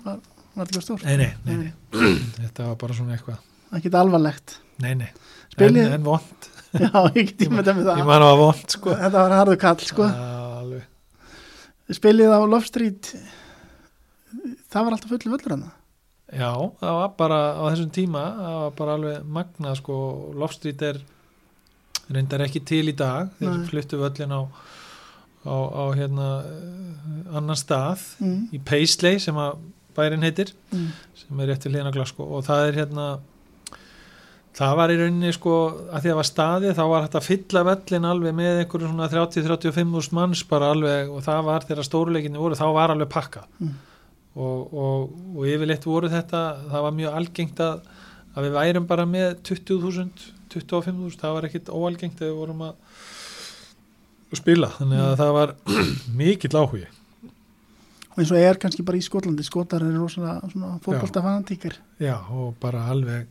var, 0.04 0.18
var 0.54 0.66
þetta 0.66 0.68
eitthvað 0.68 0.86
stórt? 0.86 1.04
nei, 1.04 1.16
nei, 1.16 1.32
nei, 1.44 1.56
nei. 1.56 1.72
þetta 2.42 2.68
var 2.70 2.76
bara 2.82 2.94
svona 2.98 3.16
eitthvað 3.18 3.38
Ekki 3.78 3.90
alvarlegt. 3.94 4.58
nei, 4.82 4.94
nei, 4.94 5.10
Spilið- 5.54 5.86
en, 5.86 5.98
en 5.98 6.06
vond 6.06 6.48
Já, 6.82 6.90
ég 7.16 7.30
get 7.30 7.38
tíma 7.46 7.62
þetta 7.62 7.74
með 7.78 7.86
það. 7.88 7.98
ég 8.02 8.06
man 8.10 8.22
að 8.22 8.28
það 8.28 8.34
var 8.34 8.40
vond 8.44 8.74
sko 8.76 8.94
Þetta 9.02 9.18
var 9.22 9.36
harðu 9.38 9.58
kall, 9.62 9.78
sko. 9.90 10.08
alveg 10.62 11.94
Spilið 11.98 12.32
á 12.34 12.40
Love 12.44 12.66
Street, 12.68 13.14
það 14.68 14.84
var 14.84 14.92
alltaf 14.96 15.08
fullu 15.14 15.32
völlur 15.34 15.54
hann. 15.54 15.62
Já, 16.28 16.50
það 16.80 16.96
var 16.98 17.12
bara 17.16 17.38
á 17.56 17.62
þessum 17.72 17.92
tíma 17.94 18.22
það 18.36 18.56
var 18.62 18.72
bara 18.76 18.96
alveg 18.98 19.28
magna 19.38 19.70
sko, 19.78 19.94
Love 20.36 20.52
Street 20.52 20.82
er 20.84 20.98
reyndar 22.12 22.44
ekki 22.44 22.60
til 22.68 22.84
í 22.90 22.96
dag 22.96 23.30
þeir 23.38 23.62
fluttu 23.70 23.96
völlin 24.00 24.34
á, 24.36 24.40
á, 25.48 25.56
á 25.56 25.84
hérna 25.96 26.28
eh, 26.44 27.36
annan 27.38 27.56
stað 27.56 28.05
Mm. 28.20 28.48
í 28.52 28.60
Paisley 28.60 29.18
sem 29.18 29.34
að 29.40 29.56
bærin 29.96 30.22
heitir 30.22 30.52
Mm. 30.72 30.90
sem 31.16 31.40
er 31.40 31.46
rétt 31.48 31.62
til 31.64 31.72
hérna 31.72 31.92
Glasgow 31.96 32.28
og 32.36 32.44
það 32.44 32.68
er 32.68 32.78
hérna 32.82 33.09
það 34.59 34.76
var 34.76 34.90
í 34.90 34.96
rauninni 34.98 35.32
sko 35.32 35.52
að 35.88 36.00
því 36.02 36.09
að 36.09 36.12
það 36.12 36.18
var 36.20 36.28
staði 36.28 36.72
þá 36.76 36.84
var 36.90 37.02
hægt 37.06 37.18
að 37.20 37.26
fylla 37.28 37.64
völlin 37.68 38.09
alveg 38.10 38.34
með 38.34 38.62
einhverjum 38.64 38.92
svona 38.92 39.09
30-35 39.12 39.94
úr 40.00 40.09
manns 40.18 40.42
bara 40.50 40.72
alveg 40.74 41.09
og 41.14 41.22
það 41.24 41.44
var 41.48 41.60
þegar 41.68 41.86
stóruleikinni 41.88 42.38
voru 42.42 42.59
þá 42.59 42.66
var 42.74 42.90
alveg 42.94 43.09
pakka 43.16 43.44
Mm. 43.60 43.74
Og, 44.34 44.74
og, 44.74 45.14
og 45.36 45.46
yfirleitt 45.48 45.86
voru 45.88 46.10
þetta 46.12 46.42
það 46.68 46.84
var 46.88 46.98
mjög 46.98 47.20
algengt 47.20 47.62
að, 47.64 47.86
að 48.34 48.48
við 48.48 48.59
værum 48.59 48.90
bara 48.90 49.06
með 49.09 49.38
20.000 49.48 50.34
25.000, 50.48 51.18
það 51.20 51.34
var 51.36 51.46
ekkit 51.48 51.70
óalgengt 51.72 52.20
þegar 52.20 52.32
við 52.32 52.38
vorum 52.40 52.62
að 52.68 52.76
að 54.28 54.40
spila, 54.42 54.70
þannig 54.76 55.02
að 55.05 55.14
það 55.20 55.34
var 55.36 55.52
mikill 56.20 56.56
áhugi. 56.59 56.88
Og 58.12 58.18
eins 58.22 58.32
og 58.34 58.40
er 58.40 58.59
kannski 58.60 58.84
bara 58.84 58.98
í 58.98 59.05
Skotlandi, 59.05 59.46
Skotar 59.46 59.84
eru 59.84 60.02
rosalega 60.02 60.50
svona 60.52 60.74
fótboltafanatíkir. 60.84 61.78
já, 62.02 62.16
og 62.34 62.56
bara 62.60 62.88
alveg 62.92 63.28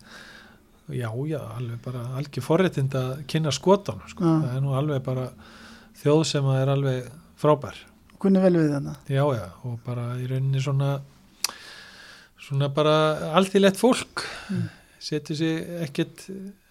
já, 0.87 1.09
já, 1.27 1.41
alveg 1.57 1.81
bara 1.83 2.05
algjör 2.17 2.45
forréttind 2.45 2.95
að 2.95 3.25
kynna 3.27 3.51
skotan 3.51 4.01
sko. 4.07 4.23
Það 4.23 4.55
er 4.55 4.63
nú 4.63 4.73
alveg 4.77 5.03
bara 5.03 5.27
þjóð 6.01 6.23
sem 6.31 6.47
að 6.47 6.61
er 6.61 6.73
alveg 6.73 7.11
frábær 7.37 7.83
Kunni 8.19 8.39
vel 8.41 8.53
við 8.57 8.71
þetta. 8.73 8.95
já, 9.13 9.23
já, 9.37 9.45
og 9.63 9.79
bara 9.85 10.07
í 10.17 10.25
rauninni 10.29 10.61
svona 10.63 10.95
svona 12.47 12.69
bara 12.73 12.93
alþýlegt 13.37 13.77
fólk 13.81 14.23
Mm. 14.49 14.69
setur 14.99 15.35
sig 15.35 15.57
ekkert 15.83 16.23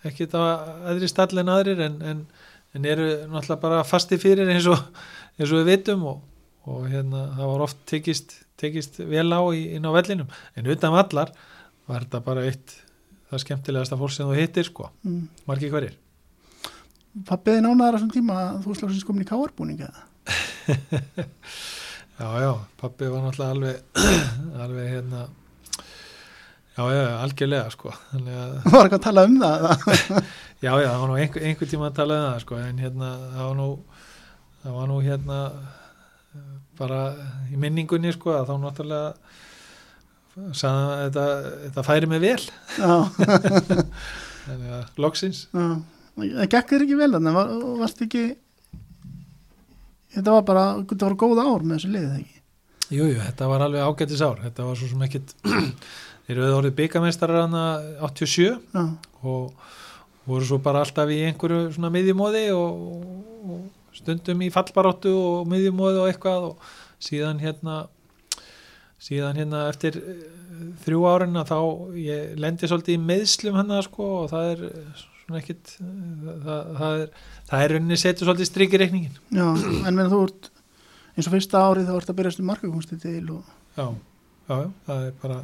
ekkert 0.05 0.33
á 0.35 0.41
aðri 0.91 1.09
stall 1.09 1.39
en 1.39 1.51
aðrir 1.53 1.81
en, 1.85 1.99
en, 2.03 2.23
en 2.75 2.85
eru 2.89 3.07
náttúrulega 3.29 3.61
bara 3.61 3.85
fasti 3.85 4.17
fyrir 4.19 4.49
eins 4.49 4.67
og, 4.67 4.81
eins 5.39 5.53
og 5.53 5.61
við 5.61 5.69
vitum 5.75 6.03
og, 6.09 6.23
og 6.67 6.89
hérna 6.89 7.27
það 7.37 7.51
var 7.53 7.65
oft 7.67 7.79
tekist, 7.87 8.35
tekist 8.57 8.99
vel 8.99 9.29
á 9.31 9.41
í, 9.53 9.77
inn 9.77 9.85
á 9.87 9.93
vellinum 9.93 10.27
en 10.57 10.67
utan 10.73 10.97
allar 10.97 11.31
var 11.87 12.01
þetta 12.07 12.21
bara 12.25 12.47
eitt 12.49 12.75
það 13.31 13.45
skemmtilegasta 13.45 13.99
fólk 14.01 14.15
sem 14.17 14.27
þú 14.27 14.41
hittir 14.41 14.65
sko, 14.67 14.91
Mm. 15.05 15.29
margir 15.47 15.71
hverjir 15.71 15.95
Pappiði 17.27 17.63
nánaðar 17.65 17.95
á 17.95 17.99
þessum 17.99 18.13
tíma 18.13 18.35
að 18.51 18.65
þú 18.67 18.75
slagsins 18.77 19.05
komin 19.09 19.23
í 19.25 19.29
káarbúninga. 19.31 19.87
Já, 22.17 22.29
já, 22.41 22.53
pappi 22.81 23.05
var 23.13 23.21
náttúrulega 23.27 23.53
alveg, 23.53 23.81
alveg 24.65 24.87
hérna, 24.89 25.25
já, 26.73 26.85
já, 26.89 27.03
algjörlega, 27.21 27.67
sko, 27.75 27.91
þannig 28.13 28.39
að, 28.41 28.55
Það 28.63 28.73
var 28.73 28.87
eitthvað 28.87 28.97
að 28.97 29.03
tala 29.05 29.25
um 29.29 29.35
það. 29.43 29.67
já, 30.65 30.71
já, 30.71 30.87
það 30.87 31.03
var 31.03 31.11
nú 31.11 31.19
einhver, 31.21 31.45
einhver 31.51 31.69
tíma 31.73 31.91
að 31.91 31.99
tala 31.99 32.17
um 32.17 32.25
það, 32.31 32.39
sko, 32.47 32.61
en 32.65 32.81
hérna, 32.81 33.11
það 33.35 33.43
var 33.51 33.59
nú, 33.59 33.67
það 34.63 34.79
var 34.79 34.89
nú 34.89 34.97
hérna, 35.05 35.41
bara 36.81 37.03
í 37.53 37.61
minningunni, 37.67 38.15
sko, 38.17 38.33
að 38.39 38.49
þá 38.49 38.55
náttúrulega, 38.65 39.13
sagði 40.57 40.73
hann 40.73 40.89
að 40.95 41.05
þetta, 41.05 41.27
þetta 41.67 41.87
færi 41.91 42.11
mig 42.15 42.25
vel, 42.25 42.49
Já, 42.81 42.97
þannig 44.47 44.73
að, 44.81 44.89
loksins, 45.05 45.45
já. 45.53 45.69
Það 46.17 46.49
gekk 46.49 46.71
þér 46.73 46.89
ekki 46.89 46.97
vel 47.05 47.13
þannig, 47.19 47.37
var, 47.37 47.55
varst 47.85 47.99
ekki, 48.09 48.25
þetta 50.17 50.35
var 50.35 50.45
bara, 50.49 50.67
þetta 50.83 51.09
var 51.09 51.17
góð 51.23 51.43
ár 51.45 51.65
með 51.65 51.77
þessu 51.77 51.93
liðið, 51.93 52.11
þegar 52.11 52.25
ekki? 52.25 52.43
jú, 52.97 53.09
jú, 53.13 53.17
þetta 53.23 53.49
var 53.53 53.65
alveg 53.67 53.87
ágættis 53.87 54.25
ár, 54.27 54.43
þetta 54.45 54.69
var 54.69 54.79
svo 54.81 54.91
sem 54.91 55.07
ekkit, 55.07 55.35
þeir 56.27 56.37
eru 56.37 56.53
orðið 56.61 56.79
byggameistarar 56.81 57.45
hana 57.47 57.65
87, 58.09 58.47
Já, 58.75 58.85
og 59.27 59.67
voru 60.27 60.47
svo 60.47 60.59
bara 60.63 60.83
alltaf 60.83 61.11
í 61.15 61.21
einhverju 61.29 61.75
svona 61.77 61.93
miðjumóði 61.95 62.47
og, 62.57 62.87
og 63.47 63.97
stundum 63.97 64.43
í 64.43 64.51
fallbaróttu 64.55 65.13
og 65.15 65.51
miðjumóði 65.51 66.03
og 66.03 66.11
eitthvað 66.11 66.49
og 66.51 66.73
síðan 67.03 67.39
hérna 67.43 67.85
síðan 69.03 69.39
hérna 69.39 69.67
eftir 69.71 69.99
þrjú 70.85 71.03
árin 71.11 71.37
að 71.37 71.51
þá 71.53 71.59
ég 72.01 72.39
lendi 72.41 72.69
svolítið 72.69 72.97
í 72.97 73.05
meðslum 73.05 73.59
hann 73.59 73.75
sko, 73.85 74.09
og 74.23 74.31
það 74.33 74.51
er 74.55 74.63
svona 75.27 75.41
ekkit 75.43 75.75
það, 75.77 76.71
það 76.81 77.03
er 77.03 77.11
það 77.47 77.65
er 77.65 77.75
rauninni 77.77 77.99
setur 78.01 78.29
svolítið 78.29 78.51
strikið 78.51 78.83
reikningin 78.83 79.19
Já, 79.35 79.47
en 79.87 79.95
menn 79.97 80.13
þú 80.13 80.23
ert 80.27 80.51
eins 81.17 81.29
og 81.29 81.35
fyrsta 81.37 81.63
árið 81.63 81.91
þá 81.91 81.97
ert 81.97 82.13
að 82.13 82.19
byrjast 82.21 82.43
um 82.43 82.51
markakunsti 82.51 83.01
til 83.01 83.25
og 83.39 83.53
já, 83.77 83.87
já, 83.87 84.57
já, 84.57 84.71
það 84.89 85.07
er 85.07 85.19
bara 85.23 85.41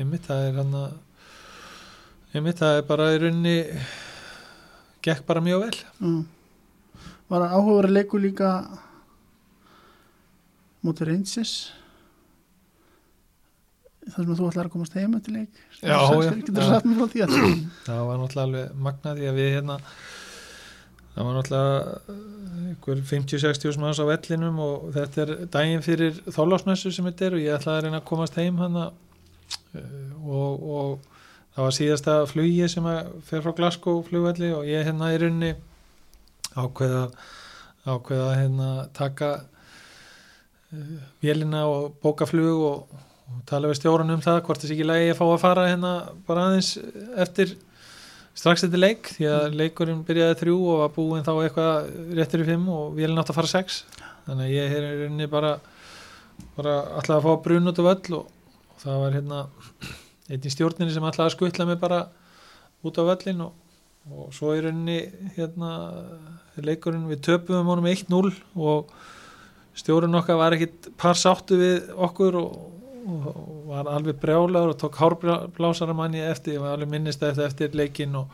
einmitt, 0.00 0.26
það 0.26 0.46
er 0.48 0.60
hann 0.60 0.76
að 0.80 0.92
einmitt, 2.34 2.60
það 2.60 2.78
er 2.78 2.86
bara 2.88 3.10
í 3.14 3.18
rauninni 3.24 3.56
gekk 5.04 5.24
bara 5.28 5.42
mjög 5.44 5.64
vel. 5.64 5.76
Um, 6.04 6.22
var 7.30 7.46
áhugaður 7.48 7.88
að 7.88 7.96
leiku 7.96 8.20
líka 8.20 8.50
móti 10.84 11.06
reynsis 11.08 11.54
þar 14.10 14.24
sem 14.24 14.32
þú 14.34 14.48
ætlar 14.48 14.68
að 14.68 14.74
komast 14.74 14.96
heima 14.96 15.20
til 15.22 15.36
leik? 15.36 15.60
Já, 15.80 15.94
já. 15.94 16.00
að 16.00 17.36
það 17.86 18.02
var 18.08 18.18
náttúrulega 18.20 18.46
alveg 18.46 18.80
magnað 18.88 19.20
því 19.20 19.30
að 19.30 19.40
við 19.40 19.52
hérna 19.58 19.78
það 21.14 21.26
var 21.26 21.38
náttúrulega 21.38 21.76
eh, 22.14 22.24
einhver 22.70 23.04
50-60 23.10 23.80
manns 23.82 24.00
á 24.02 24.06
vellinum 24.06 24.58
og 24.62 24.90
þetta 24.94 25.22
er 25.24 25.32
daginn 25.52 25.84
fyrir 25.84 26.20
þólasmessu 26.30 26.92
sem 26.94 27.08
þetta 27.10 27.28
er 27.28 27.38
og 27.38 27.44
ég 27.44 27.56
ætlaði 27.56 27.78
að 27.78 27.86
reyna 27.86 28.02
að 28.02 28.10
komast 28.12 28.38
heim 28.38 28.60
hana 28.62 28.90
og, 30.24 30.62
og 30.76 31.10
það 31.54 31.66
var 31.66 31.76
síðasta 31.76 32.16
flugi 32.30 32.68
sem 32.70 32.86
að 32.86 33.12
fer 33.26 33.42
frá 33.44 33.54
Glasgow 33.58 34.02
flugvelli 34.06 34.52
og 34.54 34.68
ég 34.68 34.86
hérna 34.86 35.12
í 35.14 35.20
runni 35.22 35.52
ákveða 36.54 37.04
ákveða 37.86 38.30
hérna 38.36 38.68
taka 38.96 39.30
uh, 39.40 40.98
vélina 41.22 41.64
og 41.70 41.96
bóka 42.02 42.28
flug 42.28 42.64
og, 42.66 43.00
og 43.30 43.42
tala 43.48 43.70
við 43.70 43.80
stjórun 43.80 44.14
um 44.14 44.22
það 44.24 44.42
hvort 44.46 44.62
þess 44.62 44.74
ekki 44.76 44.86
lægi 44.86 45.12
að 45.14 45.20
fá 45.20 45.26
að 45.28 45.42
fara 45.44 45.66
hérna 45.70 45.92
bara 46.28 46.48
aðeins 46.48 46.74
eftir 47.16 47.56
strax 48.36 48.64
eftir 48.66 48.80
leik 48.80 49.10
því 49.16 49.28
að 49.30 49.56
leikurinn 49.58 50.04
byrjaði 50.06 50.38
þrjú 50.40 50.56
og 50.60 50.80
var 50.84 50.92
búinn 50.94 51.26
þá 51.26 51.32
eitthvað 51.34 51.90
réttur 52.18 52.44
í 52.44 52.48
fimm 52.48 52.68
og 52.72 52.94
vélina 52.96 53.24
átt 53.24 53.32
að 53.32 53.40
fara 53.40 53.52
sex. 53.52 53.82
Þannig 54.26 54.46
að 54.46 54.54
ég 54.54 54.76
er 54.76 54.88
rauninni 55.02 55.30
bara 55.30 55.56
bara 56.56 56.76
alltaf 56.96 57.18
að 57.18 57.26
fá 57.26 57.42
brun 57.44 57.70
út 57.70 57.80
af 57.82 57.90
öll 57.92 58.16
og, 58.20 58.28
og 58.72 58.82
það 58.84 59.02
var 59.02 59.16
hérna 59.16 59.40
einn 60.30 60.46
í 60.46 60.52
stjórninni 60.54 60.94
sem 60.94 61.06
alltaf 61.06 61.26
að 61.26 61.34
skuttla 61.36 61.66
mig 61.68 61.80
bara 61.82 62.04
út 62.86 63.00
á 63.00 63.02
völlin 63.04 63.44
og, 63.44 63.54
og 64.08 64.34
svo 64.36 64.54
rauninni 64.56 65.00
hérna 65.36 65.72
leikurinn 66.60 67.08
við 67.10 67.24
töpum 67.28 67.68
honum 67.68 67.88
1-0 67.90 68.32
og 68.56 68.92
stjórun 69.78 70.18
okkar 70.20 70.38
var 70.40 70.56
ekkit 70.56 70.90
par 71.00 71.18
sáttu 71.18 71.58
við 71.60 71.90
okkur 72.08 72.38
og, 72.40 72.54
og 73.30 73.64
var 73.70 73.88
alveg 73.90 74.20
brjálagur 74.22 74.74
og 74.74 74.78
tók 74.80 75.00
hárblásara 75.00 75.96
manni 75.96 76.22
eftir, 76.24 76.56
ég 76.56 76.64
var 76.64 76.76
alveg 76.76 76.92
minnist 76.92 77.22
eftir, 77.22 77.46
eftir 77.46 77.74
leikin 77.76 78.14
og, 78.20 78.30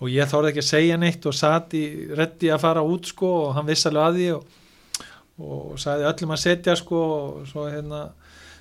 og 0.00 0.10
ég 0.12 0.28
þórði 0.30 0.52
ekki 0.52 0.64
að 0.64 0.70
segja 0.70 0.98
neitt 1.00 1.26
og 1.26 1.36
satt 1.36 1.76
í 1.78 1.84
reddi 2.14 2.52
að 2.52 2.62
fara 2.66 2.84
út 2.84 3.08
sko 3.10 3.32
og 3.46 3.56
hann 3.58 3.68
viss 3.68 3.86
alveg 3.90 4.04
að 4.04 4.18
því 4.20 4.28
og, 4.36 4.60
og 5.44 5.80
sagði 5.82 6.08
öllum 6.12 6.36
að 6.36 6.44
setja 6.44 6.76
sko 6.78 7.02
og 7.14 7.48
svo 7.50 7.68
hérna 7.68 8.04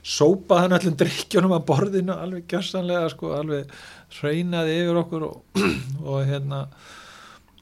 sópaði 0.03 0.65
hann 0.65 0.78
öllum 0.80 0.99
drikkjónum 0.99 1.56
að 1.56 1.65
borðinu 1.70 2.15
alveg 2.18 2.48
gjörsanlega 2.52 3.11
sko, 3.14 3.32
alveg 3.38 3.72
hreinaði 4.20 4.80
yfir 4.82 5.02
okkur 5.03 5.28
og, 5.30 5.61
og 6.10 6.24
hérna 6.28 6.65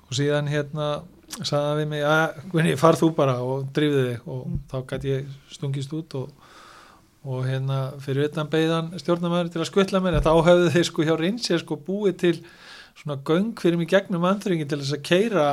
og 0.08 0.16
síðan 0.18 0.50
hérna 0.52 0.94
sagði 1.40 1.68
hann 1.68 1.80
við 1.80 1.92
mig 1.94 2.06
að 2.08 2.40
Gunni 2.52 2.78
far 2.80 2.98
þú 3.00 3.12
bara 3.16 3.38
og 3.46 3.68
drifði 3.76 4.08
þig 4.08 4.32
og 4.34 4.42
mm. 4.42 4.58
þá 4.72 4.78
gæti 4.90 5.12
ég 5.12 5.36
stungist 5.54 5.94
út 5.96 6.18
og, 6.20 6.41
og 7.22 7.46
hérna 7.46 7.82
fyrir 8.02 8.32
utan 8.32 8.50
beigðan 8.50 8.94
stjórnarmæður 8.98 9.52
til 9.54 9.62
að 9.62 9.70
skvilla 9.70 10.02
mér 10.02 10.22
þá 10.26 10.34
höfðu 10.48 10.72
þeir 10.74 10.88
sko 10.88 11.06
hjá 11.06 11.14
Rinsir 11.20 11.62
sko 11.62 11.78
búið 11.78 12.18
til 12.24 12.34
svona 12.98 13.20
göng 13.28 13.54
fyrir 13.62 13.78
mig 13.78 13.92
gegnum 13.92 14.26
andringin 14.26 14.70
til 14.70 14.82
þess 14.82 14.98
að 14.98 15.06
keira 15.06 15.46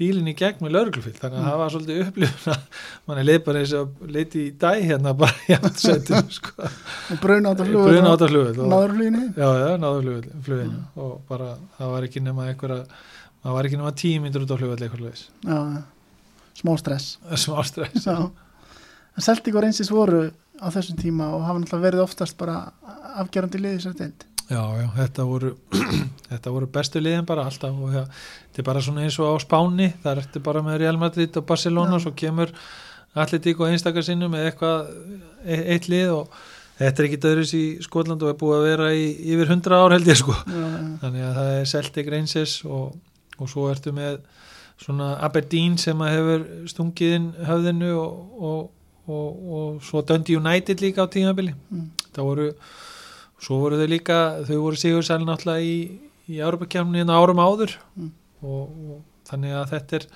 bílinn 0.00 0.28
í 0.30 0.34
gegn 0.36 0.64
með 0.64 0.74
lauruglufíl 0.76 1.12
þannig 1.16 1.36
að 1.36 1.40
mm. 1.40 1.48
það 1.48 1.60
var 1.60 1.72
svolítið 1.74 2.02
upplifun 2.06 2.52
að 2.54 2.82
mann 3.08 3.20
er 3.20 3.26
leið 3.28 3.40
bara 3.46 3.62
eins 3.62 3.72
og 3.76 4.04
leiti 4.16 4.42
í 4.46 4.52
dæ 4.60 4.70
hérna 4.78 5.14
bara 5.20 5.36
í 5.44 5.56
aftsættinu 5.58 6.34
sko. 6.38 6.68
og 7.14 7.22
bruna 7.22 7.52
átt 7.52 7.62
að 7.64 7.72
flugul 7.72 7.88
bruna 7.90 8.12
átt 8.14 8.24
að 8.24 8.34
flugul 8.34 8.68
náður 8.72 8.94
fluginu 8.96 9.24
já, 9.28 9.48
já, 9.60 9.70
náður 9.82 10.28
fluginu. 10.46 10.76
Mm. 10.76 10.84
og 11.04 11.16
bara 11.28 11.50
það 11.78 11.94
var 11.94 12.08
ekki 12.08 12.24
nema 12.24 12.46
einhverja 12.48 12.84
það 13.40 13.56
var 13.58 13.68
ekki 13.68 13.80
nema 13.80 13.94
tíu 14.04 14.22
myndur 14.24 14.46
út 14.46 14.54
á 14.56 14.60
flugul 14.60 14.78
eitthvað 14.78 15.10
já, 15.10 15.60
smá 16.60 16.76
stress. 16.80 17.16
Smá 17.44 17.60
stress. 17.64 18.08
En 18.08 19.24
Celtic 19.24 19.56
og 19.56 19.64
Reynsins 19.64 19.90
voru 19.92 20.28
á 20.60 20.66
þessum 20.72 20.98
tíma 21.00 21.30
og 21.34 21.46
hafa 21.46 21.62
náttúrulega 21.62 21.86
verið 21.88 22.04
oftast 22.04 22.36
bara 22.40 22.58
afgerandi 23.20 23.62
liðis 23.62 23.88
að 23.90 24.04
deild 24.04 24.26
Já, 24.50 24.64
já, 24.74 24.86
þetta 24.96 25.24
voru, 25.28 25.50
þetta 26.30 26.52
voru 26.52 26.68
bestu 26.74 27.00
liðin 27.02 27.26
bara 27.26 27.44
alltaf 27.46 27.70
og 27.70 27.92
ja, 27.94 28.04
þetta 28.48 28.62
er 28.62 28.66
bara 28.66 28.80
svona 28.82 29.04
eins 29.06 29.18
og 29.22 29.30
á 29.30 29.34
Spáni, 29.42 29.92
það 30.02 30.22
ertu 30.24 30.42
bara 30.42 30.62
með 30.66 30.80
Real 30.82 30.98
Madrid 30.98 31.36
og 31.38 31.46
Barcelona, 31.46 32.00
já. 32.00 32.04
svo 32.06 32.14
kemur 32.18 32.54
Atletík 33.14 33.58
og 33.62 33.70
einstakar 33.70 34.06
sinnu 34.06 34.28
með 34.30 34.48
eitthvað 34.48 34.90
e 35.42 35.60
eitt 35.74 35.86
lið 35.90 36.12
og 36.16 36.34
þetta 36.80 37.02
er 37.02 37.08
ekki 37.08 37.20
döðris 37.22 37.54
í 37.58 37.62
Skotland 37.84 38.22
og 38.26 38.32
er 38.32 38.36
búið 38.40 38.58
að 38.58 38.66
vera 38.68 38.90
í 38.94 39.06
yfir 39.34 39.50
hundra 39.50 39.80
ár 39.84 39.94
held 39.94 40.10
ég 40.10 40.18
sko 40.18 40.34
já, 40.34 40.58
já. 40.58 40.90
þannig 41.04 41.26
að 41.28 41.38
það 41.38 41.54
er 41.54 41.70
Celtic 41.72 42.12
Rangers 42.14 42.58
og, 42.66 42.92
og 43.38 43.50
svo 43.50 43.70
ertu 43.70 43.94
með 43.94 44.20
svona 44.80 45.12
Aberdeen 45.26 45.76
sem 45.78 46.02
að 46.02 46.14
hefur 46.16 46.46
stungið 46.70 47.16
inn 47.18 47.30
höfðinu 47.46 47.90
og, 48.00 48.20
og, 48.50 48.60
og 49.10 49.82
svo 49.84 50.02
Dundee 50.06 50.38
United 50.38 50.82
líka 50.84 51.04
á 51.04 51.12
tímabili 51.12 51.54
mm. 51.54 51.86
það 52.14 52.28
voru 52.30 52.48
svo 53.40 53.60
voru 53.62 53.78
þau 53.80 53.90
líka, 53.90 54.18
þau 54.48 54.58
voru 54.64 54.80
sigursælun 54.80 55.30
náttúrulega 55.30 55.64
í, 55.64 55.76
í 56.30 56.40
Europakjárni 56.40 57.04
en 57.04 57.14
árum 57.14 57.40
áður 57.42 57.76
mm. 57.96 58.10
og, 58.42 58.60
og 58.66 59.30
þannig 59.30 59.56
að 59.56 59.72
þetta 59.74 59.98
er 60.00 60.06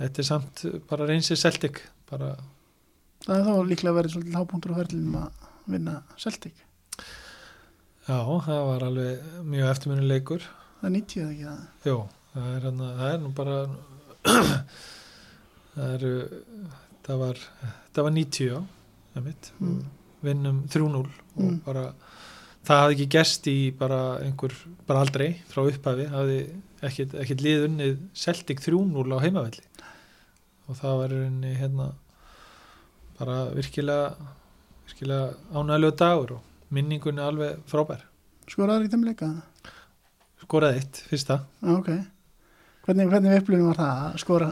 þetta 0.00 0.22
er 0.22 0.28
samt 0.28 0.64
bara 0.90 1.08
reynsir 1.08 1.40
Celtic 1.40 1.82
bara 2.10 2.34
Það 3.26 3.38
er 3.40 3.46
þá 3.46 3.54
líklega 3.66 3.96
verið 3.96 4.12
svolítið 4.12 4.36
hápunktur 4.38 4.74
á 4.76 4.78
ferðinum 4.78 5.14
að 5.18 5.46
vinna 5.72 5.94
Celtic 6.20 6.60
Já, 8.06 8.18
það 8.46 8.60
var 8.68 8.84
alveg 8.86 9.30
mjög 9.42 9.70
eftirminnuleikur 9.72 10.44
Það 10.46 10.88
er 10.88 10.94
90 10.94 11.22
eða 11.22 11.30
ekki 11.32 11.46
það? 11.48 11.62
Jó, 11.88 11.96
það 12.34 12.50
er, 12.52 12.66
hana, 12.68 12.90
það 13.00 13.14
er 13.14 13.22
nú 13.24 13.32
bara 13.40 13.56
það 15.76 15.94
er 15.96 16.04
það 17.06 17.20
var, 17.22 17.42
það 17.94 18.06
var 18.08 18.14
90 18.16 18.48
já, 18.50 18.58
mm. 19.16 19.76
vinnum 20.26 20.62
3-0 20.72 21.00
og 21.00 21.10
mm. 21.42 21.58
bara 21.66 21.84
það 22.66 22.80
hafði 22.82 22.96
ekki 22.96 23.08
gerst 23.14 23.50
í 23.50 23.58
bara 23.78 24.00
einhver, 24.24 24.54
bara 24.88 25.04
aldrei 25.04 25.28
frá 25.50 25.62
upphafi, 25.62 26.08
hafði 26.12 26.40
ekkert, 26.86 27.14
ekkert 27.22 27.44
liðunnið 27.46 28.00
Celtic 28.16 28.64
3-0 28.64 29.06
á 29.14 29.18
heimavelli 29.22 29.64
og 30.66 30.80
það 30.80 30.98
var 31.02 31.14
einni 31.20 31.54
hérna 31.56 31.92
bara 33.16 33.38
virkilega 33.54 34.10
virkilega 34.86 35.30
ánægilegu 35.54 35.96
dagur 36.02 36.36
og 36.38 36.74
minningunni 36.74 37.22
alveg 37.22 37.62
frábær 37.70 38.04
Skoraður 38.46 38.86
í 38.86 38.90
þeim 38.92 39.06
leika? 39.06 39.30
Skoraði 40.44 40.82
eitt, 40.82 41.00
fyrsta 41.10 41.40
ah, 41.62 41.72
okay. 41.78 42.04
Hvernig, 42.86 43.08
hvernig 43.10 43.40
upplifinu 43.40 43.72
var 43.72 43.78
það 43.80 44.02
að 44.04 44.18
skora? 44.22 44.48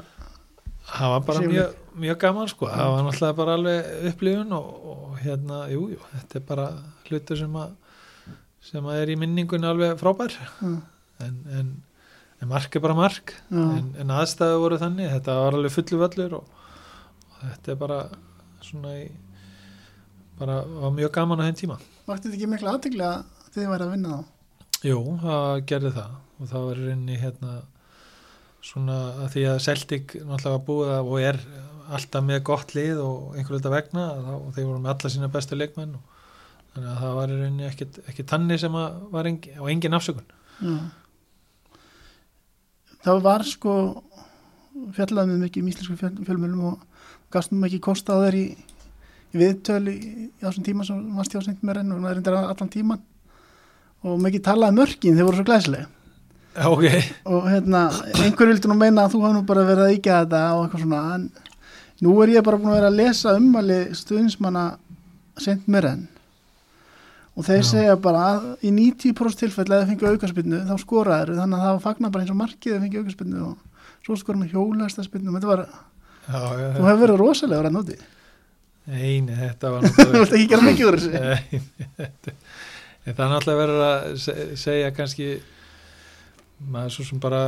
Það 0.89 1.13
var 1.13 1.21
bara 1.29 1.43
mjög, 1.47 1.75
mjög 2.01 2.19
gaman 2.25 2.51
sko, 2.51 2.69
það 2.71 2.93
var 2.93 3.07
náttúrulega 3.07 3.39
bara 3.39 3.57
alveg 3.59 4.11
upplifun 4.11 4.53
og, 4.57 4.69
og 4.93 5.17
hérna, 5.23 5.65
jújú, 5.73 5.95
jú, 5.95 6.13
þetta 6.13 6.39
er 6.41 6.47
bara 6.49 6.69
hlutur 7.09 7.41
sem 7.41 7.59
að 7.61 7.75
sem 8.65 8.87
að 8.89 9.01
er 9.03 9.13
í 9.13 9.19
minningunni 9.21 9.69
alveg 9.69 9.99
frábær 10.01 10.35
mm. 10.65 10.77
en, 11.27 11.35
en, 11.59 11.73
en 12.41 12.51
mark 12.51 12.77
er 12.77 12.85
bara 12.85 12.97
mark 12.99 13.35
mm. 13.51 13.73
en, 13.77 13.91
en 14.01 14.15
aðstæðu 14.17 14.63
voru 14.63 14.81
þannig 14.81 15.13
þetta 15.13 15.37
var 15.43 15.59
alveg 15.59 15.75
fullu 15.75 16.01
völlur 16.01 16.39
og, 16.41 16.63
og 17.29 17.43
þetta 17.43 17.75
er 17.75 17.81
bara 17.83 18.01
svona 18.65 18.95
í, 19.03 19.05
bara 20.41 20.63
var 20.65 20.97
mjög 20.97 21.13
gaman 21.19 21.45
á 21.45 21.47
henn 21.49 21.61
tíma 21.61 21.79
Vakti 22.09 22.31
þetta 22.31 22.39
ekki 22.39 22.51
miklu 22.55 22.73
aðtegla 22.73 23.13
þegar 23.51 23.55
þið 23.55 23.71
værið 23.75 23.87
að 23.87 23.95
vinna 23.95 24.17
þá? 24.17 24.33
Jú, 24.85 24.99
það 25.23 25.61
gerði 25.71 25.95
það 25.99 26.19
og 26.35 26.51
það 26.51 26.67
var 26.69 26.83
reyni 26.89 27.21
hérna 27.21 27.53
svona 28.65 28.99
að 29.23 29.31
því 29.35 29.45
að 29.51 29.63
Celtic 29.67 30.15
náttúrulega 30.25 30.65
búið 30.65 30.95
og 30.99 31.17
er 31.21 31.39
alltaf 31.93 32.25
með 32.25 32.43
gott 32.49 32.75
lið 32.77 33.01
og 33.05 33.37
einhverju 33.37 33.61
þetta 33.61 33.73
vegna 33.75 34.09
og 34.39 34.51
þeir 34.57 34.69
voru 34.69 34.81
með 34.83 34.93
alla 34.95 35.13
sína 35.13 35.31
bestu 35.33 35.59
leikmenn 35.59 35.97
og 35.99 36.15
þannig 36.75 36.91
að 36.91 37.01
það 37.03 37.17
var 37.19 37.33
í 37.33 37.39
rauninni 37.39 37.69
ekkit 37.71 38.29
tanni 38.31 38.59
sem 38.59 38.77
var 39.15 39.31
engin, 39.31 39.59
og 39.61 39.71
engin 39.71 39.97
afsökun 39.97 40.27
Já. 40.59 40.75
það 43.07 43.25
var 43.29 43.47
sko 43.49 43.75
fjallaðum 44.97 45.37
við 45.37 45.43
mikið 45.47 45.63
í 45.63 45.67
míslisku 45.69 45.97
fjölmjölum 46.01 46.69
og 46.73 46.87
gastum 47.35 47.67
ekki 47.67 47.83
kosta 47.85 48.19
á 48.19 48.25
þeir 48.27 48.39
í, 48.41 48.47
í 49.35 49.43
viðtölu 49.43 49.95
í, 49.95 50.15
í 50.29 50.43
þessum 50.43 50.67
tíma 50.67 50.87
sem 50.87 51.03
varst 51.19 51.35
hjá 51.35 51.43
seint 51.45 51.63
með 51.63 51.81
renn 51.81 51.95
og 51.95 52.03
það 52.03 52.11
er 52.11 52.19
reyndar 52.21 52.39
allan 52.43 52.73
tíman 52.73 53.05
og 54.05 54.19
mikið 54.25 54.47
talaði 54.49 54.79
mörgin 54.81 55.19
þeir 55.19 55.29
voru 55.29 55.41
svo 55.41 55.47
glæslega 55.49 55.87
okay. 56.71 57.03
og 57.25 57.49
hérna 57.51 57.87
einhver 58.21 58.51
vildi 58.51 58.71
nú 58.71 58.77
meina 58.79 59.07
að 59.07 59.15
þú 59.15 59.23
hafði 59.25 59.39
nú 59.39 59.47
bara 59.49 59.67
verið 59.69 59.87
að 59.87 59.97
íkja 59.99 60.21
þetta 60.23 60.43
og 60.57 60.65
eitthvað 60.65 60.85
svona 60.85 61.03
en 61.15 61.29
nú 62.03 62.17
er 62.25 62.33
ég 62.35 62.43
bara 62.47 62.59
búin 62.59 62.73
að 62.73 62.79
vera 62.81 62.91
að 62.91 62.99
lesa 62.99 63.37
umvali 63.39 63.79
stuðnismanna 63.95 64.65
seint 65.39 65.69
með 65.71 65.85
renn 65.87 66.03
og 67.35 67.47
þeir 67.47 67.61
Já. 67.63 67.69
segja 67.71 67.95
bara 67.99 68.25
að 68.33 68.49
í 68.67 68.71
90% 68.75 69.41
tilfelli 69.45 69.75
að 69.75 69.81
það 69.85 69.93
fengi 69.93 70.11
aukarspinnu 70.11 70.61
þá 70.69 70.75
skoraður 70.83 71.35
þannig 71.39 71.59
að 71.61 71.65
það 71.69 71.81
fagnar 71.87 72.13
bara 72.15 72.23
eins 72.27 72.35
og 72.35 72.41
markið 72.41 72.75
að 72.77 72.85
fengi 72.85 73.01
aukarspinnu 73.03 73.45
og 73.49 73.57
svo 74.07 74.19
skora 74.21 74.39
með 74.43 74.53
hjólæsta 74.55 75.07
spinnu 75.07 75.33
þetta 75.35 75.51
var, 75.51 75.65
já, 76.29 76.39
já, 76.39 76.69
þú 76.77 76.85
hefur 76.89 77.03
verið 77.05 77.23
rosalegur 77.23 77.71
að 77.71 77.77
nóti 77.79 77.99
Nei, 78.85 79.21
nei, 79.25 79.33
þetta 79.41 79.71
var 79.73 79.87
þú 79.97 80.05
vilt 80.13 80.35
ekki 80.37 80.49
gera 80.51 80.65
mikið 80.67 80.89
úr 80.91 80.97
þessu. 81.01 81.11
Það 83.05 83.21
er 83.23 83.31
náttúrulega 83.33 83.61
verið 83.63 83.83
að 83.85 84.03
se- 84.21 84.45
segja 84.61 84.91
kannski 84.97 85.29
maður 86.69 86.93
svo 86.93 87.07
sem 87.09 87.21
bara 87.23 87.41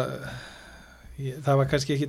það 1.16 1.56
var 1.62 1.68
kannski 1.70 1.94
ekki 1.97 2.09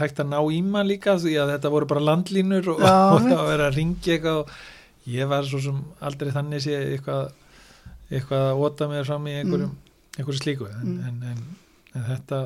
hægt 0.00 0.18
að 0.20 0.28
ná 0.32 0.38
í 0.52 0.58
mann 0.66 0.88
líka 0.90 1.14
því 1.20 1.36
að 1.40 1.52
þetta 1.54 1.70
voru 1.72 1.86
bara 1.92 2.02
landlínur 2.04 2.68
og, 2.74 2.82
Já, 2.84 2.96
og 3.16 3.22
það 3.28 3.44
var 3.48 3.62
að 3.68 3.76
ringja 3.78 4.16
eitthvað 4.16 4.42
og 4.42 4.52
ég 5.12 5.30
var 5.30 5.48
svo 5.48 5.60
sem 5.64 5.78
aldrei 6.04 6.32
þannig 6.34 6.62
sé 6.66 6.74
eitthvað, 6.92 7.32
eitthvað 8.12 8.44
að 8.50 8.60
óta 8.66 8.88
mér 8.92 9.08
fram 9.08 9.26
í 9.30 9.38
einhverjum, 9.40 9.72
einhverju 10.18 10.42
slíku. 10.42 10.68
En, 10.68 10.82
Mm. 10.82 11.00
en, 11.08 11.22
en, 11.32 11.40
en 11.96 12.04
þetta 12.10 12.42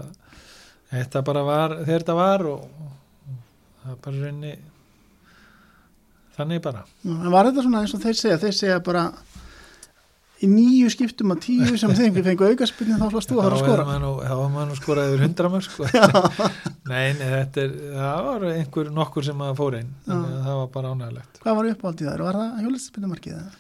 þetta 0.93 1.23
bara 1.27 1.43
var 1.43 1.75
þegar 1.83 2.05
þetta 2.05 2.15
var 2.21 2.47
og, 2.53 2.63
og 2.71 3.85
það 3.85 3.99
bara 4.07 4.23
reyni 4.23 4.55
þannig 6.37 6.61
bara. 6.65 6.83
En 7.09 7.31
var 7.33 7.49
þetta 7.49 7.65
svona 7.65 7.83
eins 7.83 7.95
og 7.97 8.03
þeir 8.05 8.19
segja 8.21 8.39
þeir 8.43 8.57
segja 8.57 8.79
bara 8.85 9.05
í 10.45 10.49
nýju 10.53 10.89
skiptum 10.93 11.33
að 11.33 11.39
tíu 11.47 11.79
sem 11.81 11.93
þeim 11.97 12.17
fengi 12.21 12.49
aukarspinnu 12.51 12.99
þá 13.01 13.07
slast 13.15 13.31
þú 13.33 13.37
að 13.41 13.47
fara 13.47 13.57
að 13.57 13.63
skora 13.63 13.85
þá 13.89 14.33
var 14.37 14.51
maður 14.53 14.67
nú 14.69 14.77
skorað 14.77 15.13
yfir 15.13 15.23
hundra 15.25 15.51
mörg 15.55 15.65
sko. 15.65 15.87
nei, 16.91 17.07
nei, 17.17 17.29
þetta 17.33 17.63
er 17.63 17.77
það 17.97 18.25
var 18.27 18.45
einhver 18.51 18.91
nokkur 18.99 19.25
sem 19.31 19.45
að 19.47 19.55
fór 19.61 19.79
einn 19.79 19.95
að 20.13 20.27
það 20.49 20.59
var 20.61 20.67
bara 20.75 20.91
ánægilegt 20.93 21.41
hvað 21.45 21.57
var 21.61 21.71
uppáldið 21.73 22.11
þær, 22.11 22.25
var 22.27 22.39
það 22.43 22.59
hjólæsta 22.67 23.07
markið 23.07 23.39
eða? 23.39 23.55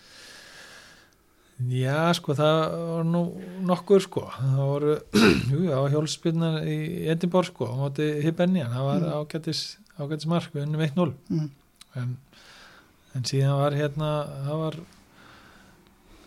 já, 1.73 1.97
sko, 2.19 2.35
það 2.36 2.59
var 2.90 3.07
nú 3.09 3.23
nokkur, 3.70 4.03
sko 4.05 4.27
það 4.36 4.59
voru, 4.61 4.97
það 5.73 5.86
hjólspilnar 5.94 6.59
í 6.69 6.77
Edinborg, 7.15 7.48
sko, 7.55 7.70
á 7.73 7.74
móti 7.81 8.11
Hibbenjan 8.27 8.74
það 8.74 8.90
var 8.90 9.01
Mm. 9.07 9.15
ágætis, 9.23 9.62
ágætis 9.97 10.28
mark 10.28 10.53
við 10.53 10.66
unnum 10.66 10.85
1-0 10.85 11.15
Mm. 11.32 11.48
en, 11.97 12.12
en 13.16 13.24
síðan 13.24 13.57
var 13.62 13.73
hérna 13.81 14.11
það 14.44 14.61
var 14.66 14.77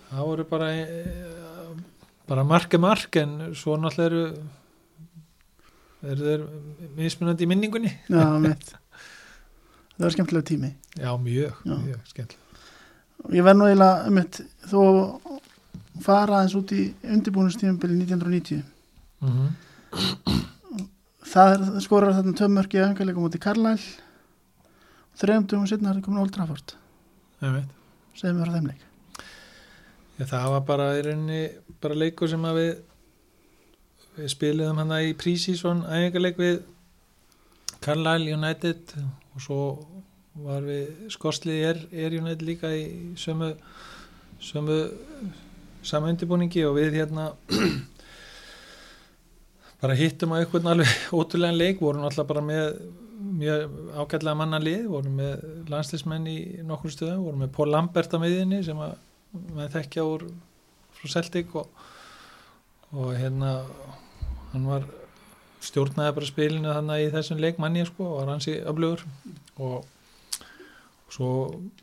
það 0.09 0.25
voru 0.31 0.47
bara 0.49 0.69
e, 0.75 0.85
bara 2.29 2.43
mark 2.43 2.73
er 2.73 2.83
mark 2.83 3.15
en 3.21 3.55
svo 3.55 3.77
náttúrulega 3.77 4.09
eru 4.09 4.23
eru 6.09 6.27
þeir 6.29 6.45
mismunandi 6.95 7.43
í 7.43 7.49
minningunni. 7.49 7.91
Já, 8.07 8.23
það 9.95 10.05
var 10.05 10.15
skemmtilega 10.15 10.47
tími. 10.47 10.75
Já 10.95 11.11
mjög, 11.19 11.57
Já. 11.65 11.75
mjög 11.75 12.05
skemmt 12.07 12.37
ég 13.27 13.43
verð 13.43 13.59
nú 13.59 13.67
eiginlega 13.67 14.11
mitt, 14.15 14.39
þú 14.69 14.83
fara 16.03 16.39
aðeins 16.39 16.55
út 16.55 16.71
í 16.75 16.85
undirbúinustífumbili 17.03 17.97
1990 17.99 18.61
mm 19.19 19.29
-hmm. 19.29 19.49
það 21.33 21.53
er 21.53 21.81
skorar 21.81 22.13
þarna 22.13 22.33
tömmörki 22.33 22.77
efingarleikum 22.77 23.23
út 23.23 23.35
í 23.35 23.43
Karlæl 23.45 23.79
þrejum 25.19 25.47
dugum 25.47 25.67
setna 25.67 25.89
er 25.89 25.95
það 25.95 26.05
komin 26.05 26.21
Old 26.21 26.31
Trafford. 26.31 26.75
Segðum 28.15 28.37
við 28.39 28.45
frá 28.45 28.53
þeim 28.53 28.67
leik 28.67 28.88
Já, 30.19 30.25
það 30.27 30.49
var 30.51 30.63
bara 30.67 30.85
í 30.97 31.03
rauninni 31.05 31.43
bara 31.79 31.95
leikur 31.95 32.27
sem 32.27 32.43
að 32.43 32.57
við 32.59 32.71
við 34.19 34.31
spiliðum 34.33 34.81
hana 34.81 34.97
í 35.07 35.13
pre-season 35.15 35.85
æfingarleik 35.87 36.39
við 36.41 36.57
Carlisle 37.79 38.35
United 38.35 38.93
og 38.99 39.43
svo 39.45 39.61
var 40.43 40.65
við 40.67 41.07
Skorsli 41.15 41.61
Air, 41.63 41.79
Air 41.93 42.17
United 42.19 42.43
líka 42.43 42.71
í 42.75 43.15
sömu 43.19 43.53
sömu 44.43 44.79
sama 45.87 46.11
undirbúningi 46.11 46.65
og 46.67 46.75
við 46.81 46.99
hérna 46.99 47.31
bara 49.81 49.95
hittum 49.95 50.35
að 50.35 50.43
einhvern 50.43 50.73
alveg 50.73 50.95
ótrúlega 51.19 51.55
leik, 51.55 51.79
vorum 51.79 52.03
alltaf 52.07 52.27
bara 52.27 52.43
með 52.43 52.81
mjög 53.39 53.77
ágætlega 53.95 54.35
manna 54.35 54.59
lið, 54.63 54.87
vorum 54.91 55.15
með 55.19 55.45
landslismenn 55.71 56.27
í 56.27 56.39
nokkur 56.67 56.91
stöðum, 56.91 57.23
vorum 57.23 57.45
með 57.45 57.55
Paul 57.55 57.71
Lambert 57.71 58.15
á 58.15 58.19
miðinni 58.19 58.65
sem 58.67 58.79
að 58.83 58.97
með 59.33 59.73
þekkja 59.75 60.05
úr 60.07 60.25
frá 60.97 61.13
Celtic 61.13 61.53
og, 61.57 61.69
og 62.95 63.13
hérna 63.17 63.59
hann 64.53 64.65
var 64.65 64.87
stjórnaði 65.63 66.15
bara 66.15 66.29
spilinu 66.29 66.73
þannig 66.73 67.05
í 67.05 67.13
þessum 67.13 67.41
leik 67.43 67.59
manni 67.61 67.85
sko, 67.87 68.15
var 68.17 68.31
hansi 68.33 68.57
öflugur 68.63 69.03
og 69.59 69.87
svo 71.09 71.29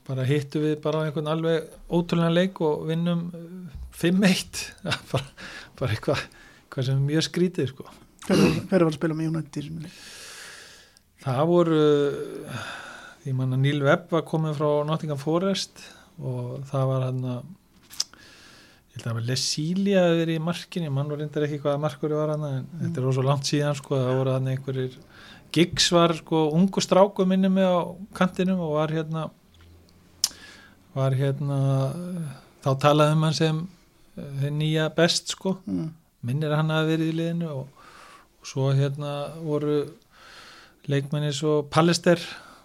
bara 0.07 0.27
hittu 0.27 0.63
við 0.63 0.79
bara 0.85 1.05
einhvern 1.07 1.31
alveg 1.31 1.67
ótrúlega 1.91 2.33
leik 2.33 2.61
og 2.65 2.87
vinnum 2.91 3.27
eh, 3.35 3.75
5-1 4.03 4.63
bara, 5.11 5.25
bara 5.79 5.95
eitthvað, 5.95 6.25
eitthvað 6.67 6.89
sem 6.89 6.99
er 6.99 7.07
mjög 7.07 7.25
skrítið 7.25 7.71
sko. 7.71 7.87
hver 8.27 8.83
var, 8.83 8.91
að 8.91 8.97
spila 8.99 9.17
með 9.17 9.31
í 9.31 9.69
leik? 9.87 10.01
það 11.25 11.45
voru 11.51 11.79
ég 13.27 13.35
manna 13.35 13.59
Neil 13.59 13.81
Webb 13.83 14.13
var 14.13 14.27
komið 14.29 14.59
frá 14.61 14.69
Nottingham 14.87 15.19
Forest 15.19 15.83
og 16.23 16.65
það 16.71 16.87
var 16.91 17.03
hann 17.11 17.23
að 17.25 17.43
ég 17.47 18.97
held 18.97 19.03
að 19.03 19.07
það 19.11 19.17
var 19.19 19.27
Lesília 19.29 20.03
að 20.07 20.15
vera 20.23 20.33
í 20.37 20.43
markinu, 20.47 20.91
mann 20.91 21.11
var 21.13 21.19
reyndar 21.21 21.45
ekki 21.47 21.59
hvaða 21.61 21.81
markur 21.83 22.15
var 22.17 22.33
hann 22.35 22.45
en 22.49 22.67
Mm. 22.67 22.81
þetta 22.87 23.03
er 23.03 23.13
svo 23.13 23.23
langt 23.27 23.45
síðan 23.51 23.77
sko, 23.77 23.95
það 24.01 24.17
voru 24.21 24.33
hann 24.37 24.49
einhverjir 24.55 24.97
Giggs 25.53 25.91
var 25.93 26.13
sko 26.17 26.51
ungu 26.53 26.81
stráku 26.83 27.25
minni 27.27 27.49
með 27.49 27.69
á 27.69 27.81
kantinum 28.17 28.61
og 28.61 28.73
var 28.81 28.89
hérna 28.91 29.31
var 30.97 31.13
hérna 31.17 31.59
þá 32.65 32.71
talaði 32.83 33.13
um 33.17 33.23
hann 33.27 33.37
sem 33.37 33.61
eh, 34.17 34.51
nýja 34.51 34.89
best 34.97 35.29
sko 35.37 35.59
Mm. 35.67 35.91
minnir 36.27 36.51
að 36.51 36.57
hann 36.63 36.71
hafi 36.75 36.91
verið 36.97 37.13
í 37.13 37.17
liðinu 37.21 37.49
og, 37.53 37.69
og 38.41 38.47
svo 38.49 38.73
hérna 38.75 39.13
voru 39.45 39.77
leikmenni 40.89 41.33
svo 41.35 41.63
Pallister 41.71 42.19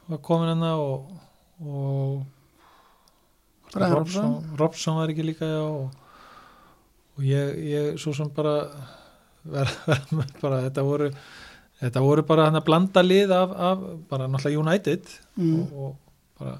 var 0.08 0.18
komin 0.24 0.48
hann 0.56 0.64
og, 0.64 1.12
og 1.62 2.24
Brian 3.74 3.94
Robson, 3.96 4.34
Robson 4.60 4.98
var 5.00 5.12
ekki 5.14 5.24
líka 5.26 5.48
já, 5.48 5.62
og, 5.64 5.92
og 7.18 7.24
ég, 7.28 7.54
ég 7.72 8.00
svo 8.02 8.14
sem 8.18 8.30
bara 8.36 8.56
ver, 9.44 9.72
ver, 9.88 10.02
bara 10.42 10.62
þetta 10.68 10.84
voru 10.88 11.12
þetta 11.82 12.04
voru 12.04 12.24
bara 12.28 12.50
hann 12.50 12.60
að 12.60 12.66
blanda 12.68 13.02
lið 13.06 13.32
af, 13.36 13.54
af 13.72 13.86
bara 14.12 14.28
náttúrulega 14.30 14.64
United 14.66 15.14
Mm. 15.40 15.62
og, 15.62 15.72
og 15.72 16.42
bara 16.42 16.58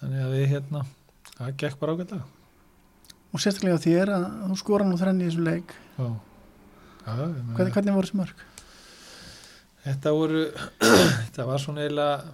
þannig 0.00 0.24
að 0.26 0.32
við 0.34 0.48
hérna 0.50 0.80
það 1.36 1.52
gekk 1.62 1.78
bara 1.80 1.94
ágætlega 1.94 2.24
og 3.36 3.40
sérstaklega 3.42 3.78
þér 3.84 4.10
að 4.16 4.24
þú 4.50 4.56
skora 4.60 4.84
nú 4.88 4.98
þrenni 5.00 5.24
í 5.26 5.30
þessum 5.30 5.46
leik 5.46 5.72
já. 5.96 6.08
Já, 7.06 7.12
hvernig, 7.54 7.72
hvernig 7.76 7.94
voru 7.94 8.08
þessi 8.08 8.18
mörg? 8.18 8.40
Þetta 9.86 10.12
voru, 10.16 10.40
þetta 11.28 11.44
var 11.46 11.62
svona 11.62 11.84
eiginlega, 11.84 12.32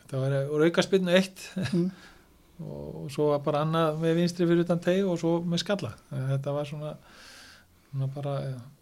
þetta 0.00 0.20
var 0.22 0.36
úr 0.56 0.64
aukaspinnu 0.70 1.12
eitt 1.20 1.42
Mm. 1.70 1.90
og 2.60 3.10
svo 3.12 3.30
var 3.32 3.42
bara 3.44 3.62
annað 3.64 3.98
með 4.02 4.16
vinstri 4.20 4.46
fyrir 4.48 4.64
utan 4.66 4.80
teg 4.84 5.04
og 5.08 5.18
svo 5.20 5.36
með 5.42 5.62
skalla. 5.64 5.92
Þetta 6.12 6.52
var 6.56 6.68
svona, 6.68 6.94
svona 7.90 8.08
bara... 8.14 8.34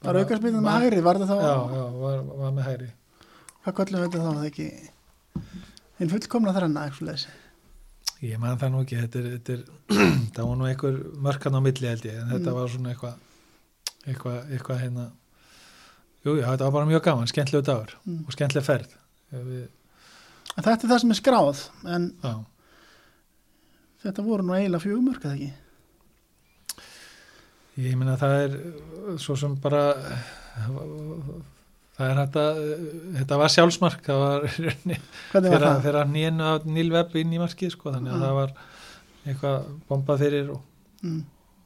Það 0.02 0.08
var 0.10 0.20
aukarspilnum 0.22 0.64
með 0.66 0.80
hægri, 0.84 1.02
var 1.06 1.20
það 1.22 1.30
þá? 1.32 1.36
Já, 1.42 1.52
já, 1.78 1.84
var, 2.04 2.24
var 2.42 2.56
með 2.58 2.66
hægri. 2.70 2.88
Hvað 3.64 3.76
köllum 3.80 4.00
við 4.02 4.08
þetta 4.08 4.24
þá? 4.24 4.32
Það 4.32 4.42
er 4.42 4.50
ekki 4.52 4.68
hinn 5.98 6.12
fullkomna 6.14 6.56
svo 6.98 7.06
leysi. 7.08 7.36
Ég 8.18 8.38
man 8.42 8.58
það 8.58 8.72
nú 8.74 8.82
ekki, 8.82 8.96
þetta 8.98 9.18
er, 9.20 9.26
þetta 9.36 9.54
er, 9.54 9.62
það 10.34 10.46
var 10.48 10.56
nú 10.58 10.66
einhver 10.66 10.96
mörkan 11.22 11.54
á 11.54 11.60
milli 11.62 11.86
held 11.86 12.06
ég, 12.08 12.16
en 12.18 12.30
þetta 12.32 12.50
Mm. 12.50 12.56
var 12.58 12.70
svona 12.72 12.90
eitthvað, 12.90 13.18
eitthvað, 14.10 14.38
eitthvað 14.56 14.80
hérna, 14.82 15.04
jú, 16.26 16.34
já, 16.40 16.46
þetta 16.50 16.64
var 16.66 16.74
bara 16.80 16.88
mjög 16.90 17.02
gaman, 17.06 17.30
skemmtilegu 17.30 17.66
dagur 17.68 17.92
Mm. 18.02 18.24
og 18.26 18.34
skemmtileg 18.34 18.66
ferð. 18.66 18.96
Við, 19.30 19.68
En 20.58 20.64
þetta 20.64 20.82
er 20.88 20.90
það 20.90 21.00
sem 21.04 21.10
er 21.14 21.18
skráð, 21.20 21.58
en 21.94 22.08
já, 22.24 22.32
þetta 24.04 24.24
voru 24.26 24.46
nú 24.46 24.54
eiginlega 24.56 24.84
fjögumörk, 24.84 25.24
eða 25.24 25.34
ekki? 25.38 25.52
Ég 27.78 27.94
meina 27.98 28.16
það 28.18 28.36
er 28.44 28.54
uh, 28.58 29.16
svo 29.22 29.36
sem 29.38 29.52
bara 29.62 29.82
það 31.98 32.04
er 32.08 32.18
þetta 32.24 32.44
þetta 33.20 33.38
var 33.42 33.52
sjálfsmark 33.54 34.06
það 34.06 34.22
var 34.24 35.66
að, 35.68 35.88
að 35.92 36.12
nýjenu 36.14 36.46
af 36.48 36.66
nýlvepp 36.66 37.14
inn 37.22 37.34
í 37.36 37.40
markið 37.42 37.74
sko, 37.76 37.92
þannig 37.94 38.14
að 38.14 38.18
Mm. 38.18 38.24
það 38.26 38.38
var 38.38 38.54
eitthvað 39.28 39.68
bombað 39.90 40.22
fyrir 40.24 40.50
og, 40.54 40.62
Mm. 41.04 41.20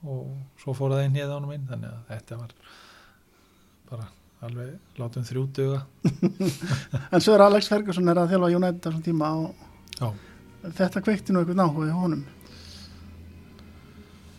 og 0.04 0.26
svo 0.60 0.74
fór 0.76 0.92
það 0.92 1.04
inn 1.06 1.14
hér 1.16 1.30
ánum 1.32 1.52
inn 1.54 1.64
þannig 1.70 1.88
að 1.88 2.10
þetta 2.10 2.36
var 2.42 2.50
bara 3.92 4.08
alveg 4.42 4.98
látum 5.00 5.24
þrjú 5.24 5.44
duga 5.56 5.80
En 7.12 7.20
svo 7.24 7.32
er 7.36 7.44
Alex 7.46 7.68
Ferguson 7.72 8.08
er 8.12 8.20
að 8.20 8.32
þjálfa 8.34 8.52
United 8.58 8.82
á 8.82 8.88
þessum 8.90 9.04
tíma 9.06 9.30
og 9.38 9.54
Já. 10.00 10.10
Þetta 10.62 11.02
kveikti 11.02 11.34
nú 11.34 11.42
eitthvað 11.42 11.58
náhuga 11.58 11.88
í 11.88 11.96
honum. 11.96 12.22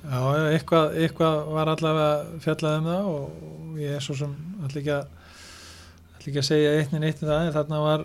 Já, 0.04 0.20
eitthvað, 0.52 0.98
eitthvað 1.00 1.38
var 1.56 1.72
allavega 1.72 2.40
fjallað 2.44 2.80
um 2.80 2.90
það 2.90 3.12
og, 3.14 3.44
ég 3.80 3.96
er 3.98 4.04
svo 4.04 4.16
sem 4.20 4.34
allir 4.62 4.82
ekki 4.82 4.92
að 4.98 5.06
allir 6.14 6.28
ekki 6.32 6.42
að 6.42 6.48
segja 6.48 6.74
eitt 6.80 6.92
en 6.94 7.06
eitt 7.08 7.24
um 7.24 7.30
það 7.30 7.46
en 7.46 7.56
þarna 7.56 7.80
var 7.84 8.04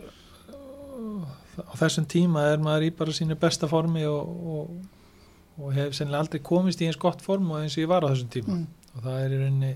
á 1.58 1.74
þessum 1.78 2.06
tíma 2.10 2.44
er 2.52 2.62
maður 2.62 2.86
í 2.86 2.92
bara 2.98 3.14
sínu 3.14 3.36
besta 3.38 3.68
formi 3.70 4.04
og, 4.06 4.30
og, 4.54 4.72
og 5.58 5.74
hef 5.74 5.94
sennilega 5.96 6.22
aldrei 6.24 6.42
komist 6.44 6.82
í 6.82 6.88
eins 6.88 6.98
gott 7.00 7.22
form 7.24 7.50
og 7.50 7.62
eins 7.62 7.76
og 7.76 7.82
ég 7.82 7.90
var 7.90 8.06
á 8.06 8.10
þessum 8.12 8.30
tíma 8.34 8.54
mm. 8.54 8.66
og 8.94 9.04
það 9.06 9.20
er 9.22 9.34
í 9.34 9.40
rauninni 9.42 9.72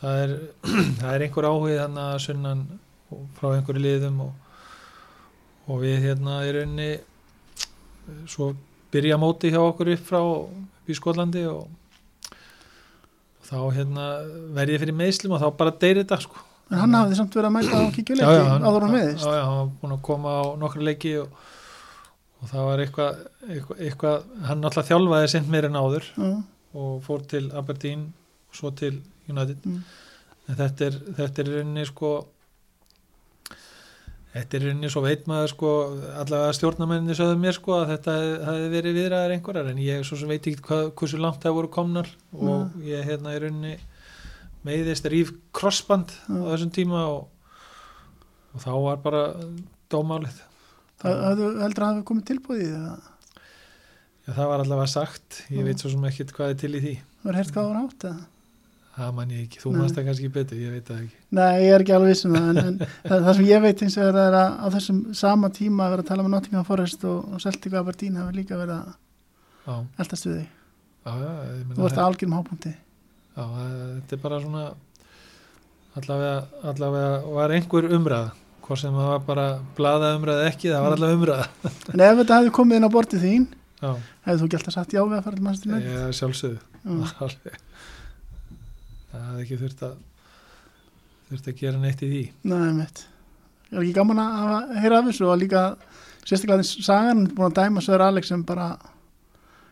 það 0.00 0.22
er, 0.22 0.34
það 1.00 1.12
er 1.12 1.26
einhver 1.26 1.48
áhugið 1.50 1.80
þannig 1.82 2.04
að 2.06 2.22
sunnan 2.26 2.64
frá 3.38 3.48
einhverju 3.52 3.84
liðum 3.86 4.20
og, 4.26 4.60
og 5.66 5.82
við 5.82 5.98
hérna 6.06 6.38
í 6.46 6.54
rauninni 6.56 6.92
svo 8.30 8.52
byrja 8.92 9.16
móti 9.20 9.50
hjá 9.52 9.60
okkur 9.62 9.92
upp 9.94 10.02
frá 10.08 10.20
upp 10.22 10.90
í 10.92 10.96
Skotlandi 10.98 11.44
og, 11.48 11.68
og 13.40 13.46
þá 13.48 13.56
hérna 13.76 14.06
verð 14.56 14.74
ég 14.76 14.82
fyrir 14.84 14.96
meðslum 14.98 15.34
og 15.36 15.42
þá 15.42 15.48
bara 15.58 15.74
deyri 15.82 16.02
þetta 16.04 16.18
sko. 16.24 16.42
En 16.72 16.78
hann 16.80 16.94
hafði 16.96 17.16
samt 17.18 17.34
verið 17.36 17.48
að 17.50 17.54
mæta 17.58 17.78
á 17.78 17.82
kíkju 17.92 18.14
Já, 18.16 18.20
leiki 18.22 18.36
já, 18.38 18.44
hann- 18.48 18.64
áður 18.68 18.84
hann 18.86 18.94
meðist 18.96 19.26
Já, 19.26 19.32
já, 19.36 19.42
hann 19.44 19.58
var 19.58 19.72
búin 19.82 19.94
að 19.96 20.02
koma 20.08 20.30
á 20.40 20.42
nokkru 20.62 20.86
leiki 20.86 21.10
og, 21.20 21.34
og 22.40 22.48
það 22.52 22.68
var 22.68 22.82
eitthvað, 22.86 23.18
eitthvað, 23.48 23.82
eitthvað 23.88 24.46
hann 24.48 24.64
alltaf 24.70 24.88
þjálfaði 24.88 25.28
sent 25.34 25.50
meir 25.52 25.68
en 25.68 25.76
áður 25.82 26.06
Já, 26.16 26.30
og 26.80 26.94
fór 27.04 27.26
til 27.28 27.42
Aberdeen 27.60 28.06
og 28.48 28.56
svo 28.56 28.70
til 28.76 29.02
United. 29.28 29.60
Mm. 29.68 29.82
en 30.48 30.56
þetta 30.58 30.86
er, 30.88 30.96
þetta 31.18 31.42
er 31.44 31.50
rauninni 31.52 31.84
sko 31.90 32.08
þetta 34.32 34.56
er 34.56 34.64
í 34.64 34.68
rauninni 34.70 34.90
svo 34.92 35.02
veit 35.04 35.26
maður 35.28 35.52
sko 35.52 35.70
allavega 36.22 36.56
stjórnamenninni 36.56 37.16
sögðu 37.18 37.38
mér 37.42 37.56
sko 37.58 37.76
að 37.82 37.90
þetta 37.94 38.14
hefði 38.48 38.68
verið 38.72 38.98
viðræðar 38.98 39.34
einhverjar 39.36 39.72
en 39.72 39.82
ég 39.84 40.06
svo 40.08 40.18
sem 40.20 40.32
veit 40.32 40.46
ekki 40.48 40.64
hvað, 40.68 40.84
hversu 40.98 41.20
langt 41.20 41.42
það 41.44 41.56
voru 41.58 41.72
komnar 41.76 42.08
og 42.32 42.78
ég 42.86 43.04
hérna 43.08 43.34
í 43.36 43.42
rauninni 43.42 43.74
meiðist 44.66 45.08
ríf 45.10 45.34
crossband 45.54 46.14
á 46.30 46.32
Já. 46.32 46.42
þessum 46.54 46.74
tíma 46.74 47.04
og, 47.10 47.22
og 48.54 48.64
þá 48.64 48.72
var 48.86 49.00
bara 49.04 49.22
dómálið. 49.92 50.36
Það 51.02 51.40
heldur 51.64 51.86
að 51.86 51.88
hafi 51.88 52.04
komið 52.06 52.28
tilbúið 52.30 52.68
eða? 52.68 52.92
Já, 54.22 54.30
það 54.36 54.50
var 54.52 54.62
allavega 54.62 54.92
sagt, 54.92 55.40
ég 55.50 55.64
Já. 55.64 55.66
veit 55.66 55.82
svo 55.82 55.90
sem 55.90 56.06
ekkit 56.12 56.36
hvað 56.36 56.54
er 56.54 56.60
til 56.62 56.72
í 56.78 56.82
því. 56.84 56.94
Var 57.26 57.38
heyrt 57.40 57.50
hvað 57.54 57.66
það 57.66 57.72
var 57.72 57.82
átt 57.82 58.06
eða 58.12 58.31
það 58.96 59.12
man 59.16 59.30
ég 59.32 59.42
ekki, 59.46 59.60
þú 59.62 59.70
Nei. 59.72 59.78
manst 59.80 59.96
það 59.96 60.06
kannski 60.08 60.28
betur, 60.34 60.58
ég 60.60 60.72
veit 60.76 60.86
það 60.90 60.98
ekki. 61.04 61.16
Nei, 61.38 61.52
ég 61.64 61.72
er 61.76 61.84
ekki 61.84 61.94
alveg 61.96 62.10
viss 62.12 62.24
um 62.28 62.34
það 62.36 62.48
en, 62.50 62.58
en 62.62 62.78
það, 63.08 63.22
það 63.26 63.36
sem 63.38 63.46
ég 63.48 63.62
veit 63.64 63.82
eins 63.86 63.96
og 63.96 64.08
er 64.10 64.18
að 64.20 64.36
á 64.60 64.66
þessum 64.76 64.98
sama 65.22 65.48
tíma 65.56 65.86
að 65.86 65.94
vera 65.94 66.04
að 66.04 66.10
tala 66.12 66.26
með 66.26 66.34
Nottingham 66.36 66.66
Forest 66.68 67.06
og, 67.08 67.18
og 67.32 67.40
Celtic 67.46 67.72
Aberdeen 67.80 68.18
hafi 68.20 68.36
líka 68.40 68.58
verið 68.60 68.76
að 68.76 69.86
eldast 70.04 70.26
við 70.28 70.36
þig. 70.42 70.50
Þú 71.02 71.12
ert 71.12 71.78
það- 71.78 72.02
að 72.02 72.06
algjörum 72.10 72.36
hápunkti. 72.38 72.72
Já, 73.32 73.42
það- 73.42 73.72
þetta 73.96 74.16
er 74.18 74.22
bara 74.26 74.40
svona 74.44 74.64
allavega, 75.96 76.36
allavega 76.72 77.34
var 77.38 77.56
einhver 77.56 77.88
umræða. 77.96 78.30
Hvort 78.62 78.78
sem 78.78 78.94
það 78.94 79.08
var 79.10 79.24
bara 79.26 79.46
blaða 79.76 80.12
umræða 80.18 80.44
ekki, 80.52 80.68
það 80.70 80.84
var 80.86 80.94
allavega 80.96 81.18
umræða. 81.18 81.46
En 81.96 82.00
ef 82.06 82.20
þetta 82.20 82.36
hefði 82.38 82.52
komið 82.60 82.76
inn 82.78 82.86
á 82.86 82.90
bortið 82.94 83.24
þín 83.26 83.48
hefði 83.82 84.38
þú 84.38 84.46
ekki 84.46 84.58
alltaf 84.60 84.74
sagt 84.76 84.92
já 84.94 85.00
við 85.02 85.16
að 85.18 85.24
fara 85.26 85.36
til 85.40 85.44
mannstur 85.48 85.72
með 85.72 85.88
ég 85.88 86.14
sjálfsögðu 86.20 86.60
Mm. 86.82 87.02
Alveg. 87.22 87.58
Það 89.12 89.26
hefði 89.28 89.44
ekki 89.46 89.60
þurft 89.62 89.84
að 89.86 89.94
þurft 91.30 91.48
að 91.52 91.60
gera 91.62 91.80
neitt 91.82 92.02
í 92.04 92.08
því. 92.12 92.22
Nei, 92.52 92.72
mitt 92.82 93.04
Ég 93.72 93.78
er 93.78 93.84
ekki 93.86 93.94
gaman 93.96 94.18
að 94.20 94.72
heyra 94.82 94.98
af 95.00 95.06
þessu 95.08 95.28
og 95.32 95.38
líka 95.40 95.60
sérstaklega 96.28 96.60
þess 96.60 96.82
sagan 96.84 97.22
búin 97.32 97.48
að 97.48 97.54
dæma 97.62 97.80
Sör 97.84 98.02
Alex 98.04 98.28
sem 98.28 98.42
bara 98.44 98.66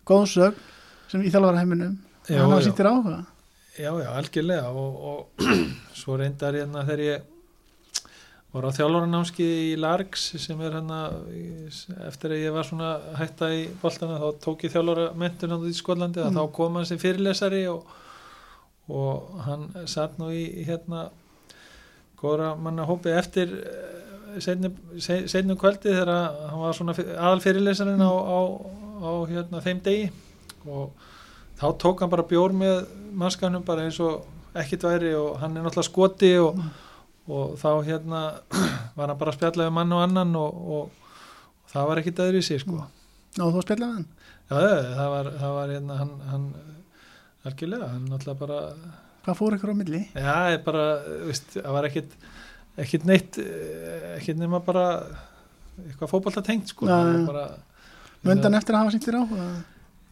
góðsög 0.09 0.57
sem 1.11 1.21
í 1.27 1.33
þjálfara 1.33 1.61
heiminum. 1.61 1.99
Já, 2.31 2.41
hann 2.47 2.63
sýttir 2.65 2.89
áhuga. 2.89 3.19
Já, 3.77 3.91
já, 4.01 4.09
algjörlega 4.17 4.71
og, 4.73 5.05
og 5.11 5.45
svo 6.01 6.17
reyndar 6.21 6.57
hérna 6.59 6.83
þegar 6.89 7.03
ég 7.05 7.29
var 8.51 8.67
á 8.67 8.71
þjálfaranámski 8.75 9.47
í 9.71 9.77
Largs 9.79 10.25
sem 10.43 10.59
er 10.65 10.75
hérna 10.81 11.03
eftir 12.09 12.35
að 12.35 12.43
ég 12.47 12.55
var 12.57 12.67
svona 12.67 12.95
hætta 13.21 13.51
í 13.55 13.61
boltana 13.83 14.17
þá 14.23 14.41
tók 14.43 14.65
ég 14.67 14.73
þjálfara 14.75 15.11
mentun 15.21 15.55
í 15.71 15.75
Skotlandi 15.77 16.25
Mm. 16.25 16.33
og 16.33 16.39
þá 16.41 16.57
kom 16.57 16.81
hann 16.81 16.89
sem 16.89 16.99
fyrirlesari 16.99 17.63
og, 17.71 17.85
og 18.91 19.41
hann 19.47 19.69
satt 19.91 20.19
nú 20.19 20.31
í 20.35 20.65
hérna 20.67 21.09
góra 22.21 22.53
manna 22.59 22.85
hópi 22.89 23.13
eftir 23.17 23.55
seinum 24.39 25.57
kvöldi 25.59 25.91
þegar 25.91 26.11
hann 26.51 26.61
var 26.61 26.77
svona 26.77 26.95
aðal 26.95 27.41
fyrirlesarin 27.43 28.03
á, 28.03 28.13
á, 28.13 28.41
á 29.03 29.11
hérna, 29.31 29.63
þeim 29.65 29.81
degi. 29.85 30.11
Og 30.69 30.93
þá 31.59 31.67
tók 31.81 32.05
hann 32.05 32.13
bara 32.13 32.27
bjór 32.29 32.55
með 32.55 32.85
mannskannum 33.17 33.65
bara 33.67 33.87
eins 33.89 33.99
og 34.05 34.27
ekkit 34.61 34.87
væri 34.87 35.15
og 35.17 35.39
hann 35.41 35.57
er 35.57 35.65
náttúrulega 35.65 35.89
skoti 35.89 36.33
og, 36.43 36.61
og 37.31 37.57
þá 37.61 37.71
hérna 37.87 38.23
var 38.99 39.11
hann 39.11 39.21
bara 39.21 39.35
að 39.35 39.39
spjalla 39.39 39.69
við 39.69 39.77
mann 39.79 39.97
og 39.97 40.05
annan 40.05 40.35
og, 40.39 40.65
og, 40.79 41.13
og 41.65 41.75
það 41.75 41.91
var 41.91 42.03
ekkit 42.03 42.25
í 42.29 42.43
sig 42.45 42.63
sko. 42.63 42.85
Ná, 43.39 43.45
þú 43.47 43.65
spjallaði 43.65 43.99
hann? 43.99 44.09
Já, 44.51 44.57
það 44.99 45.09
var, 45.15 45.33
það 45.39 45.57
var 45.57 45.75
hérna 45.77 45.99
hann, 46.01 46.15
hann 46.31 46.47
algjörlega, 47.49 47.89
hann 47.95 48.07
náttúrulega 48.11 48.39
bara 48.41 48.61
Hvað 49.25 49.37
fór 49.37 49.57
ykkur 49.59 49.73
á 49.73 49.77
milli? 49.77 50.01
já, 50.17 50.35
ég 50.55 50.63
bara, 50.65 50.85
veist, 51.29 51.51
það 51.57 51.73
var 51.77 51.89
ekkit 51.91 52.15
ekkit 52.81 53.05
neitt 53.09 53.39
eh, 53.43 54.15
ekkit 54.19 54.39
nema 54.41 54.61
bara 54.65 54.85
eitthvað 55.81 56.13
fótbolta 56.15 56.43
tengt 56.47 56.73
sko, 56.73 56.89
það 56.89 57.11
var 57.11 57.27
bara 57.33 57.45
Mundan 58.25 58.57
eftir 58.59 58.77
að 58.77 58.83
hafa 58.85 58.95
sýttir 58.97 59.17
áhuga? 59.17 59.49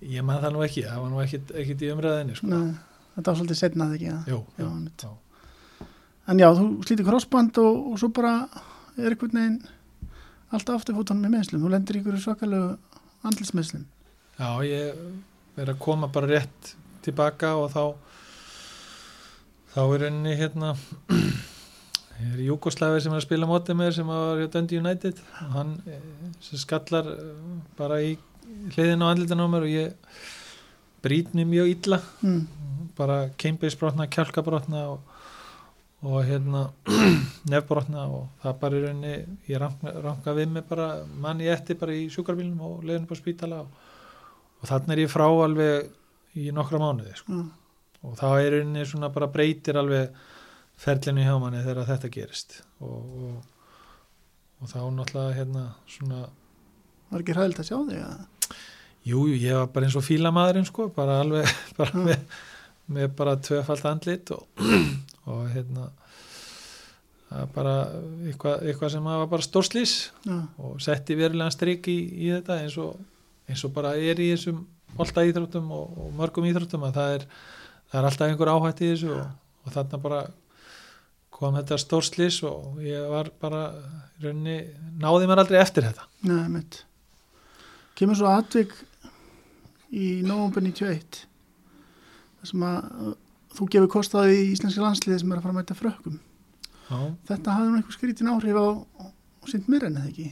ég 0.09 0.25
man 0.25 0.39
það 0.41 0.55
nú 0.55 0.63
ekki, 0.65 0.85
það 0.89 1.01
var 1.05 1.11
nú 1.13 1.19
ekkit, 1.25 1.51
ekkit 1.63 1.83
í 1.85 1.89
umræðinni 1.93 2.37
sko. 2.39 2.61
Þetta 3.19 3.33
var 3.33 3.39
svolítið 3.41 3.59
setnað 3.59 3.95
ekki. 3.97 4.13
Jú, 4.31 4.39
Já, 4.57 4.63
já, 4.63 4.69
já. 5.03 5.89
En 6.29 6.39
já, 6.41 6.47
þú 6.55 6.67
slítir 6.87 7.07
crossband 7.09 7.59
og, 7.61 7.79
og 7.93 7.99
svo 8.01 8.09
bara 8.15 8.33
er 8.97 9.11
einhvern 9.13 9.35
veginn 9.41 9.59
alltaf 10.55 10.79
afturfótanum 10.79 11.25
með 11.27 11.35
meðslum 11.37 11.65
þú 11.65 11.73
lendir 11.75 11.99
ykkur 12.01 12.19
svakalegu 12.23 12.69
andlismeðslum 13.29 13.85
Já, 14.39 14.49
ég 14.65 15.01
verið 15.59 15.75
að 15.75 15.81
koma 15.83 16.09
bara 16.15 16.31
rétt 16.31 16.73
tilbaka 17.05 17.55
og 17.61 17.71
þá 17.75 17.85
þá 19.75 19.83
er 19.85 20.05
henni 20.09 20.35
hérna 20.39 20.73
er 22.19 22.41
Júkoslavi 22.43 23.03
sem 23.03 23.13
er 23.15 23.21
að 23.21 23.27
spila 23.27 23.49
mótið 23.49 23.79
með 23.79 23.93
sem 23.99 24.09
var 24.11 24.41
hjá 24.41 24.49
Dundee 24.55 24.81
United 24.83 25.21
og 25.45 25.53
hann 25.55 25.77
eh, 25.87 26.01
sem 26.43 26.61
skallar 26.61 27.11
eh, 27.13 27.29
bara 27.79 28.01
í 28.03 28.17
hliðin 28.75 29.05
á 29.05 29.11
andlitan 29.11 29.45
á 29.45 29.47
mér 29.51 29.67
og 29.69 29.75
ég 29.75 30.17
brýt 31.05 31.35
mér 31.37 31.47
mjög 31.47 31.71
illa 31.77 32.01
mm. 32.25 32.41
bara 32.99 33.29
keimbeisbrotna, 33.39 34.09
kjálkabrotna 34.11 34.87
og, 34.95 35.13
og 36.03 36.19
hérna 36.27 36.65
nefbrotna 37.53 38.09
og 38.09 38.27
það 38.43 38.59
bara 38.65 38.81
í 38.81 38.83
rauninni 38.87 39.15
ég 39.53 39.63
ranka, 39.63 39.95
ranka 40.03 40.35
við 40.35 40.57
mig 40.57 40.67
bara 40.71 40.89
mann 41.23 41.45
í 41.45 41.53
etti 41.53 41.79
bara 41.79 41.95
í 41.95 42.09
sjúkarbílnum 42.13 42.67
og 42.67 42.83
leiðin 42.89 43.07
upp 43.07 43.15
á 43.15 43.23
spítala 43.23 43.63
og, 43.63 43.87
og 44.59 44.73
þannig 44.73 44.97
er 44.97 45.05
ég 45.05 45.15
frá 45.15 45.29
alveg 45.29 45.95
í 46.39 46.49
nokkra 46.55 46.79
mánuði 46.83 47.15
sko. 47.19 47.33
Mm. 47.33 47.51
og 48.09 48.17
þá 48.21 48.27
er 48.39 48.51
rauninni 48.57 48.85
svona 48.87 49.09
bara 49.15 49.27
breytir 49.35 49.79
alveg 49.81 50.13
ferlinu 50.79 51.25
hjá 51.27 51.35
manni 51.43 51.63
þegar 51.65 51.89
þetta 51.89 52.11
gerist 52.15 52.61
og, 52.81 52.99
og, 53.29 53.39
og 54.63 54.71
þá 54.71 54.79
náttúrulega 54.95 55.37
hérna 55.41 55.65
svona 55.91 56.25
Var 57.09 57.23
ekki 57.25 57.35
hræðilt 57.39 57.63
að 57.63 57.69
sjá 57.71 57.79
þig? 57.89 58.03
að- 58.05 58.27
Jú, 59.09 59.21
jú, 59.31 59.37
ég 59.41 59.55
var 59.57 59.69
bara 59.73 59.87
eins 59.89 59.95
og 59.97 60.05
fílamaðurinn 60.05 60.67
sko, 60.69 60.89
bara 60.93 61.21
alveg 61.23 61.49
bara 61.79 61.95
Mm. 61.97 62.05
með, 62.11 62.41
með 62.99 63.15
bara 63.17 63.37
tvöfald 63.37 63.85
andlit 63.89 64.31
og, 64.37 64.47
og 65.31 65.47
hérna 65.55 65.89
það 67.29 67.51
bara 67.55 67.75
eitthvað, 68.29 68.63
eitthvað 68.71 68.93
sem 68.95 69.05
var 69.09 69.27
bara 69.29 69.45
stórslís 69.45 69.95
Já, 70.25 70.37
og 70.65 70.79
setti 70.85 71.17
verulega 71.19 71.53
strik 71.53 71.89
í, 71.93 71.97
í 72.27 72.31
þetta 72.33 72.61
eins 72.63 72.77
og, 72.81 72.97
eins 73.49 73.65
og 73.69 73.75
bara 73.77 73.95
er 74.01 74.21
í 74.21 74.31
þessum 74.33 74.63
bolta 74.97 75.25
íþróttum 75.27 75.71
og, 75.75 75.95
og 76.05 76.11
mörgum 76.19 76.49
íþróttum 76.49 76.87
að 76.89 76.99
það 76.99 77.15
er, 77.19 77.29
það 77.91 78.01
er 78.01 78.11
alltaf 78.11 78.29
einhver 78.29 78.53
áhætt 78.55 78.83
í 78.83 78.91
þessu 78.93 79.15
og, 79.15 79.31
og 79.65 79.75
þarna 79.77 80.03
bara 80.05 80.21
kom 81.39 81.55
þetta 81.55 81.79
stórslís 81.79 82.41
og 82.47 82.81
ég 82.83 83.07
var 83.13 83.31
bara 83.41 83.63
í 84.19 84.27
rauninni, 84.27 84.59
náði 84.99 85.29
mér 85.31 85.45
aldrei 85.45 85.61
eftir 85.63 85.87
þetta. 85.87 86.09
Nei, 86.27 86.45
mitt 86.51 86.83
Kemur 87.99 88.15
svo 88.15 88.31
atvik 88.31 88.75
í 89.91 90.21
nóvumber 90.23 90.63
91 90.63 91.25
þar 92.39 92.51
sem 92.51 92.67
að 92.69 93.15
þú 93.59 93.69
gefur 93.75 93.91
kostaði 93.97 94.37
í 94.39 94.51
íslenski 94.53 94.83
landsliði 94.83 95.23
sem 95.23 95.33
er 95.33 95.41
að 95.41 95.47
fara 95.47 95.55
að 95.55 95.59
mæta 95.59 95.77
frökkum. 95.79 96.19
Já. 96.89 96.99
Þetta 97.31 97.57
hafði 97.57 97.71
nú 97.73 97.81
einhver 97.81 97.97
skrítin 97.97 98.31
áhrif 98.31 98.59
á, 98.59 98.67
á 99.03 99.45
sint 99.51 99.67
mér 99.71 99.89
en 99.89 99.99
eða 99.99 100.13
ekki 100.13 100.29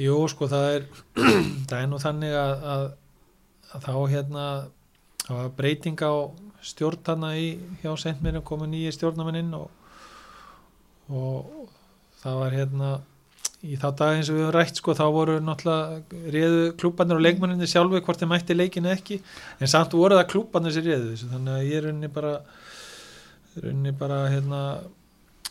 Jú, 0.00 0.16
sko, 0.32 0.48
það 0.48 0.68
er 0.76 0.86
það 1.68 1.76
er 1.78 1.90
nú 1.90 2.00
þannig 2.00 2.34
að, 2.38 2.66
að, 2.74 2.86
að 3.72 3.86
þá 3.86 3.94
hérna 4.14 4.46
það 5.26 5.36
var 5.38 5.52
breyting 5.58 6.00
á 6.00 6.14
stjórnana 6.62 7.32
í 7.36 7.46
hjá 7.82 7.92
Sentmyrjum 8.00 8.44
komu 8.46 8.68
nýji 8.70 8.94
stjórnamenninn 8.96 9.52
og, 9.58 9.68
og 11.12 11.66
það 12.22 12.38
var 12.40 12.56
hérna 12.56 12.92
í 13.62 13.76
þá 13.78 13.88
dag 13.98 14.16
eins 14.16 14.30
og 14.30 14.36
við 14.36 14.44
höfum 14.46 14.56
rætt 14.56 14.80
sko 14.80 14.94
þá 14.98 15.04
voru 15.14 15.36
náttúrulega 15.42 16.30
réðu 16.34 16.62
klúbanir 16.80 17.18
og 17.18 17.22
leikmenninni 17.26 17.68
sjálfu 17.70 18.00
hvort 18.02 18.22
þeir 18.22 18.30
mætti 18.32 18.56
leikinu 18.56 18.90
ekki 18.90 19.20
en 19.58 19.70
samt 19.70 19.94
voru 19.94 20.18
það 20.18 20.30
klúbanir 20.32 20.74
sem 20.74 20.86
réðu 20.86 21.14
þannig 21.20 21.54
að 21.54 21.68
ég 21.68 21.78
er 21.78 21.86
rauninni 21.86 22.10
bara 22.16 22.32
rauninni 23.62 23.94
bara 24.00 24.18
hérna 24.32 24.62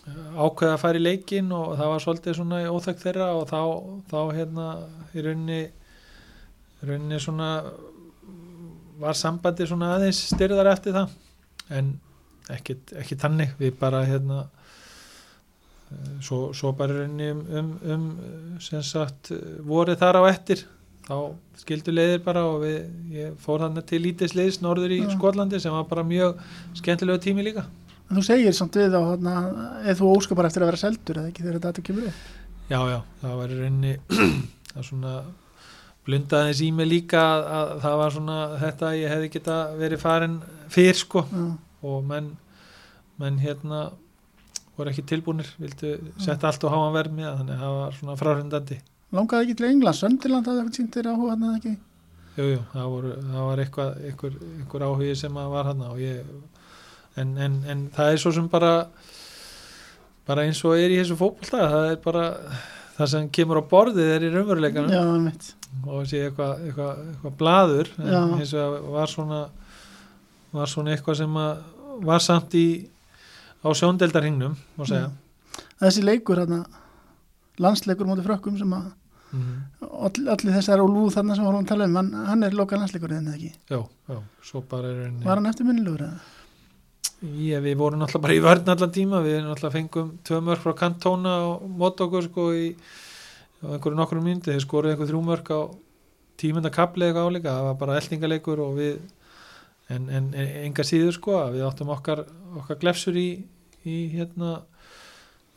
ákveða 0.10 0.74
að 0.74 0.82
fara 0.82 0.98
í 0.98 1.04
leikin 1.04 1.52
og 1.54 1.76
það 1.78 1.92
var 1.92 2.04
svolítið 2.04 2.38
svona 2.40 2.62
óþægt 2.72 3.04
þeirra 3.04 3.28
og 3.38 3.44
þá, 3.52 3.60
þá 4.10 4.20
hérna 4.38 4.68
í 5.14 5.26
rauninni 5.26 5.62
rauninni 6.82 7.20
svona 7.22 7.50
var 9.02 9.18
sambandi 9.18 9.68
svona 9.70 9.96
aðeins 9.96 10.24
styrðar 10.32 10.72
eftir 10.74 10.96
það. 10.98 11.14
En 11.74 11.94
ekki, 12.54 12.78
ekki 12.98 13.18
tannig 13.22 13.54
við 13.60 13.78
bara 13.80 14.04
hérna 14.08 14.44
eh, 15.92 16.12
svo, 16.26 16.50
svo 16.58 16.74
bara 16.78 17.02
rauninni 17.02 17.32
um, 17.34 17.42
um, 17.62 17.74
um 17.96 18.62
sem 18.62 18.84
sagt 18.86 19.34
vorið 19.68 20.02
þar 20.02 20.22
á 20.22 20.24
eftir 20.32 20.66
þá 21.06 21.16
skildu 21.62 21.94
leiðir 21.94 22.22
bara 22.26 22.44
og 22.48 22.62
við, 22.66 22.82
ég 23.16 23.38
fór 23.42 23.64
þannig 23.64 23.88
til 23.90 24.02
lítið 24.04 24.34
sliðs 24.34 24.60
norður 24.64 24.94
í 24.94 25.02
Já. 25.04 25.10
Skotlandi 25.16 25.62
sem 25.62 25.74
var 25.74 25.88
bara 25.90 26.06
mjög 26.08 26.42
skemmtilegu 26.78 27.22
tími 27.26 27.46
líka 27.46 27.66
þú 28.18 28.24
segir 28.28 28.58
samt 28.58 28.78
við 28.80 28.98
á 28.98 29.02
eða 29.12 29.96
þú 30.00 30.12
óskar 30.16 30.40
bara 30.40 30.52
eftir 30.52 30.66
að 30.66 30.72
vera 30.72 30.82
seldur 30.82 31.22
eða 31.22 31.32
ekki 31.32 31.46
þegar 31.46 31.60
þetta 31.66 31.86
kemur 31.88 32.10
upp. 32.12 32.26
Já, 32.72 32.80
já, 32.88 33.00
það 33.22 33.40
var 33.42 33.54
í 33.54 33.62
rauninni 33.62 33.94
það 34.74 34.86
svona 34.90 35.16
blundaðins 36.08 36.62
í 36.66 36.70
mig 36.76 36.90
líka 36.90 37.24
að, 37.24 37.48
að 37.58 37.74
það 37.86 37.98
var 38.02 38.16
svona 38.18 38.38
þetta 38.62 38.88
að 38.92 39.00
ég 39.02 39.16
hefði 39.16 39.34
geta 39.36 39.58
verið 39.80 40.04
farin 40.06 40.38
fyrr 40.72 41.02
sko. 41.02 41.26
Já, 41.32 41.50
og 41.92 42.06
menn, 42.06 42.32
menn 43.22 43.42
hérna 43.42 43.90
voru 44.78 44.94
ekki 44.94 45.04
tilbúnir, 45.10 45.50
vildu 45.62 45.98
setja 46.22 46.50
allt 46.50 46.64
og 46.66 46.74
háa 46.74 46.96
verð 46.96 47.18
með 47.18 47.36
þannig 47.42 47.58
að 47.58 47.62
það 47.66 47.78
var 47.82 48.00
svona 48.00 48.18
frárhendandi 48.18 48.80
langaði 49.16 49.48
ekki 49.48 49.58
til 49.60 49.70
England, 49.70 49.98
Söndiland 49.98 50.48
hafði 50.48 50.62
eitthvað 50.62 50.78
sýnt 50.80 50.98
þér 50.98 51.10
áhuga 51.12 51.34
þarna 51.34 51.50
eða 51.50 51.60
ekki. 51.60 51.74
Jú, 52.32 52.46
jú, 52.48 52.60
það, 52.72 52.86
voru, 52.94 53.14
það 53.28 53.48
var 53.50 53.62
eitthvað, 53.66 53.90
einhver, 54.08 54.36
einhver 54.62 54.86
áhugi 54.88 55.16
sem 55.20 55.40
að 55.42 55.50
var 55.52 55.70
hann 55.70 55.82
og 55.88 56.00
ég, 56.00 56.30
en, 57.20 57.34
en, 57.38 57.58
en 57.72 57.88
það 57.96 58.14
er 58.14 58.22
svo 58.24 58.34
sem 58.36 58.48
bara 58.52 58.74
bara 60.28 60.46
eins 60.48 60.62
og 60.68 60.78
er 60.78 60.94
í 60.94 61.00
þessu 61.02 61.18
fótbolta 61.20 61.66
það 61.74 61.88
er 61.90 62.00
bara 62.04 62.28
það 62.98 63.12
sem 63.16 63.32
kemur 63.34 63.62
á 63.62 63.64
borðið 63.72 64.14
er 64.16 64.28
í 64.28 64.32
raunveruleikanum 64.36 65.28
og 65.88 66.08
sé 66.08 66.26
eitthvað 66.28 66.66
eitthva, 66.68 66.90
eitthva 67.10 67.34
blaður 67.40 67.92
en 67.98 68.38
eins 68.38 68.54
og 68.60 68.92
var 68.94 69.12
svona 69.12 69.42
var 70.52 70.72
svona 70.72 70.96
eitthvað 70.96 71.22
sem 71.24 71.38
að 71.42 71.62
var 72.06 72.24
samt 72.24 72.56
í 72.58 72.66
á 73.62 73.70
sjóndeldarhingnum 73.78 74.56
segja 74.84 75.12
Þessi 75.82 76.04
leikur 76.06 76.38
hérna, 76.38 76.62
landsleikur 77.62 78.08
mútið 78.08 78.28
frökkum 78.28 78.58
sem 78.60 78.74
að 78.78 78.84
mm. 79.34 79.56
all, 79.82 80.28
allir 80.34 80.54
þessar 80.56 80.84
og 80.84 80.92
lúð 80.94 81.16
þarna 81.16 81.38
sem 81.38 81.48
vorum 81.48 81.64
að 81.64 81.72
tala 81.72 81.88
um, 81.90 81.98
hann, 81.98 82.12
hann 82.28 82.46
er 82.46 82.58
lokal 82.58 82.80
landsleikur 82.82 83.16
eða 83.16 83.34
ekki. 83.34 83.50
já, 83.72 83.80
já, 83.82 84.20
svo 84.46 84.62
bara 84.70 84.92
er 84.92 85.10
Var 85.26 85.42
hann 85.42 85.50
eftir 85.50 85.68
minnilegur 85.68 86.06
eða? 86.06 86.22
Ég, 87.22 87.62
við 87.62 87.76
vorum 87.78 88.02
náttúrulega 88.02 88.24
bara 88.26 88.36
í 88.38 88.42
vörn 88.44 88.72
allan 88.74 88.92
tíma 88.96 89.20
við 89.26 89.40
náttúrulega 89.46 89.76
fengum 89.76 90.12
tvö 90.26 90.40
mörg 90.48 90.62
frá 90.64 90.74
kantóna 90.80 91.34
og 91.52 91.66
mót 91.78 92.02
okkur 92.02 92.26
sko 92.30 92.48
í 92.58 92.68
einhverju 93.62 93.98
nokkrum 94.00 94.24
myndi, 94.26 94.50
þeir 94.50 94.64
skoruðu 94.66 94.96
einhver 94.96 95.10
þrjú 95.12 95.22
mörg 95.28 95.52
á 95.54 95.60
tímenda 96.42 96.72
kapli 96.74 97.06
eitthvað 97.06 97.28
áleika 97.30 97.52
það 97.54 97.68
var 97.68 97.76
bara 97.84 97.98
eldingaleikur 98.02 98.62
og 98.66 98.72
við 98.80 98.96
en, 99.94 100.08
en, 100.10 100.30
en 100.34 100.48
enga 100.66 100.86
síður 100.88 101.14
sko 101.14 101.36
við 101.54 101.66
áttum 101.68 101.92
okkar, 101.94 102.24
okkar 102.58 102.80
glefsur 102.82 103.18
í, 103.22 103.28
í 103.86 103.98
hérna 104.16 104.62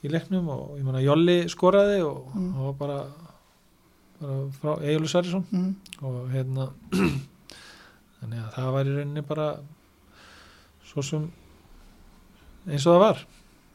í 0.05 0.11
leiknum 0.12 0.51
og 0.53 0.74
ég 0.77 0.85
manna 0.85 1.01
Jolli 1.01 1.45
skoraði 1.49 2.03
og 2.05 2.27
Mm. 2.35 2.51
það 2.53 2.65
var 2.66 2.74
bara, 2.82 2.99
bara 4.20 4.35
frá 4.61 4.73
Egilur 4.85 5.09
Sverrisson 5.09 5.47
Mm. 5.55 5.70
og 6.03 6.28
hérna 6.35 6.69
þannig 8.20 8.43
að 8.43 8.53
það 8.59 8.69
var 8.77 8.91
í 8.91 8.95
rauninni 8.99 9.23
bara 9.31 9.49
svo 10.91 11.03
sem 11.03 11.24
eins 12.66 12.86
og 12.86 12.95
það 12.97 13.03
var 13.05 13.24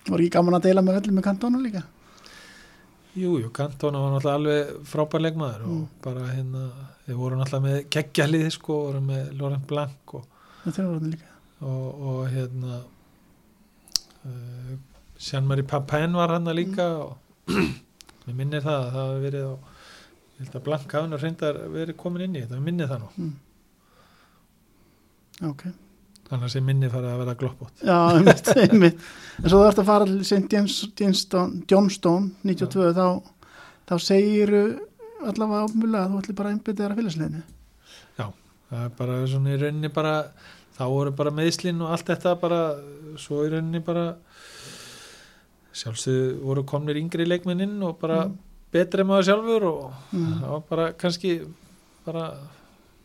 Var 0.09 0.19
ekki 0.23 0.33
gaman 0.37 0.55
að 0.57 0.63
deila 0.65 0.81
með 0.85 0.99
öllum 1.01 1.17
með 1.19 1.25
kantónu 1.27 1.59
líka? 1.61 1.81
Jú, 3.19 3.31
jú, 3.41 3.49
Kantona 3.51 3.99
var 3.99 4.11
náttúrulega 4.13 4.37
alveg 4.39 4.87
frábær 4.87 5.21
leikmaður 5.25 5.63
og 5.65 5.71
Mm. 5.73 5.87
bara 6.05 6.27
hérna 6.33 6.61
við 7.07 7.15
vorum 7.19 7.39
náttúrulega 7.41 7.65
með 7.65 7.89
geggjaliði 7.95 8.51
sko, 8.55 8.77
vorum 8.85 9.07
með 9.09 9.33
Laurent 9.39 9.65
Blanc 9.67 10.13
og, 10.13 10.23
og, 11.61 11.87
og 12.11 12.29
hérna 12.31 12.77
uh, 14.25 14.77
Jean-Marie 15.19 15.63
Papin 15.67 16.13
var 16.15 16.29
hann 16.37 16.45
líka 16.55 16.85
og 17.01 17.17
mér 18.25 18.35
minnir 18.37 18.61
það 18.63 18.79
að 18.79 18.91
það 18.93 19.09
hafi 19.09 19.21
verið 19.25 19.45
á 19.49 19.53
ég 20.39 20.45
held 20.45 20.55
að 20.61 20.65
Blanc 20.69 20.93
hafi 20.95 21.11
nú 21.11 21.17
reyndar 21.19 21.59
verið 21.75 21.97
komin 21.99 22.23
inn 22.29 22.37
í 22.39 22.43
þetta, 22.45 22.55
mér 22.59 22.67
minnir 22.69 22.87
það 22.93 23.03
nú 23.03 23.09
Mm. 23.17 23.35
Ok. 25.49 25.63
Annars 26.31 26.55
er 26.55 26.61
minni 26.61 26.89
farið 26.91 27.11
að 27.13 27.21
vera 27.23 27.33
gloppótt 27.39 27.83
Já, 27.85 27.97
einmitt, 28.13 28.49
einmitt. 28.63 28.99
En 29.43 29.49
svo 29.49 29.61
þú 29.63 29.67
ert 29.69 29.79
að 29.81 29.89
fara 29.89 30.05
til 30.05 30.23
St. 30.25 30.53
Johnstone, 30.99 31.63
Johnstone 31.71 32.31
92, 32.45 32.93
þá, 32.93 33.07
þá 33.89 33.95
segir 34.03 34.53
allavega 35.25 35.65
ámjölu 35.67 35.97
að 35.99 36.11
þú 36.13 36.21
ætli 36.23 36.35
bara 36.37 36.49
að 36.51 36.53
einbytta 36.57 36.83
þér 36.83 36.93
að 36.95 37.01
félagsleginu. 37.01 37.43
það 38.69 38.83
er 38.85 38.91
bara 38.99 39.13
svona 39.27 39.49
í 39.55 39.57
rauninni 39.63 39.89
bara 39.89 40.13
þá 40.77 40.83
voru 40.93 41.11
bara 41.17 41.31
meðslinn 41.33 41.79
og 41.81 41.89
allt 41.95 42.05
þetta 42.11 42.35
bara 42.39 42.59
svo 43.17 43.39
í 43.43 43.49
rauninni 43.51 43.81
bara 43.83 44.03
sjálfsögðu 45.79 46.37
voru 46.43 46.63
komnir 46.69 46.99
yngri 47.01 47.25
leikmenninn 47.27 47.81
og 47.85 47.97
bara 48.01 48.25
Mm. 48.27 48.37
betri 48.71 49.03
maður 49.03 49.25
sjálfur 49.29 49.63
og 49.63 49.93
Mm. 50.13 50.39
það 50.41 50.49
var 50.49 50.63
bara 50.69 50.91
kannski 50.93 51.31
bara 52.05 52.23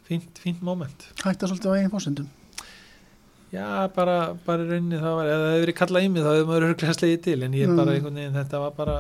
fínt, 0.08 0.36
fínt 0.44 0.62
moment 0.62 1.06
Hætta 1.24 1.46
svolítið 1.48 1.70
á 1.70 1.76
eigin 1.78 1.90
fórsendum. 1.90 2.28
Já 3.52 3.88
bara, 3.94 4.34
bara 4.46 4.62
í 4.64 4.68
rauninni 4.70 4.98
það 5.02 5.14
var, 5.18 5.26
ef 5.26 5.38
það 5.42 5.52
hefur 5.52 5.64
verið 5.66 5.78
kallað 5.80 6.04
í 6.04 6.08
mig 6.14 6.22
þá 6.24 6.30
hefur 6.34 6.48
maður 6.50 6.66
örglega 6.70 6.94
slegið 6.98 7.22
til 7.22 7.42
en 7.42 7.52
ég 7.54 7.68
Mm. 7.68 7.76
bara 7.76 7.92
einhvern 7.94 8.14
veginn, 8.18 8.34
þetta 8.38 8.58
var 8.64 8.70
bara 8.78 8.96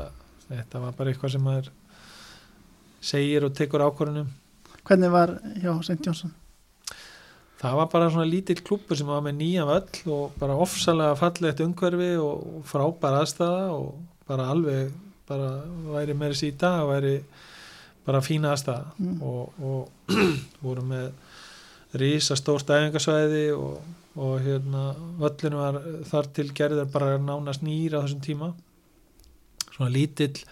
þetta 0.50 0.80
var 0.84 0.92
bara 0.92 1.10
eitthvað 1.12 1.32
sem 1.32 1.42
maður 1.42 1.68
segir 3.04 3.44
og 3.48 3.54
tekur 3.56 3.84
ákvörunum 3.84 4.28
Hvernig 4.84 5.10
var 5.10 5.30
hjá 5.62 5.72
St. 5.82 6.00
Johnson? 6.04 6.34
það 7.64 7.76
var 7.78 7.86
bara 7.88 8.10
svona 8.12 8.28
lítill 8.28 8.60
klúpur 8.60 8.96
sem 8.98 9.06
var 9.08 9.22
með 9.24 9.38
nýja 9.40 9.64
völl 9.64 10.12
og 10.12 10.34
bara 10.38 10.56
ofsalega 10.60 11.16
fallegt 11.16 11.62
umhverfi 11.64 12.10
og 12.20 12.64
frábær 12.68 13.16
aðstæða 13.22 13.70
og 13.72 13.94
bara 14.28 14.50
alveg 14.52 14.92
bara 15.28 15.62
væri 15.94 16.12
meira 16.14 16.34
sér 16.36 16.52
í 16.52 16.58
dag 16.60 16.84
væri 16.90 17.14
bara 18.04 18.20
fína 18.20 18.52
aðstæða 18.52 18.84
Mm. 19.00 19.22
og, 19.22 19.52
og 19.64 19.88
voru 20.64 20.82
með 20.84 21.10
rísa 21.96 22.36
stórt 22.36 22.68
æfingasvæði 22.68 23.46
og, 23.56 23.78
og 24.14 24.44
hérna 24.44 24.84
völlinu 25.18 25.58
var 25.58 25.80
þar 26.06 26.30
til 26.36 26.46
gerðar 26.54 26.90
bara 26.92 27.18
nánast 27.18 27.64
nýr 27.66 27.96
á 27.98 28.04
þessum 28.04 28.22
tíma. 28.22 28.52
Svona 29.74 29.90
lítill 29.90 30.44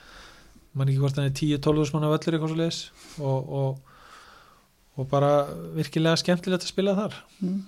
mann 0.75 0.91
ekki 0.91 1.03
hvort 1.03 1.19
hann 1.21 1.31
er 1.31 1.37
10-12 1.37 1.95
manna 1.95 2.11
völlur 2.11 2.37
eitthvað 2.37 2.55
svo 2.55 2.59
leis 2.59 2.81
og, 3.21 3.53
og, 3.61 3.81
og 4.99 5.09
bara 5.11 5.33
virkilega 5.77 6.19
skemmtilegt 6.19 6.67
að 6.67 6.73
spila 6.73 6.97
þar. 6.99 7.19
Mm. 7.43 7.61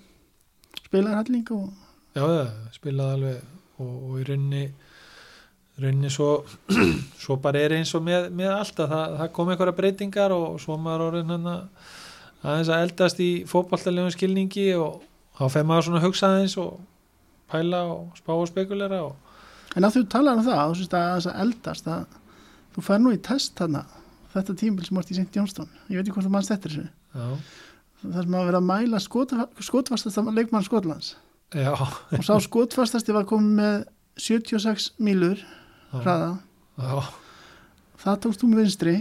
Spilaði 0.81 1.21
helling 1.21 1.53
og... 1.55 1.69
já, 2.17 2.27
spilaði 2.75 3.19
alveg 3.19 3.55
og, 3.79 3.95
og 3.95 4.19
í 4.19 4.27
rauninni 4.31 4.65
rauninni 5.79 6.11
svo 6.11 6.45
svo 7.23 7.39
bara 7.43 7.63
er 7.63 7.79
eins 7.79 7.95
og 7.95 8.05
með, 8.07 8.31
með 8.35 8.53
allt 8.55 8.83
að 8.83 8.95
það, 8.95 9.17
það 9.21 9.33
kom 9.39 9.51
einhverja 9.53 9.79
breytingar 9.79 10.35
og 10.35 10.61
svo 10.63 10.79
maður 10.79 11.09
orðin 11.09 11.35
hann 11.35 11.51
að 11.51 11.91
aðeins 12.45 12.71
að 12.71 12.85
eldast 12.85 13.23
í 13.25 13.31
fótballtalegum 13.49 14.13
skilningi 14.15 14.69
og 14.77 15.03
þá 15.39 15.45
fer 15.51 15.65
maður 15.69 15.87
svona 15.89 16.01
að 16.01 16.07
hugsa 16.09 16.29
aðeins 16.31 16.57
og 16.63 16.81
pæla 17.51 17.81
og 17.91 18.19
spá 18.19 18.33
og 18.37 18.49
spekulera 18.51 19.03
og 19.09 19.15
En 19.75 19.83
að 19.89 19.97
þú 19.97 20.01
talar 20.13 20.37
um 20.39 20.45
það, 20.47 20.59
þú 20.71 20.75
syns 20.79 20.93
að 20.95 21.07
þess 21.17 21.27
að 21.33 21.39
eldast, 21.43 21.87
að 21.91 22.05
þú 22.77 22.83
fær 22.87 23.01
nú 23.03 23.11
í 23.11 23.17
test 23.27 23.57
þarna, 23.59 23.81
þetta 24.35 24.55
tímbil 24.61 24.85
sem 24.87 24.99
vart 25.01 25.11
í 25.11 25.17
St. 25.17 25.33
Johnstone. 25.35 25.81
Ég 25.91 25.97
veit 25.99 26.05
ekki 26.07 26.15
hvort 26.15 26.29
þú 26.29 26.31
mannst 26.37 26.53
eftir 26.55 26.71
þessu. 26.71 26.85
Það 28.05 28.21
sem 28.23 28.37
að 28.39 28.47
vera 28.53 28.61
að 28.61 28.69
mæla 28.69 29.01
skotfa- 29.03 29.49
skotfastasta 29.67 30.23
leikmann 30.37 30.63
Skotlands. 30.63 31.17
já, 31.55 31.73
Og 31.75 32.23
sá 32.23 32.39
skotfastasti 32.47 33.13
var 33.17 33.27
komið 33.27 33.59
með 33.59 33.85
76 34.23 34.93
mílur 35.03 35.43
hraða. 35.91 36.39
Það 38.05 38.21
tókst 38.29 38.45
þú 38.45 38.53
með 38.53 38.63
vinstri 38.63 38.95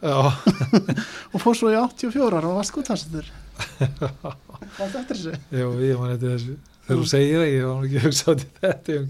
og 1.34 1.40
fór 1.42 1.58
svo 1.58 1.70
í 1.72 1.76
84 1.78 2.30
ára 2.38 2.46
og 2.52 2.60
var 2.60 2.68
skotfastastur. 2.70 3.26
Hvað 3.60 4.98
eftir 5.00 5.16
þessu? 5.16 5.32
Já, 5.54 5.66
ég 5.84 6.00
man 6.00 6.12
eftir 6.14 6.34
þessu 6.34 6.54
þegar 6.90 7.00
þú 7.00 7.06
segir 7.10 7.38
það, 7.38 7.48
ég 7.54 7.62
var 7.68 7.84
ekki 7.86 7.98
að 8.00 8.04
hugsa 8.08 8.24
á 8.26 8.32
til 8.40 8.50
þetta 8.60 8.88
ég 8.92 9.00
hef 9.00 9.08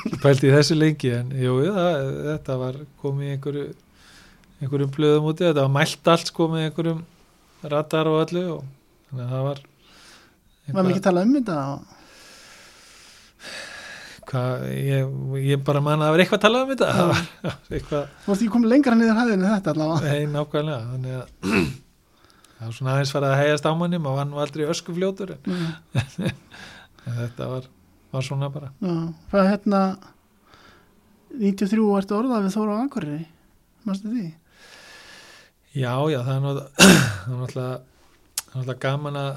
ekki 0.00 0.20
pælt 0.24 0.44
í 0.46 0.52
þessu 0.54 0.74
lengi 0.80 1.10
en 1.18 1.26
jú, 1.36 1.52
það, 1.66 1.96
þetta 2.30 2.52
var 2.62 2.74
komið 3.02 3.24
í 3.26 3.32
einhverju 3.34 3.64
einhverjum 4.60 4.92
blöðum 4.96 5.28
úti, 5.32 5.44
þetta 5.48 5.64
var 5.66 5.74
mælt 5.74 6.10
allt 6.14 6.30
sko 6.32 6.42
með 6.52 6.66
einhverjum 6.68 7.00
radar 7.74 8.06
og 8.12 8.16
öllu 8.24 8.44
og 8.54 8.62
þannig 9.10 9.24
að 9.26 9.32
það 9.34 9.44
var 9.50 9.58
Var 10.70 10.86
mikið 10.86 11.02
talað 11.08 11.26
um 11.26 11.32
þetta? 11.36 11.56
og- 11.74 11.96
hvað, 14.30 14.64
ég, 14.70 15.14
ég 15.50 15.62
bara 15.66 15.80
man 15.82 15.98
að 15.98 16.06
það 16.06 16.12
var 16.14 16.22
eitthvað 16.24 16.38
að 16.38 16.44
tala 16.46 16.58
um 16.64 16.70
þetta 16.70 16.88
það 16.94 17.08
var 17.10 17.22
eitthvað, 17.74 18.04
Þú 18.24 18.30
varst 18.30 18.42
ekki 18.44 18.52
komið 18.54 18.72
lengra 18.74 18.94
niður 19.00 19.18
hæðinu 19.20 19.48
þetta 19.50 19.72
allavega. 19.74 20.00
nei, 20.06 20.22
nákvæmlega 20.34 20.80
þannig 20.90 21.14
að 21.20 21.26
það 22.60 22.68
var 22.68 22.76
svona 22.76 22.94
aðeins 22.94 23.12
farið 23.14 23.32
að 23.32 23.40
hegjast 23.40 23.68
á 23.68 23.72
manni 23.80 24.00
maður 24.00 24.18
var 24.20 24.30
nú 24.30 24.40
aldrei 24.44 24.64
öskufljótur 24.68 25.34
en, 25.34 25.40
Já. 25.48 26.00
en 27.08 27.14
þetta 27.16 27.50
var, 27.54 27.68
var 28.12 28.26
svona 28.26 28.50
bara 28.52 28.72
Já, 28.84 28.96
hvað 29.32 29.52
hérna 29.54 29.82
93 31.40 31.86
ertu 32.00 32.18
orðað 32.18 32.46
við 32.46 32.56
Þóra 32.58 32.76
á 32.76 32.82
Akureyri 32.84 33.22
Mástu 33.88 34.10
því? 34.12 34.26
Já, 35.80 35.94
já, 36.12 36.18
það 36.26 36.34
er 36.34 36.42
náttúrulega 36.44 36.66
það 37.24 37.32
er 37.32 37.40
náttúrulega 37.40 37.78
það 38.50 38.72
er 38.74 38.80
gaman 38.82 39.18
að 39.20 39.30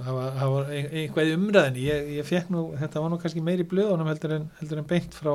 hafa, 0.00 0.24
hafa 0.40 0.62
einhvað 0.74 1.28
í 1.30 1.36
umræðinni 1.36 1.84
ég, 1.86 2.08
ég 2.18 2.26
fekk 2.26 2.50
nú, 2.52 2.64
þetta 2.80 3.02
var 3.02 3.12
nú 3.12 3.18
kannski 3.22 3.42
meiri 3.44 3.66
blöðunum 3.68 4.10
heldur 4.10 4.34
en, 4.36 4.48
heldur 4.60 4.80
en 4.82 4.88
beint 4.90 5.14
frá, 5.14 5.32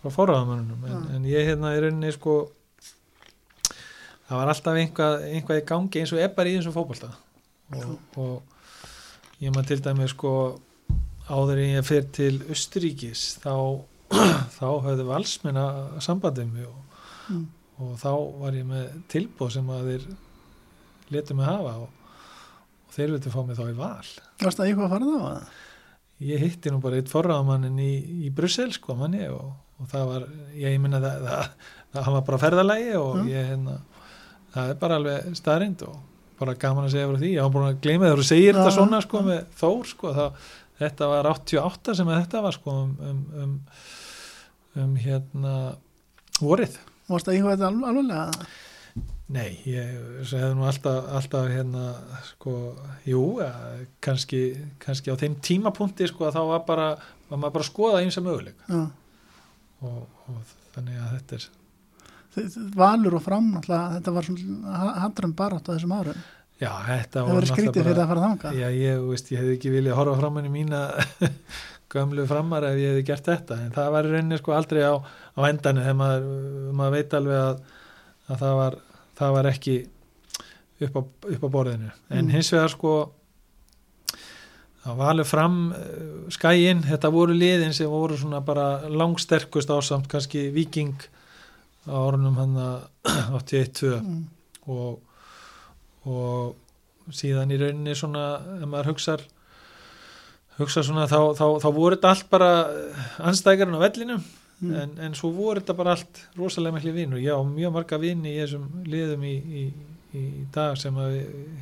frá 0.00 0.14
forraðamönnunum 0.14 0.86
en, 0.88 1.04
en 1.16 1.28
ég 1.28 1.50
hérna 1.50 1.74
í 1.76 1.82
rauninni 1.84 2.12
sko 2.16 2.40
það 4.30 4.38
var 4.38 4.52
alltaf 4.54 4.78
einhvað, 4.80 5.24
einhvað 5.34 5.60
í 5.60 5.66
gangi 5.68 6.00
eins 6.04 6.12
og 6.14 6.24
bara 6.38 6.48
í 6.52 6.56
þessum 6.56 6.74
fótbolta 6.76 7.10
og, 7.76 7.94
og 8.16 8.42
ég 9.42 9.52
maður 9.54 9.68
til 9.72 9.80
dæmi 9.84 10.06
sko 10.10 10.32
áður 11.30 11.60
en 11.62 11.76
ég 11.76 11.86
fer 11.86 12.06
til 12.14 12.40
Östuríkis 12.50 13.24
þá, 13.42 13.52
þá 14.58 14.66
höfðu 14.86 15.06
valsmenn 15.10 15.58
að 15.60 15.98
sambandið 16.06 16.54
mig 16.54 16.68
og, 16.70 16.78
Mm. 17.30 17.44
og 17.78 17.90
þá 18.00 18.08
var 18.40 18.56
ég 18.58 18.64
með 18.66 18.86
tilbúð 19.12 19.52
sem 19.54 19.68
að 19.70 19.84
þeir 19.86 20.06
letu 21.14 21.36
mig 21.38 21.46
hafa 21.46 21.74
og, 21.84 21.92
og 22.88 22.94
þeir 22.96 23.12
viltu 23.12 23.30
fá 23.30 23.36
mig 23.46 23.54
þá 23.60 23.68
í 23.70 23.76
val 23.78 24.08
Varst 24.42 24.58
það 24.58 24.64
eitthvað 24.66 24.86
að 24.88 24.94
fara 24.96 25.10
þá? 25.12 25.20
eða? 25.20 25.44
ég 26.32 26.42
hitti 26.42 26.72
nú 26.74 26.80
bara 26.82 26.98
eitt 26.98 27.12
forraðamannin 27.12 27.78
í, 27.84 27.92
í 28.26 28.32
Brussel 28.34 28.72
sko 28.74 28.96
manni 28.98 29.22
og, 29.30 29.52
og 29.78 29.86
það 29.92 30.08
var, 30.10 30.26
ég, 30.58 30.74
minna 30.82 30.98
það, 31.04 31.22
það, 31.28 31.54
það 31.94 32.04
hann 32.08 32.16
var 32.18 32.26
bara 32.32 32.40
ferðalagi 32.48 32.90
og 32.98 33.12
Mm. 33.20 33.30
ég 33.30 33.46
hérna, 33.52 33.76
það 34.54 34.72
er 34.74 34.78
bara 34.84 34.98
alveg 35.00 35.36
staðrind 35.38 35.84
og 35.88 35.98
bara 36.40 36.54
gaman 36.56 36.86
að 36.88 36.94
segja 36.94 37.08
frá 37.10 37.18
því, 37.20 37.30
ég 37.34 37.44
var 37.44 37.52
búin 37.54 37.68
að 37.68 37.80
gleyma 37.84 38.06
þegar 38.08 38.22
þú 38.22 38.28
segir 38.30 38.56
þetta 38.56 38.72
svona 38.78 39.00
sko 39.04 39.20
með 39.26 39.40
Þór 39.60 39.90
sko, 39.90 40.12
það, 40.16 40.48
þetta 40.80 41.08
var 41.12 41.28
88 41.34 41.96
sem 41.98 42.08
að 42.14 42.20
þetta 42.22 42.42
var 42.46 42.56
sko 42.56 42.76
um, 42.80 42.94
um, 43.10 43.20
um, 43.44 43.52
um 44.80 44.94
hérna 45.04 45.54
vorið. 46.40 46.78
Varst 47.10 47.28
það 47.28 47.36
eitthvað 47.36 47.56
þetta 47.58 47.68
al- 47.68 47.90
alvarlega? 47.90 48.48
Nei, 49.30 49.50
ég 49.68 50.24
segði 50.26 50.54
nú 50.58 50.64
alltaf, 50.66 51.04
alltaf 51.14 51.44
hérna, 51.52 51.84
sko, 52.32 52.54
jú, 53.06 53.20
ja, 53.38 53.50
kannski, 54.02 54.40
kannski 54.82 55.12
á 55.14 55.20
þeim 55.20 55.36
tímapunkti, 55.44 56.08
sko, 56.10 56.26
að 56.26 56.34
þá 56.40 56.42
var 56.48 56.64
bara, 56.66 56.88
var 57.28 57.38
maður 57.38 57.54
bara 57.58 57.66
að 57.66 57.68
skoða 57.68 58.00
eins 58.02 58.18
og 58.18 58.26
möguleika 58.26 58.80
og, 59.86 60.00
og 60.32 60.56
þannig 60.74 60.98
að 61.04 61.12
þetta 61.18 61.38
er, 61.38 61.46
Valur 62.78 63.16
og 63.18 63.22
fram, 63.24 63.48
náttúrulega, 63.56 63.96
þetta 63.98 64.12
var 64.14 64.28
handrum 65.02 65.32
barátt 65.38 65.66
á 65.66 65.74
þessum 65.74 65.94
árum. 65.96 66.20
já, 66.60 66.70
þetta 66.86 67.24
verður 67.26 67.48
skrítið 67.50 67.86
fyrir 67.88 68.02
að 68.04 68.10
fara 68.12 68.24
þanga. 68.28 68.52
Já, 68.60 68.68
ég, 68.76 69.04
veist, 69.08 69.30
ég 69.32 69.40
hefði 69.42 69.56
ekki 69.58 69.72
viljað 69.74 69.96
horfa 69.98 70.18
fram 70.20 70.36
henni 70.40 70.52
mína 70.54 70.80
gömlu 71.94 72.26
framar 72.30 72.66
ef 72.68 72.76
ég 72.78 72.92
hefði 72.92 73.06
gert 73.08 73.30
þetta, 73.32 73.56
en 73.64 73.72
það 73.74 73.88
var 73.96 74.08
rauninni 74.12 74.38
sko 74.38 74.52
aldrei 74.54 74.82
á, 74.86 74.94
á 75.00 75.40
endanu 75.48 75.82
þegar 75.82 75.96
maður, 75.98 76.28
maður 76.78 76.94
veit 76.98 77.16
alveg 77.18 77.40
að, 77.40 77.62
að 78.30 78.42
það, 78.44 78.54
var, 78.60 78.76
það 79.22 79.32
var 79.38 79.48
ekki 79.50 79.76
upp 80.86 80.94
á, 80.96 81.02
upp 81.34 81.42
á 81.42 81.48
borðinu 81.56 81.90
en 81.90 82.22
Mm. 82.24 82.30
hins 82.36 82.52
vegar 82.54 82.70
sko 82.72 82.92
það 84.84 84.96
var 85.00 85.10
alveg 85.12 85.28
fram 85.28 85.56
uh, 85.74 86.28
skæin, 86.32 86.84
þetta 86.86 87.10
voru 87.12 87.34
liðin 87.36 87.74
sem 87.76 87.90
voru 87.90 88.16
svona 88.20 88.40
bara 88.44 88.68
langsterkust 88.88 89.70
ásamt 89.74 90.08
kannski 90.08 90.46
viking 90.54 90.94
á 91.88 91.94
orðunum 91.96 92.36
hann 92.40 92.56
að 92.60 92.80
81-2 93.40 93.92
Mm. 94.00 94.24
og, 94.70 94.98
og 96.06 97.12
síðan 97.16 97.50
í 97.54 97.58
rauninni 97.60 97.94
svona 97.98 98.24
ef 98.60 98.66
maður 98.68 98.90
hugsar 98.92 99.22
hugsa 100.60 100.82
svona 100.84 101.06
þá, 101.08 101.32
þá, 101.38 101.44
þá 101.62 101.68
voru 101.74 101.96
þetta 101.96 102.10
allt 102.12 102.28
bara 102.32 102.50
anstækarinn 103.30 103.78
á 103.80 103.84
vellinum 103.86 104.22
Mm. 104.60 104.74
en, 104.76 104.90
en 105.06 105.14
svo 105.16 105.30
voru 105.32 105.62
þetta 105.62 105.72
bara 105.78 105.94
allt 105.96 106.18
rosalega 106.36 106.74
miklu 106.76 106.90
vinnur, 106.92 107.16
já 107.24 107.32
mjög 107.48 107.70
marga 107.72 107.96
vini 107.96 108.34
í 108.34 108.42
þessum 108.42 108.66
liðum 108.84 109.22
í, 109.24 109.30
í, 109.40 109.62
í 110.20 110.24
dag 110.52 110.74
sem 110.76 110.92
að 111.00 111.14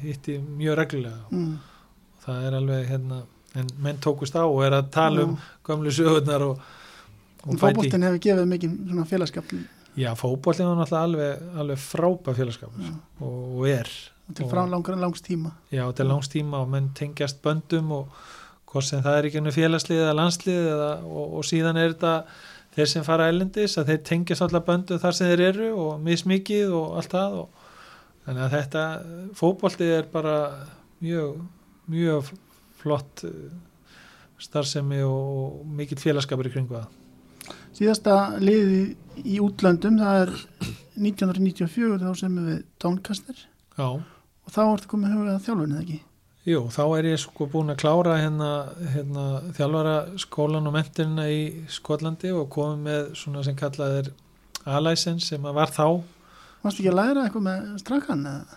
hitti 0.03 0.35
mjög 0.43 0.75
reglulega 0.81 1.21
Mm. 1.31 1.53
það 2.25 2.49
er 2.49 2.57
alveg 2.59 2.89
hérna 2.91 3.21
en 3.55 3.71
menn 3.87 4.01
tókust 4.03 4.35
á 4.35 4.43
og 4.43 4.65
er 4.67 4.75
að 4.81 4.91
tala 4.91 5.29
um 5.29 5.37
gömlu 5.65 5.95
sögurnar 5.95 6.43
og, 6.49 6.59
og 7.45 7.53
En 7.55 7.61
fótboltinn 7.63 8.03
hefur 8.09 8.19
gefið 8.27 8.51
mikið 8.57 8.75
svona 8.91 9.07
félagskap 9.15 9.55
já 9.97 10.13
fótbollin 10.15 10.67
var 10.69 10.77
náttúrulega 10.77 11.05
alveg, 11.05 11.43
alveg 11.59 11.79
frábæð 11.79 12.37
félagskapur 12.41 12.83
Já. 12.85 12.93
og, 13.21 13.59
og 13.59 13.69
er 13.69 13.89
til 14.35 14.45
Og- 14.45 14.51
frá 14.53 14.67
langar 14.69 14.97
langs 15.01 15.23
tíma. 15.25 15.53
Já, 15.73 15.91
til 15.93 16.07
langs 16.07 16.29
tíma 16.29 16.61
og 16.61 16.69
menn 16.69 16.91
tengjast 16.95 17.41
böndum 17.43 17.91
og 17.93 18.09
hvort 18.69 18.85
sem 18.85 19.01
það 19.03 19.17
er 19.19 19.25
ekki 19.31 19.39
ennum 19.41 19.53
félagslið 19.57 20.03
eða 20.05 20.15
landslið 20.19 20.67
eða, 20.75 20.91
og, 21.05 21.35
og 21.39 21.45
síðan 21.49 21.77
er 21.81 21.95
þetta 21.95 22.25
þeir 22.77 22.87
sem 22.93 23.05
fara 23.07 23.29
ælendis 23.33 23.79
að 23.81 23.87
þeir 23.89 24.03
tengjast 24.05 24.43
allar 24.45 24.61
böndum 24.67 24.99
þar 25.01 25.13
sem 25.17 25.27
þeir 25.33 25.41
eru 25.49 25.71
og 25.87 26.01
mismikið 26.05 26.75
og 26.77 26.99
allt 27.01 27.11
það 27.17 27.39
og 27.41 27.49
þannig 28.27 28.43
að 28.45 28.57
þetta 28.59 28.83
fótbolti 29.41 29.89
er 29.97 30.05
bara 30.13 30.35
mjög, 31.01 31.41
mjög 31.89 32.29
flott 32.79 33.25
eh, 33.25 33.49
starfsemi 34.39 35.01
og 35.03 35.65
mikill 35.67 35.99
félagskapur 35.99 36.47
í 36.47 36.53
kringu 36.53 36.77
það. 36.77 36.87
Síðasta 37.79 38.15
liði 38.43 38.81
í 39.23 39.39
útlöndum, 39.43 39.99
það 40.01 40.21
er 40.25 40.33
1994 40.99 41.99
þá 42.03 42.11
sem 42.19 42.37
við 42.43 42.61
Doncaster 42.83 43.39
Já, 43.79 43.89
og 43.95 44.51
þá 44.55 44.61
ertu 44.73 44.91
komið 44.91 45.15
hugað 45.15 45.35
að 45.37 45.45
þjálfun 45.47 45.75
eða 45.77 45.83
ekki? 45.85 45.99
jú, 46.49 46.61
þá 46.73 46.83
er 46.97 47.07
ég 47.11 47.19
sko 47.23 47.47
búin 47.53 47.71
að 47.75 47.81
klára 47.83 48.15
hérna, 48.19 48.51
hérna 48.95 49.25
þjálfara 49.59 49.97
skólan 50.23 50.67
og 50.71 50.75
mentirina 50.75 51.27
í 51.31 51.43
Skotlandi 51.71 52.31
og 52.33 52.49
komið 52.55 52.79
með 52.87 53.11
svona 53.21 53.43
sem 53.47 53.59
kallað 53.59 53.99
er 54.01 54.09
A-license 54.69 55.29
sem 55.31 55.45
að 55.47 55.59
var 55.61 55.71
þá 55.75 55.85
Varstu 56.65 56.83
ekki 56.83 56.91
að 56.91 56.97
læra 56.99 57.27
eitthvað 57.29 57.45
með 57.47 57.67
strakkan 57.85 58.25
eða? 58.27 58.57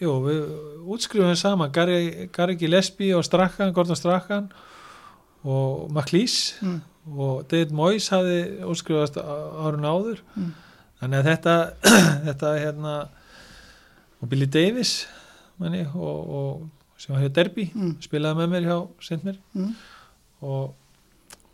Jú, 0.00 0.12
við 0.24 0.44
útskrifum 0.94 1.34
saman 1.36 1.72
Gary 1.74 2.54
Gillespie 2.60 3.16
og 3.18 3.24
Strachan, 3.26 3.72
Gordon 3.76 3.98
Strachan 3.98 4.46
og 5.42 5.90
McLeese 5.90 6.60
Mm. 6.62 6.78
Og 7.08 7.46
David 7.50 7.70
Moyes 7.72 8.08
hafði 8.12 8.40
útskrifast 8.68 9.16
árun 9.20 9.86
áður 9.88 10.20
Mm. 10.36 10.50
þannig 11.00 11.18
að 11.22 11.30
þetta, 11.30 11.54
þetta 12.26 12.50
hérna 12.60 12.94
og 14.20 14.28
Billy 14.28 14.46
Davis 14.46 15.06
manni, 15.58 15.86
og, 15.94 16.30
og 16.30 16.68
sem 17.00 17.14
var 17.14 17.22
hjá 17.24 17.32
Derby 17.40 17.70
Mm. 17.74 17.96
spilaði 18.04 18.36
með 18.42 18.50
mér 18.54 18.68
hjá 18.68 18.78
Sintmir 19.00 19.38
Mm. 19.54 19.74
og, 20.42 20.74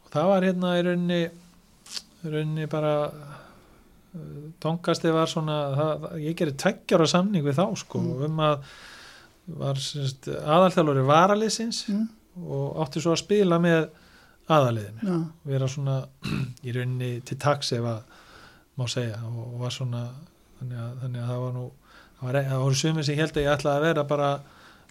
og 0.04 0.10
það 0.12 0.28
var 0.32 0.42
hérna 0.42 0.74
í 0.78 0.82
rauninni, 0.86 1.20
í 2.24 2.30
rauninni 2.32 2.66
bara 2.70 2.94
Donkasti 4.62 5.10
var 5.12 5.28
svona 5.28 5.56
það, 5.76 6.04
ég 6.24 6.36
gerði 6.38 6.54
tveggjara 6.62 7.06
samning 7.10 7.44
við 7.44 7.58
þá 7.58 7.66
sko 7.76 8.00
Mm. 8.00 8.22
um 8.24 8.38
að 8.40 8.62
var 9.46 9.74
aðalþjálfur 9.76 11.02
varaliðsins 11.06 11.84
Mm. 11.88 12.08
og 12.48 12.80
átti 12.82 13.00
svo 13.00 13.12
að 13.12 13.20
spila 13.22 13.58
með 13.60 13.88
aðaliðinu 14.52 15.06
Já, 15.08 15.16
vera 15.50 15.68
svona 15.70 15.96
í 16.66 16.74
rauninni 16.76 17.10
til 17.26 17.38
taks 17.42 17.72
ef 17.76 17.88
að 17.90 18.18
má 18.76 18.84
segja. 18.92 19.22
Og, 19.26 19.56
var 19.62 19.72
svona 19.74 20.02
þannig 20.58 20.82
að, 20.82 20.92
þannig 21.02 21.22
að 21.22 21.30
það 21.32 21.40
var 21.44 21.56
nú 21.56 21.64
það, 21.70 22.26
var, 22.26 22.38
það 22.50 22.62
voru 22.66 22.82
sumir 22.82 23.08
sem 23.08 23.18
held 23.20 23.36
að 23.36 23.46
ég 23.46 23.54
ætlaði 23.54 23.80
að 23.80 23.86
vera 23.88 24.04
bara, 24.12 24.28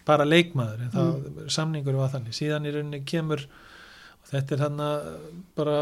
bara 0.07 0.27
leikmaður 0.27 0.84
en 0.86 0.95
það, 0.95 1.30
samningur 1.57 1.99
var 1.99 2.11
þannig. 2.14 2.38
Síðan 2.38 2.68
í 2.68 2.73
rauninni 2.76 3.03
kemur 3.07 3.45
og 3.45 4.34
þetta 4.34 4.57
er 4.57 4.65
hann 4.65 4.84
bara 5.56 5.80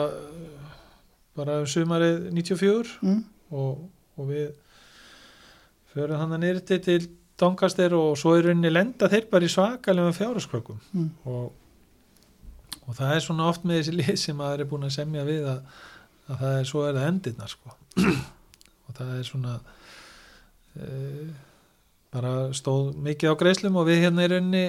bara 1.33 1.59
um 1.63 1.69
sumarið 1.69 2.29
94 2.35 2.97
mm. 3.01 3.19
og, 3.57 3.83
og 4.19 4.29
við 4.29 4.51
förum 5.93 6.19
hann 6.21 6.35
að 6.37 6.43
nýrti 6.45 6.79
til 6.83 7.01
Doncaster 7.39 7.93
og 7.97 8.13
svo 8.19 8.35
í 8.37 8.43
rauninni 8.45 8.69
lenda 8.71 9.09
þeir 9.09 9.27
bara 9.31 9.47
í 9.47 9.51
svakalegum 9.51 10.15
fjáraskrökkum 10.17 10.81
Mm. 10.93 11.09
og, 11.25 11.51
og 12.87 12.97
það 12.97 13.15
er 13.15 13.23
svona 13.25 13.47
oft 13.51 13.65
með 13.67 13.79
þessi 13.79 13.95
lið 13.99 14.13
sem 14.19 14.37
maður 14.39 14.63
er 14.63 14.69
búin 14.71 14.87
að 14.87 14.95
semja 14.97 15.25
við 15.27 15.47
að, 15.51 15.77
að 16.27 16.43
það 16.43 16.57
er 16.59 16.69
svo 16.69 16.83
er 16.87 16.97
það 16.99 17.09
endirnar 17.11 17.53
sko. 17.53 17.77
Og 18.83 18.95
það 18.97 19.11
er 19.15 19.23
svona 19.23 19.53
e, 20.75 20.87
bara 22.13 22.33
stóð 22.53 22.89
mikið 23.05 23.31
á 23.31 23.39
greislum 23.39 23.77
og 23.79 23.87
við 23.87 24.01
hérna 24.03 24.25
í 24.25 24.29
rauninni 24.33 24.63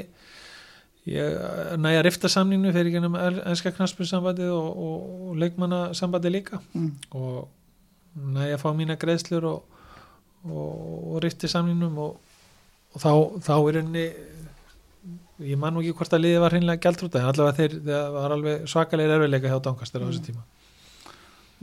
ég 1.11 1.75
næja 1.83 2.05
rifta 2.07 2.31
samninginu 2.33 2.73
fyrir 2.73 2.93
ekki 2.93 3.01
ennum 3.03 3.19
ennska 3.19 3.75
knaspunsambandið 3.75 4.53
og, 4.55 4.69
og, 4.71 5.11
og 5.29 5.41
leikmannasambandið 5.43 6.37
líka. 6.39 6.61
Mm. 6.73 6.93
og 7.19 7.51
næja 8.15 8.61
fá 8.63 8.71
mína 8.77 8.97
greiðslur 9.01 9.45
og, 9.51 9.81
og, 10.47 11.27
samningnum 11.51 11.99
og, 11.99 12.17
og 12.95 13.03
þá, 13.03 13.11
þá 13.43 13.55
er 13.59 13.81
henni 13.83 14.07
ég 15.45 15.59
man 15.61 15.75
nú 15.77 15.83
ekki 15.83 15.95
hvort 15.99 16.15
að 16.17 16.23
liðið 16.25 16.41
var 16.45 16.55
hreinlega 16.57 16.83
gæltrúta 16.87 17.21
en 17.21 17.29
allavega 17.31 17.57
þeir, 17.59 17.77
það 17.87 18.09
var 18.17 18.35
alveg 18.37 18.67
svakalegir 18.71 19.15
erfiðleika 19.19 19.51
hjá 19.53 19.61
Doncaster 19.67 20.03
á 20.03 20.07
þessu 20.09 20.25
tíma 20.29 20.43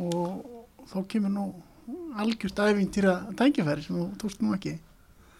og 0.01 0.87
þá 0.91 0.97
kemur 1.11 1.33
nú 1.35 1.45
algjörst 2.21 2.59
æfintýra 2.63 3.13
tækifæri 3.37 3.83
sem 3.85 3.95
þú 3.97 4.05
tókst 4.21 4.41
nú 4.43 4.53
ekki. 4.55 4.77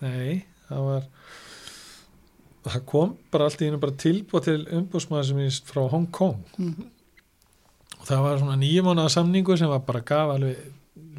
Nei, 0.01 0.43
það 0.68 0.85
var 0.88 1.07
það 2.65 2.84
kom 2.91 3.15
bara 3.34 3.47
allt 3.49 3.61
í 3.63 3.69
einu 3.69 3.80
bara 3.81 3.95
tilbúið 4.03 4.45
til 4.47 4.59
umbúsmaður 4.77 5.30
sem 5.31 5.39
er 5.45 5.55
frá 5.72 5.81
Hong 5.89 6.09
Kong 6.13 6.43
Mm. 6.57 6.85
og 7.99 8.05
það 8.07 8.22
var 8.26 8.38
svona 8.41 8.59
nýjum 8.61 8.85
mánuða 8.91 9.09
samningu 9.15 9.57
sem 9.57 9.69
var 9.69 9.80
bara 9.88 10.01
gaf 10.05 10.35
alveg 10.35 10.57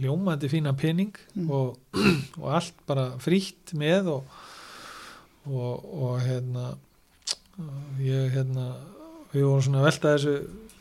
ljómandi 0.03 0.49
fína 0.53 0.73
pening 0.79 1.13
Mm. 1.35 1.51
og, 1.51 1.79
og 2.43 2.49
allt 2.55 2.75
bara 2.87 3.11
frítt 3.19 3.75
með 3.75 4.07
og, 4.17 4.25
og, 5.47 5.85
og 6.03 6.21
hérna 6.23 6.77
ég 8.03 8.33
hérna 8.35 8.67
við 9.33 9.45
vorum 9.49 9.63
svona 9.65 9.81
að 9.83 9.89
velta 9.91 10.13
þessu 10.17 10.35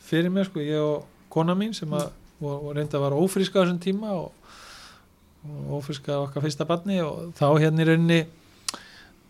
fyrir 0.08 0.30
mér 0.32 0.48
sko, 0.48 0.60
ég 0.64 0.80
og 0.82 1.04
kona 1.32 1.54
mín 1.56 1.72
sem 1.76 1.92
að 1.96 2.08
og, 2.42 2.54
og 2.66 2.70
reynda 2.76 2.98
að 2.98 3.04
vara 3.06 3.18
ófríska 3.22 3.60
á 3.60 3.62
þessum 3.64 3.80
tíma 3.84 4.12
og, 4.18 4.32
og 5.46 5.74
ófríska 5.78 6.16
á 6.16 6.24
okkar 6.26 6.42
fyrsta 6.46 6.66
barni 6.68 6.98
og 7.04 7.32
þá 7.38 7.44
hérna 7.62 7.84
í 7.84 7.88
rauninni 7.90 8.20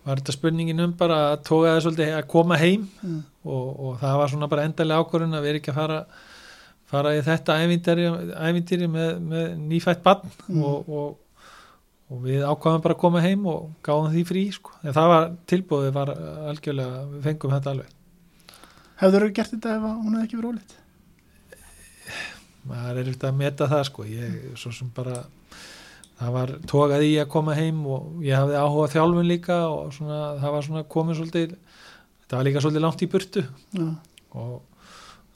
var 0.03 0.19
þetta 0.19 0.35
spurningin 0.35 0.81
um 0.83 0.95
bara 0.99 1.19
að 1.33 1.43
tóka 1.47 1.75
það 1.77 1.83
svolítið 1.85 2.15
að 2.19 2.29
koma 2.33 2.57
heim 2.59 2.89
Mm. 3.03 3.21
og, 3.45 3.67
og 3.87 3.99
það 4.01 4.17
var 4.23 4.31
svona 4.33 4.49
bara 4.51 4.65
endalega 4.67 5.03
ákvörðun 5.05 5.37
að 5.39 5.45
vera 5.47 5.59
ekki 5.61 5.71
að 5.75 5.79
fara 5.83 5.99
fara 6.93 7.13
í 7.17 7.21
þetta 7.27 7.55
ævintýri 7.65 8.89
með, 8.91 9.13
með 9.31 9.47
nýfætt 9.71 10.03
barn 10.05 10.27
Mm. 10.49 10.63
og, 10.65 10.91
og, 12.13 12.21
við 12.27 12.45
ákvaðum 12.45 12.85
bara 12.85 12.97
að 12.99 13.03
koma 13.03 13.25
heim 13.25 13.49
og 13.49 13.73
gáðum 13.87 14.13
því 14.13 14.27
frí 14.29 14.45
sko. 14.53 14.77
en 14.83 14.97
það 14.97 15.11
var 15.15 15.27
tilbúðið 15.53 15.97
var 15.97 16.13
algjörlega 16.53 17.03
við 17.15 17.27
fengum 17.31 17.57
þetta 17.57 17.75
alveg 17.77 17.99
Hefur 19.03 19.25
þú 19.25 19.35
gert 19.35 19.53
þetta 19.57 19.75
ef 19.75 19.85
hún 19.89 20.15
hefði 20.15 20.27
ekki 20.29 20.39
verið 20.39 20.53
ólít? 20.53 20.79
maður 22.69 23.01
er 23.01 23.11
eftir 23.11 23.31
að 23.31 23.39
meta 23.41 23.69
það 23.71 23.87
sko 23.89 24.05
ég 24.07 24.35
svo 24.61 24.73
sem 24.75 24.91
bara 24.95 25.23
það 26.19 26.35
var 26.37 26.53
tókað 26.71 27.07
í 27.07 27.15
að 27.19 27.31
koma 27.33 27.57
heim 27.59 27.81
og 27.91 28.21
ég 28.23 28.39
hafði 28.39 28.59
áhuga 28.61 28.87
á 28.87 28.93
þjálfun 28.95 29.31
líka 29.31 29.57
og 29.67 29.95
svona, 29.97 30.21
það 30.43 30.55
var 30.55 30.67
svona 30.69 30.85
komið 30.95 31.19
svolítið 31.19 31.57
þetta 31.57 32.37
var 32.37 32.47
líka 32.47 32.63
svolítið 32.63 32.85
langt 32.87 33.03
í 33.03 33.11
burtu 33.11 33.45
Já, 33.75 33.89
og 34.39 34.53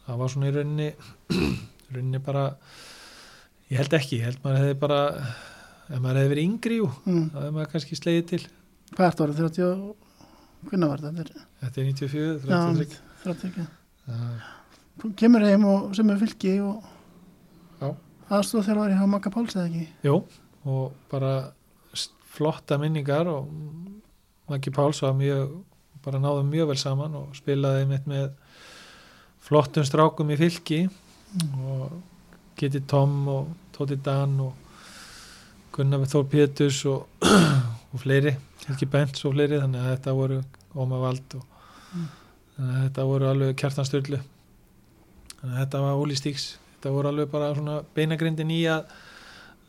það 0.07 0.23
var 0.23 0.33
svona 0.35 0.51
í 0.51 0.55
rauninni 0.55 0.89
rauninni 1.97 2.23
bara 2.29 2.47
ég 3.73 3.81
held 3.81 3.99
ekki, 3.99 4.21
ég 4.21 4.31
held 4.31 4.43
maður 4.45 4.63
hefði 4.63 4.81
bara 4.85 5.01
ef 5.87 6.01
maður 6.01 6.21
hefði 6.21 6.33
verið 6.35 6.49
yngri 6.51 6.79
jú, 6.81 6.89
mm. 7.05 7.25
þá 7.33 7.39
hefði 7.41 7.55
maður 7.57 7.73
kannski 7.75 7.99
slegið 7.99 8.29
til 8.33 8.43
Hvað 8.97 9.09
ert 9.09 9.23
orðið? 9.25 9.41
30 9.43 9.65
og... 9.67 9.95
Hvernig 10.67 10.91
var 10.93 11.03
þetta? 11.03 11.17
Þetta 11.17 11.41
er- 11.41 11.47
þetta 11.63 11.81
er 11.81 11.89
94, 11.91 12.37
Já, 12.47 12.59
33 12.63 13.01
30 13.27 13.49
ekki. 13.51 13.67
Já, 14.07 14.21
Þú 14.97 15.11
kemur 15.21 15.45
heim 15.45 15.65
og 15.69 15.89
sem 15.99 16.11
er 16.13 16.21
fylki 16.23 16.53
og 16.65 16.87
Já. 17.83 17.89
aðstóð 18.31 18.69
þegar 18.69 18.79
var 18.81 18.95
ég 18.95 19.01
hafa 19.01 19.13
makka 19.13 19.33
páls 19.35 19.57
eða 19.57 19.67
ekki? 19.67 19.87
Jú, 20.07 20.21
og 20.67 20.95
bara 21.11 21.33
flotta 22.37 22.79
minningar 22.81 23.29
og 23.31 23.51
Maggi 24.47 24.71
Páls 24.71 25.01
var 25.03 25.17
mjög 25.19 25.57
bara 26.05 26.21
náðum 26.23 26.51
mjög 26.53 26.69
vel 26.71 26.79
saman 26.79 27.17
og 27.19 27.33
spilaði 27.35 27.87
mitt 27.91 28.05
með 28.07 28.29
flottum 29.43 29.87
strákum 29.87 30.31
í 30.31 30.37
fylki 30.39 30.85
og 31.67 31.97
Kitty 32.57 32.85
Tom 32.89 33.17
og 33.33 33.49
Tóti 33.75 33.99
Dan 34.03 34.39
og 34.45 34.66
Gunnar 35.77 36.07
Þór 36.11 36.27
Péturs 36.33 36.79
og, 36.91 37.07
og 37.93 38.01
fleiri, 38.03 38.33
Helgi 38.67 38.89
Bents 38.91 39.25
og 39.29 39.35
fleiri 39.37 39.61
þannig 39.63 39.83
að 39.85 39.93
þetta 39.95 40.17
voru 40.23 40.41
Óma 40.77 41.03
Vald 41.07 41.39
og 41.41 41.53
Mm. 41.97 42.07
þannig 42.57 42.73
að 42.77 42.81
þetta 42.89 43.03
voru 43.07 43.27
alveg 43.31 43.53
kjartansturlu 43.61 44.19
þannig 45.39 45.53
að 45.55 45.61
þetta 45.61 45.81
var 45.85 46.01
Óli 46.03 46.17
Stíks 46.19 46.47
þetta 46.75 46.91
voru 46.93 47.09
alveg 47.13 47.29
bara 47.31 47.51
svona 47.55 47.77
beinagrindin 47.97 48.51
í 48.53 48.59
að 48.69 48.91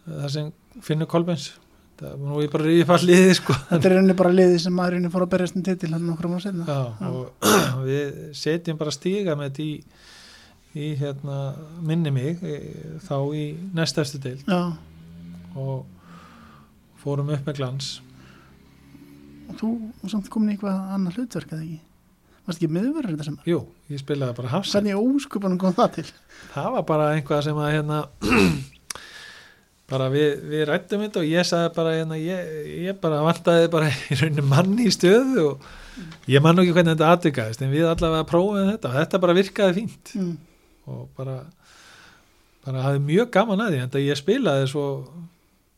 það 0.08 0.28
sem 0.34 0.50
finnur 0.84 1.08
Kolbens 1.12 1.46
það 2.02 2.16
var 2.18 2.32
nú 2.34 2.48
bara 2.56 2.66
ríði 2.68 2.88
fall 2.90 3.00
liðið 3.06 3.32
sko 3.40 3.56
Þetta 3.70 3.90
er 3.92 3.96
rauninni 3.96 4.16
bara 4.20 4.34
liðið 4.34 4.58
sem 4.66 4.76
maðurinn 4.80 5.14
fór 5.14 5.26
að 5.28 5.32
berjast 5.36 5.56
um 5.60 5.66
titil 5.70 5.92
hann 5.94 6.08
nokkrum 6.10 6.36
ára 6.36 6.44
setna. 6.48 6.66
Já, 6.68 6.80
Já. 7.00 7.08
og 7.14 7.86
við 7.88 8.18
setjum 8.42 8.82
bara 8.82 8.96
stíga 8.98 9.38
með 9.40 9.52
þetta 9.52 9.68
í, 9.68 9.76
í 10.88 10.90
hérna, 11.00 11.38
minni 11.94 12.12
mig 12.18 12.42
e, 12.44 12.58
þá 13.08 13.16
í 13.38 13.46
næstastu 13.78 14.20
deil 14.26 14.40
Já, 14.48 14.62
og 15.56 15.86
fórum 17.04 17.30
upp 17.36 17.48
með 17.50 17.60
glans 17.62 17.90
og 19.48 19.60
þú 19.62 19.70
og 20.04 20.12
samt 20.12 20.30
komin 20.34 20.52
í 20.52 20.56
eitthvað 20.58 20.96
annað 20.98 21.20
hlutverk 21.22 21.52
eða 21.56 21.64
ekki? 21.68 21.80
Varst 22.48 22.62
ekki 22.62 22.72
miðurverður 22.78 23.14
þetta 23.16 23.26
sem? 23.28 23.38
Jú, 23.48 23.60
ég 23.92 24.00
spilaði 24.02 24.36
bara 24.38 24.52
hafsa 24.54 24.78
Hvernig 24.80 25.00
óskupanum 25.00 25.60
kom 25.62 25.74
það 25.76 25.94
til? 25.98 26.08
það 26.54 26.70
var 26.78 26.86
bara 26.88 27.08
einhvað 27.16 27.42
sem 27.48 27.58
að 27.64 27.74
hérna 27.76 27.98
bara 29.92 30.08
við, 30.12 30.42
við 30.52 30.64
rættum 30.68 31.04
þetta 31.06 31.22
og 31.24 31.28
ég 31.30 31.48
sagði 31.48 31.70
bara 31.78 31.94
hérna, 31.96 32.18
ég, 32.20 32.56
ég 32.88 32.98
bara 33.04 33.22
vantaði 33.24 33.70
bara 33.72 33.92
í 34.12 34.18
rauninni 34.20 34.46
manni 34.48 34.88
í 34.90 34.96
stöðu 34.96 35.46
og 35.54 35.68
ég 36.30 36.44
man 36.44 36.58
nú 36.58 36.66
ekki 36.66 36.76
hvernig 36.76 36.98
þetta 36.98 37.14
atvikaðist 37.16 37.64
en 37.64 37.72
við 37.74 37.88
allavega 37.90 38.28
prófum 38.30 38.68
þetta 38.74 38.92
og 38.92 38.98
þetta 39.00 39.22
bara 39.24 39.38
virkaði 39.40 39.78
fínt 39.82 40.14
Mm. 40.18 40.36
og 40.88 41.08
bara 41.18 41.38
bara 42.68 42.84
hafði 42.84 43.00
mjög 43.08 43.32
gaman 43.36 43.64
að 43.64 43.74
því 43.76 43.80
en 43.86 43.98
ég 44.08 44.20
spilaði 44.20 44.68
svo 44.72 44.84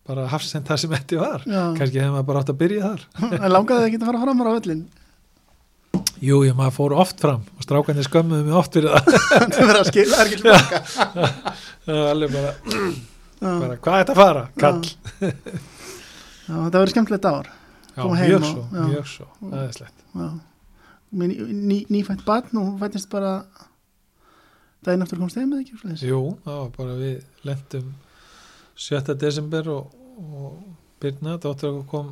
bara 0.10 0.26
hafsend 0.32 0.66
það 0.68 0.82
sem 0.84 0.94
þetta 0.96 1.20
var 1.22 1.44
kannski 1.48 2.00
hefði 2.02 2.14
maður 2.16 2.28
bara 2.32 2.42
átt 2.44 2.52
að 2.54 2.60
byrja 2.64 2.88
þar 2.90 3.04
en 3.44 3.52
langaði 3.54 3.80
það 3.84 3.88
ekki 3.90 4.00
að 4.02 4.08
fara 4.10 4.24
fram 4.26 4.42
á 4.42 4.46
völlin? 4.50 4.82
Jú, 6.20 6.42
ég 6.44 6.56
maður 6.58 6.76
fór 6.76 6.94
oft 7.00 7.22
fram 7.24 7.46
og 7.56 7.64
strákanir 7.64 8.08
skömmuðu 8.08 8.48
mig 8.50 8.58
oft 8.60 8.76
fyrir 8.76 8.92
það 8.92 9.06
Það 9.54 9.62
verður 9.62 9.80
að 9.80 9.88
skila, 9.90 10.18
það 10.18 10.20
er 10.20 10.28
ekki 10.28 10.42
tilbaka. 10.42 10.82
það 11.86 12.00
var 12.00 12.10
alveg 12.16 12.36
bara, 12.36 12.52
bara 13.46 13.78
hvað 13.86 13.96
er 13.96 14.04
þetta 14.04 14.16
að 14.16 14.20
fara? 14.20 14.44
Kall 14.60 14.82
já, 16.50 16.54
þetta 16.58 16.76
verður 16.82 16.94
skemmtilegt 16.96 17.30
ár. 17.30 17.50
Já, 17.96 18.04
mjög 18.10 18.36
og- 18.40 18.50
svo, 18.50 18.66
já. 18.74 18.84
mjög 18.90 19.08
svo, 19.14 19.28
aðeinslegt. 19.50 20.06
Já. 20.20 20.28
Mér 21.20 21.32
ný, 21.32 21.38
ný, 21.70 21.78
nýfætt 21.90 22.26
barn 22.28 22.60
og 22.62 22.76
fættist 22.84 23.10
bara 23.10 23.32
daginn 24.86 25.04
aftur 25.06 25.20
komst 25.24 25.40
heim 25.40 25.56
eða 25.56 25.64
ekki? 25.64 25.96
Jú, 26.10 26.20
það 26.46 26.60
var 26.60 26.70
bara 26.78 26.98
við 27.00 27.48
lendum 27.48 27.88
7. 28.80 29.16
desember 29.20 29.72
og, 29.74 29.96
og 30.20 30.76
Birna, 31.00 31.38
dóttir 31.40 31.72
okkur 31.72 31.86
kom 31.88 32.10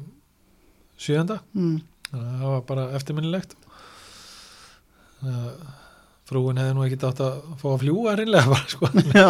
7. 0.98 1.40
Mm. 1.54 1.80
Það 2.12 2.46
var 2.48 2.62
bara 2.70 2.86
eftirminnilegt. 2.96 3.58
Frúin 6.28 6.60
hefði 6.60 6.76
nú 6.76 6.84
ekki 6.84 7.00
dátt 7.00 7.22
að 7.24 7.38
fá 7.62 7.68
að 7.72 7.82
fljúa 7.86 8.14
reynlega 8.20 8.52
bara 8.52 8.72
sko, 8.72 8.90
Já, 9.16 9.28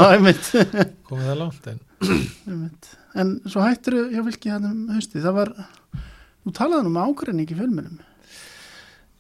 komið 1.08 1.28
það 1.30 1.40
langt 1.42 1.70
en. 1.72 1.82
En 3.18 3.34
svo 3.46 3.66
hættur 3.66 3.98
hjá 4.14 4.24
fylki 4.26 4.54
hann 4.54 4.66
um 4.70 4.80
hausti, 4.96 5.22
það 5.22 5.38
var, 5.38 5.52
þú 6.46 6.54
talaði 6.58 6.88
nú 6.88 6.94
um 6.94 7.00
ágræning 7.02 7.50
í 7.54 7.58
fjölmjölum. 7.58 8.00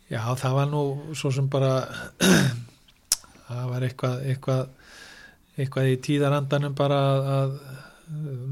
já, 0.10 0.22
það 0.42 0.58
var 0.58 0.72
nú 0.72 0.84
svo 1.18 1.32
sem 1.36 1.50
bara 1.54 1.72
það 3.48 3.72
var 3.74 3.86
eitthvað 3.88 4.26
eitthvað, 4.32 4.64
eitthvað 5.58 5.92
í 5.92 5.98
tíðarandanum 6.08 6.78
bara 6.78 7.02
að, 7.14 7.30
að 7.38 7.58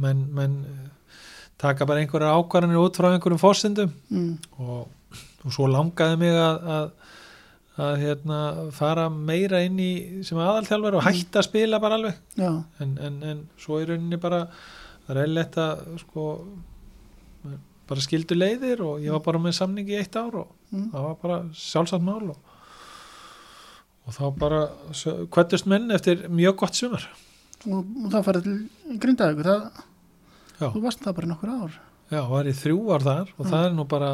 menn, 0.06 0.26
menn 0.36 0.58
taka 1.62 1.86
bara 1.88 2.02
einhverjar 2.04 2.36
ákvarðanir 2.40 2.82
út 2.84 2.98
frá 3.00 3.10
einhverjum 3.14 3.42
fórsendum 3.42 3.92
Mm. 4.12 4.38
og, 4.60 4.88
og 5.46 5.54
svo 5.56 5.68
langaði 5.72 6.18
mig 6.20 6.34
að, 6.36 6.66
að, 6.76 6.88
að 7.86 7.98
hérna, 8.04 8.40
fara 8.76 9.10
meira 9.10 9.62
inn 9.66 9.80
í 9.80 9.92
sem 10.28 10.38
aðalþjálfur 10.40 10.98
og 11.00 11.06
hætta 11.08 11.40
að 11.42 11.48
spila 11.50 11.80
bara 11.84 11.98
alveg. 12.00 12.18
En, 12.80 12.98
en, 13.08 13.18
en 13.24 13.44
svo 13.62 13.80
í 13.82 13.88
rauninni 13.90 14.20
bara 14.22 14.46
það 15.06 15.16
er 15.16 15.22
eðlilegt 15.26 15.58
að 15.62 15.84
sko 16.04 16.26
bara 17.86 18.02
skildu 18.02 18.34
leiðir 18.34 18.80
og 18.82 19.04
ég 19.04 19.14
var 19.14 19.22
bara 19.28 19.38
með 19.44 19.54
samning 19.60 19.90
í 19.92 20.00
eitt 20.02 20.16
ár 20.18 20.42
og 20.44 20.52
Mm. 20.74 20.88
það 20.92 21.04
var 21.06 21.18
bara 21.22 21.36
sjálfsagt 21.54 22.04
mál 22.04 22.32
og, 22.34 22.38
og 24.10 24.16
þá 24.16 24.24
bara 24.42 24.62
kvættust 25.32 25.68
menn 25.70 25.92
eftir 25.94 26.24
mjög 26.28 26.56
gott 26.64 26.76
sumar. 26.76 27.06
Og, 27.70 27.86
og 27.86 28.10
það 28.12 28.26
farið 28.26 28.48
til 28.48 28.98
grindaðugur, 29.04 29.48
það, 29.52 29.84
Já. 30.60 30.70
þú 30.72 30.82
varst 30.86 31.02
það 31.04 31.16
bara 31.20 31.28
nokkur 31.34 31.50
ár. 31.56 31.80
Já, 32.12 32.22
var 32.30 32.46
í 32.46 32.54
þrjú 32.54 32.78
ár 32.96 33.02
þar 33.06 33.32
og 33.38 33.46
Mm. 33.46 33.50
það 33.52 33.66
er 33.66 33.74
nú 33.76 33.88
bara 33.88 34.12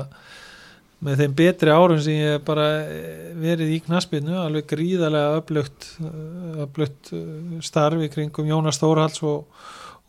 með 1.03 1.17
þeim 1.17 1.33
betri 1.35 1.71
árum 1.73 1.99
sem 2.01 2.13
ég 2.13 2.43
bara 2.45 2.65
eh, 2.85 3.33
verið 3.35 3.71
í 3.75 3.79
knaspinu, 3.85 4.35
alveg 4.37 4.67
gríðarlega 4.69 5.39
öflugt, 5.41 5.87
eh, 5.99 6.61
öflugt 6.65 7.11
eh, 7.13 7.59
starf 7.61 7.99
í 8.05 8.09
kringum 8.13 8.47
Jónas 8.47 8.77
Þórhalds 8.79 9.23
og, 9.23 9.45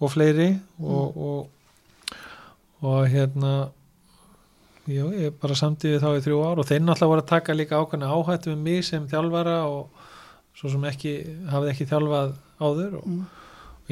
og 0.01 0.11
fleiri 0.13 0.51
og, 0.81 1.17
og, 1.17 1.49
og 2.83 3.07
hérna 3.09 3.71
jú, 4.91 5.09
ég 5.15 5.35
bara 5.41 5.55
samtíði 5.59 6.01
þá 6.03 6.09
í 6.19 6.23
þrjú 6.25 6.41
ár 6.45 6.59
og 6.63 6.67
þeir 6.69 6.83
náttúrulega 6.83 7.13
voru 7.13 7.23
að 7.25 7.31
taka 7.33 7.55
líka 7.57 7.79
ákvæmna 7.83 8.09
áhættu 8.13 8.51
með 8.55 8.63
mig 8.67 8.85
sem 8.85 9.05
þjálfara 9.09 9.59
og 9.71 9.89
svo 10.59 10.69
sem 10.75 10.83
ekki, 10.91 11.13
hafði 11.51 11.71
ekki 11.73 11.87
þjálfað 11.93 12.35
áður 12.61 12.99
og 13.01 13.07
Mm. 13.07 13.23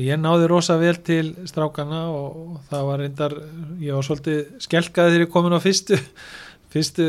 Ég 0.00 0.20
náði 0.20 0.46
rosa 0.50 0.76
vel 0.80 0.94
til 1.06 1.32
strákana 1.50 2.02
og, 2.12 2.60
það 2.70 2.84
var 2.88 2.98
reyndar 3.04 3.34
ég 3.82 3.94
var 3.96 4.06
svolítið 4.06 4.40
skelkaði 4.66 5.14
þegar 5.16 5.24
ég 5.26 5.32
komin 5.32 5.56
á 5.56 5.60
fyrstu 5.60 5.98
fyrstu, 6.70 7.06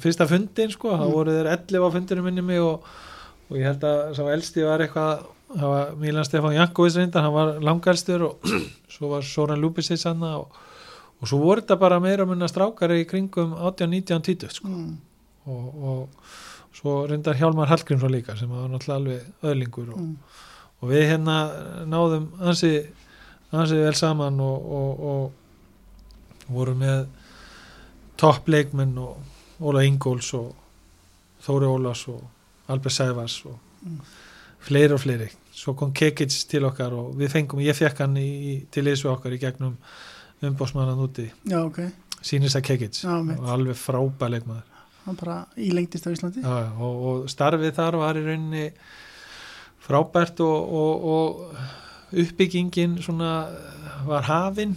fyrsta 0.00 0.26
fundin 0.30 0.70
sko, 0.72 0.94
þá 0.96 1.04
Mm. 1.04 1.12
voru 1.12 1.34
þeir 1.36 1.50
11 1.52 1.84
á 1.84 1.88
fundinu 1.92 2.22
minni 2.24 2.42
mig 2.42 2.60
og, 2.64 2.82
og 3.50 3.56
ég 3.58 3.66
held 3.68 3.84
að 3.84 4.14
sá 4.16 4.22
elsti 4.32 4.64
var 4.64 4.80
eitthvað 4.86 5.26
það 5.50 5.68
var 5.74 5.94
Milan 6.00 6.24
Stefán 6.24 6.54
Jankovic 6.56 6.96
reyndar 6.96 7.22
hann 7.26 7.34
var 7.34 7.60
langalstur 7.60 8.22
og 8.28 8.50
svo 8.94 9.10
var 9.12 9.22
Soran 9.26 9.60
Lúbisins 9.60 10.04
hann 10.08 10.22
og, 10.22 10.48
og 11.20 11.28
svo 11.28 11.38
voru 11.42 11.60
þetta 11.60 11.76
bara 11.80 12.00
meira 12.00 12.24
munna 12.24 12.48
strákar 12.48 12.94
í 12.96 13.04
kringum 13.10 13.52
18, 13.58 13.90
19, 13.90 14.22
20 14.22 14.54
sko 14.60 14.68
Mm. 14.70 14.96
og, 15.50 15.66
og 15.82 16.08
svo 16.76 17.00
reyndar 17.10 17.34
Hjálmar 17.36 17.68
Hallgrímsson 17.68 18.12
líka 18.14 18.36
sem 18.38 18.48
var 18.48 18.68
náttúrulega 18.70 18.96
alveg 18.96 19.20
öðlingur 19.42 19.92
og, 19.92 19.98
Mm. 20.00 20.16
Og 20.80 20.88
við 20.90 21.04
hérna 21.10 21.36
náðum 21.90 22.28
ansi, 22.40 22.70
ansi 23.52 23.76
vel 23.82 23.94
saman 23.98 24.40
og, 24.40 24.70
og, 24.80 25.04
og 25.12 26.52
vorum 26.54 26.80
með 26.82 27.06
toppleikmenn 28.20 28.96
og 29.00 29.60
Óla 29.60 29.82
Ingóls 29.86 30.32
og 30.38 30.54
Þóri 31.44 31.68
Ólas 31.68 32.06
og 32.12 32.22
Albert 32.72 32.96
Sæfars 32.96 33.42
og 33.48 33.58
Mm. 33.80 33.96
fleiri 34.60 34.92
og 34.92 35.00
fleiri. 35.00 35.26
Svo 35.56 35.72
kom 35.72 35.92
Kekic 35.96 36.34
til 36.50 36.64
okkar 36.68 36.92
og 36.92 37.14
við 37.16 37.30
fengum, 37.32 37.60
ég 37.64 37.72
fekk 37.72 38.02
hann 38.02 38.16
í, 38.20 38.66
til 38.70 38.84
þessu 38.84 39.08
okkar 39.08 39.32
í 39.32 39.38
gegnum 39.40 39.78
umbósmannan 40.44 41.00
úti. 41.00 41.30
Já, 41.48 41.62
ok, 41.64 41.78
sínist 42.20 42.56
að 42.58 42.66
mitt. 43.24 43.38
og 43.38 43.48
alveg 43.48 43.78
frábæð 43.80 44.30
leikmaður. 44.34 44.66
Hann 45.06 45.16
bara 45.16 45.46
ílengdist 45.56 46.04
á 46.04 46.12
Íslandi. 46.12 46.42
Já, 46.44 46.76
og, 46.76 47.06
og 47.06 47.30
starfið 47.32 47.72
þar 47.78 47.96
var 47.96 48.20
í 48.20 48.24
rauninni 48.26 48.66
frábært 49.80 50.40
og, 50.44 50.74
og, 50.80 51.04
og 51.14 52.20
uppbyggingin 52.20 52.98
var 54.06 54.26
hafin 54.28 54.76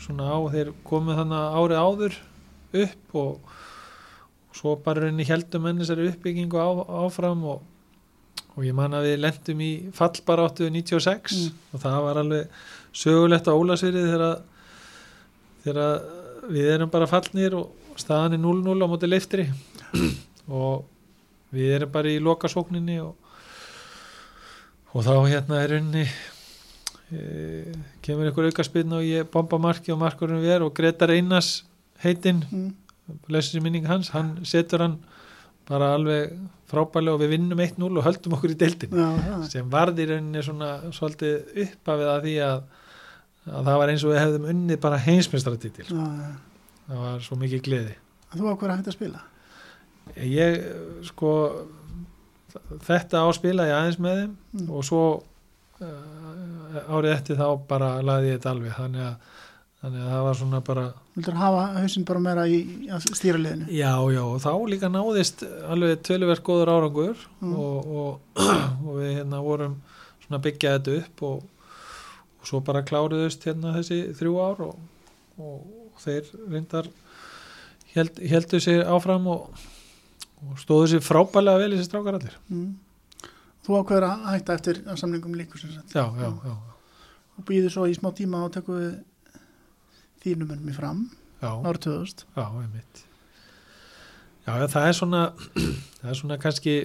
svona 0.00 0.30
á 0.34 0.38
þeir 0.52 0.72
komið 0.86 1.20
þannig 1.22 1.58
árið 1.60 1.82
áður 1.84 2.16
upp 2.84 3.14
og, 3.20 3.52
og 4.50 4.58
svo 4.58 4.74
bara 4.84 5.04
rauninni 5.04 5.26
heldum 5.28 5.68
enn 5.70 5.80
þessari 5.82 6.10
uppbyggingu 6.12 6.58
á, 6.60 6.70
áfram 7.06 7.44
og, 7.54 7.62
og 8.54 8.66
ég 8.66 8.74
man 8.76 8.94
að 8.94 9.08
við 9.08 9.22
lendum 9.24 9.62
í 9.64 9.70
fallbaráttu 9.96 10.68
96 10.70 11.38
Mm. 11.38 11.54
og 11.72 11.80
það 11.82 12.00
var 12.04 12.20
alveg 12.20 12.58
sögulegt 12.94 13.48
á 13.50 13.52
Ólasverið 13.54 14.10
þegar 14.12 14.36
þegar 15.64 16.04
við 16.52 16.68
erum 16.74 16.90
bara 16.92 17.08
fallnir 17.08 17.54
og 17.56 17.72
staðan 17.98 18.36
er 18.36 18.42
0-0 18.42 18.84
á 18.84 18.86
móti 18.90 19.08
leiftri 19.08 19.46
og 20.60 20.84
við 21.54 21.76
erum 21.78 21.92
bara 21.94 22.10
í 22.12 22.20
lokasókninni 22.22 22.98
og, 23.02 23.14
og 24.94 25.02
þá 25.02 25.14
hérna 25.26 25.60
er 25.64 25.76
unni 25.80 26.04
e, 27.10 27.74
kemur 28.04 28.28
einhver 28.28 28.48
auka 28.50 28.66
spinn 28.66 28.94
og 28.94 29.04
ég 29.06 29.26
bomba 29.30 29.58
marki 29.58 29.92
og 29.94 30.00
markurinn 30.02 30.42
við 30.42 30.56
er 30.56 30.66
og 30.66 30.74
Gretar 30.76 31.12
Einars 31.14 31.64
heitinn, 32.04 32.44
mm. 32.46 32.70
lesur 33.32 33.58
í 33.58 33.64
minning 33.64 33.88
hans 33.90 34.12
hann 34.14 34.36
setur 34.46 34.86
hann 34.86 35.00
bara 35.68 35.94
alveg 35.96 36.34
frábælega 36.70 37.16
og 37.16 37.22
við 37.22 37.34
vinnum 37.34 37.60
1-0 37.64 37.90
og 37.90 38.06
höldum 38.06 38.36
okkur 38.36 38.54
í 38.54 38.58
deildin 38.60 38.94
Já, 38.94 39.06
það 39.26 39.44
sem 39.50 39.68
varði 39.72 40.04
í 40.04 40.08
rauninni 40.12 40.42
svona 40.44 40.72
svolítið 40.94 41.62
uppafið 41.66 42.10
að 42.12 42.26
því 42.26 42.34
að, 42.46 42.58
að 43.50 43.70
það 43.70 43.78
var 43.82 43.92
eins 43.92 44.04
og 44.04 44.12
við 44.12 44.20
hefðum 44.22 44.50
unnið 44.54 44.82
bara 44.84 45.04
heimsmeistaratitil 45.06 45.86
Já, 45.88 46.02
já. 46.04 46.34
það 46.88 47.06
var 47.06 47.22
svo 47.24 47.38
mikið 47.40 47.64
gleði. 47.68 47.94
Þú 48.34 48.50
ákveður 48.50 48.74
að 48.74 48.78
hætta 48.80 48.92
að 48.92 48.98
spila? 48.98 49.24
Ég 50.20 50.58
sko 51.08 51.32
þetta 52.86 53.22
á 53.24 53.28
spila 53.36 53.66
ég 53.68 53.76
aðeins 53.78 54.00
með 54.02 54.18
þeim 54.22 54.34
Mm. 54.54 54.68
og 54.70 54.84
svo 54.86 55.02
uh, 55.82 56.92
árið 56.94 57.14
eftir 57.16 57.38
þá 57.40 57.46
bara 57.68 57.88
laði 58.06 58.28
ég 58.32 58.38
þetta 58.38 58.52
alveg 58.54 58.76
þannig 58.76 59.02
að, 59.08 59.32
þannig 59.82 60.04
að 60.04 60.12
það 60.14 60.22
var 60.28 60.38
svona 60.40 60.60
bara 60.68 60.84
Vildur 61.14 61.36
hafa 61.38 61.64
hausinn 61.78 62.04
bara 62.08 62.22
meira 62.22 62.44
í, 62.50 62.58
stýraliðinu 63.14 63.68
já 63.74 63.90
já 64.14 64.22
og 64.24 64.38
þá 64.42 64.50
líka 64.70 64.90
náðist 64.90 65.44
alveg 65.70 66.00
töluvert 66.06 66.44
góður 66.46 66.72
árangur 66.76 67.26
Mm. 67.44 67.56
og, 67.58 67.90
og, 68.00 68.44
og 68.86 68.92
við 69.02 69.10
hérna 69.18 69.42
vorum 69.44 69.74
svona 70.24 70.38
að 70.40 70.46
byggja 70.48 70.76
þetta 70.78 70.96
upp 71.02 71.22
og, 71.28 71.42
og 72.40 72.48
svo 72.48 72.60
bara 72.64 72.84
kláruðust 72.86 73.44
hérna 73.48 73.74
þessi 73.76 73.98
þrjú 74.18 74.34
ár 74.40 74.62
og, 74.70 74.78
og 75.38 76.00
þeir 76.06 76.30
reyndar 76.50 76.88
held, 77.94 78.18
heldu 78.30 78.58
sér 78.62 78.86
áfram 78.90 79.26
og, 79.34 79.50
og 80.50 80.60
stóðu 80.60 80.90
sér 80.92 81.04
frábælega 81.04 81.62
vel 81.62 81.72
í 81.72 81.78
þessi 81.78 81.88
strákar 81.90 82.18
allir. 82.18 82.36
Mm. 82.52 82.70
Þú 83.64 83.80
ákveður 83.80 84.06
að 84.10 84.24
hætta 84.28 84.56
eftir 84.58 84.80
að 84.84 85.00
samlingum 85.00 85.36
líkur 85.38 85.62
sem 85.62 85.72
sagt. 85.72 85.94
Já, 85.96 86.04
já, 86.20 86.28
já, 86.44 86.54
og 87.34 87.46
býður 87.48 87.74
svo 87.74 87.86
í 87.88 87.96
smá 87.96 88.10
tíma 88.16 88.44
og 88.44 88.52
tekur 88.54 88.80
við 88.80 88.94
þínum 90.24 90.54
önum 90.56 90.72
í 90.72 90.76
fram. 90.76 91.04
Árið 91.44 91.80
2000 91.88 92.26
já, 92.36 92.44
einmitt. 92.44 93.04
Já, 94.44 94.52
það 94.68 94.88
er 94.88 94.98
svona 94.98 95.22
það 96.00 96.10
er 96.12 96.20
svona 96.20 96.40
kannski 96.40 96.76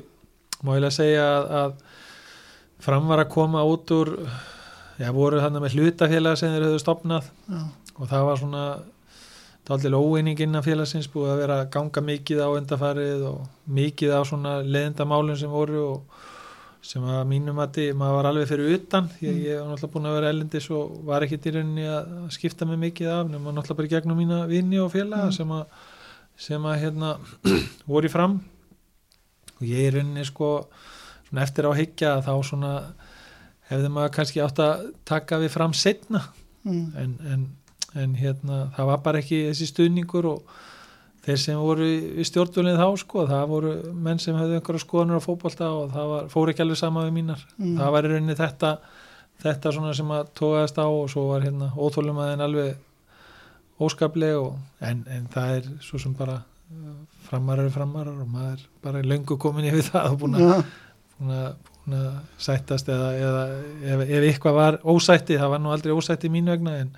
má 0.63 0.73
ég 0.75 0.87
að 0.87 0.95
segja 0.95 1.25
að, 1.25 1.51
að 1.59 2.83
fram 2.83 3.11
var 3.11 3.23
að 3.23 3.33
koma 3.35 3.63
út 3.67 3.91
úr 3.95 4.13
já, 4.99 5.09
voru 5.15 5.41
þannig 5.43 5.65
með 5.65 5.75
hlutafélag 5.77 6.39
sem 6.39 6.55
þeir 6.55 6.67
höfðu 6.67 6.81
stopnað 6.83 7.29
Já, 7.47 7.61
og 7.95 8.11
það 8.11 8.25
var 8.29 8.41
svona 8.41 8.63
dálítið 9.69 9.95
óeining 9.99 10.39
innan 10.41 10.65
félagsins 10.65 11.07
búið 11.13 11.31
að 11.33 11.39
vera 11.43 11.59
að 11.61 11.69
ganga 11.75 12.01
mikið 12.09 12.41
á 12.41 12.49
endafarið 12.57 13.23
og 13.29 13.39
mikið 13.79 14.13
á 14.17 14.21
svona 14.25 14.53
leðendamálum 14.65 15.37
sem 15.37 15.51
voru 15.53 15.83
og 15.91 16.25
sem 16.89 17.03
að 17.03 17.25
mínum 17.27 17.57
að 17.59 17.79
maður 17.99 18.15
var 18.17 18.27
alveg 18.29 18.47
fyrir 18.49 18.73
utan 18.77 19.09
að 19.11 19.29
Mm. 19.29 19.41
ég 19.45 19.59
var 19.59 19.67
náttúrulega 19.69 19.93
búin 19.93 20.07
að 20.09 20.15
vera 20.17 20.29
ellendis 20.33 20.69
og 20.71 20.93
var 21.05 21.25
ekki 21.25 21.39
í 21.43 21.53
rauninni 21.55 21.87
að 21.91 22.29
skipta 22.31 22.65
mig 22.65 22.79
mikið 22.79 23.09
af 23.13 23.27
nema 23.29 23.51
náttúrulega 23.51 23.77
bara 23.81 23.93
gegnum 23.93 24.17
mína 24.17 24.47
vini 24.47 24.79
og 24.79 24.91
félaga 24.93 25.27
Mm. 25.27 25.31
sem 25.31 25.51
að 25.51 25.65
sem 26.37 26.63
að 26.63 26.79
hérna 26.79 27.17
voru 27.91 28.07
í 28.07 28.11
fram 28.11 28.39
og 29.59 29.63
ég 29.67 29.89
í 29.89 29.93
rauninni 29.93 30.25
sko 30.25 30.67
eftir 31.35 31.67
á 31.67 31.69
að 31.69 31.79
hyggja 31.83 32.15
þá 32.25 32.33
svona 32.47 32.73
hefði 33.69 33.89
maður 33.93 34.13
kannski 34.15 34.41
átt 34.41 34.59
að 34.63 34.85
taka 35.05 35.37
við 35.43 35.51
fram 35.53 35.73
setna 35.73 36.23
mm. 36.63 36.85
en, 36.97 37.17
en, 37.33 37.43
en 37.97 38.15
hérna 38.19 38.67
það 38.75 38.85
var 38.91 38.99
bara 39.05 39.21
ekki 39.23 39.39
þessi 39.49 39.67
stuðningur 39.71 40.27
og 40.29 40.57
þeir 41.25 41.39
sem 41.41 41.57
voru 41.59 41.85
í 42.21 42.23
stjórnvölinn 42.25 42.77
þá 42.79 42.87
sko, 43.01 43.25
það 43.27 43.47
voru 43.51 43.71
menn 43.93 44.19
sem 44.23 44.35
hefðu 44.37 44.59
einhverja 44.59 44.83
skoðanur 44.85 45.19
á 45.19 45.25
fótbolta 45.25 45.67
og 45.75 45.89
það 45.93 46.11
var, 46.13 46.27
fór 46.31 46.51
ekki 46.53 46.63
alveg 46.65 46.79
sama 46.79 47.05
við 47.07 47.15
mínar 47.17 47.41
Mm. 47.57 47.77
það 47.81 47.91
var 47.95 48.05
í 48.07 48.11
rauninni 48.13 48.35
þetta 48.39 48.71
þetta 49.43 49.71
svona 49.75 49.93
sem 49.95 50.09
að 50.11 50.29
tóðast 50.39 50.77
á 50.79 50.85
og 50.87 51.09
svo 51.11 51.25
var 51.31 51.41
hérna 51.47 51.71
óþólum 51.75 52.17
aðein 52.23 52.41
alveg 52.45 52.77
óskapleg 53.79 54.35
og, 54.39 54.57
en, 54.83 55.03
en 55.07 55.27
það 55.31 55.53
er 55.57 55.67
svo 55.85 55.99
sem 56.01 56.13
bara 56.17 56.39
uh, 56.43 56.95
framarar 57.29 57.69
er 57.69 57.73
framarar 57.75 58.17
og 58.19 58.27
maður 58.31 58.65
bara 58.83 58.99
er 59.01 59.07
löngu 59.07 59.37
komin 59.39 59.67
yfir 59.69 59.85
það 59.91 60.09
og 60.13 60.17
búin 60.23 60.35
að 60.39 60.49
búin 61.19 61.31
að, 61.35 61.47
búin 61.85 61.95
að 61.99 62.09
sættast 62.47 62.91
eða, 62.91 63.09
eða 63.19 63.45
ef, 63.93 64.03
ef 64.09 64.27
eitthvað 64.33 64.57
var 64.59 64.79
ósætti 64.83 65.39
það 65.39 65.53
var 65.55 65.63
nú 65.63 65.71
aldrei 65.75 65.95
ósætti 65.95 66.31
mín 66.33 66.51
vegna 66.51 66.75
en, 66.83 66.91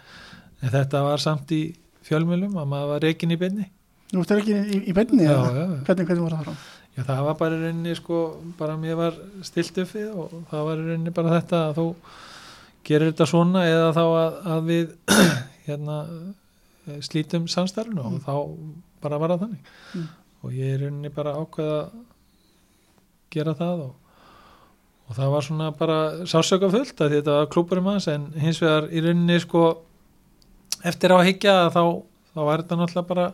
en 0.61 0.69
þetta 0.73 1.01
var 1.05 1.21
samt 1.23 1.51
í 1.55 1.61
fjölmjölum 2.07 2.57
að 2.61 2.67
maður 2.73 2.91
var 2.95 3.05
reikin 3.07 3.31
í 3.35 3.39
beinni 3.41 3.67
Nú 4.11 4.21
ertu 4.25 4.35
ekki 4.41 4.51
í, 4.59 4.79
í 4.91 4.93
beinni 4.93 5.23
já, 5.23 5.31
eða? 5.31 5.51
já, 5.55 5.65
Hvernig, 5.87 6.07
hvernig 6.09 6.23
var 6.25 6.33
það 6.35 6.43
fram? 6.49 6.57
já, 6.97 7.03
það 7.07 7.21
var 7.27 7.37
bara 7.39 7.55
í 7.57 7.61
rauninni 7.63 7.93
sko, 7.95 8.17
bara 8.59 8.75
mér 8.81 8.97
var 8.99 9.19
stilt 9.47 9.77
upp 9.85 9.93
við 9.95 10.09
og 10.11 10.33
það 10.51 10.65
var 10.67 10.81
í 10.81 10.87
rauninni 10.89 11.13
bara 11.15 11.35
þetta 11.39 11.61
að 11.69 11.77
þú 11.79 11.85
gerir 12.89 13.11
þetta 13.13 13.27
svona 13.29 13.61
eða 13.69 13.91
þá 13.95 14.01
að, 14.03 14.39
að 14.55 14.69
við 14.71 14.91
hérna 15.69 15.97
slítum 17.05 17.47
samstarfinu 17.51 18.01
og 18.03 18.11
Mm. 18.17 18.21
þá 18.25 18.33
bara 19.01 19.17
var 19.21 19.29
það 19.35 19.43
þannig 19.45 19.71
Mm. 19.95 20.07
og 20.43 20.51
ég 20.57 20.73
er 20.73 20.79
í 20.79 20.83
rauninni 20.87 21.09
bara 21.15 21.35
ákveða 21.37 21.77
að 21.85 21.91
gera 23.31 23.53
það 23.55 23.83
og, 23.85 23.93
og 25.07 25.15
það 25.15 25.31
var 25.35 25.41
svona 25.47 25.69
bara 25.77 25.97
sásöka 26.27 26.69
fullt 26.73 27.01
að 27.05 27.15
þetta 27.15 27.37
var 27.39 27.47
klúpurum 27.53 27.87
hans 27.93 28.07
en 28.11 28.27
hins 28.35 28.59
vegar 28.61 28.89
í 28.91 28.99
rauninni 29.05 29.39
sko 29.39 29.63
eftir 30.87 31.13
á 31.13 31.17
að 31.19 31.27
higgja 31.29 31.55
þá, 31.73 31.81
þá 32.33 32.41
var 32.47 32.63
þetta 32.63 32.79
náttúrulega 32.79 33.09
bara 33.11 33.25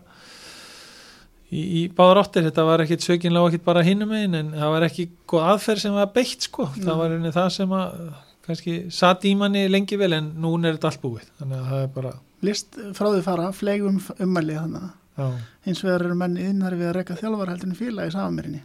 í, 1.52 1.62
í 1.62 1.82
báðar 1.96 2.22
áttir, 2.24 2.48
þetta 2.48 2.68
var 2.68 2.84
ekkit 2.84 3.06
sökinlega 3.06 3.52
ekkit 3.52 3.66
bara 3.68 3.84
hinum 3.88 4.14
einn 4.18 4.38
en 4.38 4.54
það 4.56 4.74
var 4.76 4.88
ekki 4.88 5.10
góð 5.30 5.50
aðferð 5.54 5.84
sem 5.86 5.98
var 5.98 6.14
beitt 6.16 6.48
sko, 6.48 6.70
það 6.76 6.88
Nei. 6.90 6.96
var 7.02 7.12
rauninni 7.14 7.34
það 7.36 7.52
sem 7.58 7.76
að 7.78 8.00
kannski 8.48 8.78
satt 8.96 9.28
í 9.28 9.34
manni 9.40 9.66
lengi 9.72 10.00
vel 10.00 10.14
en 10.16 10.32
núna 10.40 10.70
er 10.70 10.78
þetta 10.78 10.92
allt 10.92 11.04
búið, 11.04 11.28
þannig 11.42 11.60
að 11.60 11.70
það 11.74 11.84
er 11.84 11.94
bara 11.98 12.16
List 12.46 12.76
frá 12.94 13.08
því 13.10 13.22
fara, 13.26 13.52
fleigum 13.56 13.96
ummæli 14.22 14.58
þannig 14.60 14.90
já, 15.18 15.28
hins 15.66 15.84
vegar 15.84 16.06
eru 16.06 16.18
menn 16.20 16.38
innar 16.40 16.76
við 16.78 16.92
að 16.92 17.00
reyka 17.00 17.18
þjálfar 17.18 17.54
heldur 17.54 17.72
en 17.72 17.80
fíla 17.80 18.06
í 18.08 18.14
samanmyrinni 18.14 18.62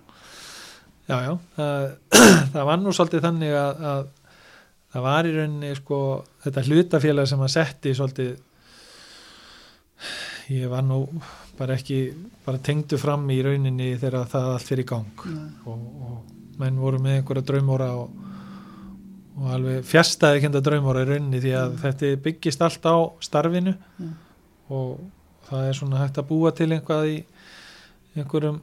já, 1.09 1.17
já. 1.17 1.33
Það, 1.57 1.87
það 2.55 2.69
var 2.69 2.83
nú 2.83 2.95
svolítið 2.95 3.25
þannig 3.27 3.57
að, 3.59 3.83
að 3.93 4.05
það 4.93 5.07
var 5.09 5.29
í 5.29 5.35
rauninni 5.39 5.75
sko 5.79 6.01
þetta 6.45 6.67
hlutafélag 6.69 7.31
sem 7.31 7.47
að 7.47 7.55
setti 7.57 7.95
svolítið 7.97 8.33
ég 10.53 10.69
var 10.73 10.85
nú 10.87 11.05
bara 11.59 11.77
ekki 11.79 12.01
bara 12.47 12.59
tengdu 12.59 12.99
fram 12.99 13.29
í 13.31 13.39
rauninni 13.45 13.93
þegar 14.01 14.29
það 14.31 14.51
allt 14.55 14.69
fyrir 14.69 14.89
gang. 14.89 15.25
Og, 15.69 15.87
og 16.09 16.59
menn 16.61 16.81
voru 16.81 17.01
með 17.03 17.21
einhverja 17.21 17.47
draumóra 17.53 17.91
og, 18.01 18.11
og 19.39 19.55
alveg 19.57 19.87
fjastæði 19.89 20.45
kenda 20.47 20.63
draumóra 20.65 21.05
í 21.05 21.11
rauninni 21.13 21.43
því 21.43 21.55
að 21.59 21.79
þetta 21.85 22.13
byggist 22.27 22.65
allt 22.67 22.89
á 22.89 22.97
starfinu. 23.25 23.77
Mm. 23.99 24.13
og 24.73 25.01
það 25.49 25.69
er 25.69 25.77
svona 25.77 25.99
hægt 26.01 26.21
að 26.21 26.29
búa 26.31 26.53
til 26.57 26.71
einhvað 26.73 27.09
í 27.11 27.17
einhverjum 28.17 28.61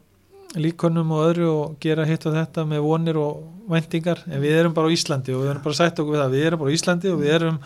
líkonum 0.57 1.11
og 1.13 1.25
öðru 1.27 1.49
og 1.51 1.75
gera 1.83 2.05
hitt 2.09 2.25
og 2.25 2.33
þetta 2.33 2.65
með 2.65 2.81
vonir 2.85 3.19
og 3.21 3.43
væntingar. 3.69 4.23
En 4.29 4.41
við 4.41 4.57
erum 4.57 4.73
bara 4.73 4.89
á 4.89 4.95
Íslandi 4.95 5.35
og 5.35 5.43
við 5.43 5.51
erum 5.53 5.65
bara 5.65 5.77
sætt 5.77 6.01
okkur 6.01 6.15
við 6.15 6.23
það. 6.23 6.33
Við 6.33 6.45
erum 6.47 6.61
bara 6.63 6.73
á 6.73 6.75
Íslandi 6.77 7.11
og 7.13 7.19
við 7.21 7.33
erum 7.35 7.59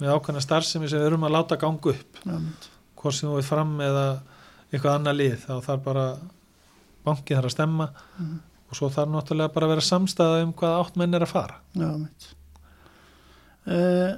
með 0.00 0.14
ákveðna 0.16 0.44
starfsemi 0.46 0.88
sem 0.88 1.02
við 1.02 1.10
erum 1.10 1.26
að 1.28 1.34
láta 1.36 1.58
ganga 1.60 1.92
upp. 1.92 2.22
Já, 2.24 2.38
hvort 3.02 3.14
sem 3.18 3.28
við 3.34 3.48
fram 3.48 3.74
eða 3.82 4.06
eitthvað 4.72 4.94
annað 4.98 5.18
lið 5.20 5.36
þá 5.44 5.52
þarf 5.66 5.82
bara 5.84 6.06
bankið 7.06 7.36
þarf 7.38 7.50
að 7.50 7.54
stemma 7.56 7.86
Mhm. 8.18 8.36
og 8.70 8.76
svo 8.78 8.88
þarf 8.94 9.10
náttúrulega 9.12 9.52
bara 9.52 9.66
að 9.66 9.72
vera 9.74 9.84
samstæða 9.88 10.42
um 10.46 10.52
hvað 10.56 10.76
átt 10.84 10.96
menn 10.96 11.14
er 11.18 11.24
að 11.26 11.32
fara 11.34 11.56
já, 11.76 11.88
mitt 11.98 12.28
uh, 13.66 14.12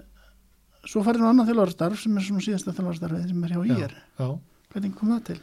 Svo 0.85 1.01
farið 1.01 1.23
nú 1.24 1.31
annað 1.31 1.48
þjálfarstarf 1.48 2.01
sem 2.02 2.16
er 2.20 2.24
svona 2.27 2.43
síðasta 2.44 2.74
þjálfarstarfið 2.77 3.28
sem 3.31 3.44
er 3.47 3.52
hjá 3.55 3.61
Já. 3.65 3.77
ír 3.86 3.94
já, 4.20 4.27
Hvernig 4.74 4.94
kom 4.98 5.12
það 5.15 5.23
til? 5.31 5.39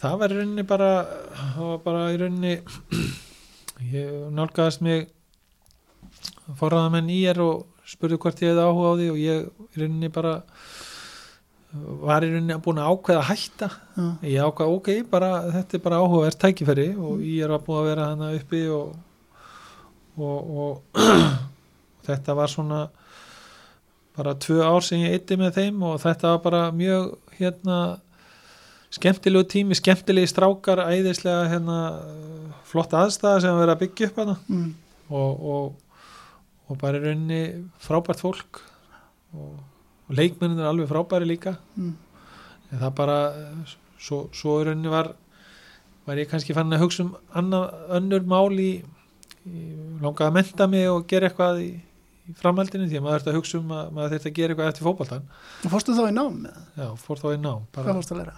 það 0.00 0.18
var 0.20 0.32
í 0.32 0.36
rauninni 0.38 0.64
bara 0.70 0.90
það 1.34 1.64
var 1.66 1.80
bara 1.88 2.04
í 2.14 2.20
rauninni 2.22 2.52
ég 3.96 4.12
nálgaðist 4.38 4.84
mig 4.86 5.08
forraðamenn 6.60 7.10
í 7.12 7.18
er 7.30 7.40
og 7.42 7.66
spurði 7.90 8.18
hvort 8.22 8.40
ég 8.44 8.52
hefði 8.52 8.64
áhuga 8.70 8.92
á 8.94 8.98
því 9.00 9.08
og 9.12 9.18
ég 9.20 9.50
í 9.74 9.82
rauninni 9.82 10.10
bara 10.14 10.36
var 12.02 12.24
í 12.26 12.30
rauninni 12.32 12.56
búin 12.64 12.80
að 12.82 12.90
ákveða 12.94 13.20
að 13.22 13.28
hætta 13.30 13.68
Já. 13.70 14.06
ég 14.26 14.46
ákvað 14.48 14.72
ok, 14.76 14.88
bara, 15.12 15.28
þetta 15.54 15.76
er 15.78 15.82
bara 15.84 16.00
áhugaverð 16.02 16.38
tækifæri 16.42 16.88
og 16.98 17.20
ég 17.22 17.44
er 17.46 17.54
að 17.54 17.64
búin 17.68 17.78
að 17.82 17.88
vera 17.92 18.08
hana 18.10 18.30
uppi 18.38 18.62
og, 18.74 18.96
og, 20.18 20.50
og 20.64 21.02
þetta 22.08 22.34
var 22.40 22.50
svona 22.50 22.80
bara 24.18 24.34
tvö 24.42 24.58
ár 24.66 24.82
sem 24.84 25.04
ég 25.04 25.14
eitti 25.14 25.38
með 25.38 25.54
þeim 25.60 25.82
og 25.86 26.00
þetta 26.02 26.32
var 26.34 26.42
bara 26.48 26.62
mjög 26.74 27.12
hérna 27.38 27.76
skemmtilegu 28.90 29.46
tími, 29.52 29.76
skemmtilegi 29.78 30.32
strákar 30.32 30.82
æðislega 30.90 31.46
hérna 31.52 31.76
flott 32.66 32.90
aðstæða 32.98 33.44
sem 33.44 33.54
að 33.54 33.62
vera 33.62 33.76
að 33.78 33.82
byggja 33.84 34.08
upp 34.10 34.18
hana 34.24 34.34
Mm. 34.50 34.72
og, 35.14 35.46
og, 35.54 36.00
og 36.70 36.78
bara 36.82 36.98
í 36.98 37.04
rauninni 37.04 37.42
frábært 37.82 38.20
fólk 38.22 38.60
og, 39.38 39.54
og 40.10 40.16
leikmennin 40.18 40.58
er 40.60 40.68
alveg 40.72 40.88
frábæri 40.90 41.28
líka 41.30 41.56
Mm. 41.78 41.94
en 42.72 42.78
það 42.82 42.94
bara 42.98 43.18
svo, 43.98 44.24
svo 44.34 44.58
rauninni 44.66 44.90
var 44.92 45.12
var 46.06 46.16
ég 46.18 46.28
kannski 46.30 46.54
fann 46.56 46.72
að 46.72 46.80
hugsa 46.82 47.04
um 47.04 47.14
annað, 47.36 47.70
önnur 47.98 48.24
mál 48.26 48.50
í, 48.58 48.82
í 49.46 49.62
langaði 50.02 50.26
að 50.30 50.34
menta 50.40 50.66
mig 50.66 50.88
og 50.90 51.06
gera 51.10 51.28
eitthvað 51.30 51.60
í, 51.62 51.70
í 52.30 52.34
framhaldinu 52.40 52.88
því 52.90 52.98
að 52.98 53.04
maður 53.04 53.18
þurfti 53.20 53.30
að 53.32 53.38
hugsa 53.40 53.58
um 53.60 53.72
að 53.76 53.90
maður 53.94 54.14
þurfti 54.16 54.30
að 54.32 54.36
gera 54.40 54.54
eitthvað 54.54 54.70
eftir 54.72 54.86
fótboltan 54.88 55.26
Og 55.64 55.70
fórstu 55.74 55.94
þá 55.98 56.02
í 56.08 56.14
nám? 56.16 56.38
já, 56.80 56.86
fór 57.06 57.20
þá 57.22 57.26
í 57.34 57.40
nám 57.44 57.66
Hvað 57.76 57.92
fórstu 58.00 58.14
að 58.16 58.22
læra? 58.22 58.36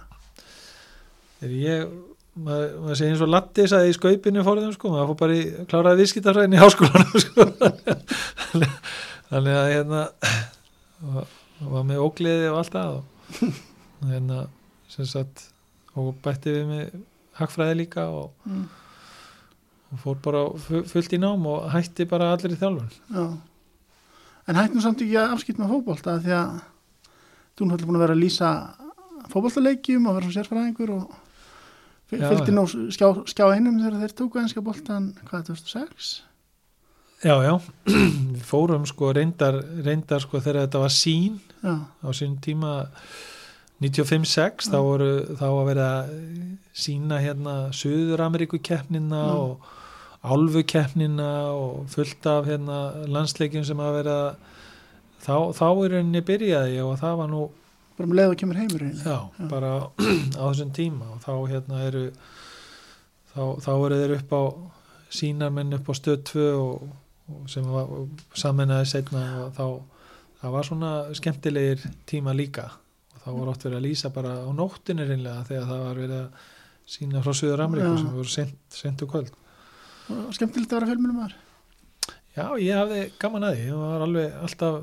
þegar 1.39 1.55
ég 1.63 1.87
maður, 2.33 2.69
maður 2.83 2.99
segir 2.99 3.13
eins 3.13 3.21
og 3.25 3.31
Latti 3.33 3.67
sagði 3.69 3.89
í 3.93 3.97
skaupinu 3.97 4.43
fóruðum 4.47 4.73
sko, 4.77 4.89
maður 4.93 5.09
fór 5.13 5.19
bara 5.23 5.37
í 5.39 5.43
kláraði 5.71 6.01
viðskiptarfræðin 6.03 6.55
í 6.57 6.61
háskólanum 6.61 7.21
sko. 7.25 7.47
þannig 9.33 9.57
að 9.59 9.71
hérna 9.73 10.03
var, 11.63 11.71
var 11.77 11.87
með 11.89 12.03
ógleði 12.03 12.49
og 12.51 12.59
allt 12.61 12.75
það 12.75 12.93
og 12.99 13.49
hérna 14.11 14.43
sem 14.93 15.05
sagt 15.09 15.47
og 15.97 16.13
bætti 16.25 16.53
við 16.53 16.67
með 16.69 17.01
hagfræði 17.39 17.79
líka 17.83 18.07
og, 18.13 18.31
Mm. 18.45 18.65
og 19.93 19.99
fór 20.03 20.17
bara 20.25 20.43
fu- 20.59 20.83
fullt 20.89 21.13
í 21.15 21.19
nám 21.21 21.45
og 21.49 21.67
hætti 21.73 22.05
bara 22.09 22.31
allir 22.35 22.53
í 22.55 22.59
þjálfun 22.59 22.89
Já. 23.13 23.25
En 24.47 24.57
hættum 24.59 24.81
samt 24.83 25.01
ekki 25.01 25.15
að 25.21 25.33
afskipt 25.37 25.59
með 25.61 25.69
fótbolta 25.71 26.17
því 26.19 26.33
að 26.35 26.55
þú 27.55 27.67
náttúrulega 27.69 27.87
búin 27.87 27.95
að 27.99 28.03
vera 28.03 28.15
að 28.17 28.23
lýsa 28.25 28.49
fótboltaleikjum 29.31 30.07
og 30.09 30.17
vera 30.17 30.27
svona 30.27 30.37
sérfræðingur 30.41 30.91
og 30.97 31.13
fylgdi 32.11 32.53
nú 32.53 32.65
skjá, 32.67 33.07
skjá 33.31 33.45
einum 33.55 33.77
þegar 33.79 34.01
þeir 34.03 34.15
tóku 34.19 34.41
enska 34.41 34.61
boltan 34.65 35.05
hvað, 35.29 35.45
2006? 35.53 36.09
Já, 37.23 37.35
já, 37.47 37.53
við 38.35 38.43
fórum 38.47 38.85
sko 38.89 39.13
reyndar, 39.15 39.57
reyndar 39.85 40.21
sko 40.23 40.41
þegar 40.43 40.65
þetta 40.67 40.81
var 40.85 40.93
sín 40.93 41.39
Já, 41.63 41.75
á 42.03 42.09
sínum 42.11 42.39
tíma 42.43 42.71
95-6 43.83 44.69
þá 44.71 44.77
voru 44.83 45.09
þá 45.39 45.45
að 45.49 45.65
vera 45.69 45.87
sína 46.75 47.17
hérna 47.23 47.53
Suður-Ameríku 47.75 48.59
keppnina 48.63 49.23
Mm. 49.23 49.39
og 49.39 49.71
Álfu 50.23 50.61
keppnina 50.63 51.29
og 51.51 51.89
fullt 51.91 52.25
af 52.31 52.45
hérna 52.47 52.77
landsleikjum 53.11 53.65
sem 53.67 53.79
að 53.83 53.97
vera 53.97 54.17
þá, 55.25 55.35
þá 55.51 55.65
er 55.85 55.97
henni 55.99 56.21
byrjaði 56.23 56.77
og 56.85 56.93
það 57.01 57.17
var 57.19 57.31
nú 57.33 57.41
bara 57.97 58.07
með 58.09 58.15
leið 58.19 58.31
og 58.31 58.37
kemur 58.39 58.59
heimur 58.61 58.85
já, 58.87 59.17
Já. 59.19 59.47
bara 59.51 59.71
á 60.39 60.43
þessum 60.47 60.71
tíma 60.75 61.09
og 61.15 61.19
þá 61.25 61.33
hérna 61.51 61.81
eru 61.89 62.05
þá, 63.33 63.41
þá 63.65 63.71
eru 63.73 63.99
þeir 63.99 64.15
upp 64.21 64.31
á 64.39 64.43
sínarmenn 65.13 65.75
upp 65.77 65.91
á 65.91 65.93
stöð 65.99 66.23
2 66.31 66.47
og, 66.55 66.87
og 66.87 67.02
sem 67.51 67.67
var 67.71 67.91
saminnaði 68.37 68.89
setna 68.89 69.23
og 69.45 69.53
þá 69.57 69.65
það 70.41 70.55
var 70.57 70.67
svona 70.67 70.91
skemmtilegir 71.15 71.85
tíma 72.09 72.33
líka 72.35 72.65
og 72.67 73.21
þá 73.23 73.29
var 73.37 73.51
oft 73.53 73.63
verið 73.63 73.79
að 73.79 73.85
lýsa 73.87 74.11
bara 74.13 74.33
á 74.43 74.49
nóttinni 74.51 75.05
reynlega 75.07 75.45
þegar 75.47 75.69
það 75.69 75.85
var 75.85 76.01
verið 76.01 76.17
að 76.17 76.49
sína 76.93 77.23
frá 77.23 77.37
Suður 77.39 77.63
Ameríku 77.63 77.93
Já. 77.93 78.01
sem 78.01 78.17
voru 78.17 78.33
sent, 78.33 78.59
sentu 78.75 79.07
kvöld 79.07 79.31
Og 80.11 80.33
skemmtilegt 80.35 80.73
að 80.73 80.81
vera 80.81 80.87
fjölmjölum 80.89 81.15
maður. 81.15 81.35
Já, 82.33 82.43
ég 82.59 82.75
hafði 82.75 83.03
gaman 83.21 83.45
að 83.47 83.53
því, 83.55 83.67
ég 83.69 83.77
var 83.79 84.03
alveg 84.03 84.33
alltaf 84.43 84.79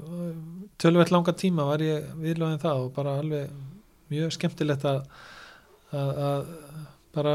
tölvett 0.81 1.11
langa 1.13 1.35
tíma 1.37 1.67
var 1.69 1.83
ég 1.85 2.07
viðlöðin 2.23 2.63
það 2.63 2.85
og 2.87 2.93
bara 2.97 3.17
alveg 3.21 3.51
mjög 4.11 4.33
skemmtilegt 4.37 4.87
að, 4.89 5.03
að, 5.93 6.13
að 6.29 6.55
bara 7.13 7.35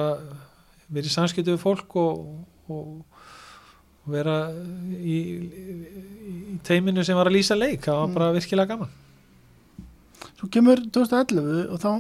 vera 0.88 1.12
í 1.12 1.14
samskiptu 1.14 1.54
við 1.54 1.62
fólk 1.62 1.98
og, 2.00 2.24
og, 2.72 2.80
og 2.80 3.15
vera 4.12 4.36
í, 4.96 5.16
í, 5.16 6.60
teiminu 6.68 7.04
sem 7.06 7.18
var 7.18 7.30
að 7.30 7.38
lýsa 7.38 7.58
leik, 7.58 7.82
það 7.86 8.00
var 8.02 8.08
Mm. 8.08 8.14
bara 8.18 8.32
virkilega 8.36 8.68
gaman. 8.76 8.90
Svo 10.36 10.50
kemur 10.52 10.82
2011 10.94 11.70
og 11.72 11.80
þá 11.80 11.92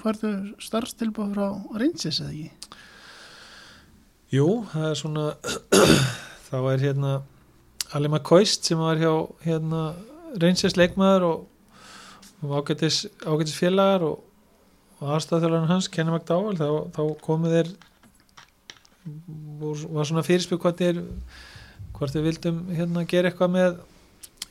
færðu 0.00 0.30
starfstilbúð 0.62 1.34
frá 1.34 1.46
Rangers 1.80 2.20
eða 2.22 2.30
ekki? 2.30 2.50
Jú, 4.30 4.46
það 4.70 4.86
er 4.90 4.98
svona 5.00 5.24
þá 6.50 6.56
er 6.72 6.84
hérna 6.84 7.12
Alima 7.98 8.20
Koist 8.22 8.64
sem 8.68 8.78
var 8.78 9.00
hjá 9.00 9.12
hérna 9.42 9.80
reynsins 10.38 10.76
leikmaður 10.78 11.24
og, 11.26 11.46
og 12.46 12.52
ágætis, 12.60 13.02
ágætis 13.26 13.56
félagar 13.58 14.04
og, 14.06 14.20
og 15.00 15.10
aðstæðþjólarinn 15.16 15.72
hans 15.72 15.88
Kenny 15.90 16.14
McDowell, 16.14 16.54
þá, 16.60 16.68
þá 16.94 17.02
komu 17.24 17.50
þeir 17.50 17.72
og 19.06 19.84
var 19.96 20.04
svona 20.08 20.22
fyrirspil 20.26 20.58
hvað 20.60 20.76
þeir 20.82 21.00
hvort 21.96 22.12
þeir 22.14 22.26
vildum 22.26 22.60
hérna 22.76 23.04
gera 23.08 23.30
eitthvað 23.30 23.54
með 23.54 23.78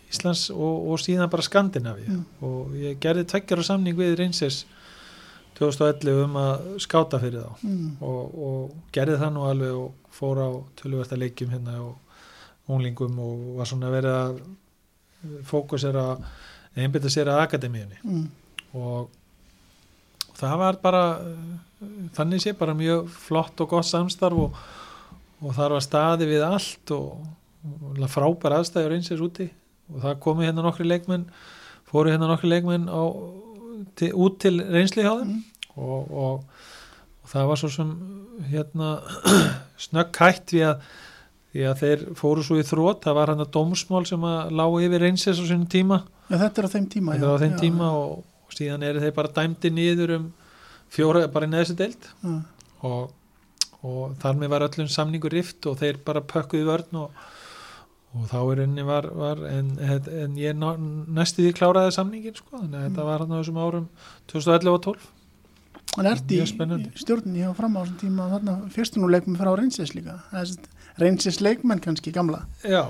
Íslands 0.10 0.48
og, 0.50 0.88
og 0.90 0.98
síðan 1.04 1.30
bara 1.30 1.46
Skandinavi 1.46 2.08
Já. 2.10 2.18
og 2.42 2.72
ég 2.82 2.98
gerði 3.04 3.28
tveggjara 3.30 3.64
samning 3.68 3.98
við 3.98 4.16
reynsins 4.18 4.64
2011 5.60 6.24
um 6.24 6.38
að 6.40 6.68
skáta 6.82 7.20
fyrir 7.22 7.44
þá 7.44 7.66
Mm. 7.68 7.90
og, 8.02 8.38
og 8.48 8.76
gerði 8.96 9.18
það 9.22 9.34
nú 9.36 9.44
alveg 9.50 9.76
og 9.76 10.14
fór 10.16 10.40
á 10.42 10.50
tölvverta 10.82 11.18
leikjum 11.20 11.52
hérna 11.54 11.76
og 11.84 11.98
unglingum 12.70 13.20
og 13.20 13.44
var 13.60 13.68
svona 13.70 13.90
verið 13.92 14.16
að 14.16 14.40
fókusera 15.50 16.06
einbytta 16.80 17.10
sér 17.12 17.28
að 17.34 17.44
akademíunni 17.48 17.98
Mm. 18.04 18.30
og 18.74 19.10
það 20.40 20.56
var 20.64 20.80
bara 20.84 21.04
þannig 22.16 22.44
sé 22.44 22.54
bara 22.58 22.76
mjög 22.78 23.10
flott 23.12 23.62
og 23.64 23.72
gott 23.72 23.88
samstarf 23.88 24.46
og, 24.48 24.58
og 25.44 25.56
þar 25.58 25.78
var 25.78 25.86
staði 25.86 26.28
við 26.30 26.46
allt 26.48 26.94
og, 26.96 27.22
og 27.92 28.12
frábær 28.12 28.60
aðstæður 28.60 28.98
einsins 28.98 29.24
úti. 29.24 29.50
Og 29.90 30.04
það 30.04 30.20
komu 30.24 30.46
hérna 30.46 30.66
nokkri 30.66 30.88
leikmenn 30.88 31.28
fóru 31.90 32.14
hérna 32.14 32.30
nokkri 32.30 32.52
leikmenn 32.52 32.90
á, 32.90 33.02
til, 33.98 34.12
út 34.14 34.40
til 34.44 34.60
reynsli 34.62 35.06
hjá 35.06 35.16
þeim. 35.22 35.36
Mm. 35.36 35.44
og, 35.80 36.12
og, 36.12 36.66
og 37.24 37.32
það 37.32 37.52
var 37.52 37.62
svo 37.62 37.70
sem 37.74 37.94
hérna 38.50 38.96
snögg 39.88 40.20
hætt 40.22 40.56
við 40.56 40.68
að 40.72 40.90
því 41.50 41.64
að 41.66 41.80
þeir 41.82 42.02
fóru 42.18 42.44
svo 42.46 42.60
í 42.62 42.66
þrótt 42.66 43.08
það 43.08 43.16
var 43.18 43.32
hann 43.34 43.42
að 43.42 43.54
dómsmál 43.56 44.04
sem 44.06 44.26
að 44.30 44.52
lágu 44.60 44.84
yfir 44.86 45.02
reynsins 45.02 45.40
á 45.42 45.46
sínum 45.50 45.66
tíma. 45.72 46.04
Ja, 46.30 46.44
þetta 46.44 46.62
er 46.62 46.68
á 46.70 46.74
þeim 46.76 46.90
tíma. 46.94 47.16
á 47.18 47.42
þeim 47.42 47.56
tíma 47.58 47.88
og 47.98 48.20
síðan 48.60 48.86
eru 48.86 49.04
þeir 49.04 49.16
bara 49.18 49.34
dæmdi 49.40 49.72
niður 49.74 50.16
um 50.20 50.30
fjóra, 50.94 51.26
bara 51.32 51.50
í 51.50 51.52
neðstu 51.54 51.78
deild 51.80 52.08
Já. 52.24 52.38
og, 52.88 53.12
og 53.86 54.16
þar 54.22 54.40
með 54.40 54.54
var 54.56 54.66
öllum 54.70 54.90
samningur 54.92 55.36
rift 55.36 55.68
og 55.70 55.78
þeir 55.82 56.02
bara 56.06 56.26
pökkuði 56.26 56.66
vörn 56.68 57.04
og, 57.04 57.22
og 58.18 58.26
þá 58.32 58.40
er 58.42 58.64
enni 58.66 58.86
var, 58.88 59.10
var 59.14 59.46
en, 59.50 59.76
en 59.80 60.36
ég 60.40 60.58
næstu 60.58 61.46
því 61.46 61.54
kláraði 61.60 61.96
samningin 61.96 62.38
sko, 62.38 62.58
þannig 62.58 62.82
að 62.82 62.90
þetta 62.90 63.08
var 63.12 63.24
hann 63.24 63.34
á 63.34 63.40
þessum 63.40 63.64
árum 63.64 63.88
2011 64.34 64.76
og 64.76 64.84
12 64.90 65.16
Hann 65.96 66.06
ert 66.06 66.30
í, 66.30 66.38
fram 67.58 67.78
á 67.78 67.82
þessum 67.82 67.98
tíma 67.98 68.28
þarna 68.30 68.54
fyrstu 68.76 69.02
nú 69.02 69.10
leikmenn 69.10 69.40
frá 69.40 69.50
Rangers 69.58 69.96
líka. 69.96 70.20
Rangers 71.02 71.40
leikmenn 71.42 71.82
kannski 71.82 72.14
gamla. 72.14 72.44
Já, 72.62 72.84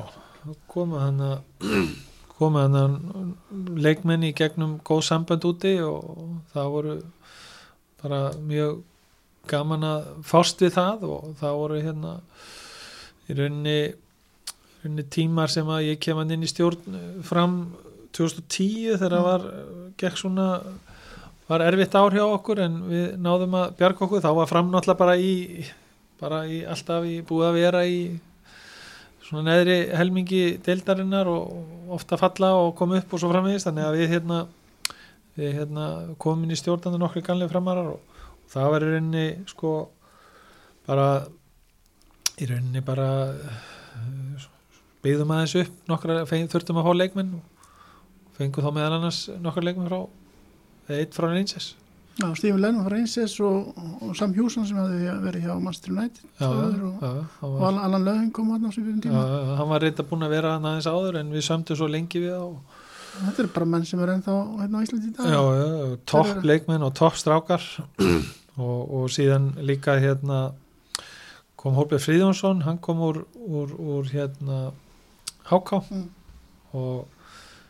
koma 0.68 1.06
hann 1.06 1.24
að 1.24 1.38
koma 2.40 2.66
hann 2.66 2.78
að 2.80 3.80
leikmenn 3.84 4.26
í 4.28 4.34
gegnum 4.38 4.78
góð 4.88 5.04
sambönd 5.10 5.46
úti 5.50 5.76
og 5.84 6.06
það 6.54 6.72
voru 6.76 6.96
bara 8.02 8.20
mjög 8.40 8.80
gaman 9.50 9.86
að 9.88 10.10
fást 10.30 10.62
við 10.64 10.76
það 10.78 11.06
og 11.10 11.34
það 11.40 11.58
voru 11.62 11.82
hérna 11.84 12.14
í 13.30 13.38
rauninni, 13.38 13.80
rauninni 14.84 15.06
tímar 15.14 15.52
sem 15.54 15.68
að 15.70 15.88
ég 15.92 16.00
kem 16.04 16.18
hann 16.22 16.32
inn 16.36 16.46
í 16.46 16.50
stjórn 16.50 16.96
eh, 16.98 17.10
fram 17.26 17.60
2010 18.16 18.98
þegar 19.02 19.20
Mm. 19.20 19.28
var 19.28 19.44
gekk 20.00 20.18
svona 20.18 20.48
var 21.50 21.62
erfitt 21.66 21.96
ár 21.98 22.14
hjá 22.14 22.24
okkur 22.26 22.60
en 22.62 22.80
við 22.90 23.06
náðum 23.18 23.56
að 23.58 23.76
bjarga 23.78 24.06
okkur, 24.06 24.22
þá 24.22 24.32
var 24.38 24.50
fram 24.50 24.72
náttúrulega 24.72 25.02
bara 25.02 25.16
í 25.18 25.66
bara 26.20 26.40
í 26.46 26.60
alltaf 26.68 27.06
í 27.10 27.22
búið 27.26 27.48
að 27.48 27.58
vera 27.58 27.84
í 27.86 28.00
svona 29.30 29.46
neðri 29.46 29.78
helmingi 29.94 30.44
deildarinnar 30.66 31.28
og 31.30 31.94
ofta 31.94 32.18
falla 32.18 32.56
og 32.58 32.74
koma 32.78 32.98
upp 32.98 33.14
og 33.14 33.22
svo 33.22 33.30
framvegist 33.30 33.70
þannig 33.70 33.86
að 33.86 33.98
við 34.00 34.14
hérna, 34.16 34.40
við 35.38 35.52
hérna 35.60 35.90
komum 36.22 36.48
inn 36.48 36.56
í 36.56 36.58
stjórnandi 36.58 37.02
nokkri 37.02 37.22
ganlega 37.26 37.54
framarar 37.54 37.92
og, 37.94 38.24
það 38.50 38.72
var 38.74 38.82
í 38.82 38.88
rauninni 38.90 39.26
sko 39.52 39.74
bara 40.90 41.10
í 42.42 42.48
rauninni 42.50 42.82
bara 42.86 43.10
byggðum 45.04 45.36
aðeins 45.36 45.54
upp 45.62 45.92
nokkra, 45.92 46.24
feng, 46.28 46.50
þurftum 46.50 46.82
að 46.82 46.90
fá 46.90 46.94
leikmenn 46.98 47.36
og 47.38 48.34
fengum 48.40 48.66
þá 48.66 48.74
meðal 48.74 48.98
annars 48.98 49.22
nokkra 49.44 49.68
leikmenn 49.68 49.92
frá 49.92 50.02
eitt 50.98 51.14
frá 51.14 51.30
Rangers 51.30 51.76
Já, 52.20 52.28
Stephen 52.36 52.60
Lennon 52.62 52.84
frá 52.84 52.92
Rangers 52.98 53.36
og, 53.48 53.70
og 54.04 54.16
Sam 54.20 54.34
Houston 54.36 54.66
sem 54.68 54.76
hefði 54.78 55.14
verið 55.24 55.46
hjá 55.48 55.54
Manchester 55.64 55.94
United 55.94 56.26
já, 56.40 56.48
og, 56.50 56.74
já, 57.00 57.12
hann 57.40 57.54
og 57.54 57.60
var, 57.62 57.78
Alan- 57.86 58.04
Löfing 58.08 58.32
kom 58.36 58.50
hann 58.52 58.66
á 58.68 58.72
svipum 58.76 58.98
já, 59.00 59.04
tíma 59.08 59.22
hann 59.60 59.70
var 59.72 59.82
reynda 59.86 60.04
búin 60.10 60.26
að 60.28 60.34
vera 60.36 60.52
hann 60.58 60.68
aðeins 60.68 60.90
áður 60.92 61.20
en 61.22 61.32
við 61.32 61.46
sömdum 61.48 61.80
svo 61.80 61.88
lengi 61.88 62.20
við 62.26 62.36
á. 62.36 62.48
Þetta 63.20 63.44
er 63.44 63.50
bara 63.56 63.66
menn 63.72 63.86
sem 63.88 64.00
er 64.04 64.12
ennþá 64.18 64.36
hérna 64.62 64.80
á 64.80 64.84
Íslandi 64.86 65.08
í 65.10 65.16
dag. 65.16 65.32
Já, 65.32 65.40
já, 65.60 65.96
topp 66.12 66.44
leikmenn 66.48 66.84
og 66.88 66.94
topp 67.00 67.16
strákar. 67.20 67.64
Og, 68.60 68.80
og 68.92 69.06
síðan 69.08 69.54
líka 69.64 69.94
hérna 70.04 70.50
kom 71.56 71.78
Hólbjörn 71.78 72.02
Fríðjónsson 72.04 72.66
hann 72.66 72.78
kom 72.84 73.00
úr, 73.08 73.22
úr, 73.40 73.72
úr 73.80 74.10
hérna 74.12 74.74
Háká 75.48 75.80
Mm. 75.88 76.10
og 76.76 77.08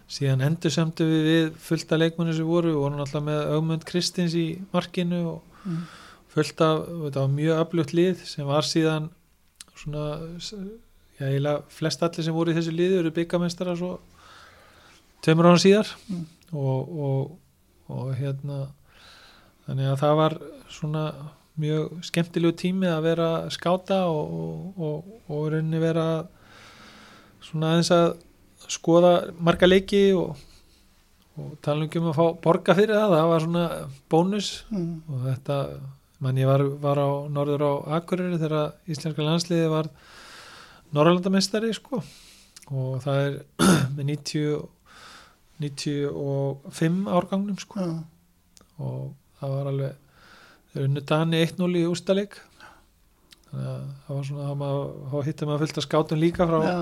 síðan 0.09 0.41
endur 0.47 0.73
semdu 0.73 1.05
við 1.05 1.23
við 1.29 1.49
fullt 1.61 1.91
af 1.93 1.99
leikmennu 2.01 2.33
sem 2.33 2.47
voru, 2.49 2.71
við 2.73 2.81
vorum 2.81 3.03
alltaf 3.03 3.23
með 3.25 3.41
Ögmund 3.57 3.83
Kristins 3.85 4.33
í 4.37 4.47
markinu 4.73 5.21
og 5.35 5.45
Mm. 5.65 5.81
fullt 6.31 6.61
af, 6.63 6.85
þetta 6.87 7.19
var 7.19 7.31
mjög 7.35 7.57
öflugt 7.65 7.91
lið 7.93 8.21
sem 8.25 8.45
var 8.47 8.63
síðan 8.63 9.09
svona 9.75 10.03
já, 11.19 11.25
eiginlega 11.27 11.63
flest 11.67 12.03
allir 12.03 12.23
sem 12.23 12.33
voru 12.33 12.53
í 12.53 12.55
þessu 12.55 12.71
liði 12.71 12.99
eru 13.01 13.11
byggamestara 13.11 13.75
svo 13.75 13.97
tveimur 15.21 15.49
ára 15.51 15.59
síðar 15.59 15.91
Mm. 16.09 16.25
og, 16.53 16.93
og, 16.99 17.37
og 17.89 18.15
hérna 18.15 18.61
þannig 19.67 19.91
að 19.91 19.99
það 19.99 20.15
var 20.21 20.37
svona 20.69 21.03
mjög 21.59 21.99
skemmtilegu 22.07 22.55
tími 22.55 22.87
að 22.87 23.03
vera 23.03 23.29
skáta 23.51 24.05
og, 24.07 24.31
og, 24.39 24.79
og, 24.79 25.13
og 25.27 25.51
rauninni 25.51 25.81
vera 25.83 26.07
svona 27.43 27.73
aðeins 27.73 27.91
að 27.91 28.13
skoða 28.69 29.13
marga 29.39 29.69
leiki 29.69 30.03
og, 30.17 30.39
og 31.39 31.53
tala 31.65 31.87
um 31.87 32.09
að 32.11 32.17
fá 32.17 32.25
borga 32.43 32.75
fyrir 32.77 32.97
það, 32.97 33.15
það 33.17 33.29
var 33.33 33.45
svona 33.45 33.65
bónus. 34.11 34.49
Mm. 34.73 34.95
og 35.09 35.27
þetta 35.27 35.59
mann 36.19 36.41
ég 36.41 36.49
var, 36.49 36.65
var 36.83 36.99
á 36.99 37.09
norður 37.31 37.63
á 37.63 37.73
Akureyri 37.99 38.41
þegar 38.41 38.73
íslenska 38.91 39.23
landsliði 39.23 39.69
var 39.71 39.91
Norrlandamestari 40.95 41.69
sko. 41.77 42.01
Og 42.69 42.99
það 43.05 43.23
er 43.23 43.39
með 43.95 44.13
90 44.15 44.67
95 45.59 47.07
árgangnum 47.11 47.57
sko. 47.59 47.83
Já. 47.83 47.97
og 48.79 49.15
það 49.39 49.55
var 49.55 49.67
alveg 49.73 49.97
þeir 50.71 50.85
unnu 50.85 51.01
Dani 51.03 51.41
1-0 51.43 51.67
í 51.75 51.87
ústaleik 51.89 52.37
þannig 53.49 53.67
að 53.67 53.81
það 54.05 54.15
var 54.15 54.27
svona 54.29 54.71
þá 55.11 55.17
hittum 55.27 55.49
maður 55.49 55.63
fullt 55.65 55.81
af 55.81 55.85
skátum 55.87 56.21
líka 56.21 56.47
frá 56.47 56.57
Já, 56.63 56.75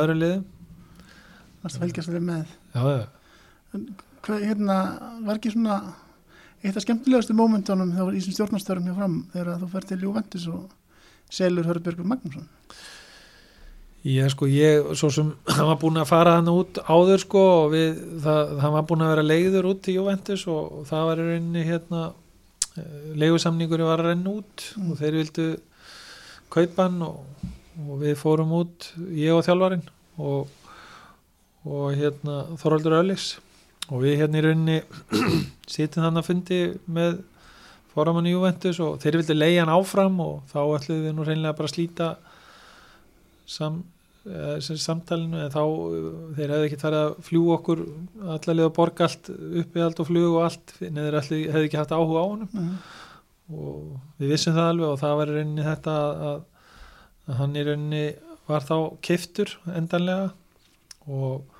öðrum 0.00 0.20
liðum 0.22 0.44
það 1.72 1.84
fylgjast 1.84 2.12
þér 2.12 2.24
með? 2.28 2.56
Já, 2.74 2.82
já, 2.94 3.04
Hvað, 4.24 4.42
hérna, 4.48 4.74
var 5.26 5.36
ekki 5.38 5.50
svona 5.52 5.78
eitt 6.64 6.76
af 6.78 6.84
skemmtilegastu 6.86 7.34
mómentunum 7.36 7.90
þá 7.92 8.02
var 8.06 8.14
í 8.16 8.20
þessum 8.22 8.36
stjórnarstörfum 8.38 8.86
hjá 8.88 8.94
fram 8.96 9.16
þegar 9.34 9.58
þú 9.60 9.68
fer 9.74 9.86
til 9.90 9.98
Juventus 10.06 10.46
og 10.48 10.70
selur 11.34 11.66
Hörðbjörgur 11.68 12.06
Magnússon? 12.08 12.46
Ég 14.04 14.28
sko 14.32 14.48
ég 14.48 14.90
svo 14.96 15.08
sem 15.12 15.30
hann 15.56 15.68
var 15.72 15.78
búin 15.82 16.00
að 16.00 16.08
fara 16.12 16.36
hann 16.38 16.48
út 16.52 16.80
áður 16.88 17.20
sko 17.24 17.42
og 17.64 17.70
við, 17.74 18.00
það, 18.24 18.54
hann 18.64 18.74
var 18.78 18.86
búin 18.88 19.04
að 19.04 19.12
vera 19.14 19.26
leiður 19.28 19.68
út 19.74 19.88
í 19.92 19.96
Juventus 19.98 20.44
og, 20.52 20.82
það 20.88 21.06
var 21.10 21.22
í 21.22 21.28
rauninni 21.30 21.64
hérna 21.68 22.02
leigusamningur 23.14 23.84
var 23.86 24.00
að 24.02 24.08
renna 24.12 24.32
út 24.40 24.64
Mm. 24.74 24.90
og 24.90 24.98
þeir 24.98 25.14
vildu 25.20 25.44
kaupa 26.50 26.88
hann 26.88 27.02
og, 27.06 27.20
og 27.84 28.00
við 28.00 28.16
fórum 28.18 28.50
út 28.56 28.88
ég 29.14 29.30
og 29.36 29.44
þjálfarinn 29.46 29.84
og, 30.18 30.48
og 31.64 31.94
hérna 31.96 32.42
Þorvaldur 32.60 32.98
Öllis 33.00 33.34
og 33.90 34.02
við 34.04 34.18
hérna 34.22 34.40
í 34.40 34.44
rauninni 34.44 34.78
sittum 35.74 36.04
þannig 36.04 36.22
að 36.22 36.28
fundi 36.28 36.60
með 36.84 37.18
fóramann 37.94 38.28
í 38.28 38.34
Juventus 38.34 38.80
og 38.82 38.98
þeir 39.02 39.20
vildu 39.20 39.36
leiða 39.36 39.64
hann 39.64 39.74
áfram 39.74 40.16
og 40.24 40.38
þá 40.50 40.60
ætluðu 40.64 41.02
við 41.04 41.12
nú 41.14 41.26
reynilega 41.26 41.56
bara 41.58 41.70
að 41.70 41.74
slíta 41.76 42.08
sam, 43.46 43.82
eh, 44.26 44.58
sem 44.64 44.80
samtalinu. 44.80 45.44
En 45.44 45.52
þá 45.54 45.62
eh, 45.62 46.08
þeir 46.38 46.54
hefði 46.56 46.68
ekki 46.70 46.80
farið 46.82 47.02
að 47.04 47.14
fljú 47.28 47.44
okkur 47.54 47.84
allarlega 48.24 48.70
að 48.70 48.76
borga 48.80 49.08
allt 49.08 49.30
uppi 49.62 49.84
allt 49.84 50.02
og 50.02 50.10
flug 50.10 50.28
og 50.32 50.44
allt 50.48 50.76
neður 50.84 51.20
allir 51.20 51.46
hefði 51.54 51.70
ekki 51.70 51.80
haft 51.80 51.94
áhuga 51.94 52.24
á 52.24 52.26
honum. 52.26 52.52
Mm. 52.52 52.76
og 53.54 53.96
við 54.16 54.30
vissum 54.32 54.54
það 54.56 54.70
alveg 54.72 54.88
og 54.88 55.00
það 55.02 55.18
var 55.18 55.30
í 55.30 55.32
rauninni 55.36 55.64
þetta 55.66 55.96
að, 56.00 56.38
að 57.28 57.34
hann 57.40 57.58
í 57.60 57.64
rauninni 57.68 58.04
var 58.48 58.64
þá 58.64 58.76
keftur 59.04 59.58
endanlega. 59.68 60.30
Og 61.04 61.53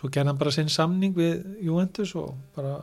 svo 0.00 0.08
gerði 0.08 0.32
hann 0.32 0.40
bara 0.40 0.54
sinn 0.54 0.70
samning 0.72 1.12
við 1.12 1.42
Juventus 1.60 2.14
og 2.16 2.32
bara 2.56 2.78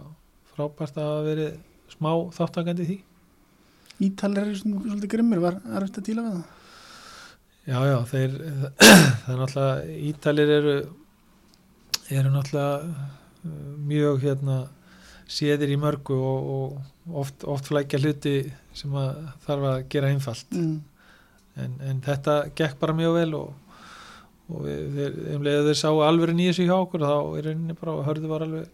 frábært 0.54 1.00
að 1.02 1.08
hafa 1.10 1.24
verið 1.26 1.56
smá 1.90 2.12
þáttakandi 2.38 2.86
því. 2.86 2.98
Ítalir 4.06 4.44
eru 4.44 4.60
svolítið 4.60 5.10
grimmir 5.16 5.42
var 5.42 5.58
erfitt 5.80 5.98
að 5.98 6.08
díla 6.12 6.26
við 6.28 6.36
það? 6.38 6.56
Já, 7.68 7.80
já, 7.90 7.98
þeir 8.12 8.36
það 9.24 9.32
er 9.34 9.40
náttúrulega 9.42 9.96
Ítalir 10.12 10.52
eru 10.60 10.76
eru 12.20 12.34
náttúrulega 12.36 12.76
uh, 12.86 13.56
mjög 13.90 14.22
hérna 14.24 14.60
séðir 15.28 15.74
í 15.74 15.80
mörgu 15.82 16.16
og, 16.16 16.52
og 16.54 17.18
oft, 17.24 17.44
oft 17.50 17.68
flækja 17.68 18.00
hluti 18.00 18.36
sem 18.78 18.94
að 18.96 19.26
þarf 19.48 19.70
að 19.72 19.80
gera 19.92 20.12
einfalt. 20.14 20.54
Mm. 20.54 20.78
en, 21.58 21.74
en 21.90 22.04
þetta 22.06 22.38
gekk 22.56 22.78
bara 22.80 22.96
mjög 22.96 23.18
vel 23.18 23.32
og, 23.42 23.50
og 24.50 24.62
við, 24.64 25.34
um 25.36 25.44
leiðu 25.44 25.66
þeir 25.68 25.80
sáu 25.82 26.02
alveg 26.06 26.32
í 26.40 26.46
þessu 26.50 26.68
hjá 26.68 26.76
okkur 26.78 27.04
þá 27.04 27.16
er 27.38 27.48
rauninni 27.50 27.76
bara 27.80 27.96
hörðu 28.08 28.28
var 28.32 28.46
alveg 28.46 28.70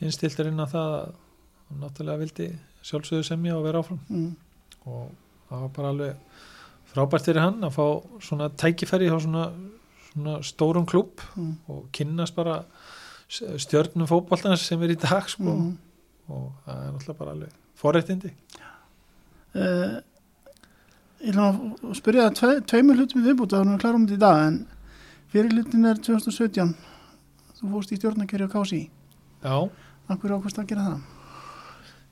innstiltur 0.00 0.46
inn 0.52 0.60
á 0.62 0.66
það 0.70 0.92
að 0.98 1.08
hann 1.68 1.80
náttúrulega 1.82 2.22
vildi 2.22 2.46
sjálfsögðu 2.88 3.24
semja 3.26 3.56
og 3.58 3.64
vera 3.66 3.82
áfram 3.82 3.98
Mm. 4.08 4.36
og 4.86 5.10
það 5.50 5.60
var 5.64 5.68
bara 5.76 5.88
alveg 5.88 6.14
frábært 6.92 7.26
fyrir 7.28 7.40
hann 7.42 7.60
að 7.66 7.74
fá 7.74 7.86
svona 8.22 8.48
tækifæri 8.48 9.10
á 9.10 9.18
svona, 9.18 9.50
svona 10.12 10.38
stórum 10.42 10.86
klúb 10.86 11.20
Mm. 11.36 11.56
og 11.68 11.88
kynnast 11.92 12.34
bara 12.36 12.64
stjörnum 13.28 14.06
fótballtans 14.08 14.62
sem 14.64 14.82
er 14.82 14.94
í 14.94 15.00
dag 15.00 15.28
sko 15.28 15.42
Mm. 15.44 15.76
og 16.30 16.52
það 16.66 16.86
er 16.86 16.92
náttúrulega 16.92 17.18
bara 17.18 17.30
alveg 17.32 17.50
forréttindi 17.76 18.32
Uh, 19.54 20.00
ég 21.22 21.34
ætla 21.34 21.48
að 21.50 21.96
spyrja 21.98 22.28
tve, 22.36 22.54
tveimur 22.68 22.98
hlutum 23.00 23.22
við 23.22 23.32
viðbúta 23.32 23.58
þannig 23.60 23.72
að 23.72 23.78
við 23.78 23.84
klárum 23.84 24.06
þetta 24.06 24.18
í 24.18 24.22
dag 24.24 24.42
en 24.46 24.58
fyrir 25.32 25.54
hlutin 25.56 25.90
er 25.90 26.00
2017 26.06 26.74
þú 27.58 27.70
fórst 27.74 27.92
í 27.92 27.98
stjórnarkerri 27.98 28.46
á 28.46 28.54
KSI 28.54 28.82
Já, 29.42 29.56
Akkur 30.08 30.34
ákvæmst 30.38 30.60
að 30.62 30.70
gera 30.70 30.86
það? 30.86 31.00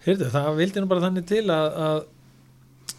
heyrðu, 0.06 0.28
það 0.34 0.50
vildi 0.60 0.82
nú 0.82 0.90
bara 0.90 1.04
þannig 1.06 1.26
til 1.26 1.44
að, 1.50 1.78
að, 1.86 2.00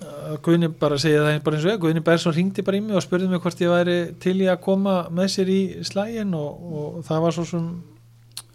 að 0.07 0.39
Guðni 0.47 0.69
bara 0.81 0.97
segja 1.01 1.25
það 1.25 1.37
bara 1.45 1.59
eins 1.59 1.67
og 1.67 1.71
ég, 1.71 1.81
Guðni 1.83 2.03
Bersson 2.07 2.35
ringdi 2.35 2.65
bara 2.67 2.79
í 2.79 2.83
mig 2.83 2.97
og 2.99 3.05
spurði 3.05 3.29
mig 3.31 3.43
hvort 3.43 3.63
ég 3.63 3.71
væri 3.71 3.97
til 4.23 4.35
í 4.41 4.49
að 4.51 4.63
koma 4.65 4.97
með 5.13 5.31
sér 5.35 5.51
í 5.53 5.61
slægin 5.87 6.35
og, 6.37 6.67
og 6.81 6.97
það 7.07 7.23
var 7.25 7.37
svo 7.37 7.47
sem 7.51 7.69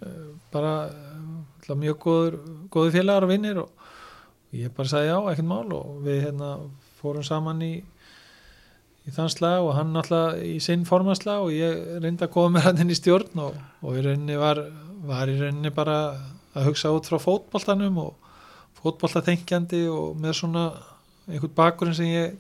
uh, 0.04 0.28
bara 0.52 0.74
uh, 0.90 1.76
mjög 1.78 2.00
góður, 2.02 2.38
góður 2.72 2.96
félagar 2.98 3.24
og 3.24 3.32
vinnir 3.32 3.62
og 3.62 3.88
ég 4.52 4.72
bara 4.76 4.90
sagði 4.90 5.12
já, 5.12 5.18
ekkert 5.32 5.48
mál 5.48 5.72
og 5.72 6.02
við 6.04 6.18
hérna 6.26 6.50
fórum 7.02 7.26
saman 7.26 7.62
í 7.66 7.74
í 9.02 9.10
þann 9.14 9.30
slag 9.32 9.64
og 9.66 9.74
hann 9.76 9.96
alltaf 9.98 10.38
í 10.46 10.58
sinn 10.62 10.84
formanslag 10.86 11.46
og 11.46 11.54
ég 11.54 12.02
reyndi 12.02 12.22
að 12.26 12.34
koma 12.36 12.56
með 12.56 12.66
hann 12.68 12.82
inn 12.84 12.92
í 12.94 12.98
stjórn 12.98 13.40
og, 13.42 13.56
og 13.82 13.98
í 13.98 14.04
rauninni 14.04 14.36
var, 14.38 14.60
var 15.08 15.30
í 15.30 15.38
rauninni 15.40 15.72
bara 15.74 15.96
að 16.52 16.68
hugsa 16.68 16.92
út 16.94 17.08
frá 17.10 17.18
fótboltanum 17.22 17.98
og 18.02 18.12
fótboltaþengjandi 18.82 19.82
og 19.90 20.14
með 20.20 20.38
svona 20.38 20.66
einhvern 21.26 21.54
bakurinn 21.56 21.96
sem 21.96 22.10
ég, 22.10 22.36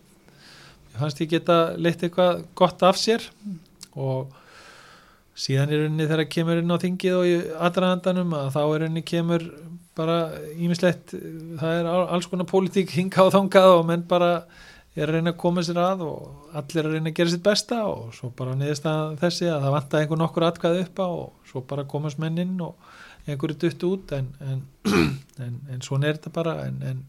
ég 0.92 1.00
fannst 1.00 1.22
ég 1.22 1.32
geta 1.32 1.58
leitt 1.78 2.02
eitthvað 2.02 2.44
gott 2.58 2.82
af 2.86 2.98
sér. 3.00 3.24
Og 3.94 4.30
síðan 5.38 5.72
í 5.72 5.78
rauninni 5.80 6.08
þegar 6.08 6.30
kemur 6.30 6.62
inn 6.62 6.74
á 6.74 6.82
þingið 6.82 7.18
og 7.18 7.28
í 7.28 7.36
aðraðandanum 7.68 8.34
að 8.38 8.50
þá 8.56 8.62
í 8.62 8.80
rauninni 8.82 9.04
kemur 9.06 9.46
bara 9.98 10.18
ímislegt, 10.56 11.12
það 11.60 11.78
er 11.78 11.88
alls 11.92 12.28
konar 12.30 12.48
pólitík 12.48 12.92
hingað 12.96 13.28
og 13.28 13.34
þangað 13.36 13.74
og 13.76 13.82
menn 13.90 14.04
bara 14.08 14.30
er 14.92 15.08
að 15.08 15.16
reyna 15.16 15.32
að 15.32 15.40
koma 15.40 15.64
sér 15.64 15.80
að 15.80 16.02
og 16.04 16.56
allir 16.58 16.88
að 16.88 16.96
reyna 16.96 17.12
að 17.12 17.18
gera 17.18 17.32
sitt 17.32 17.44
besta 17.44 17.78
og 17.88 18.10
svo 18.16 18.32
bara 18.36 18.56
niðurst 18.58 18.88
að 18.88 19.14
þessi 19.22 19.48
að 19.48 19.64
það 19.64 19.76
vantaði 19.76 20.04
einhver 20.04 20.20
nokkur 20.20 20.46
atkvæði 20.48 20.82
upp 20.86 21.00
á 21.00 21.08
og 21.08 21.48
svo 21.48 21.62
bara 21.68 21.86
komast 21.88 22.20
menn 22.20 22.40
inn 22.42 22.58
og 22.64 22.90
einhverju 23.26 23.58
dutt 23.62 23.86
út 23.88 24.12
en, 24.16 24.28
en, 24.44 24.60
en, 25.44 25.56
en 25.72 25.84
svona 25.84 26.10
er 26.10 26.18
þetta 26.18 26.34
bara 26.34 26.58
en, 26.66 26.76
en, 26.88 27.00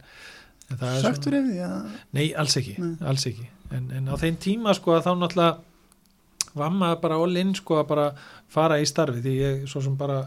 en 0.70 0.80
það 0.80 0.98
er 1.00 1.10
ef 1.10 1.20
því 1.50 1.60
að 1.68 1.78
Nei, 2.16 2.26
alls 2.40 2.58
ekki, 2.62 2.78
Nei. 2.80 2.96
alls 3.12 3.28
ekki. 3.30 3.50
En, 3.74 3.90
en 3.98 4.12
á 4.12 4.16
þeim 4.22 4.40
tíma 4.40 4.76
sko 4.78 4.96
að 4.96 5.08
þá 5.08 5.14
náttúrulega 5.18 6.54
var 6.54 6.74
maður 6.74 7.00
bara 7.04 7.20
all 7.20 7.40
in 7.42 7.56
sko 7.58 7.80
að 7.82 7.88
bara 7.90 8.10
fara 8.54 8.80
í 8.80 8.88
starfi 8.88 9.24
því 9.26 9.36
ég 9.40 9.64
svo 9.70 9.82
sem 9.84 9.96
bara 9.98 10.22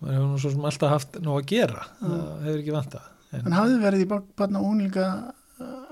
maður 0.00 0.14
hefur 0.18 0.28
nú 0.32 0.38
svo 0.42 0.50
sem 0.54 0.64
alltaf 0.70 0.90
haft 0.94 1.18
nú 1.24 1.34
að 1.38 1.46
gera, 1.52 1.84
Mm. 2.00 2.12
það 2.20 2.46
hefur 2.48 2.60
ekki 2.62 2.76
vantað 2.76 3.02
en, 3.32 3.42
Hann 3.42 3.52
hafði 3.58 3.80
verið 3.82 4.04
í 4.04 4.08
barna 4.38 4.60
og 4.62 4.70
unglinga 4.72 5.08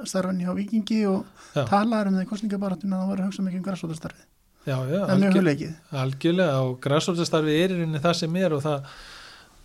starfan 0.06 0.38
hjá 0.40 0.52
Vikingi 0.54 1.00
og 1.10 1.24
Já. 1.56 1.64
talaði 1.66 2.08
um 2.12 2.14
það 2.16 2.24
í 2.26 2.30
kostningabaratuna 2.30 2.96
að 2.96 3.02
það 3.02 3.08
var 3.10 3.18
að 3.20 3.26
hugsa 3.30 3.42
mikið 3.46 3.58
um 3.58 3.66
græsóttastarfið. 3.66 4.26
já, 4.66 4.76
já, 4.76 5.00
Það 5.06 5.18
mjög 5.18 5.26
algjör, 5.26 5.36
hugleikið. 5.36 5.74
algjörlega 5.92 6.56
og 6.62 6.80
græsóttastarfið 6.86 7.60
er 7.64 7.70
í 7.70 7.78
rauninni 7.80 8.00
það 8.04 8.14
sem 8.20 8.36
er 8.36 8.52
og 8.56 8.62
það 8.62 8.84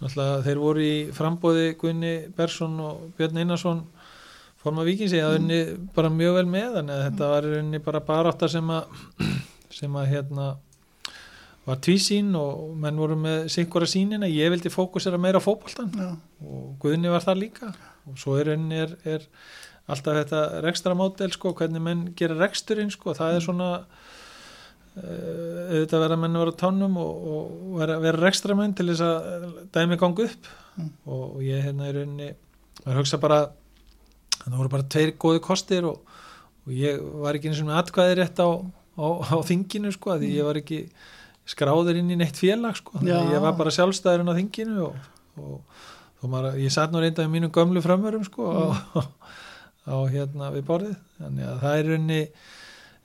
náttúrulega 0.02 0.44
þeir 0.48 0.58
voru 0.64 0.82
í 0.82 0.96
frambóði 1.14 1.66
Gunni 1.78 2.14
Bersson 2.36 2.80
og 2.82 3.12
Björn 3.18 3.38
Einarsson 3.38 3.84
forma 4.62 4.84
vikings 4.86 5.14
ég 5.14 5.24
hafði 5.26 5.40
unni 5.42 5.62
bara 5.96 6.10
mjög 6.10 6.34
vel 6.40 6.46
með 6.50 6.80
að 6.82 6.92
þetta 7.06 7.30
var 7.36 7.44
í 7.48 7.54
rauninni 7.56 7.80
bara 7.86 8.00
baráttar 8.02 8.50
sem 8.50 8.68
að 8.74 8.86
sem 9.82 9.94
að 10.02 10.08
hérna 10.16 10.48
var 11.72 11.82
tvísýn 11.86 12.36
og 12.38 12.76
menn 12.82 13.00
voru 13.00 13.18
með 13.20 13.48
sinkvara 13.54 13.88
sýnina, 13.90 14.30
ég 14.30 14.52
vildi 14.54 14.72
fókusera 14.74 15.20
meira 15.22 15.42
á 15.42 15.46
fótboltan 15.46 15.92
Já, 15.96 16.12
og 16.46 16.72
Guðni 16.82 17.12
var 17.12 17.24
það 17.26 17.44
líka. 17.46 17.74
Og 18.10 18.18
svo 18.20 18.38
er 18.42 18.52
er, 18.54 18.96
er 19.06 19.28
alltaf 19.92 20.18
þetta 20.22 20.42
rekstra 20.66 20.96
módel 20.98 21.32
sko, 21.34 21.54
hvernig 21.58 21.84
menn 21.84 22.08
gera 22.18 22.38
reksturinn 22.40 22.92
sko, 22.94 23.16
það 23.18 23.38
er 23.38 23.46
svona 23.46 23.70
uh, 23.82 25.02
auðvitað 25.72 26.04
vera 26.06 26.20
menn 26.20 26.36
að 26.36 26.46
vera 26.46 26.58
tánum 26.64 26.98
og, 27.02 27.30
og 27.36 27.80
vera, 27.80 28.00
vera 28.04 28.22
rekstra 28.22 28.58
menn 28.58 28.76
til 28.78 28.90
þess 28.92 29.06
að 29.06 29.48
dæmi 29.76 30.00
gangu 30.02 30.28
upp. 30.28 30.52
Mm. 30.72 30.92
og, 31.12 31.40
ég 31.44 31.66
hérna 31.66 31.90
í 31.90 31.96
rauninni 31.98 32.30
maður 32.82 33.02
hugsa 33.02 33.18
bara 33.22 33.42
það 34.42 34.54
voru 34.56 34.70
bara 34.72 34.86
tveir 34.94 35.18
góði 35.20 35.42
kostir 35.44 35.88
og, 35.90 36.14
og 36.64 36.76
ég 36.76 37.02
var 37.22 37.36
ekki 37.36 37.52
eins 37.52 37.60
og 37.60 37.68
með 37.68 37.82
atkvæði 37.82 38.14
rétt 38.22 38.40
á, 38.40 38.50
á, 38.56 39.08
á 39.20 39.38
þinginu 39.50 39.92
sko, 39.92 40.16
því 40.22 40.30
ég 40.38 40.48
var 40.48 40.60
ekki 40.62 40.86
skráður 41.50 42.00
inn 42.00 42.14
í 42.14 42.18
neitt 42.20 42.38
félag 42.40 42.78
sko, 42.80 43.02
ég 43.06 43.42
var 43.44 43.56
bara 43.58 43.74
sjálfstæðurinn 43.74 44.32
á 44.32 44.38
þinginu 44.38 44.88
og, 44.88 45.12
og, 45.42 45.84
og 46.22 46.32
maður, 46.32 46.58
ég 46.62 46.74
satt 46.74 46.94
nú 46.94 47.02
reynda 47.02 47.26
með 47.26 47.36
mínum 47.36 47.54
gömlu 47.56 47.84
framörum 47.84 48.26
sko 48.28 48.50
á, 48.52 48.64
á 49.94 49.96
hérna 50.12 50.52
við 50.56 50.66
borðið. 50.70 50.98
Þannig 51.20 51.48
að 51.50 51.62
það 51.66 51.78
er 51.78 51.90
rauninni 51.92 52.22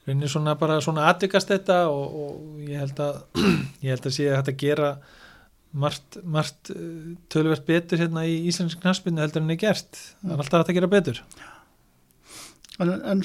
rauninni 0.06 0.30
svona 0.30 0.56
bara 0.60 0.78
svona 0.84 1.08
atvikast 1.10 1.50
þetta 1.50 1.80
og, 1.90 2.18
og 2.22 2.66
ég 2.68 2.82
held 2.84 3.02
að 3.02 3.22
ég 3.84 3.94
held 3.94 4.10
að 4.10 4.16
sé 4.18 4.28
að 4.30 4.38
þetta 4.42 4.58
gera 4.62 4.92
margt, 5.76 6.20
margt 6.22 6.70
eh, 6.72 7.16
töluvert 7.32 7.66
betur 7.66 8.04
hérna 8.04 8.24
í 8.28 8.38
Íslensk 8.50 8.80
knaspinu 8.84 9.24
heldur 9.24 9.42
en 9.42 9.52
er 9.56 9.60
gert. 9.60 9.98
Það 10.22 10.36
er 10.36 10.44
alltaf 10.44 10.62
hægt 10.62 10.74
að 10.74 10.80
gera 10.80 10.92
betur 10.92 11.22
en, 12.82 12.93
en 13.12 13.23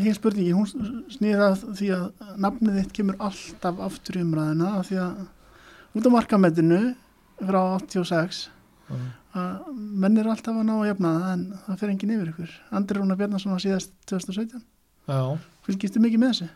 hinn 0.00 0.16
spurningi, 0.16 0.52
hún 0.56 0.68
snýður 1.12 1.44
að 1.46 1.62
því 1.78 1.90
að 1.96 2.32
nafnið 2.44 2.78
þitt 2.80 2.96
kemur 2.98 3.20
alltaf 3.28 3.80
aftur 3.86 4.18
í 4.20 4.24
umræðina 4.24 4.72
af 4.80 4.90
því 4.90 4.98
að 5.04 5.22
út 6.00 6.08
á 6.08 6.16
markametinu 6.16 6.80
frá 7.40 7.60
86 7.78 8.42
að 9.40 9.68
menn 10.02 10.18
eru 10.18 10.32
alltaf 10.32 10.56
að 10.56 10.66
ná 10.66 10.74
að 10.76 10.88
jafna 10.90 11.12
það 11.16 11.32
en 11.32 11.44
það 11.66 11.80
fer 11.82 11.92
enginn 11.92 12.14
yfir 12.16 12.30
ykkur. 12.32 12.54
Andri 12.74 12.98
Rúnar 12.98 13.18
Bjarnason 13.20 13.54
var 13.54 13.62
síðast 13.62 13.92
2017 14.10 14.64
Já, 15.10 15.20
fylgistu 15.66 16.02
mikið 16.02 16.22
með 16.22 16.32
þessu? 16.34 16.48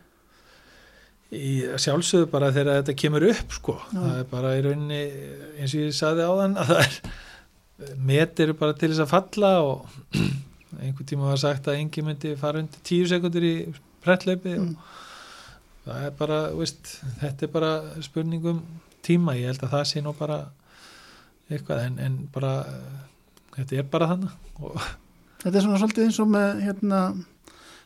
Í 1.35 1.53
sjálfsögðu 1.83 2.27
bara 2.31 2.51
þegar 2.55 2.81
þetta 2.81 2.97
kemur 3.01 3.25
upp 3.31 3.55
sko, 3.57 3.77
Já. 3.91 3.99
það 3.99 4.19
er 4.21 4.27
bara 4.31 4.53
í 4.59 4.65
rauninni 4.67 5.01
eins 5.59 5.73
og 5.75 5.81
ég 5.87 5.95
saði 5.97 6.27
á 6.27 6.33
þann 6.43 6.59
að 6.61 6.73
það 6.75 6.83
er 6.85 6.99
met 8.11 8.43
eru 8.45 8.55
bara 8.59 8.77
til 8.79 8.91
þess 8.93 9.03
að 9.03 9.11
falla 9.15 9.53
og 9.65 9.87
einhver 10.83 11.07
tíma 11.07 11.29
var 11.31 11.41
sagt 11.43 11.69
að 11.69 11.79
engi 11.83 12.03
myndi 12.07 12.35
fara 12.41 12.59
undir 12.63 12.81
tíu 12.87 13.07
sekundur 13.11 13.45
í 13.47 13.55
prettlaupi 14.05 14.55
Mm. 14.59 14.75
og 15.85 15.93
það 15.93 16.05
er 16.07 16.11
bara, 16.19 16.39
veist, 16.57 16.95
þetta 17.21 17.47
er 17.47 17.53
bara 17.53 17.73
spurningum 18.05 18.63
tíma, 19.05 19.35
ég 19.37 19.51
held 19.53 19.63
að 19.67 19.75
það 19.77 19.85
sé 19.91 20.01
nú 20.05 20.13
bara 20.19 20.39
eitthvað 21.51 21.83
en, 21.87 21.99
en 21.99 22.15
bara 22.33 22.53
þetta 23.57 23.77
er 23.83 23.89
bara 23.93 24.09
þannig 24.15 24.31
og 24.61 24.79
Þetta 25.45 25.59
er 25.59 25.65
svona 25.67 25.79
svolítið 25.83 26.07
eins 26.07 26.19
og 26.25 26.29
með 26.33 26.61
hérna 26.65 26.99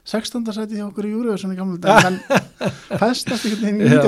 16. 0.09 0.53
sæti 0.57 0.79
hjá 0.79 0.87
okkur 0.87 1.05
í 1.05 1.11
Júriðursson 1.13 1.51
í 1.53 1.57
gamla 1.59 1.77
dag 1.83 2.07
en 2.09 2.15
festast 3.03 3.45
ekki 3.45 3.69
inn 3.69 3.83
í 3.85 3.89
já. 3.91 4.01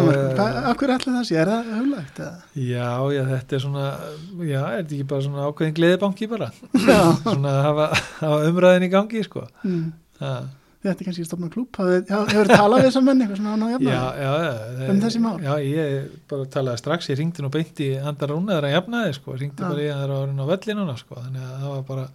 Akkur 0.71 0.93
ætli 0.95 1.13
það 1.13 1.27
sé, 1.29 1.37
er 1.43 1.51
það 1.51 1.75
höflegt? 1.75 2.23
eða? 2.25 2.39
já, 2.57 2.87
já, 3.13 3.21
þetta 3.35 3.59
er 3.59 3.65
svona 3.67 3.89
já, 3.91 4.63
er 4.63 4.79
þetta 4.79 4.97
ekki 4.97 5.09
bara 5.11 5.27
svona 5.27 5.51
ákveðin 5.51 5.77
gleðibanki 5.77 6.31
bara, 6.31 6.49
svona 7.27 7.53
að 7.53 7.61
hafa, 7.67 7.91
hafa 8.23 8.41
umræðin 8.49 8.89
í 8.89 8.91
gangi, 8.95 9.25
sko 9.29 9.45
mm. 9.61 9.85
þetta 10.17 10.97
er 10.97 11.09
kannski 11.11 11.29
stofna 11.29 11.53
klúb 11.53 11.81
Hefur 11.83 12.33
þið 12.33 12.55
talað 12.55 12.79
við 12.79 12.89
þessar 12.89 13.09
menn 13.11 13.25
eitthvað 13.27 13.43
svona 13.43 13.53
á 13.53 13.61
ná 13.61 13.69
jafna? 13.75 13.93
Já, 13.93 14.05
já. 14.25 14.87
Um 14.89 15.03
þessi 15.05 15.25
mál? 15.27 15.35
Já, 15.45 15.53
ég 15.69 16.21
bara 16.33 16.53
talaði 16.57 16.81
strax, 16.81 17.11
ég 17.13 17.21
ringdi 17.21 17.45
nú 17.45 17.53
beint 17.53 17.85
í 17.85 17.91
andar 18.01 18.33
rúnaður 18.33 18.71
að 18.71 18.79
jafnaði, 18.79 19.19
sko, 19.21 19.37
ringdi 19.37 19.67
bara 19.69 19.85
í 19.85 19.91
að 19.93 20.01
það 20.01 20.07
er 20.09 20.17
árin 20.17 20.41
á 20.41 20.47
vellinuna, 20.55 20.97
sko, 20.97 21.21
þannig 21.27 21.45
að 21.45 21.59
það 21.59 21.75
var 21.75 21.85
bara, 21.93 22.09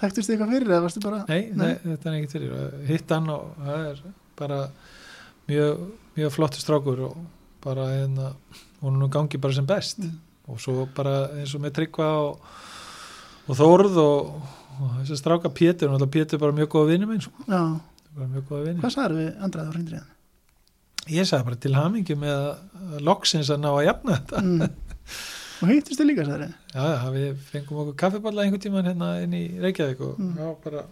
Þekktust 0.00 0.30
þið 0.30 0.34
eitthvað 0.36 0.54
fyrir 0.54 0.70
eða 0.72 0.84
varstu 0.86 1.02
bara 1.04 1.20
nei, 1.28 1.40
nei. 1.52 1.74
þetta 1.84 2.08
er 2.10 2.16
ekkert 2.18 2.34
fyrir, 2.36 2.78
hitt 2.88 3.12
hann 3.12 3.28
og 3.34 3.50
það 3.60 3.86
er 3.90 3.98
bara 4.40 4.60
mjög, 5.50 5.82
mjög 6.16 6.32
flottur 6.36 6.62
strákur 6.64 7.02
og 7.10 7.18
bara, 7.60 7.88
hérna, 7.98 8.30
hún 8.80 9.02
gangi 9.12 9.40
bara 9.40 9.56
sem 9.56 9.66
best 9.68 10.00
Mm. 10.00 10.14
og 10.48 10.60
svo 10.62 10.86
bara 10.96 11.28
eins 11.38 11.52
og 11.54 11.60
með 11.62 11.74
tryggva 11.76 12.06
og, 12.24 12.40
og 13.46 13.58
þórð 13.58 13.98
og, 14.02 14.30
og 14.80 14.94
þess 15.02 15.12
að 15.14 15.20
stráka 15.20 15.52
Pétur, 15.54 15.92
og 15.94 16.08
Pétur 16.10 16.38
er 16.38 16.42
bara 16.42 16.56
mjög 16.56 16.72
góða 16.72 16.88
vinur 16.94 17.10
minn, 17.12 17.20
sko, 17.20 17.44
mjög 17.50 18.48
góða 18.48 18.64
vinur. 18.64 18.80
hvað 18.80 18.94
sagður 18.96 19.14
við 19.20 19.28
Andræð 19.44 19.68
og 19.68 19.74
hringdrið 19.76 20.00
hann? 20.00 20.16
Ég 21.10 21.28
sagði 21.28 21.46
bara 21.50 21.60
til 21.60 21.74
hamingi 21.76 22.16
með 22.18 23.02
loksins 23.06 23.50
að 23.52 23.62
ná 23.62 23.70
að 23.74 23.84
jafna 23.90 24.16
þetta. 24.18 24.42
Mm. 24.42 24.64
Og 25.60 25.68
hittist 25.68 26.00
þið 26.00 26.08
líka 26.08 26.24
þið? 26.24 26.42
Já, 26.72 26.84
já, 26.88 27.06
við 27.14 27.40
fengum 27.50 27.80
okkur 27.82 27.96
kaffiballa 28.00 28.44
einhvern 28.46 28.62
tíman 28.64 28.86
hérna 28.88 29.08
inn 29.24 29.34
í 29.36 29.42
Reykjavík 29.60 30.00
og 30.06 30.18
Mm. 30.20 30.36
já, 30.40 30.50
bara, 30.64 30.84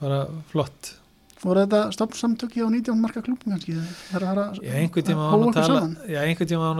bara 0.00 0.18
flott. 0.50 0.94
Voru 1.38 1.62
þetta 1.62 1.80
stofnsamtöki 1.94 2.60
á 2.60 2.68
19 2.68 2.98
marka 3.00 3.22
klúbum 3.22 3.54
kannski? 3.54 3.76
Það 4.10 4.16
er 4.18 4.40
að 4.42 4.58
Já, 4.64 4.72
einhvern 4.74 5.06
tíma 5.06 5.28
að 5.28 5.38
nú 5.38 5.46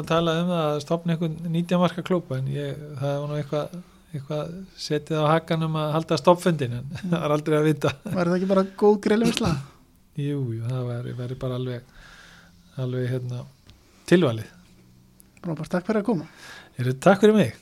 okkur 0.02 0.08
tala, 0.10 0.34
um 0.42 0.50
að 0.50 0.80
stopna 0.82 1.14
einhvern 1.14 1.36
19 1.46 1.78
marka 1.80 2.02
klúpa 2.02 2.38
en 2.42 2.48
ég, 2.50 2.74
það 2.98 3.14
var 3.22 3.28
nú 3.30 3.38
eitthvað, 3.38 3.78
eitthvað 4.12 4.52
setið 4.76 5.22
á 5.22 5.24
hakanum 5.32 5.78
að 5.78 5.92
halda 5.94 6.18
stoppfundin 6.18 6.72
en 6.80 6.90
það 7.04 7.20
var 7.24 7.36
aldrei 7.38 7.58
að 7.60 7.68
vita. 7.70 7.94
Var 8.04 8.26
það 8.32 8.36
ekki 8.40 8.50
bara 8.52 8.66
góð 8.84 9.00
greiðlega 9.06 9.32
visla? 9.32 9.54
Jú, 10.28 10.38
jú, 10.50 10.62
það 10.66 11.14
væri 11.22 11.38
bara 11.38 11.54
alveg, 11.62 11.82
alveg 12.82 13.10
hérna, 13.14 13.44
tilvalið. 14.10 14.48
Bara 15.46 15.68
takk 15.70 15.86
fyrir 15.86 16.02
að 16.02 16.08
koma 16.10 16.26
Takk 16.78 17.20
fyrir 17.20 17.32
mig. 17.34 17.54